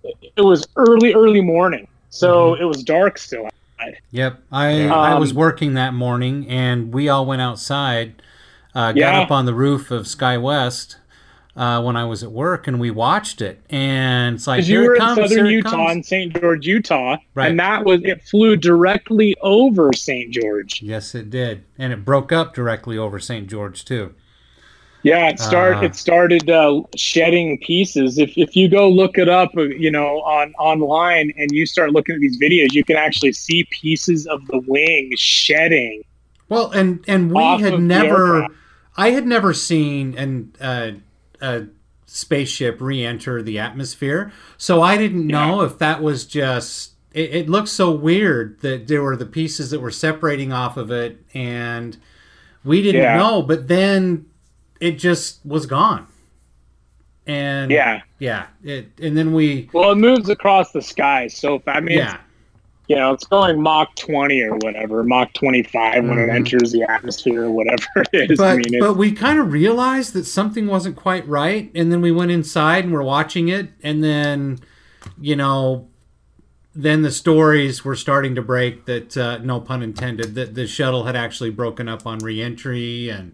it 0.03 0.41
was 0.41 0.65
early 0.77 1.13
early 1.13 1.41
morning 1.41 1.85
so 2.09 2.53
it 2.55 2.63
was 2.63 2.81
dark 2.83 3.17
still 3.17 3.49
Yep, 4.11 4.39
I 4.51 4.87
I 4.87 5.13
Um, 5.13 5.19
was 5.19 5.33
working 5.33 5.73
that 5.73 5.93
morning, 5.93 6.47
and 6.49 6.93
we 6.93 7.09
all 7.09 7.25
went 7.25 7.41
outside. 7.41 8.21
Uh, 8.73 8.93
got 8.93 8.97
Yeah. 8.97 9.21
up 9.23 9.31
on 9.31 9.45
the 9.45 9.53
roof 9.53 9.91
of 9.91 10.07
Sky 10.07 10.37
West 10.37 10.97
uh, 11.55 11.81
when 11.81 11.95
I 11.95 12.03
was 12.05 12.21
at 12.23 12.31
work, 12.31 12.67
and 12.67 12.79
we 12.79 12.91
watched 12.91 13.41
it. 13.41 13.61
And 13.69 14.35
it's 14.35 14.45
like 14.47 14.67
you 14.67 14.79
were 14.81 14.93
it 14.95 14.97
in 14.97 15.01
comes, 15.01 15.17
southern 15.29 15.45
utah 15.45 15.89
in 15.91 16.03
st 16.03 16.33
george 16.41 16.65
utah 16.67 17.15
Right. 17.33 17.49
and 17.51 17.59
that 17.59 17.85
was 17.85 18.01
it 18.03 18.23
flew 18.23 18.55
directly 18.57 19.35
over 19.41 19.91
st 19.93 20.31
george 20.33 20.81
Yes, 20.81 21.15
it 21.15 21.29
did, 21.29 21.63
and 21.77 21.93
it 21.93 22.03
broke 22.03 22.31
up 22.31 22.53
directly 22.53 22.97
over 22.97 23.19
St. 23.19 23.47
George 23.47 23.85
too. 23.85 24.13
yeah 25.03 25.29
it 25.29 25.39
started 25.39 25.77
Ah. 25.77 25.83
it 25.85 25.95
started 25.95 26.49
uh, 26.49 26.81
shedding 26.97 27.57
pieces 27.59 28.17
if, 28.17 28.37
if 28.37 28.55
you 28.55 28.67
go 28.67 28.89
look 28.89 29.17
it 29.17 29.29
up 29.29 29.51
uh, 29.55 29.61
you 29.63 29.91
know 29.91 30.21
on 30.23 30.53
online 30.59 31.31
and 31.37 31.51
you 31.51 31.65
start 31.65 31.91
looking 31.91 32.15
at 32.15 32.21
these 32.21 32.37
videos 32.41 32.73
you 32.73 32.83
can 32.83 32.97
actually 32.97 33.31
see 33.33 33.63
pieces 33.69 34.25
of 34.27 34.45
the 34.47 34.59
wing 34.67 35.09
shedding 35.15 36.01
Well, 36.49 36.69
and 36.71 37.03
and 37.07 37.31
we 37.31 37.43
had 37.61 37.79
never. 37.79 38.47
I 38.97 39.09
had 39.11 39.25
never 39.27 39.53
seen 39.53 40.15
and 40.17 40.55
uh, 40.61 40.91
a 41.45 41.67
spaceship 42.07 42.79
re-enter 42.81 43.41
the 43.41 43.59
atmosphere, 43.59 44.31
so 44.57 44.81
I 44.81 44.97
didn't 44.97 45.27
know 45.27 45.61
if 45.61 45.77
that 45.79 46.01
was 46.01 46.25
just. 46.25 46.91
It, 47.13 47.33
it 47.35 47.49
looked 47.49 47.69
so 47.69 47.91
weird 47.91 48.59
that 48.61 48.87
there 48.87 49.01
were 49.01 49.15
the 49.15 49.25
pieces 49.25 49.69
that 49.71 49.79
were 49.79 49.91
separating 49.91 50.51
off 50.51 50.75
of 50.77 50.91
it, 50.91 51.23
and 51.33 51.97
we 52.63 52.81
didn't 52.81 53.01
Yeah. 53.01 53.17
know. 53.17 53.41
But 53.41 53.67
then 53.69 54.25
it 54.81 54.99
just 54.99 55.45
was 55.45 55.65
gone, 55.65 56.07
and 57.25 57.71
yeah 57.71 58.01
yeah, 58.19 58.47
it, 58.63 58.87
and 59.01 59.17
then 59.17 59.33
we 59.33 59.69
well 59.73 59.91
it 59.91 59.95
moves 59.95 60.29
across 60.29 60.71
the 60.71 60.81
sky 60.81 61.27
so 61.27 61.59
fast 61.59 61.77
i 61.77 61.79
mean 61.81 61.97
yeah. 61.97 62.17
You 62.87 62.95
know, 62.95 63.13
it's 63.13 63.25
going 63.25 63.61
Mach 63.61 63.95
20 63.95 64.41
or 64.41 64.55
whatever, 64.57 65.03
Mach 65.03 65.33
25 65.33 66.03
when 66.05 66.19
it 66.19 66.27
Mhm. 66.29 66.35
enters 66.35 66.71
the 66.71 66.83
atmosphere 66.83 67.43
or 67.45 67.51
whatever 67.51 67.83
it 68.13 68.31
is. 68.31 68.37
But, 68.37 68.47
I 68.47 68.55
mean, 68.57 68.65
it's, 68.75 68.85
but 68.85 68.95
we 68.97 69.11
kind 69.11 69.39
of 69.39 69.51
realized 69.51 70.13
that 70.13 70.25
something 70.25 70.67
wasn't 70.67 70.95
quite 70.95 71.27
right, 71.27 71.71
and 71.73 71.91
then 71.91 72.01
we 72.01 72.11
went 72.11 72.31
inside 72.31 72.83
and 72.83 72.93
we're 72.93 73.01
watching 73.03 73.47
it, 73.49 73.69
and 73.81 74.03
then, 74.03 74.59
you 75.19 75.35
know, 75.35 75.87
then 76.75 77.01
the 77.03 77.11
stories 77.11 77.85
were 77.85 77.95
starting 77.95 78.35
to 78.35 78.41
break 78.41 78.85
that, 78.85 79.15
uh, 79.17 79.37
no 79.39 79.59
pun 79.61 79.81
intended, 79.81 80.35
that 80.35 80.55
the 80.55 80.67
shuttle 80.67 81.05
had 81.05 81.15
actually 81.15 81.49
broken 81.49 81.87
up 81.87 82.05
on 82.05 82.19
reentry, 82.19 83.09
and 83.09 83.33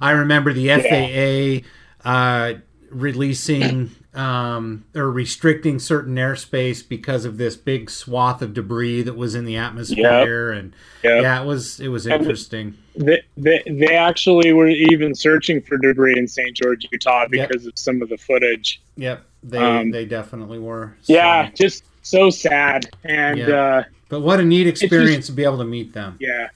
I 0.00 0.10
remember 0.12 0.52
the 0.52 0.68
FAA 0.70 1.62
uh, 2.08 2.54
releasing 2.90 3.90
um, 4.14 4.84
or 4.94 5.10
restricting 5.10 5.78
certain 5.78 6.16
airspace 6.16 6.86
because 6.86 7.24
of 7.24 7.38
this 7.38 7.56
big 7.56 7.88
swath 7.90 8.42
of 8.42 8.52
debris 8.52 9.02
that 9.02 9.16
was 9.16 9.34
in 9.34 9.44
the 9.44 9.56
atmosphere, 9.56 10.50
and 10.52 10.74
Yep. 11.02 11.22
yeah, 11.22 11.42
it 11.42 11.46
was 11.46 11.80
it 11.80 11.88
was 11.88 12.06
interesting. 12.06 12.76
they, 12.94 13.22
they, 13.36 13.62
they 13.66 13.96
actually 13.96 14.52
were 14.52 14.68
even 14.68 15.14
searching 15.14 15.62
for 15.62 15.78
debris 15.78 16.18
in 16.18 16.28
St. 16.28 16.54
George, 16.54 16.86
Utah 16.92 17.26
because 17.30 17.64
of 17.66 17.72
some 17.76 18.02
of 18.02 18.08
the 18.10 18.18
footage. 18.18 18.82
Yep, 18.96 19.24
they 19.42 19.58
Um, 19.58 19.90
they 19.90 20.04
definitely 20.04 20.58
were. 20.58 20.94
So- 21.02 21.14
Yeah, 21.14 21.50
just 21.54 21.84
so 22.02 22.28
sad. 22.28 22.90
And 23.04 23.38
Yeah. 23.38 23.46
uh, 23.48 23.82
but 24.10 24.20
what 24.20 24.40
a 24.40 24.44
neat 24.44 24.64
just- 24.68 24.82
experience 24.82 25.26
to 25.26 25.32
be 25.32 25.44
able 25.44 25.58
to 25.58 25.64
meet 25.64 25.94
them. 25.94 26.16
yeah, 26.20 26.48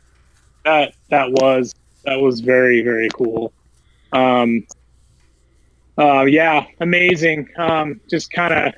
that 0.64 0.92
that 1.08 1.32
was 1.32 1.74
that 2.04 2.20
was 2.20 2.40
very 2.40 2.82
very 2.82 3.08
cool. 3.14 3.52
Um, 4.12 4.66
uh, 5.98 6.24
yeah, 6.24 6.64
amazing. 6.80 7.48
Um, 7.56 8.00
just 8.08 8.30
kind 8.30 8.52
of 8.52 8.74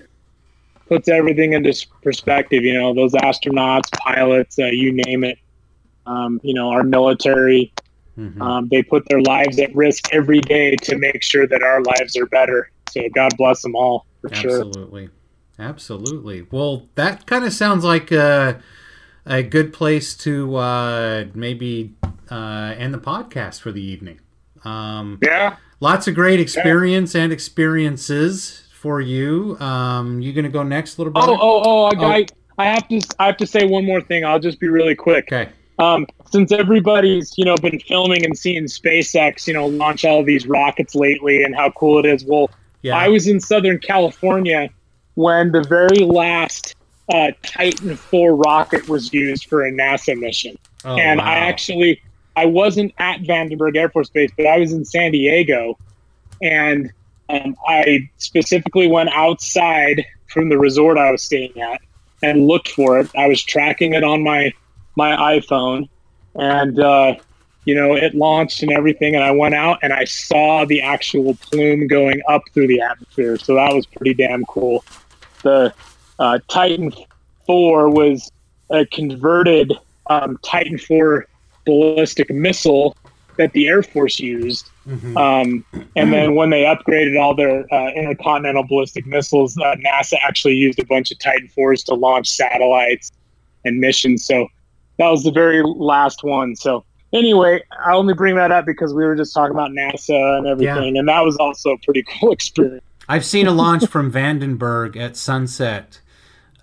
puts 0.88 1.08
everything 1.08 1.52
into 1.52 1.74
perspective. 2.02 2.64
You 2.64 2.74
know, 2.74 2.94
those 2.94 3.12
astronauts, 3.12 3.90
pilots, 3.92 4.58
uh, 4.58 4.66
you 4.66 4.92
name 4.92 5.24
it. 5.24 5.38
Um, 6.06 6.40
you 6.42 6.54
know, 6.54 6.70
our 6.70 6.82
military. 6.82 7.72
Mhm. 8.18 8.40
Um, 8.40 8.68
they 8.68 8.82
put 8.82 9.08
their 9.08 9.20
lives 9.20 9.58
at 9.60 9.74
risk 9.76 10.12
every 10.12 10.40
day 10.40 10.74
to 10.82 10.98
make 10.98 11.22
sure 11.22 11.46
that 11.46 11.62
our 11.62 11.82
lives 11.82 12.16
are 12.16 12.26
better. 12.26 12.70
So 12.90 13.02
God 13.14 13.36
bless 13.36 13.62
them 13.62 13.76
all 13.76 14.06
for 14.20 14.34
sure. 14.34 14.60
Absolutely, 14.60 15.10
absolutely. 15.58 16.46
Well, 16.50 16.88
that 16.96 17.26
kind 17.26 17.44
of 17.44 17.52
sounds 17.52 17.84
like 17.84 18.10
a, 18.10 18.60
a 19.26 19.42
good 19.42 19.72
place 19.72 20.16
to 20.18 20.56
uh, 20.56 21.24
maybe 21.34 21.94
uh, 22.30 22.74
end 22.76 22.92
the 22.94 22.98
podcast 22.98 23.60
for 23.60 23.70
the 23.70 23.82
evening. 23.82 24.20
Um, 24.64 25.18
Yeah. 25.22 25.56
Lots 25.80 26.08
of 26.08 26.14
great 26.14 26.40
experience 26.40 27.14
and 27.14 27.32
experiences 27.32 28.64
for 28.72 29.00
you. 29.00 29.56
Um, 29.60 30.20
you 30.20 30.32
gonna 30.32 30.48
go 30.48 30.62
next, 30.62 30.98
little 30.98 31.12
brother? 31.12 31.32
Oh, 31.32 31.38
oh, 31.40 31.62
oh! 31.64 31.84
I, 31.86 31.94
Oh. 31.96 32.06
I, 32.06 32.26
I 32.58 32.66
have 32.66 32.88
to, 32.88 33.00
I 33.18 33.26
have 33.26 33.36
to 33.38 33.46
say 33.46 33.66
one 33.66 33.84
more 33.84 34.00
thing. 34.00 34.24
I'll 34.24 34.40
just 34.40 34.58
be 34.60 34.68
really 34.68 34.94
quick. 34.94 35.26
Okay. 35.32 35.50
Um, 35.78 36.06
since 36.30 36.50
everybody's, 36.50 37.32
you 37.38 37.44
know, 37.44 37.54
been 37.56 37.78
filming 37.78 38.24
and 38.24 38.36
seeing 38.36 38.64
SpaceX, 38.64 39.46
you 39.46 39.54
know, 39.54 39.66
launch 39.66 40.04
all 40.04 40.24
these 40.24 40.46
rockets 40.46 40.96
lately 40.96 41.44
and 41.44 41.54
how 41.54 41.70
cool 41.70 41.98
it 42.00 42.06
is. 42.06 42.24
Well, 42.24 42.50
Yeah. 42.82 42.96
I 42.96 43.08
was 43.08 43.28
in 43.28 43.38
Southern 43.38 43.78
California 43.78 44.70
when 45.14 45.52
the 45.52 45.62
very 45.62 46.04
last 46.04 46.74
uh, 47.14 47.30
Titan 47.44 47.90
IV 47.92 48.10
rocket 48.12 48.88
was 48.88 49.12
used 49.12 49.46
for 49.46 49.64
a 49.64 49.70
NASA 49.70 50.18
mission. 50.18 50.58
Oh, 50.84 50.96
and 50.96 51.18
wow. 51.18 51.26
I 51.26 51.34
actually 51.36 52.02
I 52.38 52.46
wasn't 52.46 52.94
at 52.98 53.22
Vandenberg 53.22 53.76
Air 53.76 53.90
Force 53.90 54.10
Base, 54.10 54.30
but 54.36 54.46
I 54.46 54.58
was 54.58 54.72
in 54.72 54.84
San 54.84 55.10
Diego, 55.10 55.76
and 56.40 56.92
um, 57.28 57.56
I 57.66 58.08
specifically 58.18 58.86
went 58.86 59.10
outside 59.12 60.06
from 60.28 60.48
the 60.48 60.56
resort 60.56 60.98
I 60.98 61.10
was 61.10 61.24
staying 61.24 61.60
at 61.60 61.80
and 62.22 62.46
looked 62.46 62.68
for 62.68 63.00
it. 63.00 63.10
I 63.16 63.26
was 63.26 63.42
tracking 63.42 63.94
it 63.94 64.04
on 64.04 64.22
my 64.22 64.52
my 64.94 65.40
iPhone, 65.40 65.88
and 66.36 66.78
uh, 66.78 67.16
you 67.64 67.74
know 67.74 67.96
it 67.96 68.14
launched 68.14 68.62
and 68.62 68.70
everything. 68.70 69.16
And 69.16 69.24
I 69.24 69.32
went 69.32 69.56
out 69.56 69.80
and 69.82 69.92
I 69.92 70.04
saw 70.04 70.64
the 70.64 70.80
actual 70.80 71.34
plume 71.34 71.88
going 71.88 72.22
up 72.28 72.42
through 72.54 72.68
the 72.68 72.80
atmosphere. 72.80 73.36
So 73.36 73.56
that 73.56 73.74
was 73.74 73.84
pretty 73.84 74.14
damn 74.14 74.44
cool. 74.44 74.84
The 75.42 75.74
uh, 76.20 76.38
Titan 76.46 76.92
Four 77.46 77.90
was 77.90 78.30
a 78.70 78.86
converted 78.86 79.72
um, 80.06 80.38
Titan 80.44 80.74
IV 80.74 81.26
ballistic 81.68 82.30
missile 82.30 82.96
that 83.36 83.52
the 83.52 83.68
Air 83.68 83.82
Force 83.82 84.18
used. 84.18 84.68
Mhm. 84.88 85.16
Um, 85.16 85.64
and 85.96 86.12
then 86.12 86.34
when 86.34 86.50
they 86.50 86.62
upgraded 86.62 87.20
all 87.20 87.34
their 87.34 87.72
uh, 87.72 87.90
intercontinental 87.92 88.64
ballistic 88.64 89.06
missiles, 89.06 89.56
uh, 89.58 89.76
NASA 89.76 90.14
actually 90.26 90.54
used 90.54 90.78
a 90.80 90.86
bunch 90.86 91.10
of 91.12 91.18
Titan 91.18 91.48
IVs 91.56 91.84
to 91.84 91.94
launch 91.94 92.28
satellites 92.28 93.12
and 93.64 93.78
missions. 93.78 94.24
So 94.24 94.48
that 94.98 95.08
was 95.08 95.22
the 95.24 95.30
very 95.30 95.62
last 95.62 96.24
one. 96.24 96.56
So 96.56 96.84
anyway, 97.12 97.62
I 97.84 97.92
only 97.92 98.14
bring 98.14 98.34
that 98.36 98.50
up 98.50 98.64
because 98.64 98.94
we 98.94 99.04
were 99.04 99.14
just 99.14 99.34
talking 99.34 99.54
about 99.54 99.70
NASA 99.70 100.38
and 100.38 100.46
everything, 100.46 100.96
and 100.96 101.08
that 101.08 101.20
was 101.20 101.36
also 101.36 101.72
a 101.72 101.78
pretty 101.84 102.04
cool 102.20 102.32
experience. 102.32 102.84
I've 103.10 103.24
seen 103.24 103.46
a 103.46 103.52
launch 103.52 103.86
from 103.86 104.10
Vandenberg 104.12 104.96
at 104.96 105.16
sunset 105.16 106.00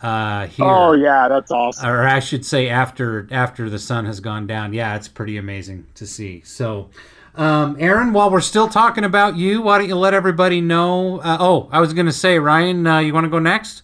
uh, 0.01 0.47
here. 0.47 0.65
Oh 0.65 0.93
yeah, 0.93 1.27
that's 1.27 1.51
awesome. 1.51 1.89
or 1.89 2.07
I 2.07 2.19
should 2.19 2.45
say 2.45 2.69
after 2.69 3.27
after 3.31 3.69
the 3.69 3.79
sun 3.79 4.05
has 4.05 4.19
gone 4.19 4.47
down. 4.47 4.73
Yeah, 4.73 4.95
it's 4.95 5.07
pretty 5.07 5.37
amazing 5.37 5.87
to 5.95 6.05
see. 6.05 6.41
So, 6.45 6.89
um, 7.35 7.75
Aaron, 7.79 8.13
while 8.13 8.29
we're 8.29 8.41
still 8.41 8.67
talking 8.67 9.03
about 9.03 9.35
you, 9.37 9.61
why 9.61 9.77
don't 9.77 9.87
you 9.87 9.95
let 9.95 10.13
everybody 10.13 10.61
know? 10.61 11.19
Uh, 11.19 11.37
oh, 11.39 11.69
I 11.71 11.79
was 11.79 11.93
going 11.93 12.05
to 12.07 12.11
say, 12.13 12.39
Ryan, 12.39 12.85
uh, 12.85 12.99
you 12.99 13.13
want 13.13 13.25
to 13.25 13.29
go 13.29 13.39
next? 13.39 13.81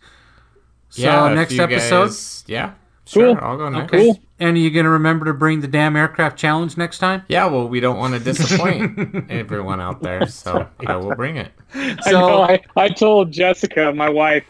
So 0.90 1.02
yeah, 1.04 1.30
if 1.30 1.36
next 1.36 1.54
you 1.54 1.64
episode. 1.64 2.06
guys- 2.08 2.44
yeah, 2.48 2.74
sure. 3.06 3.36
Cool. 3.36 3.44
I'll 3.46 3.58
go 3.58 3.70
next. 3.70 3.94
Okay. 3.94 4.04
Cool. 4.06 4.20
And 4.40 4.58
are 4.58 4.60
you 4.60 4.72
going 4.72 4.86
to 4.86 4.90
remember 4.92 5.26
to 5.26 5.34
bring 5.36 5.62
the 5.62 5.68
damn 5.68 5.96
aircraft 5.96 6.36
challenge 6.38 6.76
next 6.76 6.98
time? 6.98 7.22
Yeah, 7.28 7.46
well, 7.46 7.68
we 7.70 7.80
don't 7.80 7.98
want 8.00 8.16
to 8.16 8.20
disappoint 8.20 9.26
everyone 9.30 9.80
out 9.80 10.02
there, 10.02 10.26
so 10.26 10.68
I 10.88 10.96
will 10.96 11.14
bring 11.16 11.38
it. 11.38 11.52
I 11.76 11.88
know. 11.94 11.98
So 12.10 12.42
I, 12.42 12.60
I 12.76 12.90
told 12.90 13.32
Jessica, 13.32 13.94
my 13.94 14.10
wife, 14.10 14.44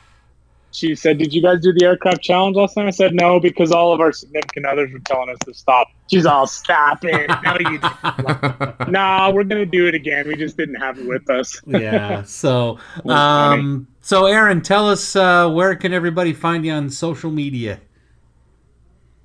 she 0.71 0.95
said, 0.95 1.17
"Did 1.17 1.33
you 1.33 1.41
guys 1.41 1.61
do 1.61 1.73
the 1.73 1.85
aircraft 1.85 2.21
challenge 2.21 2.55
last 2.55 2.75
time?" 2.75 2.87
I 2.87 2.91
said, 2.91 3.13
"No," 3.13 3.39
because 3.39 3.71
all 3.71 3.93
of 3.93 3.99
our 3.99 4.11
significant 4.11 4.65
others 4.65 4.91
were 4.91 4.99
telling 4.99 5.29
us 5.29 5.37
to 5.45 5.53
stop. 5.53 5.87
She's 6.09 6.25
all, 6.25 6.47
"Stop 6.47 7.03
it! 7.03 7.29
No, 7.43 7.57
you 7.59 7.77
didn't." 7.77 8.89
nah, 8.91 9.31
we're 9.31 9.43
gonna 9.43 9.65
do 9.65 9.87
it 9.87 9.95
again. 9.95 10.27
We 10.27 10.35
just 10.35 10.57
didn't 10.57 10.75
have 10.75 10.97
it 10.97 11.07
with 11.07 11.29
us. 11.29 11.61
yeah. 11.67 12.23
So, 12.23 12.79
um, 13.07 13.87
so 14.01 14.25
Aaron, 14.25 14.61
tell 14.61 14.89
us 14.89 15.15
uh, 15.15 15.49
where 15.49 15.75
can 15.75 15.93
everybody 15.93 16.33
find 16.33 16.65
you 16.65 16.71
on 16.71 16.89
social 16.89 17.31
media? 17.31 17.79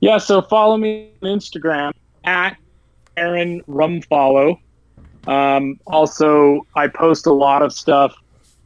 Yeah, 0.00 0.18
so 0.18 0.42
follow 0.42 0.76
me 0.76 1.10
on 1.22 1.28
Instagram 1.38 1.92
at 2.24 2.56
Aaron 3.16 3.62
Ruffalo. 3.62 4.58
Um, 5.26 5.80
also, 5.86 6.66
I 6.74 6.88
post 6.88 7.26
a 7.26 7.32
lot 7.32 7.62
of 7.62 7.72
stuff 7.72 8.14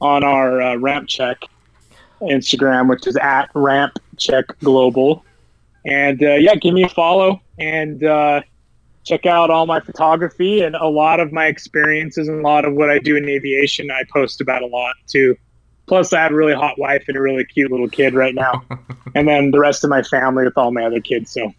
on 0.01 0.25
our 0.25 0.61
uh, 0.61 0.77
Ramp 0.77 1.09
Check 1.09 1.39
Instagram, 2.23 2.89
which 2.89 3.07
is 3.07 3.17
at 3.17 3.51
Ramp 3.55 3.99
Check 4.19 4.47
Global. 4.61 5.25
And 5.85 6.23
uh, 6.23 6.35
yeah, 6.35 6.55
give 6.55 6.75
me 6.75 6.85
a 6.85 6.89
follow 6.89 7.41
and 7.59 8.05
uh, 8.05 8.43
check 9.05 9.27
out 9.27 9.51
all 9.51 9.67
my 9.67 9.81
photography 9.81 10.63
and 10.63 10.77
a 10.77 10.87
lot 10.87 11.21
of 11.21 11.33
my 11.33 11.47
experiences 11.47 12.29
and 12.29 12.41
a 12.41 12.43
lot 12.43 12.65
of 12.65 12.75
what 12.75 12.91
I 12.91 12.99
do 12.99 13.17
in 13.17 13.29
aviation. 13.29 13.91
I 13.91 14.05
post 14.13 14.41
about 14.41 14.63
a 14.63 14.67
lot 14.67 14.95
too. 15.07 15.37
Plus, 15.87 16.13
I 16.13 16.23
have 16.23 16.33
a 16.33 16.37
really 16.37 16.55
hot 16.55 16.79
wife 16.79 17.05
and 17.09 17.17
a 17.17 17.21
really 17.21 17.45
cute 17.45 17.71
little 17.71 17.89
kid 17.89 18.15
right 18.15 18.35
now, 18.35 18.63
and 19.17 19.27
then 19.27 19.51
the 19.51 19.59
rest 19.59 19.83
of 19.83 19.91
my 19.91 20.03
family 20.05 20.45
with 20.45 20.57
all 20.57 20.71
my 20.71 20.85
other 20.85 21.01
kids. 21.01 21.33
So 21.33 21.53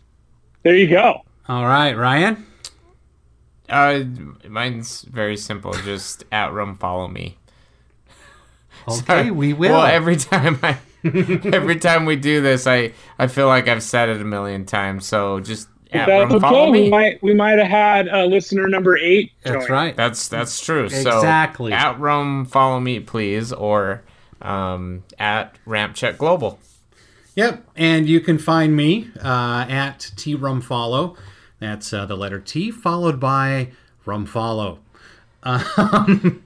there 0.63 0.75
you 0.75 0.87
go. 0.87 1.21
All 1.49 1.65
right, 1.65 1.97
Ryan. 1.97 2.45
Uh, 3.67 4.03
mine's 4.47 5.01
very 5.01 5.35
simple. 5.35 5.73
Just 5.73 6.23
at 6.31 6.51
Ruffalo 6.51 7.11
me. 7.11 7.37
Okay, 8.87 9.31
we 9.31 9.53
will. 9.53 9.71
Well, 9.71 9.85
every 9.85 10.15
time 10.15 10.59
I, 10.63 10.77
every 11.03 11.77
time 11.77 12.05
we 12.05 12.15
do 12.15 12.41
this, 12.41 12.67
I 12.67 12.93
I 13.17 13.27
feel 13.27 13.47
like 13.47 13.67
I've 13.67 13.83
said 13.83 14.09
it 14.09 14.21
a 14.21 14.25
million 14.25 14.65
times. 14.65 15.05
So 15.05 15.39
just 15.39 15.67
at 15.91 16.07
That's 16.07 16.33
Ruffalo 16.33 16.69
okay. 16.69 16.71
We 16.71 16.89
might 16.89 17.21
we 17.23 17.33
might 17.33 17.59
have 17.59 17.67
had 17.67 18.07
uh, 18.09 18.25
listener 18.25 18.67
number 18.67 18.97
eight. 18.97 19.31
That's 19.43 19.69
right. 19.69 19.95
That's 19.95 20.27
that's 20.27 20.63
true. 20.63 20.89
So 20.89 21.17
Exactly. 21.17 21.73
at 21.73 21.97
Ruffalo 21.97 22.81
me, 22.81 22.99
please, 22.99 23.51
or 23.51 24.03
um 24.41 25.03
at 25.19 25.57
ramp 25.65 25.95
check 25.95 26.17
global. 26.17 26.59
Yep, 27.35 27.65
and 27.77 28.09
you 28.09 28.19
can 28.19 28.37
find 28.37 28.75
me 28.75 29.09
uh, 29.23 29.65
at 29.69 30.11
T 30.17 30.35
Ruffalo. 30.35 31.17
That's 31.59 31.93
uh, 31.93 32.05
the 32.05 32.17
letter 32.17 32.39
T 32.39 32.71
followed 32.71 33.19
by 33.19 33.71
Ruffalo. 34.05 34.79
Um, 35.43 36.43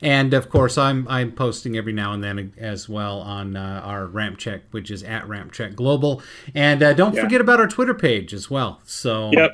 and 0.00 0.34
of 0.34 0.48
course, 0.48 0.76
I'm 0.78 1.06
I'm 1.08 1.32
posting 1.32 1.76
every 1.76 1.92
now 1.92 2.12
and 2.12 2.22
then 2.22 2.52
as 2.58 2.88
well 2.88 3.20
on 3.20 3.56
uh, 3.56 3.80
our 3.84 4.06
Ramp 4.06 4.38
Check, 4.38 4.62
which 4.70 4.90
is 4.90 5.02
at 5.02 5.26
Ramp 5.28 5.52
Check 5.52 5.74
Global. 5.74 6.22
And 6.54 6.82
uh, 6.82 6.92
don't 6.94 7.14
Yeah. 7.14 7.22
forget 7.22 7.40
about 7.40 7.60
our 7.60 7.68
Twitter 7.68 7.94
page 7.94 8.32
as 8.34 8.50
well. 8.50 8.80
So 8.84 9.30
Yep. 9.32 9.50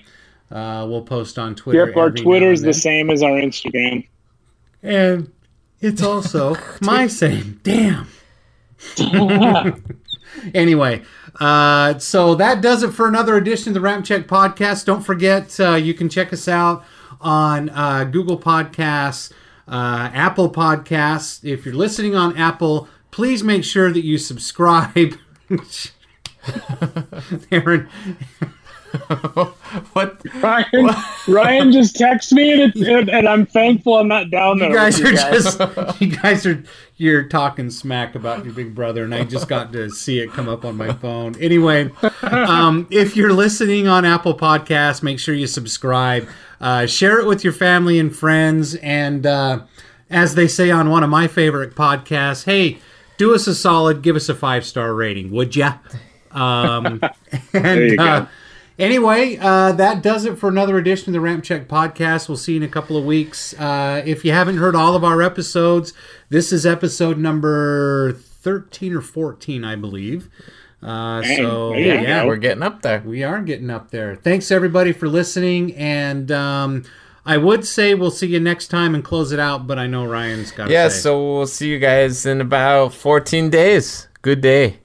uh, 0.51 0.87
we'll 0.89 1.03
post 1.03 1.39
on 1.39 1.55
Twitter. 1.55 1.87
Yep. 1.87 1.97
Our 1.97 2.11
Twitter 2.11 2.51
is 2.53 2.63
the 2.63 2.73
same 2.75 3.11
as 3.11 3.23
our 3.23 3.33
Instagram. 3.33 4.07
and 4.83 5.31
it's 5.81 6.03
also 6.03 6.57
my 6.81 7.07
same. 7.07 7.61
Damn. 7.63 8.09
anyway, 10.55 11.03
uh, 11.41 11.99
so 11.99 12.35
that 12.35 12.61
does 12.61 12.83
it 12.83 12.93
for 12.93 13.09
another 13.09 13.37
edition 13.37 13.71
of 13.71 13.75
the 13.75 13.81
Ramp 13.81 14.05
Check 14.05 14.27
podcast. 14.27 14.85
Don't 14.85 15.03
forget, 15.03 15.59
uh, 15.61 15.75
you 15.75 15.95
can 15.95 16.09
check 16.09 16.33
us 16.33 16.49
out 16.49 16.85
on 17.21 17.69
uh, 17.71 18.05
Google 18.05 18.39
Podcasts, 18.39 19.33
uh, 19.69 20.11
Apple 20.13 20.51
Podcasts. 20.51 21.45
If 21.45 21.65
you're 21.65 21.75
listening 21.75 22.15
on 22.15 22.37
Apple, 22.37 22.89
please 23.11 23.45
make 23.45 23.65
sure 23.65 23.93
that 23.93 24.05
you 24.05 24.19
subscribe. 24.19 25.17
Aaron, 27.53 27.89
what? 29.93 30.23
Ryan, 30.37 30.91
Ryan 31.27 31.73
just 31.73 31.97
texted 31.97 32.33
me, 32.33 32.53
and, 32.53 32.75
it, 32.75 32.89
and, 32.89 33.09
and 33.11 33.29
I'm 33.29 33.45
thankful 33.47 33.97
I'm 33.97 34.09
not 34.09 34.31
down 34.31 34.59
there. 34.59 34.71
you 34.71 34.77
guys 34.77 35.01
are 35.01 35.09
you 35.09 35.17
guys. 35.17 35.57
just 35.57 36.01
you 36.01 36.17
guys 36.17 36.47
are 36.47 36.65
you're 36.99 37.23
talking 37.23 37.71
smack 37.71 38.15
about 38.15 38.45
your 38.45 38.53
big 38.53 38.75
brother 38.75 39.05
and 39.05 39.15
i 39.15 39.23
just 39.25 39.49
got 39.49 39.73
to 39.73 39.89
see 39.89 40.19
it 40.19 40.31
come 40.33 40.49
up 40.49 40.65
on 40.65 40.77
my 40.77 40.93
phone 40.93 41.41
anyway 41.41 41.89
um, 42.23 42.87
if 42.91 43.17
you're 43.17 43.33
listening 43.33 43.87
on 43.87 44.05
apple 44.05 44.37
Podcasts, 44.37 45.03
make 45.03 45.19
sure 45.19 45.35
you 45.35 45.47
subscribe 45.47 46.29
uh, 46.61 46.87
share 46.87 47.21
it 47.21 47.27
with 47.27 47.45
your 47.45 47.53
family 47.53 47.99
and 47.99 48.15
friends 48.15 48.75
and 48.77 49.25
uh, 49.27 49.61
as 50.11 50.35
they 50.35 50.49
say 50.49 50.71
on 50.71 50.91
one 50.91 51.05
of 51.05 51.11
my 51.11 51.29
favorite 51.29 51.75
podcasts 51.75 52.45
hey 52.45 52.79
do 53.17 53.35
us 53.35 53.47
a 53.47 53.55
solid 53.55 54.03
give 54.03 54.17
us 54.17 54.29
a 54.29 54.35
five 54.35 54.65
star 54.65 54.93
rating 54.93 55.31
would 55.31 55.55
ya 55.55 55.75
um, 56.33 57.01
and 57.53 57.81
you 57.81 57.97
go. 57.97 58.05
uh, 58.05 58.27
Anyway, 58.79 59.37
uh, 59.41 59.73
that 59.73 60.03
does 60.03 60.25
it 60.25 60.39
for 60.39 60.49
another 60.49 60.79
edition 60.79 61.09
of 61.09 61.13
the 61.15 61.21
Ramp 61.21 61.43
Check 61.43 61.67
podcast. 61.67 62.29
We'll 62.29 62.37
see 62.37 62.53
you 62.53 62.59
in 62.59 62.63
a 62.63 62.69
couple 62.69 62.97
of 62.97 63.05
weeks. 63.05 63.53
Uh, 63.59 64.03
if 64.07 64.25
you 64.25 64.31
haven't 64.33 64.59
heard 64.59 64.77
all 64.77 64.95
of 64.95 65.03
our 65.03 65.21
episodes, 65.21 65.93
this 66.29 66.53
is 66.53 66.65
episode 66.65 67.19
number 67.19 68.13
13 68.13 68.95
or 68.95 69.01
14, 69.01 69.65
I 69.65 69.75
believe. 69.75 70.31
Uh, 70.81 71.23
so, 71.25 71.71
there 71.71 71.81
you 71.81 72.07
yeah. 72.07 72.25
We're 72.25 72.37
getting 72.37 72.63
up 72.63 72.83
there. 72.83 73.01
we 73.05 73.25
are 73.25 73.43
getting 73.43 73.69
up 73.69 73.91
there. 73.91 74.15
Thanks, 74.15 74.53
everybody, 74.53 74.93
for 74.93 75.09
listening. 75.09 75.75
And 75.75 76.31
um, 76.31 76.85
I 77.27 77.37
would 77.37 77.67
say 77.67 77.95
we'll 77.95 78.13
see 78.13 78.29
you 78.29 78.39
next 78.39 78.69
time 78.69 78.95
and 78.95 79.03
close 79.03 79.33
it 79.33 79.41
out, 79.41 79.67
but 79.67 79.81
I 79.81 79.89
know 79.89 80.05
Ryan's 80.07 80.53
got 80.53 80.67
to 80.69 80.73
Yeah, 80.73 80.87
say. 80.89 81.01
so 81.01 81.35
we'll 81.35 81.47
see 81.49 81.69
you 81.69 81.81
guys 81.81 82.25
in 82.27 82.41
about 82.41 82.95
14 82.95 83.51
days. 83.51 84.07
Good 84.23 84.41
day. 84.41 84.79